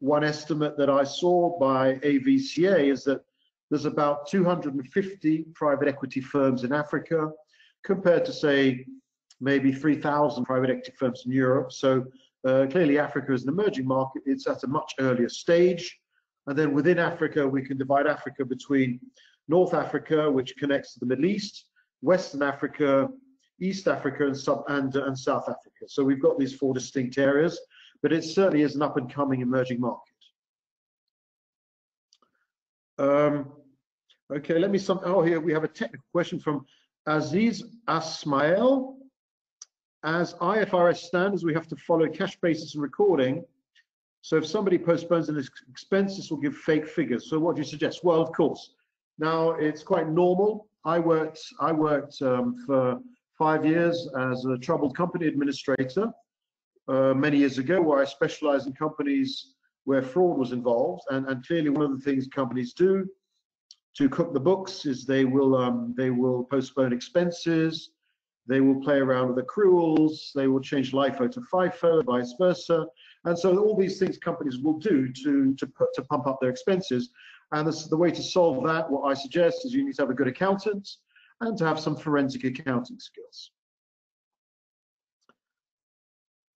one 0.00 0.24
estimate 0.24 0.76
that 0.78 0.90
I 0.90 1.04
saw 1.04 1.58
by 1.58 1.94
AVCA 1.96 2.90
is 2.90 3.04
that 3.04 3.22
there's 3.70 3.84
about 3.84 4.26
250 4.28 5.44
private 5.54 5.86
equity 5.86 6.20
firms 6.20 6.64
in 6.64 6.72
Africa 6.72 7.30
compared 7.84 8.24
to 8.26 8.32
say 8.32 8.86
maybe 9.40 9.72
3,000 9.72 10.44
private 10.44 10.70
equity 10.70 10.92
firms 10.98 11.22
in 11.24 11.32
Europe. 11.32 11.72
So 11.72 12.06
uh, 12.46 12.66
clearly 12.70 12.98
Africa 12.98 13.32
is 13.32 13.44
an 13.44 13.50
emerging 13.50 13.86
market. 13.86 14.22
It's 14.26 14.46
at 14.46 14.64
a 14.64 14.66
much 14.66 14.94
earlier 14.98 15.28
stage. 15.28 15.98
And 16.46 16.58
then 16.58 16.72
within 16.72 16.98
Africa, 16.98 17.46
we 17.46 17.62
can 17.62 17.78
divide 17.78 18.06
Africa 18.06 18.44
between 18.44 19.00
North 19.48 19.74
Africa, 19.74 20.30
which 20.30 20.56
connects 20.56 20.94
to 20.94 21.00
the 21.00 21.06
Middle 21.06 21.26
East, 21.26 21.66
Western 22.02 22.42
Africa, 22.42 23.08
East 23.60 23.88
Africa, 23.88 24.26
and, 24.26 24.36
sub 24.36 24.64
and, 24.68 24.94
and 24.96 25.18
South 25.18 25.44
Africa. 25.44 25.86
So 25.86 26.02
we've 26.04 26.22
got 26.22 26.38
these 26.38 26.54
four 26.54 26.74
distinct 26.74 27.18
areas 27.18 27.58
but 28.02 28.12
it 28.12 28.24
certainly 28.24 28.62
is 28.62 28.76
an 28.76 28.82
up 28.82 28.96
and 28.96 29.12
coming 29.12 29.40
emerging 29.40 29.80
market. 29.80 30.14
Um, 32.98 33.52
okay, 34.32 34.58
let 34.58 34.70
me 34.70 34.78
some. 34.78 35.00
Oh, 35.04 35.22
here 35.22 35.40
we 35.40 35.52
have 35.52 35.64
a 35.64 35.68
technical 35.68 36.04
question 36.12 36.38
from 36.38 36.66
Aziz 37.06 37.64
Asmael. 37.88 38.96
As 40.02 40.34
IFRS 40.34 40.98
standards, 40.98 41.44
we 41.44 41.52
have 41.52 41.68
to 41.68 41.76
follow 41.76 42.08
cash 42.08 42.36
basis 42.40 42.74
and 42.74 42.82
recording. 42.82 43.44
So 44.22 44.36
if 44.36 44.46
somebody 44.46 44.78
postpones 44.78 45.28
an 45.28 45.42
expense, 45.68 46.16
this 46.16 46.30
will 46.30 46.38
give 46.38 46.56
fake 46.56 46.86
figures. 46.86 47.28
So 47.28 47.38
what 47.38 47.56
do 47.56 47.62
you 47.62 47.68
suggest? 47.68 48.04
Well, 48.04 48.20
of 48.20 48.32
course. 48.32 48.74
Now 49.18 49.50
it's 49.52 49.82
quite 49.82 50.08
normal. 50.08 50.68
I 50.84 50.98
worked 50.98 51.40
I 51.60 51.72
worked 51.72 52.20
um, 52.22 52.56
for 52.66 52.98
five 53.38 53.64
years 53.64 54.08
as 54.18 54.44
a 54.46 54.56
troubled 54.58 54.96
company 54.96 55.26
administrator 55.26 56.10
uh, 56.88 57.14
many 57.14 57.38
years 57.38 57.58
ago 57.58 57.80
where 57.80 58.00
I 58.00 58.04
specialized 58.04 58.66
in 58.66 58.72
companies 58.72 59.54
where 59.84 60.02
fraud 60.02 60.38
was 60.38 60.52
involved. 60.52 61.02
And, 61.10 61.26
and 61.26 61.46
clearly 61.46 61.70
one 61.70 61.84
of 61.84 61.92
the 61.92 62.04
things 62.04 62.26
companies 62.28 62.72
do 62.72 63.06
to 63.96 64.08
cook 64.08 64.32
the 64.32 64.40
books 64.40 64.86
is 64.86 65.04
they 65.04 65.24
will 65.24 65.56
um, 65.56 65.94
they 65.96 66.10
will 66.10 66.44
postpone 66.44 66.92
expenses, 66.92 67.90
they 68.46 68.60
will 68.60 68.80
play 68.80 68.98
around 68.98 69.34
with 69.34 69.44
accruals, 69.44 70.32
they 70.34 70.46
will 70.48 70.60
change 70.60 70.92
LIFO 70.92 71.30
to 71.32 71.40
FIFO, 71.52 72.04
vice 72.04 72.34
versa. 72.38 72.86
And 73.24 73.38
so 73.38 73.56
all 73.58 73.76
these 73.76 73.98
things 73.98 74.18
companies 74.18 74.58
will 74.58 74.78
do 74.78 75.12
to, 75.12 75.54
to, 75.54 75.66
put, 75.66 75.88
to 75.94 76.02
pump 76.02 76.26
up 76.26 76.38
their 76.40 76.50
expenses. 76.50 77.10
And 77.52 77.68
this, 77.68 77.86
the 77.86 77.96
way 77.96 78.10
to 78.10 78.22
solve 78.22 78.64
that, 78.66 78.90
what 78.90 79.02
I 79.02 79.14
suggest 79.14 79.64
is 79.64 79.74
you 79.74 79.84
need 79.84 79.94
to 79.96 80.02
have 80.02 80.10
a 80.10 80.14
good 80.14 80.28
accountant 80.28 80.88
and 81.40 81.56
to 81.58 81.66
have 81.66 81.78
some 81.78 81.96
forensic 81.96 82.44
accounting 82.44 82.98
skills. 82.98 83.50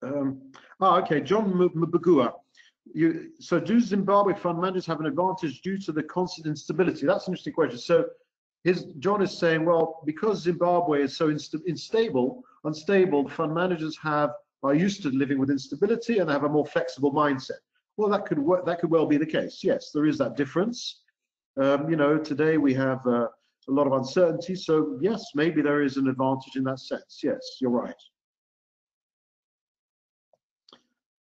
Um, 0.03 0.53
oh, 0.81 0.97
okay, 1.01 1.21
John 1.21 1.53
Mbugua. 1.53 2.33
You, 2.93 3.31
so 3.41 3.59
do 3.59 3.81
Zimbabwe 3.81 4.35
fund 4.35 4.61
managers 4.61 4.87
have 4.87 5.01
an 5.01 5.07
advantage 5.07 5.63
due 5.63 5.79
to 5.79 5.93
the 5.93 6.03
constant 6.03 6.47
instability? 6.47 7.07
That's 7.07 7.27
an 7.27 7.33
interesting 7.33 7.55
question. 7.55 7.79
So 7.79 8.07
his, 8.63 8.85
John 8.99 9.23
is 9.23 9.37
saying, 9.37 9.65
well, 9.65 10.03
because 10.05 10.43
Zimbabwe 10.43 11.03
is 11.03 11.17
so 11.17 11.29
insta 11.29 11.61
unstable, 11.67 12.43
unstable, 12.65 13.29
fund 13.29 13.55
managers 13.55 13.97
have 14.03 14.31
are 14.63 14.75
used 14.75 15.03
to 15.03 15.11
living 15.11 15.39
with 15.39 15.51
instability 15.51 16.19
and 16.19 16.31
have 16.31 16.45
a 16.45 16.49
more 16.49 16.65
flexible 16.65 17.13
mindset. 17.13 17.61
Well, 17.97 18.09
that 18.09 18.25
could 18.25 18.39
work, 18.39 18.65
that 18.65 18.81
could 18.81 18.91
well 18.91 19.07
be 19.07 19.19
the 19.19 19.27
case. 19.27 19.61
Yes, 19.63 19.91
there 19.93 20.07
is 20.07 20.19
that 20.19 20.37
difference. 20.37 21.03
Um, 21.61 21.89
you 21.91 21.97
know, 21.97 22.19
today 22.19 22.57
we 22.57 22.73
have 22.75 23.07
uh, 23.07 23.29
a 23.69 23.71
lot 23.71 23.87
of 23.87 23.93
uncertainty. 23.93 24.55
So 24.55 24.99
yes, 25.01 25.23
maybe 25.35 25.61
there 25.63 25.83
is 25.83 25.97
an 25.99 26.09
advantage 26.09 26.57
in 26.57 26.65
that 26.65 26.81
sense. 26.81 27.21
Yes, 27.23 27.59
you're 27.61 27.71
right. 27.71 27.95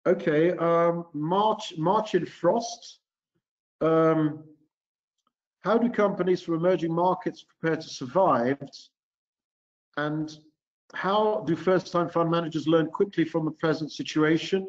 Okay, 0.06 0.52
um, 0.52 1.04
March, 1.12 1.74
Marcin 1.76 2.24
Frost. 2.24 3.00
Um, 3.82 4.44
how 5.62 5.76
do 5.76 5.90
companies 5.90 6.40
from 6.40 6.54
emerging 6.54 6.94
markets 6.94 7.44
prepare 7.44 7.76
to 7.76 7.88
survive? 7.88 8.58
And 9.98 10.34
how 10.94 11.44
do 11.46 11.54
first-time 11.54 12.08
fund 12.08 12.30
managers 12.30 12.66
learn 12.66 12.86
quickly 12.86 13.24
from 13.24 13.44
the 13.44 13.50
present 13.50 13.92
situation 13.92 14.66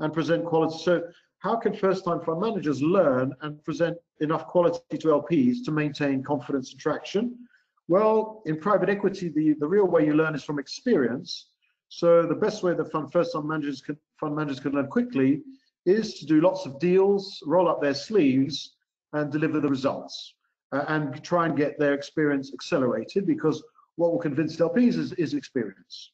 and 0.00 0.12
present 0.12 0.44
quality? 0.44 0.76
So 0.78 1.02
how 1.38 1.56
can 1.56 1.74
first-time 1.74 2.20
fund 2.22 2.40
managers 2.40 2.82
learn 2.82 3.32
and 3.42 3.62
present 3.62 3.96
enough 4.20 4.48
quality 4.48 4.98
to 4.98 5.08
LPs 5.08 5.64
to 5.64 5.70
maintain 5.70 6.24
confidence 6.24 6.72
and 6.72 6.80
traction? 6.80 7.38
Well, 7.86 8.42
in 8.46 8.58
private 8.58 8.88
equity, 8.88 9.28
the, 9.28 9.54
the 9.60 9.66
real 9.66 9.86
way 9.86 10.06
you 10.06 10.14
learn 10.14 10.34
is 10.34 10.42
from 10.42 10.58
experience. 10.58 11.50
So 11.88 12.26
the 12.26 12.34
best 12.34 12.62
way 12.62 12.74
that 12.74 12.90
fund 12.90 13.12
first-time 13.12 13.46
managers 13.46 13.80
can, 13.80 13.96
fund 14.22 14.36
managers 14.36 14.60
can 14.60 14.72
learn 14.72 14.86
quickly 14.86 15.42
is 15.84 16.14
to 16.14 16.26
do 16.26 16.40
lots 16.40 16.64
of 16.64 16.78
deals, 16.78 17.42
roll 17.44 17.68
up 17.68 17.82
their 17.82 17.92
sleeves, 17.92 18.76
and 19.12 19.32
deliver 19.32 19.60
the 19.60 19.68
results, 19.68 20.34
uh, 20.70 20.84
and 20.88 21.22
try 21.24 21.44
and 21.44 21.56
get 21.56 21.78
their 21.78 21.92
experience 21.92 22.52
accelerated 22.54 23.26
because 23.26 23.62
what 23.96 24.12
will 24.12 24.20
convince 24.20 24.56
LPs 24.56 24.96
is, 24.96 25.12
is 25.14 25.34
experience. 25.34 26.12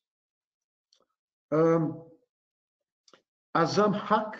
Um, 1.52 2.00
Azam 3.54 3.94
Haq, 3.94 4.38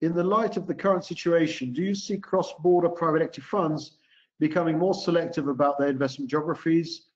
in 0.00 0.14
the 0.14 0.22
light 0.22 0.56
of 0.56 0.66
the 0.68 0.74
current 0.74 1.04
situation, 1.04 1.72
do 1.72 1.82
you 1.82 1.94
see 1.94 2.16
cross-border 2.18 2.88
private 2.90 3.22
equity 3.22 3.42
funds 3.42 3.98
becoming 4.38 4.78
more 4.78 4.94
selective 4.94 5.48
about 5.48 5.78
their 5.78 5.88
investment 5.88 6.30
geographies? 6.30 7.06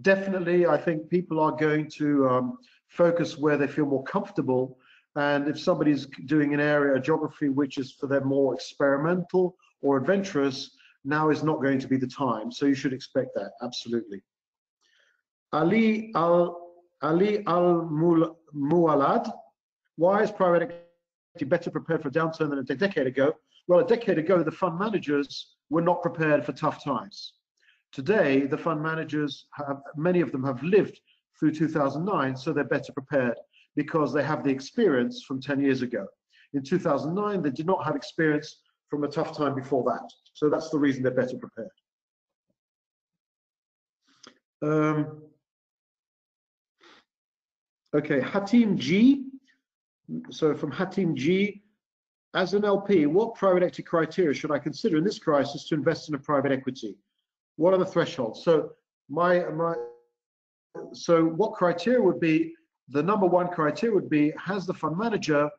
Definitely, 0.00 0.66
I 0.66 0.78
think 0.78 1.10
people 1.10 1.38
are 1.38 1.52
going 1.52 1.90
to 1.98 2.28
um, 2.28 2.58
focus 2.88 3.36
where 3.36 3.58
they 3.58 3.66
feel 3.66 3.86
more 3.86 4.04
comfortable. 4.04 4.78
And 5.18 5.48
if 5.48 5.58
somebody's 5.58 6.06
doing 6.26 6.54
an 6.54 6.60
area, 6.60 6.94
a 6.94 7.00
geography, 7.00 7.48
which 7.48 7.76
is 7.76 7.90
for 7.90 8.06
them 8.06 8.28
more 8.28 8.54
experimental 8.54 9.56
or 9.82 9.96
adventurous, 9.96 10.76
now 11.04 11.30
is 11.30 11.42
not 11.42 11.60
going 11.60 11.80
to 11.80 11.88
be 11.88 11.96
the 11.96 12.06
time. 12.06 12.52
So 12.52 12.66
you 12.66 12.76
should 12.76 12.92
expect 12.92 13.30
that, 13.34 13.50
absolutely. 13.60 14.22
Ali 15.52 16.12
Al 16.14 16.70
Ali 17.02 17.44
Al 17.48 17.88
Mualad, 18.54 19.28
why 19.96 20.22
is 20.22 20.30
private 20.30 20.62
equity 20.62 21.46
better 21.46 21.72
prepared 21.72 22.02
for 22.02 22.08
a 22.08 22.12
downturn 22.12 22.50
than 22.50 22.60
a 22.60 22.62
decade 22.62 23.08
ago? 23.08 23.34
Well, 23.66 23.80
a 23.80 23.86
decade 23.86 24.18
ago, 24.18 24.44
the 24.44 24.52
fund 24.52 24.78
managers 24.78 25.56
were 25.68 25.82
not 25.82 26.00
prepared 26.00 26.46
for 26.46 26.52
tough 26.52 26.84
times. 26.84 27.32
Today, 27.90 28.46
the 28.46 28.58
fund 28.58 28.80
managers, 28.80 29.46
have, 29.54 29.80
many 29.96 30.20
of 30.20 30.30
them 30.30 30.44
have 30.44 30.62
lived 30.62 31.00
through 31.40 31.54
2009, 31.54 32.36
so 32.36 32.52
they're 32.52 32.62
better 32.62 32.92
prepared 32.92 33.36
because 33.78 34.12
they 34.12 34.24
have 34.24 34.42
the 34.42 34.50
experience 34.50 35.22
from 35.22 35.40
10 35.40 35.60
years 35.60 35.82
ago. 35.82 36.04
In 36.52 36.64
2009, 36.64 37.42
they 37.42 37.50
did 37.50 37.64
not 37.64 37.84
have 37.84 37.94
experience 37.94 38.58
from 38.90 39.04
a 39.04 39.08
tough 39.08 39.36
time 39.36 39.54
before 39.54 39.84
that. 39.84 40.10
So 40.34 40.50
that's 40.50 40.70
the 40.70 40.78
reason 40.78 41.04
they're 41.04 41.12
better 41.12 41.38
prepared. 41.38 41.68
Um, 44.60 45.22
okay, 47.94 48.20
Hatim 48.20 48.76
G. 48.76 49.26
So 50.30 50.56
from 50.56 50.72
Hatim 50.72 51.14
G, 51.14 51.62
as 52.34 52.54
an 52.54 52.64
LP, 52.64 53.06
what 53.06 53.36
private 53.36 53.62
equity 53.62 53.84
criteria 53.84 54.34
should 54.34 54.50
I 54.50 54.58
consider 54.58 54.96
in 54.96 55.04
this 55.04 55.20
crisis 55.20 55.68
to 55.68 55.76
invest 55.76 56.08
in 56.08 56.16
a 56.16 56.18
private 56.18 56.50
equity? 56.50 56.96
What 57.54 57.74
are 57.74 57.78
the 57.78 57.86
thresholds? 57.86 58.42
So 58.42 58.70
my 59.08 59.44
my 59.50 59.76
so 60.92 61.24
what 61.24 61.52
criteria 61.52 62.02
would 62.02 62.18
be 62.18 62.54
the 62.90 63.02
number 63.02 63.26
one 63.26 63.48
criteria 63.48 63.94
would 63.94 64.08
be 64.08 64.32
has 64.38 64.66
the 64.66 64.74
fund 64.74 64.96
manager 64.96 65.50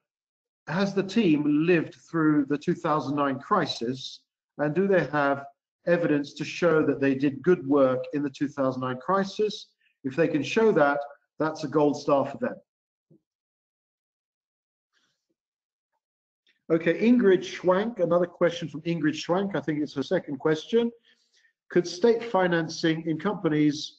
has 0.70 0.94
the 0.94 1.04
team 1.04 1.66
lived 1.66 1.96
through 2.10 2.46
the 2.46 2.58
2009 2.58 3.40
crisis? 3.40 4.22
And 4.58 4.76
do 4.76 4.88
they 4.88 5.06
have 5.06 5.46
evidence 5.88 6.34
to 6.34 6.46
show 6.46 6.86
that 6.86 7.00
they 7.00 7.16
did 7.16 7.42
good 7.42 7.66
work 7.68 8.04
in 8.14 8.22
the 8.22 8.30
2009 8.30 9.00
crisis? 9.02 9.68
If 10.04 10.16
they 10.16 10.28
can 10.28 10.44
show 10.44 10.72
that 10.74 11.00
that's 11.40 11.64
a 11.64 11.68
gold 11.68 12.00
star 12.00 12.26
for 12.26 12.38
them. 12.38 12.56
Okay 16.72 17.00
ingrid 17.02 17.42
schwank 17.42 18.00
another 18.00 18.28
question 18.28 18.68
from 18.68 18.82
ingrid 18.82 19.16
schwank. 19.16 19.56
I 19.56 19.62
think 19.62 19.82
it's 19.82 19.96
her 19.96 20.04
second 20.04 20.38
question. 20.38 20.92
Could 21.72 21.88
state 21.88 22.24
financing 22.24 23.08
in 23.08 23.18
companies 23.18 23.99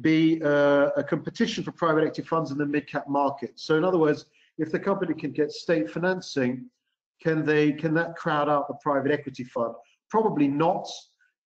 be 0.00 0.40
uh, 0.42 0.88
a 0.96 1.04
competition 1.04 1.62
for 1.62 1.72
private 1.72 2.02
equity 2.02 2.22
funds 2.22 2.50
in 2.50 2.58
the 2.58 2.66
mid-cap 2.66 3.08
market. 3.08 3.52
So 3.56 3.76
in 3.76 3.84
other 3.84 3.98
words, 3.98 4.26
if 4.58 4.72
the 4.72 4.78
company 4.78 5.14
can 5.14 5.32
get 5.32 5.50
state 5.50 5.90
financing, 5.90 6.66
can 7.22 7.44
they 7.44 7.72
can 7.72 7.94
that 7.94 8.16
crowd 8.16 8.48
out 8.48 8.68
the 8.68 8.74
private 8.82 9.12
equity 9.12 9.44
fund? 9.44 9.74
Probably 10.10 10.48
not, 10.48 10.88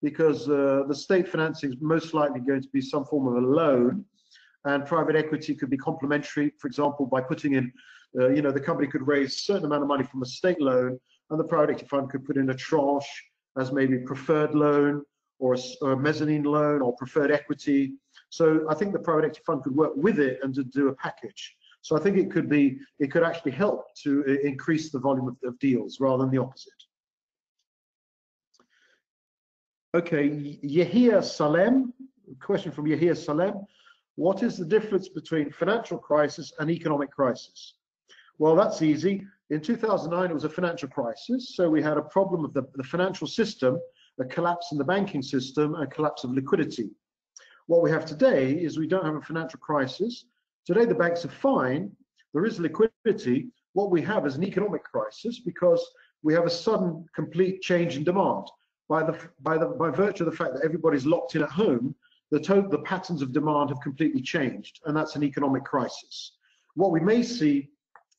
because 0.03 0.49
uh, 0.49 0.85
the 0.89 0.95
state 0.95 1.29
financing 1.29 1.73
is 1.73 1.77
most 1.81 2.15
likely 2.15 2.41
going 2.41 2.63
to 2.63 2.69
be 2.73 2.81
some 2.81 3.05
form 3.05 3.27
of 3.27 3.43
a 3.43 3.47
loan, 3.47 4.05
and 4.65 4.87
private 4.87 5.17
equity 5.17 5.55
could 5.55 5.71
be 5.71 5.77
complementary. 5.77 6.53
For 6.59 6.67
example, 6.69 7.07
by 7.07 7.21
putting 7.21 7.55
in, 7.55 7.73
uh, 8.19 8.29
you 8.29 8.43
know, 8.43 8.53
the 8.53 8.61
company 8.61 8.89
could 8.89 9.07
raise 9.07 9.35
a 9.35 9.39
certain 9.39 9.67
amount 9.67 9.83
of 9.83 9.89
money 9.89 10.05
from 10.05 10.23
a 10.23 10.27
state 10.27 10.61
loan, 10.61 10.99
and 11.31 11.41
the 11.41 11.45
private 11.45 11.71
equity 11.71 11.89
fund 11.89 12.11
could 12.11 12.25
put 12.25 12.37
in 12.37 12.51
a 12.51 12.55
tranche 12.55 13.25
as 13.59 13.73
maybe 13.73 13.99
preferred 13.99 14.55
loan 14.55 15.03
or 15.39 15.55
a, 15.55 15.59
or 15.83 15.93
a 15.93 15.97
mezzanine 15.97 16.45
loan 16.45 16.81
or 16.83 16.95
preferred 16.97 17.31
equity 17.31 17.95
so 18.31 18.67
I 18.69 18.75
think 18.75 18.93
the 18.93 18.99
private 18.99 19.25
equity 19.25 19.43
fund 19.47 19.63
could 19.63 19.75
work 19.75 19.93
with 19.97 20.19
it 20.19 20.41
and 20.43 20.55
to 20.55 20.65
do 20.65 20.89
a 20.89 20.95
package. 20.95 21.57
So 21.83 21.97
I 21.97 22.01
think 22.01 22.17
it 22.17 22.31
could 22.31 22.49
be, 22.49 22.79
it 22.99 23.13
could 23.13 23.23
actually 23.23 23.53
help 23.53 23.95
to 24.03 24.25
uh, 24.27 24.47
increase 24.47 24.91
the 24.91 24.99
volume 24.99 25.29
of, 25.29 25.37
of 25.45 25.59
deals 25.59 26.01
rather 26.01 26.25
than 26.25 26.33
the 26.33 26.39
opposite. 26.39 26.73
Okay, 29.95 30.59
Yahia 30.65 31.25
Salem, 31.25 31.95
question 32.41 32.73
from 32.73 32.87
Yahia 32.87 33.17
Salem. 33.17 33.65
What 34.17 34.43
is 34.43 34.57
the 34.57 34.65
difference 34.65 35.09
between 35.09 35.51
financial 35.53 35.97
crisis 35.97 36.53
and 36.59 36.71
economic 36.71 37.11
crisis? 37.11 37.75
Well, 38.39 38.57
that's 38.57 38.83
easy. 38.83 39.25
In 39.51 39.61
2009, 39.61 40.31
it 40.31 40.35
was 40.35 40.45
a 40.45 40.49
financial 40.49 40.89
crisis. 40.89 41.55
So 41.55 41.71
we 41.71 41.83
had 41.83 41.97
a 41.97 42.03
problem 42.03 42.45
of 42.45 42.53
the, 42.53 42.67
the 42.75 42.83
financial 42.83 43.27
system, 43.27 43.79
a 44.19 44.25
collapse 44.25 44.73
in 44.73 44.79
the 44.79 44.85
banking 44.85 45.23
system, 45.23 45.75
a 45.77 45.87
collapse 45.87 46.25
of 46.25 46.33
liquidity. 46.33 46.91
What 47.67 47.83
we 47.83 47.91
have 47.91 48.07
today 48.07 48.53
is 48.53 48.79
we 48.79 48.87
don't 48.87 49.05
have 49.05 49.17
a 49.17 49.21
financial 49.21 49.59
crisis. 49.59 50.27
Today 50.67 50.85
the 50.85 50.95
banks 50.95 51.25
are 51.25 51.31
fine. 51.31 51.91
There 52.33 52.45
is 52.45 52.61
liquidity. 52.61 53.49
What 53.73 53.91
we 53.91 54.03
have 54.03 54.25
is 54.25 54.37
an 54.37 54.45
economic 54.45 54.85
crisis 54.85 55.41
because 55.41 55.85
we 56.23 56.33
have 56.35 56.47
a 56.47 56.51
sudden 56.51 57.05
complete 57.15 57.63
change 57.63 57.97
in 57.97 58.05
demand. 58.05 58.47
By 58.89 59.03
the 59.03 59.19
by 59.43 59.59
the 59.59 59.67
by 59.67 59.91
virtue 59.91 60.25
of 60.25 60.31
the 60.31 60.37
fact 60.37 60.55
that 60.55 60.65
everybody's 60.65 61.07
locked 61.07 61.35
in 61.35 61.43
at 61.43 61.51
home, 61.51 61.95
the 62.31 62.39
total, 62.39 62.71
the 62.71 62.79
patterns 62.79 63.21
of 63.21 63.33
demand 63.33 63.71
have 63.71 63.81
completely 63.81 64.23
changed, 64.23 64.81
and 64.87 64.97
that's 64.97 65.17
an 65.17 65.25
economic 65.25 65.65
crisis. 65.65 66.33
What 66.75 66.93
we 66.93 67.01
may 67.01 67.23
see 67.23 67.71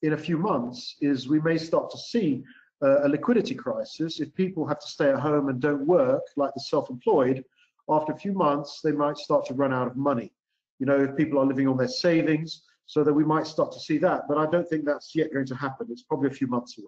in 0.01 0.13
a 0.13 0.17
few 0.17 0.37
months 0.37 0.97
is 0.99 1.29
we 1.29 1.39
may 1.39 1.57
start 1.57 1.89
to 1.91 1.97
see 1.97 2.43
uh, 2.81 3.05
a 3.05 3.09
liquidity 3.09 3.55
crisis 3.55 4.19
if 4.19 4.33
people 4.35 4.67
have 4.67 4.79
to 4.79 4.87
stay 4.87 5.09
at 5.09 5.19
home 5.19 5.47
and 5.47 5.61
don't 5.61 5.87
work, 5.87 6.23
like 6.35 6.53
the 6.53 6.59
self-employed, 6.59 7.43
after 7.89 8.11
a 8.11 8.17
few 8.17 8.33
months, 8.33 8.81
they 8.83 8.91
might 8.91 9.17
start 9.17 9.45
to 9.45 9.53
run 9.53 9.73
out 9.73 9.87
of 9.87 9.95
money. 9.95 10.31
You 10.79 10.85
know, 10.85 11.03
if 11.03 11.15
people 11.15 11.39
are 11.39 11.45
living 11.45 11.67
on 11.67 11.77
their 11.77 11.87
savings, 11.87 12.63
so 12.87 13.03
that 13.03 13.13
we 13.13 13.25
might 13.25 13.45
start 13.45 13.71
to 13.73 13.79
see 13.79 13.97
that. 13.97 14.23
But 14.27 14.37
I 14.37 14.45
don't 14.49 14.67
think 14.67 14.85
that's 14.85 15.13
yet 15.13 15.33
going 15.33 15.45
to 15.47 15.55
happen. 15.55 15.87
It's 15.89 16.03
probably 16.03 16.29
a 16.29 16.33
few 16.33 16.47
months 16.47 16.77
away. 16.77 16.87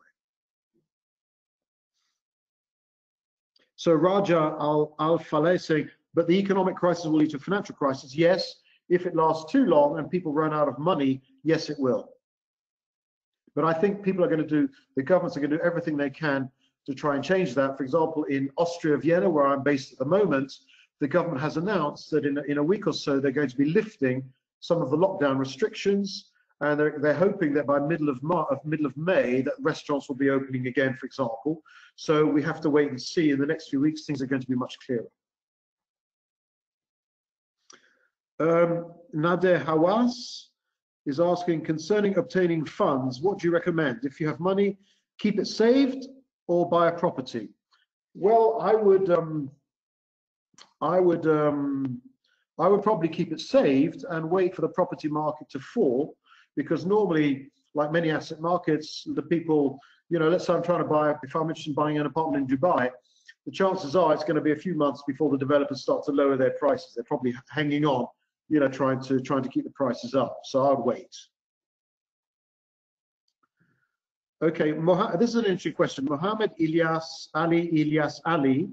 So 3.75 3.93
Raja 3.93 4.55
Al 4.59 4.95
Al 4.99 5.19
Faleh 5.19 5.59
saying, 5.59 5.89
but 6.13 6.27
the 6.27 6.37
economic 6.37 6.75
crisis 6.75 7.05
will 7.05 7.17
lead 7.17 7.29
to 7.31 7.39
financial 7.39 7.75
crisis. 7.75 8.15
Yes, 8.15 8.55
if 8.89 9.05
it 9.05 9.15
lasts 9.15 9.51
too 9.51 9.65
long 9.65 9.99
and 9.99 10.09
people 10.09 10.33
run 10.33 10.53
out 10.53 10.67
of 10.67 10.79
money, 10.79 11.21
yes, 11.43 11.69
it 11.69 11.77
will. 11.79 12.09
But 13.55 13.65
I 13.65 13.73
think 13.73 14.03
people 14.03 14.23
are 14.23 14.27
going 14.27 14.41
to 14.41 14.47
do, 14.47 14.69
the 14.95 15.03
governments 15.03 15.37
are 15.37 15.41
going 15.41 15.51
to 15.51 15.57
do 15.57 15.63
everything 15.63 15.97
they 15.97 16.09
can 16.09 16.49
to 16.85 16.93
try 16.93 17.15
and 17.15 17.23
change 17.23 17.53
that. 17.55 17.77
For 17.77 17.83
example, 17.83 18.23
in 18.25 18.49
Austria, 18.57 18.97
Vienna, 18.97 19.29
where 19.29 19.47
I'm 19.47 19.63
based 19.63 19.91
at 19.93 19.99
the 19.99 20.05
moment, 20.05 20.51
the 20.99 21.07
government 21.07 21.41
has 21.41 21.57
announced 21.57 22.11
that 22.11 22.25
in, 22.25 22.37
in 22.47 22.57
a 22.57 22.63
week 22.63 22.87
or 22.87 22.93
so 22.93 23.19
they're 23.19 23.31
going 23.31 23.49
to 23.49 23.57
be 23.57 23.65
lifting 23.65 24.23
some 24.59 24.81
of 24.81 24.89
the 24.89 24.97
lockdown 24.97 25.37
restrictions 25.37 26.31
and 26.61 26.79
they're, 26.79 26.99
they're 26.99 27.13
hoping 27.13 27.53
that 27.53 27.65
by 27.65 27.79
middle 27.79 28.09
of, 28.09 28.21
middle 28.65 28.85
of 28.85 28.97
May 28.97 29.41
that 29.41 29.53
restaurants 29.61 30.09
will 30.09 30.17
be 30.17 30.29
opening 30.29 30.67
again, 30.67 30.93
for 30.93 31.05
example. 31.05 31.61
So 31.95 32.25
we 32.25 32.43
have 32.43 32.59
to 32.61 32.69
wait 32.69 32.89
and 32.89 33.01
see. 33.01 33.29
In 33.29 33.39
the 33.39 33.45
next 33.45 33.69
few 33.69 33.79
weeks, 33.79 34.05
things 34.05 34.21
are 34.21 34.25
going 34.25 34.41
to 34.41 34.47
be 34.47 34.55
much 34.55 34.75
clearer. 34.85 35.07
Um, 38.41 38.93
Nader 39.15 39.63
Hawass 39.63 40.47
is 41.05 41.19
asking 41.19 41.61
concerning 41.63 42.17
obtaining 42.17 42.65
funds, 42.65 43.21
what 43.21 43.39
do 43.39 43.47
you 43.47 43.53
recommend? 43.53 43.99
If 44.03 44.19
you 44.19 44.27
have 44.27 44.39
money, 44.39 44.77
keep 45.17 45.39
it 45.39 45.47
saved 45.47 46.07
or 46.47 46.69
buy 46.69 46.89
a 46.89 46.91
property? 46.91 47.49
Well, 48.15 48.59
I 48.61 48.73
would, 48.73 49.09
um, 49.09 49.49
I 50.81 50.99
would, 50.99 51.27
um, 51.27 52.01
I 52.57 52.67
would 52.67 52.83
probably 52.83 53.09
keep 53.09 53.31
it 53.31 53.39
saved 53.39 54.05
and 54.09 54.29
wait 54.29 54.55
for 54.55 54.61
the 54.61 54.69
property 54.69 55.07
market 55.07 55.49
to 55.51 55.59
fall, 55.59 56.15
because 56.55 56.85
normally, 56.85 57.51
like 57.75 57.91
many 57.91 58.11
asset 58.11 58.41
markets, 58.41 59.03
the 59.15 59.21
people, 59.21 59.79
you 60.09 60.19
know, 60.19 60.29
let's 60.29 60.45
say 60.45 60.53
I'm 60.53 60.63
trying 60.63 60.83
to 60.83 60.89
buy, 60.89 61.15
if 61.23 61.35
I'm 61.35 61.43
interested 61.43 61.69
in 61.71 61.75
buying 61.75 61.97
an 61.99 62.05
apartment 62.05 62.49
in 62.49 62.57
Dubai, 62.57 62.89
the 63.45 63.51
chances 63.51 63.95
are 63.95 64.13
it's 64.13 64.23
going 64.23 64.35
to 64.35 64.41
be 64.41 64.51
a 64.51 64.55
few 64.55 64.75
months 64.75 65.03
before 65.07 65.29
the 65.29 65.37
developers 65.37 65.81
start 65.81 66.03
to 66.05 66.11
lower 66.11 66.35
their 66.35 66.51
prices. 66.51 66.93
They're 66.95 67.03
probably 67.05 67.33
hanging 67.49 67.85
on, 67.85 68.07
you 68.49 68.59
know, 68.59 68.67
trying 68.67 69.01
to 69.03 69.21
trying 69.21 69.43
to 69.43 69.49
keep 69.49 69.63
the 69.63 69.71
prices 69.71 70.15
up. 70.15 70.37
So 70.43 70.71
I'd 70.71 70.79
wait. 70.79 71.15
Okay, 74.41 74.71
this 75.19 75.29
is 75.29 75.35
an 75.35 75.45
interesting 75.45 75.73
question. 75.73 76.05
Mohammed 76.05 76.51
Ilyas 76.59 77.27
Ali 77.33 77.69
Ilyas 77.71 78.19
Ali 78.25 78.69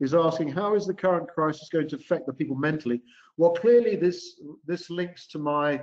is 0.00 0.14
asking, 0.14 0.50
how 0.50 0.74
is 0.74 0.86
the 0.86 0.94
current 0.94 1.28
crisis 1.28 1.68
going 1.68 1.88
to 1.88 1.96
affect 1.96 2.26
the 2.26 2.32
people 2.32 2.56
mentally? 2.56 3.02
Well, 3.36 3.52
clearly 3.52 3.96
this 3.96 4.40
this 4.66 4.90
links 4.90 5.26
to 5.28 5.38
my 5.38 5.82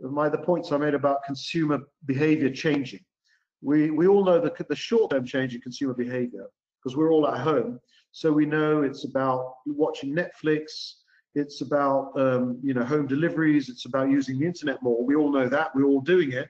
my 0.00 0.28
the 0.28 0.38
points 0.38 0.72
I 0.72 0.78
made 0.78 0.94
about 0.94 1.24
consumer 1.24 1.80
behavior 2.06 2.50
changing. 2.50 3.00
We 3.60 3.90
we 3.90 4.06
all 4.06 4.24
know 4.24 4.40
the 4.40 4.52
the 4.68 4.76
short-term 4.76 5.24
change 5.24 5.54
in 5.54 5.60
consumer 5.60 5.94
behavior 5.94 6.46
because 6.78 6.96
we're 6.96 7.12
all 7.12 7.28
at 7.28 7.38
home. 7.40 7.78
So 8.10 8.30
we 8.32 8.46
know 8.46 8.82
it's 8.82 9.04
about 9.04 9.54
watching 9.66 10.14
Netflix, 10.14 10.94
it's 11.34 11.60
about 11.62 12.12
um, 12.20 12.58
you 12.62 12.74
know 12.74 12.84
home 12.84 13.06
deliveries, 13.06 13.68
it's 13.68 13.86
about 13.86 14.10
using 14.10 14.38
the 14.38 14.46
internet 14.46 14.82
more. 14.82 15.04
We 15.04 15.14
all 15.14 15.32
know 15.32 15.48
that, 15.48 15.74
we're 15.74 15.86
all 15.86 16.00
doing 16.00 16.32
it. 16.32 16.48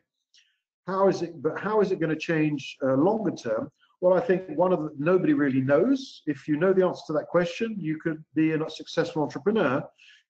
How 0.87 1.09
is 1.09 1.23
it? 1.23 1.41
But 1.43 1.61
how 1.61 1.81
is 1.81 1.93
it 1.93 2.01
going 2.01 2.11
to 2.11 2.17
change 2.17 2.77
uh, 2.83 2.95
longer 2.95 3.31
term? 3.31 3.71
Well, 4.03 4.15
I 4.15 4.20
think 4.20 4.49
one 4.57 4.73
of 4.73 4.81
the, 4.81 4.91
nobody 4.99 5.33
really 5.33 5.61
knows. 5.61 6.23
If 6.27 6.49
you 6.49 6.57
know 6.57 6.73
the 6.73 6.85
answer 6.85 7.03
to 7.07 7.12
that 7.12 7.29
question, 7.29 7.77
you 7.79 8.01
could 8.01 8.23
be 8.35 8.51
a 8.51 8.69
successful 8.69 9.23
entrepreneur. 9.23 9.81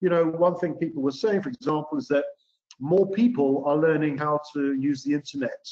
You 0.02 0.10
know, 0.10 0.26
one 0.26 0.58
thing 0.58 0.74
people 0.74 1.02
were 1.02 1.10
saying, 1.10 1.40
for 1.40 1.48
example, 1.48 1.96
is 1.96 2.06
that 2.08 2.26
more 2.80 3.10
people 3.12 3.64
are 3.66 3.78
learning 3.78 4.18
how 4.18 4.40
to 4.52 4.74
use 4.74 5.02
the 5.02 5.14
internet 5.14 5.66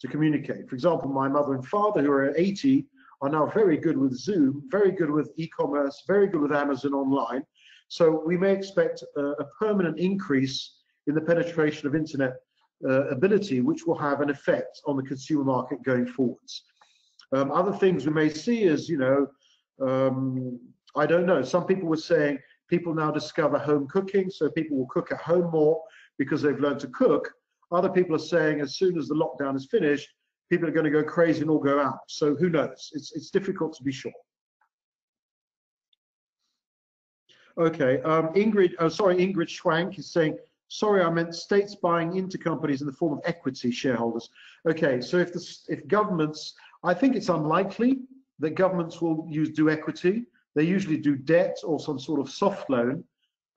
to 0.00 0.08
communicate. 0.08 0.70
For 0.70 0.74
example, 0.74 1.10
my 1.10 1.28
mother 1.28 1.52
and 1.52 1.66
father, 1.66 2.00
who 2.00 2.12
are 2.12 2.34
80, 2.34 2.86
are 3.20 3.28
now 3.28 3.44
very 3.44 3.76
good 3.76 3.98
with 3.98 4.14
Zoom, 4.14 4.62
very 4.68 4.90
good 4.90 5.10
with 5.10 5.30
e-commerce, 5.36 6.02
very 6.06 6.28
good 6.28 6.40
with 6.40 6.52
Amazon 6.52 6.94
online. 6.94 7.42
So 7.88 8.22
we 8.24 8.38
may 8.38 8.54
expect 8.54 9.04
a, 9.18 9.20
a 9.20 9.44
permanent 9.60 9.98
increase 9.98 10.78
in 11.08 11.14
the 11.14 11.20
penetration 11.20 11.88
of 11.88 11.94
internet 11.94 12.36
uh, 12.88 13.08
ability, 13.08 13.60
which 13.60 13.86
will 13.86 13.98
have 13.98 14.22
an 14.22 14.30
effect 14.30 14.80
on 14.86 14.96
the 14.96 15.02
consumer 15.02 15.44
market 15.44 15.82
going 15.82 16.06
forwards. 16.06 16.64
Um, 17.34 17.50
other 17.50 17.72
things 17.72 18.06
we 18.06 18.12
may 18.12 18.28
see 18.28 18.62
is, 18.62 18.88
you 18.88 18.98
know, 18.98 19.26
um, 19.80 20.60
I 20.96 21.06
don't 21.06 21.26
know, 21.26 21.42
some 21.42 21.66
people 21.66 21.88
were 21.88 21.96
saying 21.96 22.38
people 22.68 22.94
now 22.94 23.10
discover 23.10 23.58
home 23.58 23.88
cooking, 23.88 24.30
so 24.30 24.48
people 24.50 24.76
will 24.76 24.86
cook 24.86 25.10
at 25.10 25.20
home 25.20 25.50
more 25.50 25.82
because 26.16 26.42
they've 26.42 26.60
learned 26.60 26.80
to 26.80 26.88
cook. 26.88 27.28
Other 27.72 27.88
people 27.88 28.14
are 28.14 28.20
saying 28.20 28.60
as 28.60 28.76
soon 28.76 28.96
as 28.96 29.08
the 29.08 29.14
lockdown 29.14 29.56
is 29.56 29.66
finished, 29.66 30.08
people 30.50 30.68
are 30.68 30.72
going 30.72 30.84
to 30.84 30.90
go 30.90 31.02
crazy 31.02 31.40
and 31.40 31.50
all 31.50 31.58
go 31.58 31.80
out. 31.80 31.98
So 32.08 32.36
who 32.36 32.48
knows? 32.48 32.90
It's, 32.92 33.12
it's 33.16 33.30
difficult 33.30 33.74
to 33.76 33.82
be 33.82 33.92
sure. 33.92 34.12
Okay, 37.58 38.00
um, 38.02 38.28
Ingrid, 38.34 38.72
oh, 38.78 38.88
sorry, 38.88 39.16
Ingrid 39.16 39.48
Schwank 39.48 39.98
is 39.98 40.12
saying, 40.12 40.36
sorry, 40.68 41.02
I 41.02 41.10
meant 41.10 41.34
states 41.34 41.76
buying 41.76 42.16
into 42.16 42.36
companies 42.36 42.80
in 42.80 42.86
the 42.86 42.92
form 42.92 43.12
of 43.12 43.20
equity 43.24 43.70
shareholders. 43.70 44.28
Okay, 44.68 45.00
so 45.00 45.18
if 45.18 45.32
the, 45.32 45.56
if 45.68 45.86
governments, 45.86 46.54
I 46.84 46.92
think 46.92 47.16
it's 47.16 47.30
unlikely 47.30 48.00
that 48.40 48.50
governments 48.50 49.00
will 49.00 49.26
use 49.30 49.50
do 49.50 49.70
equity. 49.70 50.26
They 50.54 50.64
usually 50.64 50.98
do 50.98 51.16
debt 51.16 51.56
or 51.64 51.80
some 51.80 51.98
sort 51.98 52.20
of 52.20 52.28
soft 52.30 52.68
loan. 52.68 53.02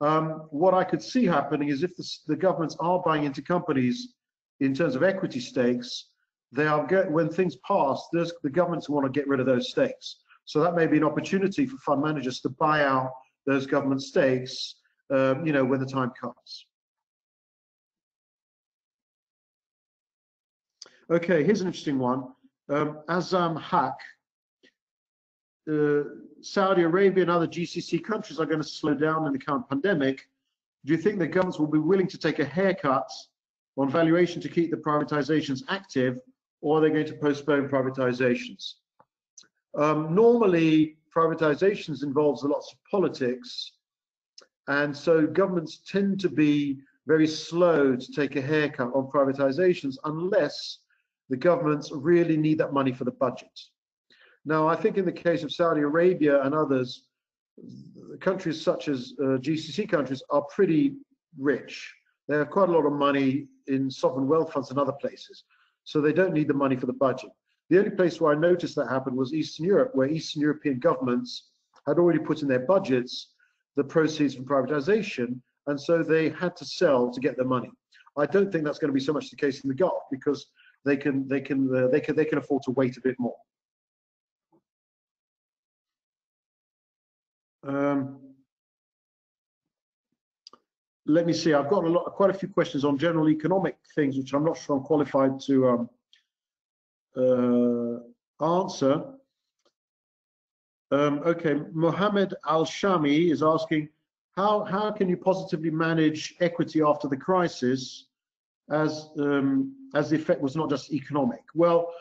Um, 0.00 0.46
what 0.50 0.72
I 0.72 0.82
could 0.82 1.02
see 1.02 1.26
happening 1.26 1.68
is 1.68 1.82
if 1.82 1.94
the, 1.94 2.08
the 2.26 2.36
governments 2.36 2.76
are 2.80 3.02
buying 3.04 3.24
into 3.24 3.42
companies 3.42 4.14
in 4.60 4.74
terms 4.74 4.94
of 4.96 5.02
equity 5.02 5.40
stakes, 5.40 6.06
they 6.52 6.66
are 6.66 6.86
get, 6.86 7.10
when 7.10 7.28
things 7.28 7.56
pass, 7.56 8.08
the 8.12 8.50
governments 8.50 8.88
want 8.88 9.04
to 9.04 9.12
get 9.12 9.28
rid 9.28 9.40
of 9.40 9.46
those 9.46 9.70
stakes. 9.70 10.16
So 10.46 10.60
that 10.60 10.74
may 10.74 10.86
be 10.86 10.96
an 10.96 11.04
opportunity 11.04 11.66
for 11.66 11.76
fund 11.78 12.02
managers 12.02 12.40
to 12.40 12.48
buy 12.48 12.84
out 12.84 13.10
those 13.44 13.66
government 13.66 14.02
stakes, 14.02 14.76
um, 15.10 15.46
you 15.46 15.52
know, 15.52 15.64
when 15.64 15.80
the 15.80 15.86
time 15.86 16.12
comes. 16.18 16.64
Okay, 21.10 21.42
here's 21.42 21.60
an 21.60 21.66
interesting 21.66 21.98
one. 21.98 22.28
Um, 22.70 23.00
Azam 23.08 23.60
Haq, 23.60 23.98
uh, 25.70 26.02
Saudi 26.42 26.82
Arabia 26.82 27.22
and 27.22 27.30
other 27.30 27.46
GCC 27.46 28.04
countries 28.04 28.38
are 28.38 28.46
going 28.46 28.60
to 28.60 28.68
slow 28.68 28.94
down 28.94 29.26
in 29.26 29.32
the 29.32 29.38
current 29.38 29.68
pandemic. 29.68 30.28
Do 30.84 30.92
you 30.92 30.98
think 30.98 31.18
the 31.18 31.26
governments 31.26 31.58
will 31.58 31.66
be 31.66 31.78
willing 31.78 32.06
to 32.08 32.18
take 32.18 32.38
a 32.38 32.44
haircut 32.44 33.10
on 33.76 33.90
valuation 33.90 34.40
to 34.42 34.48
keep 34.48 34.70
the 34.70 34.76
privatizations 34.76 35.62
active 35.68 36.18
or 36.60 36.78
are 36.78 36.80
they 36.80 36.90
going 36.90 37.06
to 37.06 37.14
postpone 37.14 37.68
privatizations? 37.68 38.74
Um, 39.76 40.14
normally, 40.14 40.96
privatizations 41.14 42.02
involves 42.02 42.42
lots 42.42 42.72
of 42.72 42.78
politics, 42.90 43.72
and 44.66 44.96
so 44.96 45.26
governments 45.26 45.80
tend 45.86 46.20
to 46.20 46.28
be 46.28 46.78
very 47.06 47.26
slow 47.26 47.96
to 47.96 48.12
take 48.12 48.36
a 48.36 48.42
haircut 48.42 48.92
on 48.94 49.10
privatizations 49.10 49.96
unless 50.04 50.78
the 51.28 51.36
governments 51.36 51.90
really 51.92 52.36
need 52.36 52.58
that 52.58 52.72
money 52.72 52.92
for 52.92 53.04
the 53.04 53.12
budget. 53.12 53.50
Now, 54.44 54.66
I 54.66 54.76
think 54.76 54.96
in 54.96 55.04
the 55.04 55.12
case 55.12 55.42
of 55.42 55.52
Saudi 55.52 55.82
Arabia 55.82 56.42
and 56.42 56.54
others, 56.54 57.04
countries 58.20 58.60
such 58.60 58.88
as 58.88 59.14
uh, 59.20 59.38
GCC 59.38 59.88
countries 59.88 60.22
are 60.30 60.42
pretty 60.42 60.94
rich. 61.38 61.92
They 62.28 62.36
have 62.36 62.50
quite 62.50 62.68
a 62.68 62.72
lot 62.72 62.86
of 62.86 62.92
money 62.92 63.46
in 63.66 63.90
sovereign 63.90 64.28
wealth 64.28 64.52
funds 64.52 64.70
and 64.70 64.78
other 64.78 64.92
places 64.92 65.44
so 65.88 66.02
they 66.02 66.12
don't 66.12 66.34
need 66.34 66.48
the 66.48 66.54
money 66.54 66.76
for 66.76 66.84
the 66.84 66.92
budget. 66.92 67.30
The 67.70 67.78
only 67.78 67.90
place 67.92 68.20
where 68.20 68.30
I 68.30 68.38
noticed 68.38 68.76
that 68.76 68.90
happen 68.90 69.16
was 69.16 69.32
Eastern 69.32 69.64
Europe, 69.64 69.92
where 69.94 70.06
Eastern 70.06 70.42
European 70.42 70.78
governments 70.80 71.48
had 71.86 71.98
already 71.98 72.18
put 72.18 72.42
in 72.42 72.48
their 72.48 72.66
budgets 72.66 73.32
the 73.74 73.84
proceeds 73.84 74.34
from 74.34 74.44
privatization, 74.44 75.40
and 75.66 75.80
so 75.80 76.02
they 76.02 76.28
had 76.28 76.54
to 76.56 76.66
sell 76.66 77.10
to 77.10 77.20
get 77.20 77.38
their 77.38 77.46
money. 77.46 77.70
I 78.18 78.26
don't 78.26 78.52
think 78.52 78.64
that's 78.64 78.78
going 78.78 78.90
to 78.90 78.94
be 78.94 79.00
so 79.00 79.14
much 79.14 79.30
the 79.30 79.36
case 79.36 79.64
in 79.64 79.68
the 79.68 79.74
Gulf 79.74 80.02
because 80.10 80.44
they 80.84 80.96
can 80.96 81.28
they 81.28 81.40
can 81.40 81.74
uh, 81.74 81.88
they 81.88 82.00
can 82.00 82.16
they 82.16 82.24
can 82.24 82.38
afford 82.38 82.62
to 82.64 82.70
wait 82.72 82.96
a 82.96 83.00
bit 83.00 83.16
more. 83.18 83.36
Um, 87.66 88.18
let 91.06 91.26
me 91.26 91.32
see. 91.32 91.54
I've 91.54 91.68
got 91.68 91.84
a 91.84 91.88
lot, 91.88 92.04
quite 92.14 92.30
a 92.30 92.34
few 92.34 92.48
questions 92.48 92.84
on 92.84 92.98
general 92.98 93.28
economic 93.28 93.76
things, 93.94 94.16
which 94.16 94.32
I'm 94.32 94.44
not 94.44 94.58
sure 94.58 94.76
I'm 94.76 94.82
qualified 94.82 95.40
to 95.40 95.68
um, 95.68 95.90
uh, 97.16 98.44
answer. 98.44 99.04
Um, 100.90 101.20
okay, 101.26 101.56
Mohammed 101.72 102.34
Al 102.46 102.64
Shami 102.64 103.30
is 103.30 103.42
asking, 103.42 103.88
how 104.36 104.64
how 104.64 104.90
can 104.90 105.08
you 105.08 105.16
positively 105.16 105.70
manage 105.70 106.34
equity 106.40 106.80
after 106.82 107.08
the 107.08 107.16
crisis, 107.16 108.07
as 108.70 109.08
um, 109.18 109.74
as 109.94 110.10
the 110.10 110.16
effect 110.16 110.40
was 110.40 110.56
not 110.56 110.70
just 110.70 110.92
economic? 110.92 111.42
Well, 111.54 111.92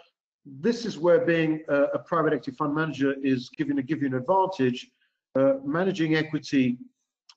this 0.45 0.85
is 0.85 0.98
where 0.98 1.26
being 1.26 1.64
a, 1.69 1.84
a 1.95 1.99
private 1.99 2.34
equity 2.34 2.52
fund 2.52 2.73
manager 2.73 3.15
is 3.22 3.49
giving 3.49 3.80
a 3.80 3.84
give 3.84 4.02
you 4.02 4.07
an 4.07 4.15
advantage. 4.15 4.89
Uh, 5.35 5.56
managing 5.64 6.15
equity 6.15 6.77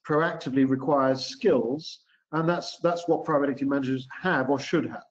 proactively 0.06 0.68
requires 0.68 1.24
skills, 1.24 2.00
and 2.32 2.48
that's 2.48 2.78
that's 2.78 3.06
what 3.08 3.24
private 3.24 3.50
equity 3.50 3.66
managers 3.66 4.06
have 4.22 4.50
or 4.50 4.58
should 4.58 4.86
have. 4.86 5.04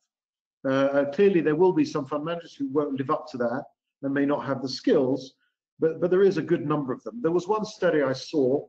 Uh, 0.66 0.70
uh, 0.70 1.12
clearly, 1.12 1.42
there 1.42 1.56
will 1.56 1.74
be 1.74 1.86
some 1.86 2.06
fund 2.06 2.26
managers 2.26 2.56
who 2.56 2.68
won't 2.70 2.98
live 2.98 3.10
up 3.10 3.28
to 3.32 3.38
that 3.38 3.64
and 4.02 4.14
may 4.14 4.26
not 4.26 4.46
have 4.46 4.62
the 4.62 4.70
skills, 4.70 5.34
but 5.80 6.00
but 6.02 6.10
there 6.10 6.24
is 6.24 6.38
a 6.38 6.42
good 6.42 6.66
number 6.68 6.94
of 6.94 7.04
them. 7.04 7.22
There 7.22 7.32
was 7.32 7.48
one 7.48 7.66
study 7.66 8.02
I 8.02 8.14
saw 8.14 8.66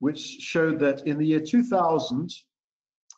which 0.00 0.18
showed 0.18 0.78
that 0.80 1.06
in 1.06 1.18
the 1.18 1.26
year 1.26 1.40
2000 1.40 2.34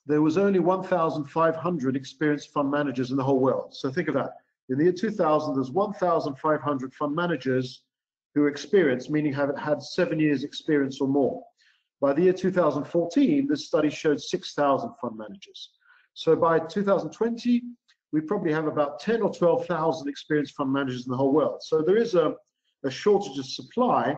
there 0.06 0.22
was 0.22 0.36
only 0.36 0.58
1,500 0.58 1.96
experienced 1.96 2.52
fund 2.52 2.70
managers 2.70 3.10
in 3.10 3.16
the 3.16 3.24
whole 3.24 3.38
world. 3.38 3.74
So 3.74 3.90
think 3.90 4.08
of 4.08 4.14
that. 4.14 4.32
In 4.68 4.78
the 4.78 4.84
year 4.84 4.92
2000, 4.92 5.54
there's 5.54 5.70
1,500 5.70 6.94
fund 6.94 7.14
managers 7.14 7.82
who 8.34 8.42
are 8.42 8.48
experienced, 8.48 9.10
meaning 9.10 9.32
have 9.32 9.56
had 9.56 9.82
seven 9.82 10.18
years 10.18 10.44
experience 10.44 11.00
or 11.00 11.08
more. 11.08 11.44
By 12.00 12.12
the 12.12 12.22
year 12.22 12.32
2014, 12.32 13.46
this 13.46 13.66
study 13.66 13.90
showed 13.90 14.20
6,000 14.20 14.90
fund 15.00 15.16
managers. 15.16 15.70
So 16.14 16.34
by 16.34 16.58
2020, 16.58 17.62
we 18.12 18.20
probably 18.20 18.52
have 18.52 18.66
about 18.66 19.00
10 19.00 19.22
or 19.22 19.32
12,000 19.32 20.08
experienced 20.08 20.54
fund 20.54 20.72
managers 20.72 21.06
in 21.06 21.10
the 21.10 21.16
whole 21.16 21.32
world. 21.32 21.62
So 21.62 21.80
there 21.80 21.96
is 21.96 22.14
a, 22.14 22.34
a 22.84 22.90
shortage 22.90 23.38
of 23.38 23.46
supply, 23.46 24.16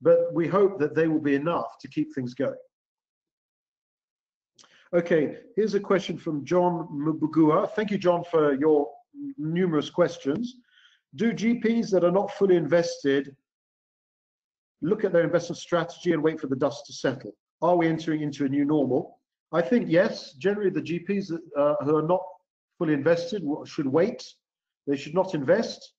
but 0.00 0.32
we 0.32 0.46
hope 0.46 0.78
that 0.78 0.94
they 0.94 1.08
will 1.08 1.20
be 1.20 1.34
enough 1.34 1.78
to 1.80 1.88
keep 1.88 2.14
things 2.14 2.34
going. 2.34 2.54
Okay, 4.96 5.36
here's 5.56 5.74
a 5.74 5.80
question 5.80 6.16
from 6.16 6.42
John 6.42 6.88
Mubugua. 6.90 7.70
Thank 7.72 7.90
you, 7.90 7.98
John, 7.98 8.24
for 8.24 8.54
your 8.54 8.88
numerous 9.36 9.90
questions. 9.90 10.54
Do 11.16 11.34
GPs 11.34 11.90
that 11.90 12.02
are 12.02 12.10
not 12.10 12.32
fully 12.32 12.56
invested 12.56 13.36
look 14.80 15.04
at 15.04 15.12
their 15.12 15.22
investment 15.22 15.58
strategy 15.58 16.12
and 16.12 16.22
wait 16.22 16.40
for 16.40 16.46
the 16.46 16.56
dust 16.56 16.86
to 16.86 16.94
settle? 16.94 17.32
Are 17.60 17.76
we 17.76 17.88
entering 17.88 18.22
into 18.22 18.46
a 18.46 18.48
new 18.48 18.64
normal? 18.64 19.20
I 19.52 19.60
think 19.60 19.84
yes. 19.86 20.32
Generally, 20.32 20.70
the 20.70 20.80
GPs 20.80 21.30
uh, 21.30 21.74
who 21.84 21.96
are 21.96 22.08
not 22.08 22.22
fully 22.78 22.94
invested 22.94 23.44
should 23.66 23.86
wait. 23.86 24.26
They 24.86 24.96
should 24.96 25.14
not 25.14 25.34
invest. 25.34 25.92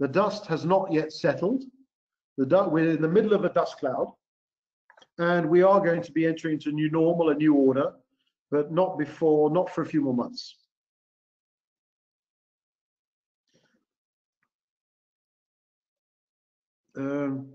The 0.00 0.08
dust 0.08 0.44
has 0.46 0.64
not 0.64 0.92
yet 0.92 1.12
settled. 1.12 1.62
We're 2.36 2.90
in 2.90 3.00
the 3.00 3.06
middle 3.06 3.32
of 3.32 3.44
a 3.44 3.50
dust 3.50 3.78
cloud, 3.78 4.12
and 5.18 5.48
we 5.48 5.62
are 5.62 5.78
going 5.78 6.02
to 6.02 6.10
be 6.10 6.26
entering 6.26 6.54
into 6.54 6.70
a 6.70 6.72
new 6.72 6.90
normal, 6.90 7.30
a 7.30 7.34
new 7.36 7.54
order, 7.54 7.92
but 8.54 8.70
not 8.70 8.96
before, 8.96 9.50
not 9.50 9.68
for 9.68 9.82
a 9.82 9.86
few 9.86 10.00
more 10.00 10.14
months. 10.14 10.54
Um, 16.96 17.48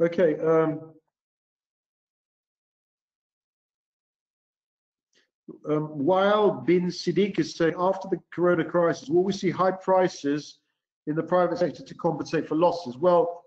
okay. 0.00 0.38
Um, 0.38 0.94
um, 5.68 5.82
while 5.98 6.50
bin 6.50 6.86
Siddiq 6.86 7.38
is 7.38 7.54
saying 7.56 7.74
after 7.78 8.08
the 8.08 8.16
corona 8.32 8.64
crisis, 8.64 9.10
will 9.10 9.22
we 9.22 9.34
see 9.34 9.50
high 9.50 9.72
prices 9.72 10.60
in 11.06 11.14
the 11.14 11.22
private 11.22 11.58
sector 11.58 11.84
to 11.84 11.94
compensate 11.94 12.48
for 12.48 12.54
losses? 12.54 12.96
Well, 12.96 13.44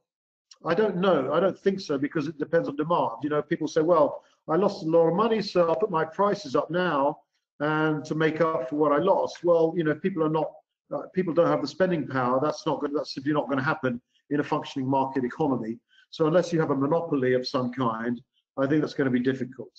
I 0.64 0.76
don't 0.76 0.98
know. 0.98 1.34
I 1.34 1.40
don't 1.40 1.58
think 1.58 1.80
so 1.80 1.98
because 1.98 2.28
it 2.28 2.38
depends 2.38 2.70
on 2.70 2.76
demand. 2.76 3.24
You 3.24 3.32
know, 3.32 3.42
people 3.42 3.68
say, 3.68 3.82
well, 3.82 4.24
I 4.52 4.57
lost 4.57 4.84
a 4.84 4.90
lot 4.90 5.07
of 5.07 5.15
money, 5.15 5.41
so 5.41 5.69
I'll 5.69 5.78
put 5.78 5.90
my 5.90 6.03
prices 6.03 6.57
up 6.57 6.69
now 6.69 7.19
and 7.61 8.03
to 8.03 8.15
make 8.15 8.41
up 8.41 8.69
for 8.69 8.76
what 8.76 8.91
I 8.91 8.98
lost. 8.98 9.45
Well, 9.45 9.73
you 9.78 9.86
know, 9.86 9.95
people 9.95 10.23
are 10.23 10.30
not, 10.30 10.52
uh, 10.94 11.03
people 11.15 11.34
don't 11.34 11.48
have 11.48 11.61
the 11.61 11.68
spending 11.68 12.06
power. 12.06 12.38
That's 12.44 12.65
not 12.65 12.82
good. 12.82 12.91
That's 12.94 13.14
simply 13.14 13.32
not 13.32 13.45
going 13.45 13.60
to 13.60 13.64
happen 13.64 14.02
in 14.30 14.41
a 14.41 14.44
functioning 14.44 14.90
market 14.90 15.23
economy. 15.23 15.80
So 16.10 16.28
unless 16.28 16.52
you 16.52 16.60
have 16.60 16.72
a 16.72 16.76
monopoly 16.76 17.34
of 17.34 17.48
some 17.48 17.72
kind, 17.72 18.19
I 18.57 18.68
think 18.68 18.82
that's 18.82 18.94
going 18.94 19.06
to 19.06 19.11
be 19.11 19.23
difficult. 19.23 19.72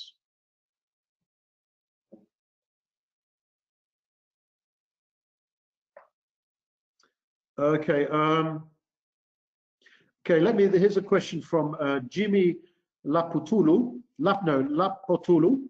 Okay. 7.58 8.06
Um, 8.06 8.64
okay. 10.24 10.40
Let 10.40 10.56
me. 10.56 10.66
Here's 10.66 10.96
a 10.96 11.02
question 11.02 11.42
from 11.42 11.76
uh, 11.78 12.00
Jimmy 12.08 12.56
Laputulu. 13.06 14.00
No, 14.22 14.62
Lapotulu. 14.62 15.62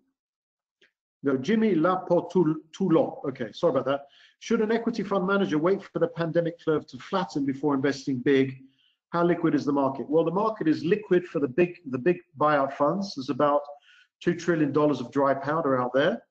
No, 1.22 1.36
Jimmy 1.36 1.74
Lapotulo. 1.74 3.24
Okay, 3.28 3.50
sorry 3.52 3.70
about 3.70 3.86
that. 3.86 4.06
Should 4.40 4.60
an 4.60 4.72
equity 4.72 5.02
fund 5.02 5.26
manager 5.26 5.56
wait 5.56 5.82
for 5.82 5.98
the 6.00 6.08
pandemic 6.08 6.62
curve 6.62 6.86
to 6.88 6.98
flatten 6.98 7.46
before 7.46 7.74
investing 7.74 8.18
big? 8.18 8.58
How 9.10 9.24
liquid 9.24 9.54
is 9.54 9.64
the 9.64 9.72
market? 9.72 10.08
Well, 10.08 10.24
the 10.24 10.32
market 10.32 10.68
is 10.68 10.84
liquid 10.84 11.26
for 11.26 11.38
the 11.38 11.48
big 11.48 11.78
the 11.90 11.98
big 11.98 12.18
buyout 12.38 12.74
funds. 12.74 13.14
There's 13.14 13.30
about 13.30 13.62
two 14.20 14.34
trillion 14.34 14.72
dollars 14.72 15.00
of 15.00 15.10
dry 15.10 15.32
powder 15.32 15.80
out 15.80 15.92
there. 15.94 16.22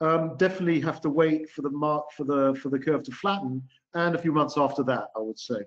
Um, 0.00 0.36
definitely 0.36 0.80
have 0.80 1.00
to 1.00 1.10
wait 1.10 1.50
for 1.50 1.62
the 1.62 1.70
mark 1.70 2.12
for 2.12 2.24
the 2.24 2.54
for 2.60 2.68
the 2.68 2.78
curve 2.78 3.02
to 3.04 3.12
flatten 3.12 3.62
and 3.94 4.14
a 4.14 4.18
few 4.18 4.32
months 4.32 4.56
after 4.58 4.82
that, 4.84 5.08
I 5.16 5.20
would 5.20 5.38
say. 5.38 5.60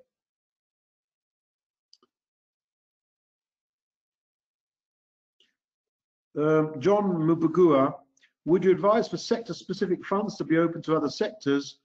Um, 6.39 6.79
John 6.79 7.03
Mubugua, 7.03 7.93
would 8.45 8.63
you 8.63 8.71
advise 8.71 9.07
for 9.07 9.17
sector-specific 9.17 10.05
funds 10.05 10.35
to 10.37 10.43
be 10.43 10.57
open 10.57 10.81
to 10.83 10.95
other 10.95 11.09
sectors? 11.09 11.79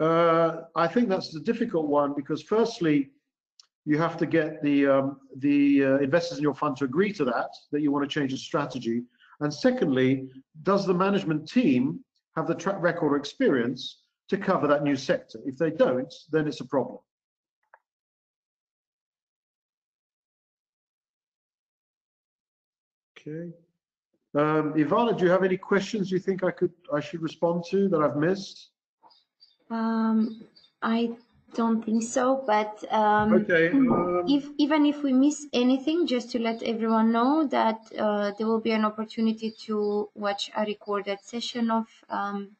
Uh, 0.00 0.62
I 0.74 0.86
think 0.86 1.08
that's 1.08 1.34
a 1.36 1.40
difficult 1.40 1.86
one 1.86 2.14
because 2.14 2.42
firstly, 2.42 3.10
you 3.84 3.98
have 3.98 4.16
to 4.16 4.26
get 4.26 4.62
the 4.62 4.86
um, 4.86 5.20
the 5.36 5.84
uh, 5.84 5.98
investors 5.98 6.38
in 6.38 6.42
your 6.42 6.54
fund 6.54 6.76
to 6.78 6.84
agree 6.84 7.12
to 7.12 7.24
that, 7.26 7.50
that 7.70 7.82
you 7.82 7.92
want 7.92 8.08
to 8.08 8.12
change 8.20 8.32
the 8.32 8.38
strategy. 8.38 9.02
And 9.40 9.52
secondly, 9.52 10.28
does 10.62 10.86
the 10.86 10.94
management 10.94 11.46
team 11.46 12.02
have 12.36 12.46
the 12.46 12.54
track 12.54 12.76
record 12.80 13.12
or 13.12 13.16
experience 13.16 13.98
to 14.28 14.36
cover 14.36 14.66
that 14.66 14.82
new 14.82 14.96
sector. 14.96 15.38
If 15.44 15.58
they 15.58 15.70
don't, 15.70 16.12
then 16.30 16.48
it's 16.48 16.60
a 16.60 16.64
problem. 16.64 16.98
Okay. 23.18 23.52
Um, 24.34 24.74
Ivana, 24.74 25.16
do 25.16 25.24
you 25.24 25.30
have 25.30 25.44
any 25.44 25.56
questions 25.56 26.10
you 26.10 26.18
think 26.18 26.42
I 26.42 26.50
could 26.50 26.72
I 26.92 27.00
should 27.00 27.22
respond 27.22 27.64
to 27.70 27.88
that 27.88 28.00
I've 28.00 28.16
missed? 28.16 28.70
Um, 29.70 30.42
I 30.82 31.12
don't 31.54 31.84
think 31.84 32.02
so, 32.02 32.42
but 32.44 32.84
um, 32.92 33.32
okay. 33.32 33.70
Um, 33.70 34.24
if 34.28 34.48
even 34.58 34.86
if 34.86 35.02
we 35.04 35.12
miss 35.12 35.46
anything, 35.52 36.06
just 36.06 36.30
to 36.32 36.40
let 36.40 36.62
everyone 36.64 37.12
know 37.12 37.46
that 37.46 37.80
uh, 37.96 38.32
there 38.36 38.46
will 38.48 38.60
be 38.60 38.72
an 38.72 38.84
opportunity 38.84 39.52
to 39.66 40.10
watch 40.14 40.50
a 40.56 40.64
recorded 40.64 41.20
session 41.22 41.70
of 41.70 41.86
um, 42.10 42.56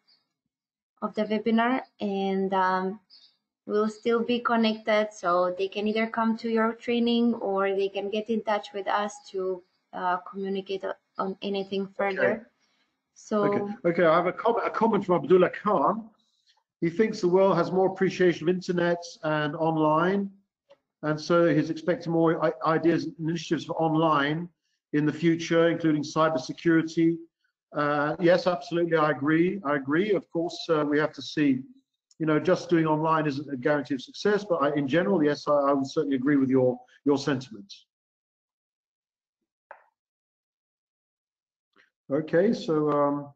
of 1.02 1.14
the 1.14 1.24
webinar 1.24 1.82
and 2.00 2.54
um, 2.54 3.00
we'll 3.66 3.88
still 3.88 4.22
be 4.22 4.38
connected 4.38 5.08
so 5.12 5.54
they 5.58 5.68
can 5.68 5.86
either 5.86 6.06
come 6.06 6.36
to 6.38 6.48
your 6.48 6.72
training 6.74 7.34
or 7.34 7.74
they 7.74 7.88
can 7.88 8.10
get 8.10 8.30
in 8.30 8.42
touch 8.42 8.72
with 8.72 8.88
us 8.88 9.12
to 9.30 9.62
uh, 9.92 10.16
communicate 10.18 10.84
on 11.18 11.36
anything 11.42 11.86
further. 11.96 12.32
Okay. 12.32 12.42
So 13.14 13.44
okay, 13.44 13.74
okay. 13.84 14.04
I 14.04 14.16
have 14.16 14.26
a 14.26 14.32
comment, 14.32 14.66
a 14.66 14.70
comment 14.70 15.04
from 15.04 15.22
Abdullah 15.22 15.50
Khan. 15.50 16.08
He 16.80 16.90
thinks 16.90 17.20
the 17.20 17.28
world 17.28 17.56
has 17.56 17.70
more 17.70 17.86
appreciation 17.86 18.48
of 18.48 18.54
internet 18.54 19.02
and 19.22 19.54
online, 19.56 20.30
and 21.02 21.20
so 21.20 21.54
he's 21.54 21.70
expecting 21.70 22.12
more 22.12 22.52
ideas 22.66 23.04
and 23.04 23.14
initiatives 23.18 23.64
for 23.66 23.74
online 23.74 24.48
in 24.92 25.06
the 25.06 25.12
future, 25.12 25.68
including 25.68 26.02
cybersecurity, 26.02 27.16
uh, 27.74 28.14
yes, 28.20 28.46
absolutely, 28.46 28.96
I 28.96 29.10
agree. 29.10 29.60
I 29.64 29.76
agree. 29.76 30.12
Of 30.12 30.30
course, 30.30 30.58
uh, 30.68 30.84
we 30.88 30.98
have 30.98 31.12
to 31.12 31.22
see, 31.22 31.62
you 32.18 32.26
know, 32.26 32.38
just 32.38 32.70
doing 32.70 32.86
online 32.86 33.26
isn't 33.26 33.52
a 33.52 33.56
guarantee 33.56 33.94
of 33.94 34.02
success, 34.02 34.44
but 34.48 34.62
I, 34.62 34.72
in 34.74 34.86
general, 34.86 35.22
yes, 35.24 35.48
I, 35.48 35.52
I, 35.52 35.72
would 35.72 35.86
certainly 35.86 36.16
agree 36.16 36.36
with 36.36 36.48
your, 36.48 36.78
your 37.04 37.18
sentiments. 37.18 37.86
Okay, 42.12 42.52
so 42.52 42.90
um, 42.90 43.28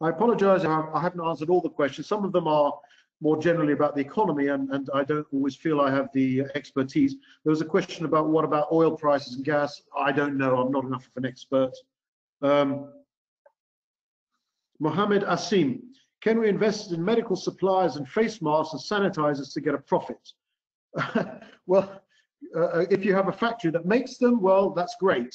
I 0.00 0.08
apologize 0.08 0.64
I, 0.64 0.82
I 0.94 1.00
haven't 1.00 1.20
answered 1.20 1.50
all 1.50 1.60
the 1.60 1.68
questions. 1.68 2.06
Some 2.06 2.24
of 2.24 2.32
them 2.32 2.48
are 2.48 2.72
more 3.20 3.36
generally 3.36 3.72
about 3.72 3.94
the 3.94 4.00
economy, 4.00 4.48
and, 4.48 4.70
and 4.70 4.88
I 4.94 5.04
don't 5.04 5.26
always 5.32 5.56
feel 5.56 5.80
I 5.80 5.90
have 5.90 6.08
the 6.12 6.42
expertise. 6.54 7.16
There 7.44 7.50
was 7.50 7.60
a 7.60 7.66
question 7.66 8.04
about 8.04 8.28
what 8.28 8.44
about 8.44 8.68
oil 8.72 8.96
prices 8.96 9.34
and 9.34 9.44
gas. 9.44 9.82
I 9.98 10.12
don't 10.12 10.36
know. 10.36 10.56
I'm 10.58 10.70
not 10.70 10.84
enough 10.84 11.06
of 11.06 11.22
an 11.22 11.26
expert. 11.26 11.72
Um, 12.42 12.92
Mohammed 14.80 15.22
Asim, 15.22 15.80
can 16.20 16.38
we 16.38 16.48
invest 16.48 16.92
in 16.92 17.02
medical 17.02 17.36
supplies 17.36 17.96
and 17.96 18.08
face 18.08 18.42
masks 18.42 18.72
and 18.72 18.82
sanitizers 18.82 19.52
to 19.54 19.60
get 19.60 19.74
a 19.74 19.78
profit? 19.78 20.32
well, 21.66 22.02
uh, 22.54 22.80
if 22.90 23.04
you 23.04 23.14
have 23.14 23.28
a 23.28 23.32
factory 23.32 23.70
that 23.70 23.86
makes 23.86 24.18
them, 24.18 24.40
well, 24.40 24.70
that's 24.70 24.96
great. 25.00 25.34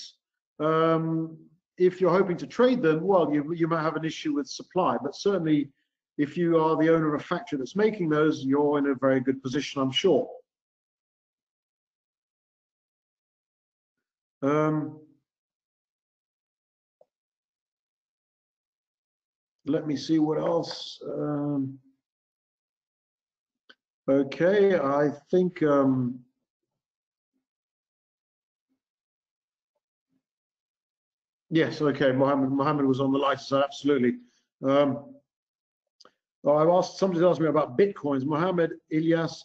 Um, 0.59 1.37
if 1.81 1.99
you're 1.99 2.11
hoping 2.11 2.37
to 2.37 2.45
trade 2.45 2.81
them, 2.81 3.01
well, 3.01 3.33
you, 3.33 3.53
you 3.53 3.67
might 3.67 3.81
have 3.81 3.95
an 3.95 4.05
issue 4.05 4.33
with 4.33 4.47
supply, 4.47 4.97
but 5.01 5.15
certainly 5.15 5.69
if 6.19 6.37
you 6.37 6.57
are 6.57 6.77
the 6.77 6.93
owner 6.93 7.15
of 7.15 7.19
a 7.19 7.23
factory 7.23 7.57
that's 7.57 7.75
making 7.75 8.07
those, 8.07 8.43
you're 8.45 8.77
in 8.77 8.85
a 8.85 8.95
very 8.95 9.19
good 9.19 9.41
position, 9.41 9.81
I'm 9.81 9.91
sure. 9.91 10.29
Um, 14.43 14.99
let 19.65 19.87
me 19.87 19.95
see 19.95 20.19
what 20.19 20.37
else. 20.37 20.99
Um, 21.03 21.79
okay, 24.07 24.77
I 24.77 25.09
think 25.31 25.63
um, 25.63 26.19
yes. 31.52 31.82
Okay, 31.82 32.11
Mohammed. 32.11 32.52
Mohammed 32.52 32.86
was 32.86 32.99
on 32.99 33.11
the 33.11 33.19
lighter 33.19 33.41
side. 33.41 33.64
Absolutely. 33.64 34.18
Um, 34.64 35.14
I've 36.48 36.69
asked 36.69 36.98
somebody 36.98 37.23
asked 37.23 37.40
me 37.40 37.48
about 37.48 37.78
bitcoins. 37.78 38.26
Mohammed 38.26 38.72
Ilyas, 38.91 39.44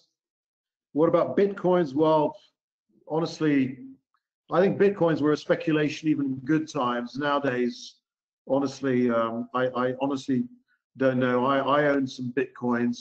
what 0.92 1.08
about 1.08 1.36
bitcoins? 1.36 1.92
Well, 1.94 2.34
honestly, 3.06 3.78
I 4.50 4.60
think 4.60 4.78
bitcoins 4.78 5.20
were 5.20 5.32
a 5.32 5.36
speculation 5.36 6.08
even 6.08 6.26
in 6.26 6.34
good 6.36 6.72
times. 6.72 7.16
Nowadays, 7.16 7.96
honestly, 8.48 9.10
um, 9.10 9.48
I, 9.54 9.66
I, 9.68 9.94
honestly 10.00 10.44
don't 10.96 11.18
know. 11.18 11.44
I, 11.44 11.58
I 11.58 11.86
own 11.88 12.06
some 12.06 12.32
bitcoins. 12.32 12.96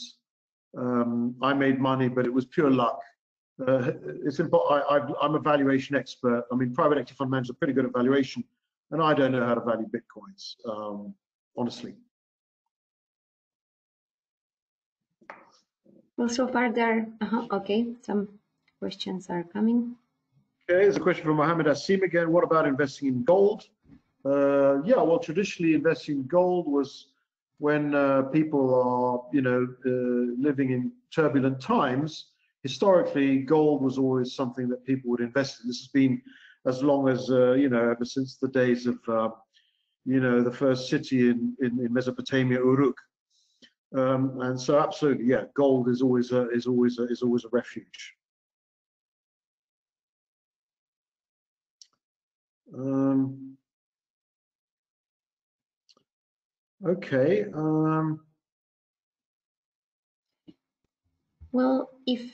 Um, 0.78 1.36
I 1.42 1.54
made 1.54 1.80
money, 1.80 2.10
but 2.10 2.26
it 2.26 2.34
was 2.34 2.46
pure 2.46 2.70
luck. 2.70 3.00
Uh, 3.66 3.92
it's 4.26 4.40
important. 4.40 4.84
I, 4.90 5.26
am 5.26 5.36
a 5.36 5.40
valuation 5.40 5.96
expert. 5.96 6.44
I 6.52 6.56
mean, 6.56 6.74
private 6.74 6.98
equity 6.98 7.16
fund 7.16 7.32
managers 7.32 7.52
are 7.52 7.54
pretty 7.54 7.74
good 7.74 7.86
at 7.86 7.94
valuation. 7.94 8.44
And 8.92 9.02
I 9.02 9.14
don't 9.14 9.32
know 9.32 9.46
how 9.46 9.56
to 9.56 9.62
value 9.62 9.88
bitcoins, 9.88 10.56
um, 10.70 11.14
honestly. 11.58 11.96
Well, 16.18 16.30
so 16.30 16.48
far 16.48 16.72
there, 16.72 17.12
uh 17.22 17.28
-huh, 17.28 17.58
okay, 17.58 17.96
some 18.02 18.28
questions 18.80 19.30
are 19.30 19.44
coming. 19.44 19.98
Okay, 20.70 20.82
there's 20.82 20.98
a 20.98 21.00
question 21.00 21.26
from 21.26 21.38
Mohammed 21.38 21.68
Asim 21.68 22.04
again. 22.04 22.32
What 22.32 22.44
about 22.44 22.66
investing 22.68 23.08
in 23.10 23.24
gold? 23.24 23.70
Uh, 24.24 24.82
yeah, 24.84 25.02
well, 25.08 25.20
traditionally 25.20 25.74
investing 25.76 26.16
in 26.18 26.28
gold 26.28 26.66
was 26.68 27.08
when 27.60 27.94
uh, 27.94 28.24
people 28.24 28.74
are, 28.74 29.22
you 29.32 29.42
know, 29.42 29.68
uh, 29.86 30.42
living 30.42 30.72
in 30.72 30.92
turbulent 31.12 31.62
times. 31.62 32.32
Historically, 32.64 33.40
gold 33.40 33.82
was 33.82 33.98
always 33.98 34.34
something 34.34 34.68
that 34.70 34.84
people 34.84 35.10
would 35.12 35.22
invest 35.22 35.62
in. 35.62 35.68
This 35.68 35.80
has 35.80 35.88
been 35.88 36.22
as 36.68 36.82
long 36.82 37.08
as, 37.10 37.30
uh, 37.30 37.54
you 37.54 37.70
know, 37.70 37.90
ever 37.90 38.06
since 38.06 38.38
the 38.38 38.48
days 38.48 38.88
of, 38.88 38.98
uh, 39.08 39.30
you 40.06 40.20
know, 40.20 40.42
the 40.42 40.52
first 40.52 40.90
city 40.90 41.30
in, 41.30 41.56
in, 41.62 41.80
in 41.86 41.94
Mesopotamia, 41.94 42.60
Uruk. 42.60 42.98
Um, 43.96 44.42
and 44.42 44.60
so, 44.60 44.80
absolutely, 44.80 45.26
yeah, 45.26 45.44
gold 45.56 45.90
is 45.90 46.02
always 46.02 46.32
a, 46.32 46.50
is 46.50 46.68
always 46.68 47.00
a, 47.00 47.04
is 47.08 47.22
always 47.22 47.46
a 47.46 47.50
refuge. 47.52 48.14
Um, 52.74 53.58
okay. 56.86 57.46
Um, 57.54 58.22
well, 61.52 61.90
if 62.06 62.32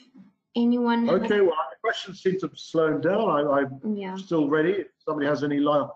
anyone. 0.56 1.08
Okay. 1.08 1.40
Well, 1.40 1.56
the 1.70 1.76
questions 1.82 2.22
seem 2.22 2.38
to 2.40 2.46
have 2.46 2.58
slowed 2.58 3.02
down. 3.02 3.46
I, 3.48 3.60
am 3.60 3.96
yeah. 3.96 4.16
still 4.16 4.48
ready. 4.48 4.72
If 4.72 4.88
somebody 4.98 5.26
has 5.26 5.44
any 5.44 5.58
last 5.58 5.92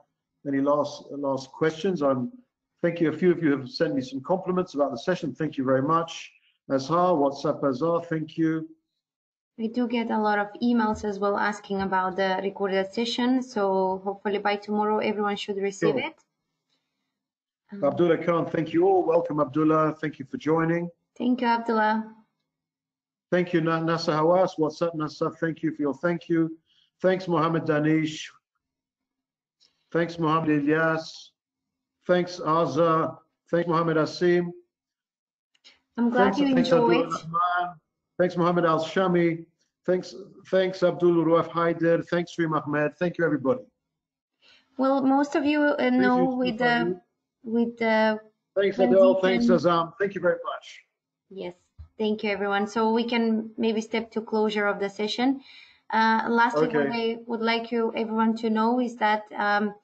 any 0.47 0.61
last 0.61 1.05
last 1.11 1.51
questions, 1.51 2.03
I'm. 2.03 2.33
Thank 2.83 3.01
you. 3.01 3.09
A 3.09 3.13
few 3.13 3.33
of 3.33 3.43
you 3.43 3.51
have 3.57 3.71
sent 3.71 3.95
me 3.95 4.03
some 4.03 4.21
compliments 4.21 4.75
about 4.75 4.91
the 4.91 4.99
session. 4.99 5.35
Thank 5.35 5.57
you 5.57 5.65
very 5.65 5.83
much. 5.83 6.31
Azhar, 6.71 7.15
WhatsApp 7.15 7.63
Azhar, 7.63 8.05
thank 8.05 8.37
you. 8.37 8.69
We 9.59 9.69
do 9.69 9.89
get 9.89 10.11
a 10.11 10.19
lot 10.19 10.39
of 10.39 10.49
emails 10.63 11.05
as 11.05 11.19
well 11.19 11.39
asking 11.39 11.81
about 11.81 12.17
the 12.17 12.39
recorded 12.43 12.93
session. 12.93 13.43
So 13.43 14.03
hopefully 14.05 14.39
by 14.39 14.57
tomorrow, 14.57 14.99
everyone 14.99 15.37
should 15.37 15.57
receive 15.57 15.95
sure. 15.95 16.01
it. 16.01 16.15
Um, 17.73 17.85
Abdullah 17.85 18.19
Khan, 18.19 18.47
thank 18.47 18.73
you 18.73 18.87
all. 18.87 19.05
Welcome, 19.05 19.41
Abdullah. 19.41 19.95
Thank 20.01 20.19
you 20.19 20.27
for 20.27 20.37
joining. 20.37 20.91
Thank 21.17 21.41
you, 21.41 21.47
Abdullah. 21.47 22.16
Thank 23.31 23.53
you, 23.53 23.61
Nasa 23.61 24.15
Hawass. 24.15 24.53
What's 24.57 24.81
up, 24.83 24.95
Nasa? 24.95 25.37
Thank 25.39 25.63
you 25.63 25.73
for 25.75 25.83
your 25.83 25.95
thank 25.95 26.29
you. 26.29 26.57
Thanks, 27.03 27.27
Mohammed 27.27 27.65
Danish. 27.67 28.31
Thanks, 29.93 30.19
Mohammed 30.19 30.65
Ilyas. 30.65 31.31
Thanks, 32.07 32.39
Azza. 32.39 33.19
Thanks, 33.51 33.69
Mohammed 33.69 33.97
Asim. 33.97 34.51
I'm 35.97 36.11
glad 36.11 36.35
thanks, 36.35 36.39
you 36.39 36.57
enjoyed. 36.57 37.13
Thanks, 38.19 38.37
Mohammed 38.37 38.65
Al 38.65 38.85
Shami. 38.85 39.45
Thanks, 39.85 40.15
thanks, 40.51 40.83
Abdul 40.83 41.25
Rauf 41.25 41.49
Haider. 41.49 42.07
Thanks, 42.09 42.39
Reem 42.39 42.55
Ahmed. 42.55 42.97
Thank 42.99 43.19
you, 43.19 43.25
everybody. 43.25 43.63
Well, 44.79 45.03
most 45.03 45.37
of 45.37 45.45
you 45.45 45.63
uh, 45.63 45.91
know 45.91 46.25
with 46.25 46.59
the 46.59 47.01
with 47.43 47.77
the. 47.79 48.19
Thanks, 48.55 48.79
Adele. 48.79 49.21
Thanks, 49.21 49.47
Azam. 49.47 49.93
Thank 49.99 50.15
you 50.15 50.21
very 50.21 50.39
much. 50.45 50.83
Yes, 51.31 51.55
thank 51.99 52.23
you, 52.23 52.31
everyone. 52.31 52.67
So 52.67 52.93
we 52.93 53.05
can 53.05 53.51
maybe 53.57 53.81
step 53.81 54.11
to 54.13 54.21
closure 54.21 54.67
of 54.67 54.81
the 54.81 54.89
session. 54.89 55.43
Uh, 55.91 56.27
lastly, 56.29 56.67
okay. 56.67 56.79
what 56.79 56.89
I 56.93 57.19
would 57.27 57.41
like 57.41 57.71
you 57.71 57.93
everyone 57.95 58.37
to 58.39 58.51
know 58.51 58.81
is 58.81 58.97
that 58.97 59.23
um, 59.35 59.75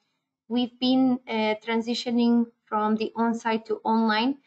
we've 0.47 0.77
been 0.79 1.19
uh, 1.27 1.55
transitioning 1.65 2.45
from 2.65 2.95
the 2.95 3.11
on-site 3.15 3.65
to 3.67 3.79
online. 3.83 4.37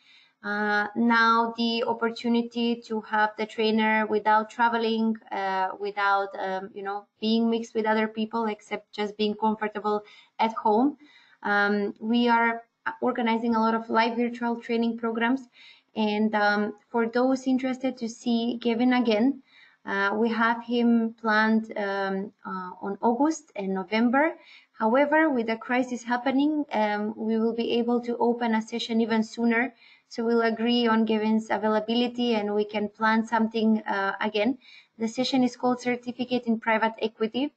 Uh, 0.45 0.87
now 0.95 1.55
the 1.57 1.83
opportunity 1.85 2.81
to 2.81 3.01
have 3.01 3.31
the 3.39 3.47
trainer 3.47 4.07
without 4.07 4.51
traveling, 4.51 5.17
uh, 5.33 5.71
without 5.81 6.29
um, 6.39 6.71
you 6.75 6.83
know 6.83 7.07
being 7.21 7.51
mixed 7.51 7.75
with 7.75 7.87
other 7.87 8.07
people, 8.07 8.47
except 8.47 8.93
just 8.93 9.17
being 9.17 9.35
comfortable 9.35 10.03
at 10.39 10.53
home. 10.53 10.97
Um, 11.43 11.95
we 12.01 12.29
are 12.29 12.63
organizing 13.03 13.55
a 13.55 13.61
lot 13.61 13.75
of 13.75 13.91
live 13.91 14.17
virtual 14.17 14.61
training 14.61 14.99
programs, 14.99 15.49
and 15.97 16.35
um, 16.35 16.75
for 16.91 17.09
those 17.09 17.47
interested 17.47 17.97
to 17.99 18.09
see 18.09 18.59
Gavin 18.61 18.93
again, 18.93 19.43
uh, 19.85 20.11
we 20.15 20.29
have 20.29 20.65
him 20.65 21.15
planned 21.21 21.73
um, 21.77 22.33
uh, 22.45 22.71
on 22.83 22.99
August 23.01 23.51
and 23.57 23.73
November. 23.75 24.35
However, 24.79 25.31
with 25.31 25.47
the 25.47 25.57
crisis 25.57 26.05
happening, 26.05 26.65
um, 26.73 27.15
we 27.17 27.39
will 27.39 27.55
be 27.55 27.73
able 27.79 28.01
to 28.03 28.17
open 28.19 28.55
a 28.55 28.63
session 28.63 29.01
even 29.01 29.23
sooner 29.23 29.75
so 30.09 30.25
we'll 30.25 30.43
agree 30.43 30.87
on 30.87 31.05
Gavin's 31.05 31.51
availability 31.51 32.35
and 32.35 32.55
we 32.55 32.65
can 32.65 32.89
plan 32.89 33.27
something 33.27 33.83
uh, 33.83 34.15
again. 34.21 34.59
The 34.99 35.09
session 35.09 35.43
is 35.43 35.57
called 35.57 35.81
Certificate 35.81 36.45
in 36.47 36.61
Private 36.61 36.95
Equity, 37.01 37.53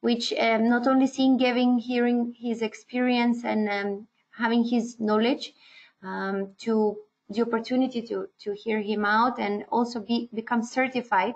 which 0.00 0.32
um, 0.34 0.68
not 0.68 0.86
only 0.86 1.06
seeing 1.06 1.38
Gavin, 1.38 1.78
hearing 1.78 2.34
his 2.38 2.60
experience 2.62 3.44
and 3.44 3.68
um, 3.68 4.08
having 4.32 4.64
his 4.64 5.00
knowledge 5.00 5.54
um, 6.02 6.54
to 6.58 6.98
the 7.30 7.42
opportunity 7.42 8.02
to, 8.02 8.28
to 8.40 8.54
hear 8.54 8.80
him 8.80 9.04
out 9.04 9.38
and 9.38 9.64
also 9.70 10.00
be, 10.00 10.28
become 10.34 10.62
certified. 10.62 11.34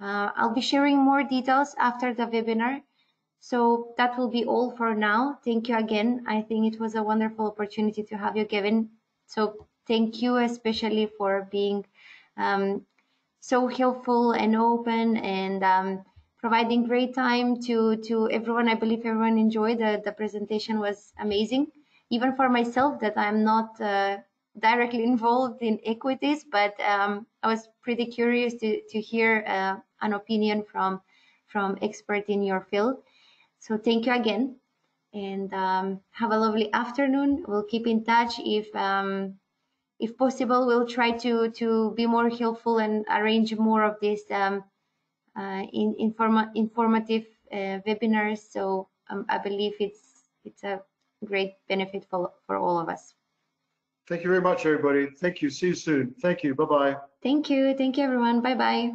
Uh, 0.00 0.30
I'll 0.36 0.54
be 0.54 0.60
sharing 0.60 0.98
more 0.98 1.22
details 1.22 1.74
after 1.78 2.12
the 2.14 2.24
webinar. 2.26 2.82
So 3.40 3.94
that 3.98 4.18
will 4.18 4.28
be 4.28 4.44
all 4.44 4.70
for 4.76 4.94
now. 4.94 5.38
Thank 5.44 5.68
you 5.68 5.76
again. 5.76 6.24
I 6.28 6.42
think 6.42 6.72
it 6.74 6.80
was 6.80 6.94
a 6.94 7.02
wonderful 7.02 7.46
opportunity 7.46 8.02
to 8.04 8.16
have 8.16 8.36
you, 8.36 8.44
Gavin. 8.44 8.90
So 9.26 9.68
thank 9.88 10.22
you 10.22 10.36
especially 10.38 11.06
for 11.18 11.48
being 11.50 11.84
um, 12.36 12.86
so 13.40 13.66
helpful 13.68 14.32
and 14.32 14.56
open 14.56 15.16
and 15.18 15.62
um, 15.64 16.04
providing 16.38 16.86
great 16.86 17.14
time 17.14 17.60
to 17.62 17.96
to 18.08 18.30
everyone. 18.30 18.68
I 18.68 18.74
believe 18.74 19.04
everyone 19.04 19.38
enjoyed 19.38 19.78
the 19.78 20.00
the 20.04 20.12
presentation 20.12 20.78
was 20.80 21.12
amazing. 21.18 21.66
Even 22.10 22.34
for 22.36 22.48
myself, 22.48 23.00
that 23.00 23.16
I'm 23.18 23.44
not 23.44 23.80
uh, 23.80 24.18
directly 24.58 25.04
involved 25.04 25.62
in 25.62 25.80
equities, 25.84 26.44
but 26.44 26.78
um, 26.80 27.26
I 27.42 27.48
was 27.48 27.68
pretty 27.82 28.06
curious 28.06 28.54
to 28.54 28.80
to 28.90 29.00
hear 29.00 29.44
uh, 29.46 29.76
an 30.00 30.12
opinion 30.12 30.64
from 30.64 31.00
from 31.46 31.78
expert 31.82 32.24
in 32.28 32.42
your 32.42 32.60
field. 32.70 33.02
So 33.58 33.78
thank 33.78 34.06
you 34.06 34.12
again, 34.12 34.56
and 35.12 35.52
um, 35.54 36.00
have 36.10 36.32
a 36.32 36.38
lovely 36.38 36.72
afternoon. 36.72 37.44
We'll 37.46 37.64
keep 37.64 37.86
in 37.86 38.04
touch 38.04 38.34
if 38.38 38.74
um, 38.74 39.38
if 40.02 40.16
possible, 40.16 40.66
we'll 40.66 40.88
try 40.88 41.12
to, 41.12 41.48
to 41.50 41.92
be 41.92 42.06
more 42.06 42.28
helpful 42.28 42.78
and 42.78 43.04
arrange 43.08 43.54
more 43.56 43.84
of 43.84 43.96
these 44.00 44.24
um, 44.32 44.64
uh, 45.36 45.62
in, 45.72 45.94
informa 46.00 46.50
informative 46.56 47.24
uh, 47.52 47.78
webinars. 47.86 48.40
So 48.50 48.88
um, 49.08 49.24
I 49.28 49.38
believe 49.38 49.74
it's, 49.78 50.24
it's 50.44 50.64
a 50.64 50.82
great 51.24 51.52
benefit 51.68 52.04
for, 52.10 52.32
for 52.46 52.56
all 52.56 52.80
of 52.80 52.88
us. 52.88 53.14
Thank 54.12 54.24
you 54.24 54.28
very 54.28 54.42
much, 54.42 54.66
everybody. 54.66 55.06
Thank 55.06 55.40
you. 55.40 55.48
See 55.48 55.68
you 55.68 55.74
soon. 55.74 56.14
Thank 56.20 56.44
you. 56.44 56.54
Bye-bye. 56.54 56.96
Thank 57.22 57.48
you. 57.48 57.74
Thank 57.74 57.96
you, 57.96 58.04
everyone. 58.04 58.42
Bye-bye. 58.42 58.92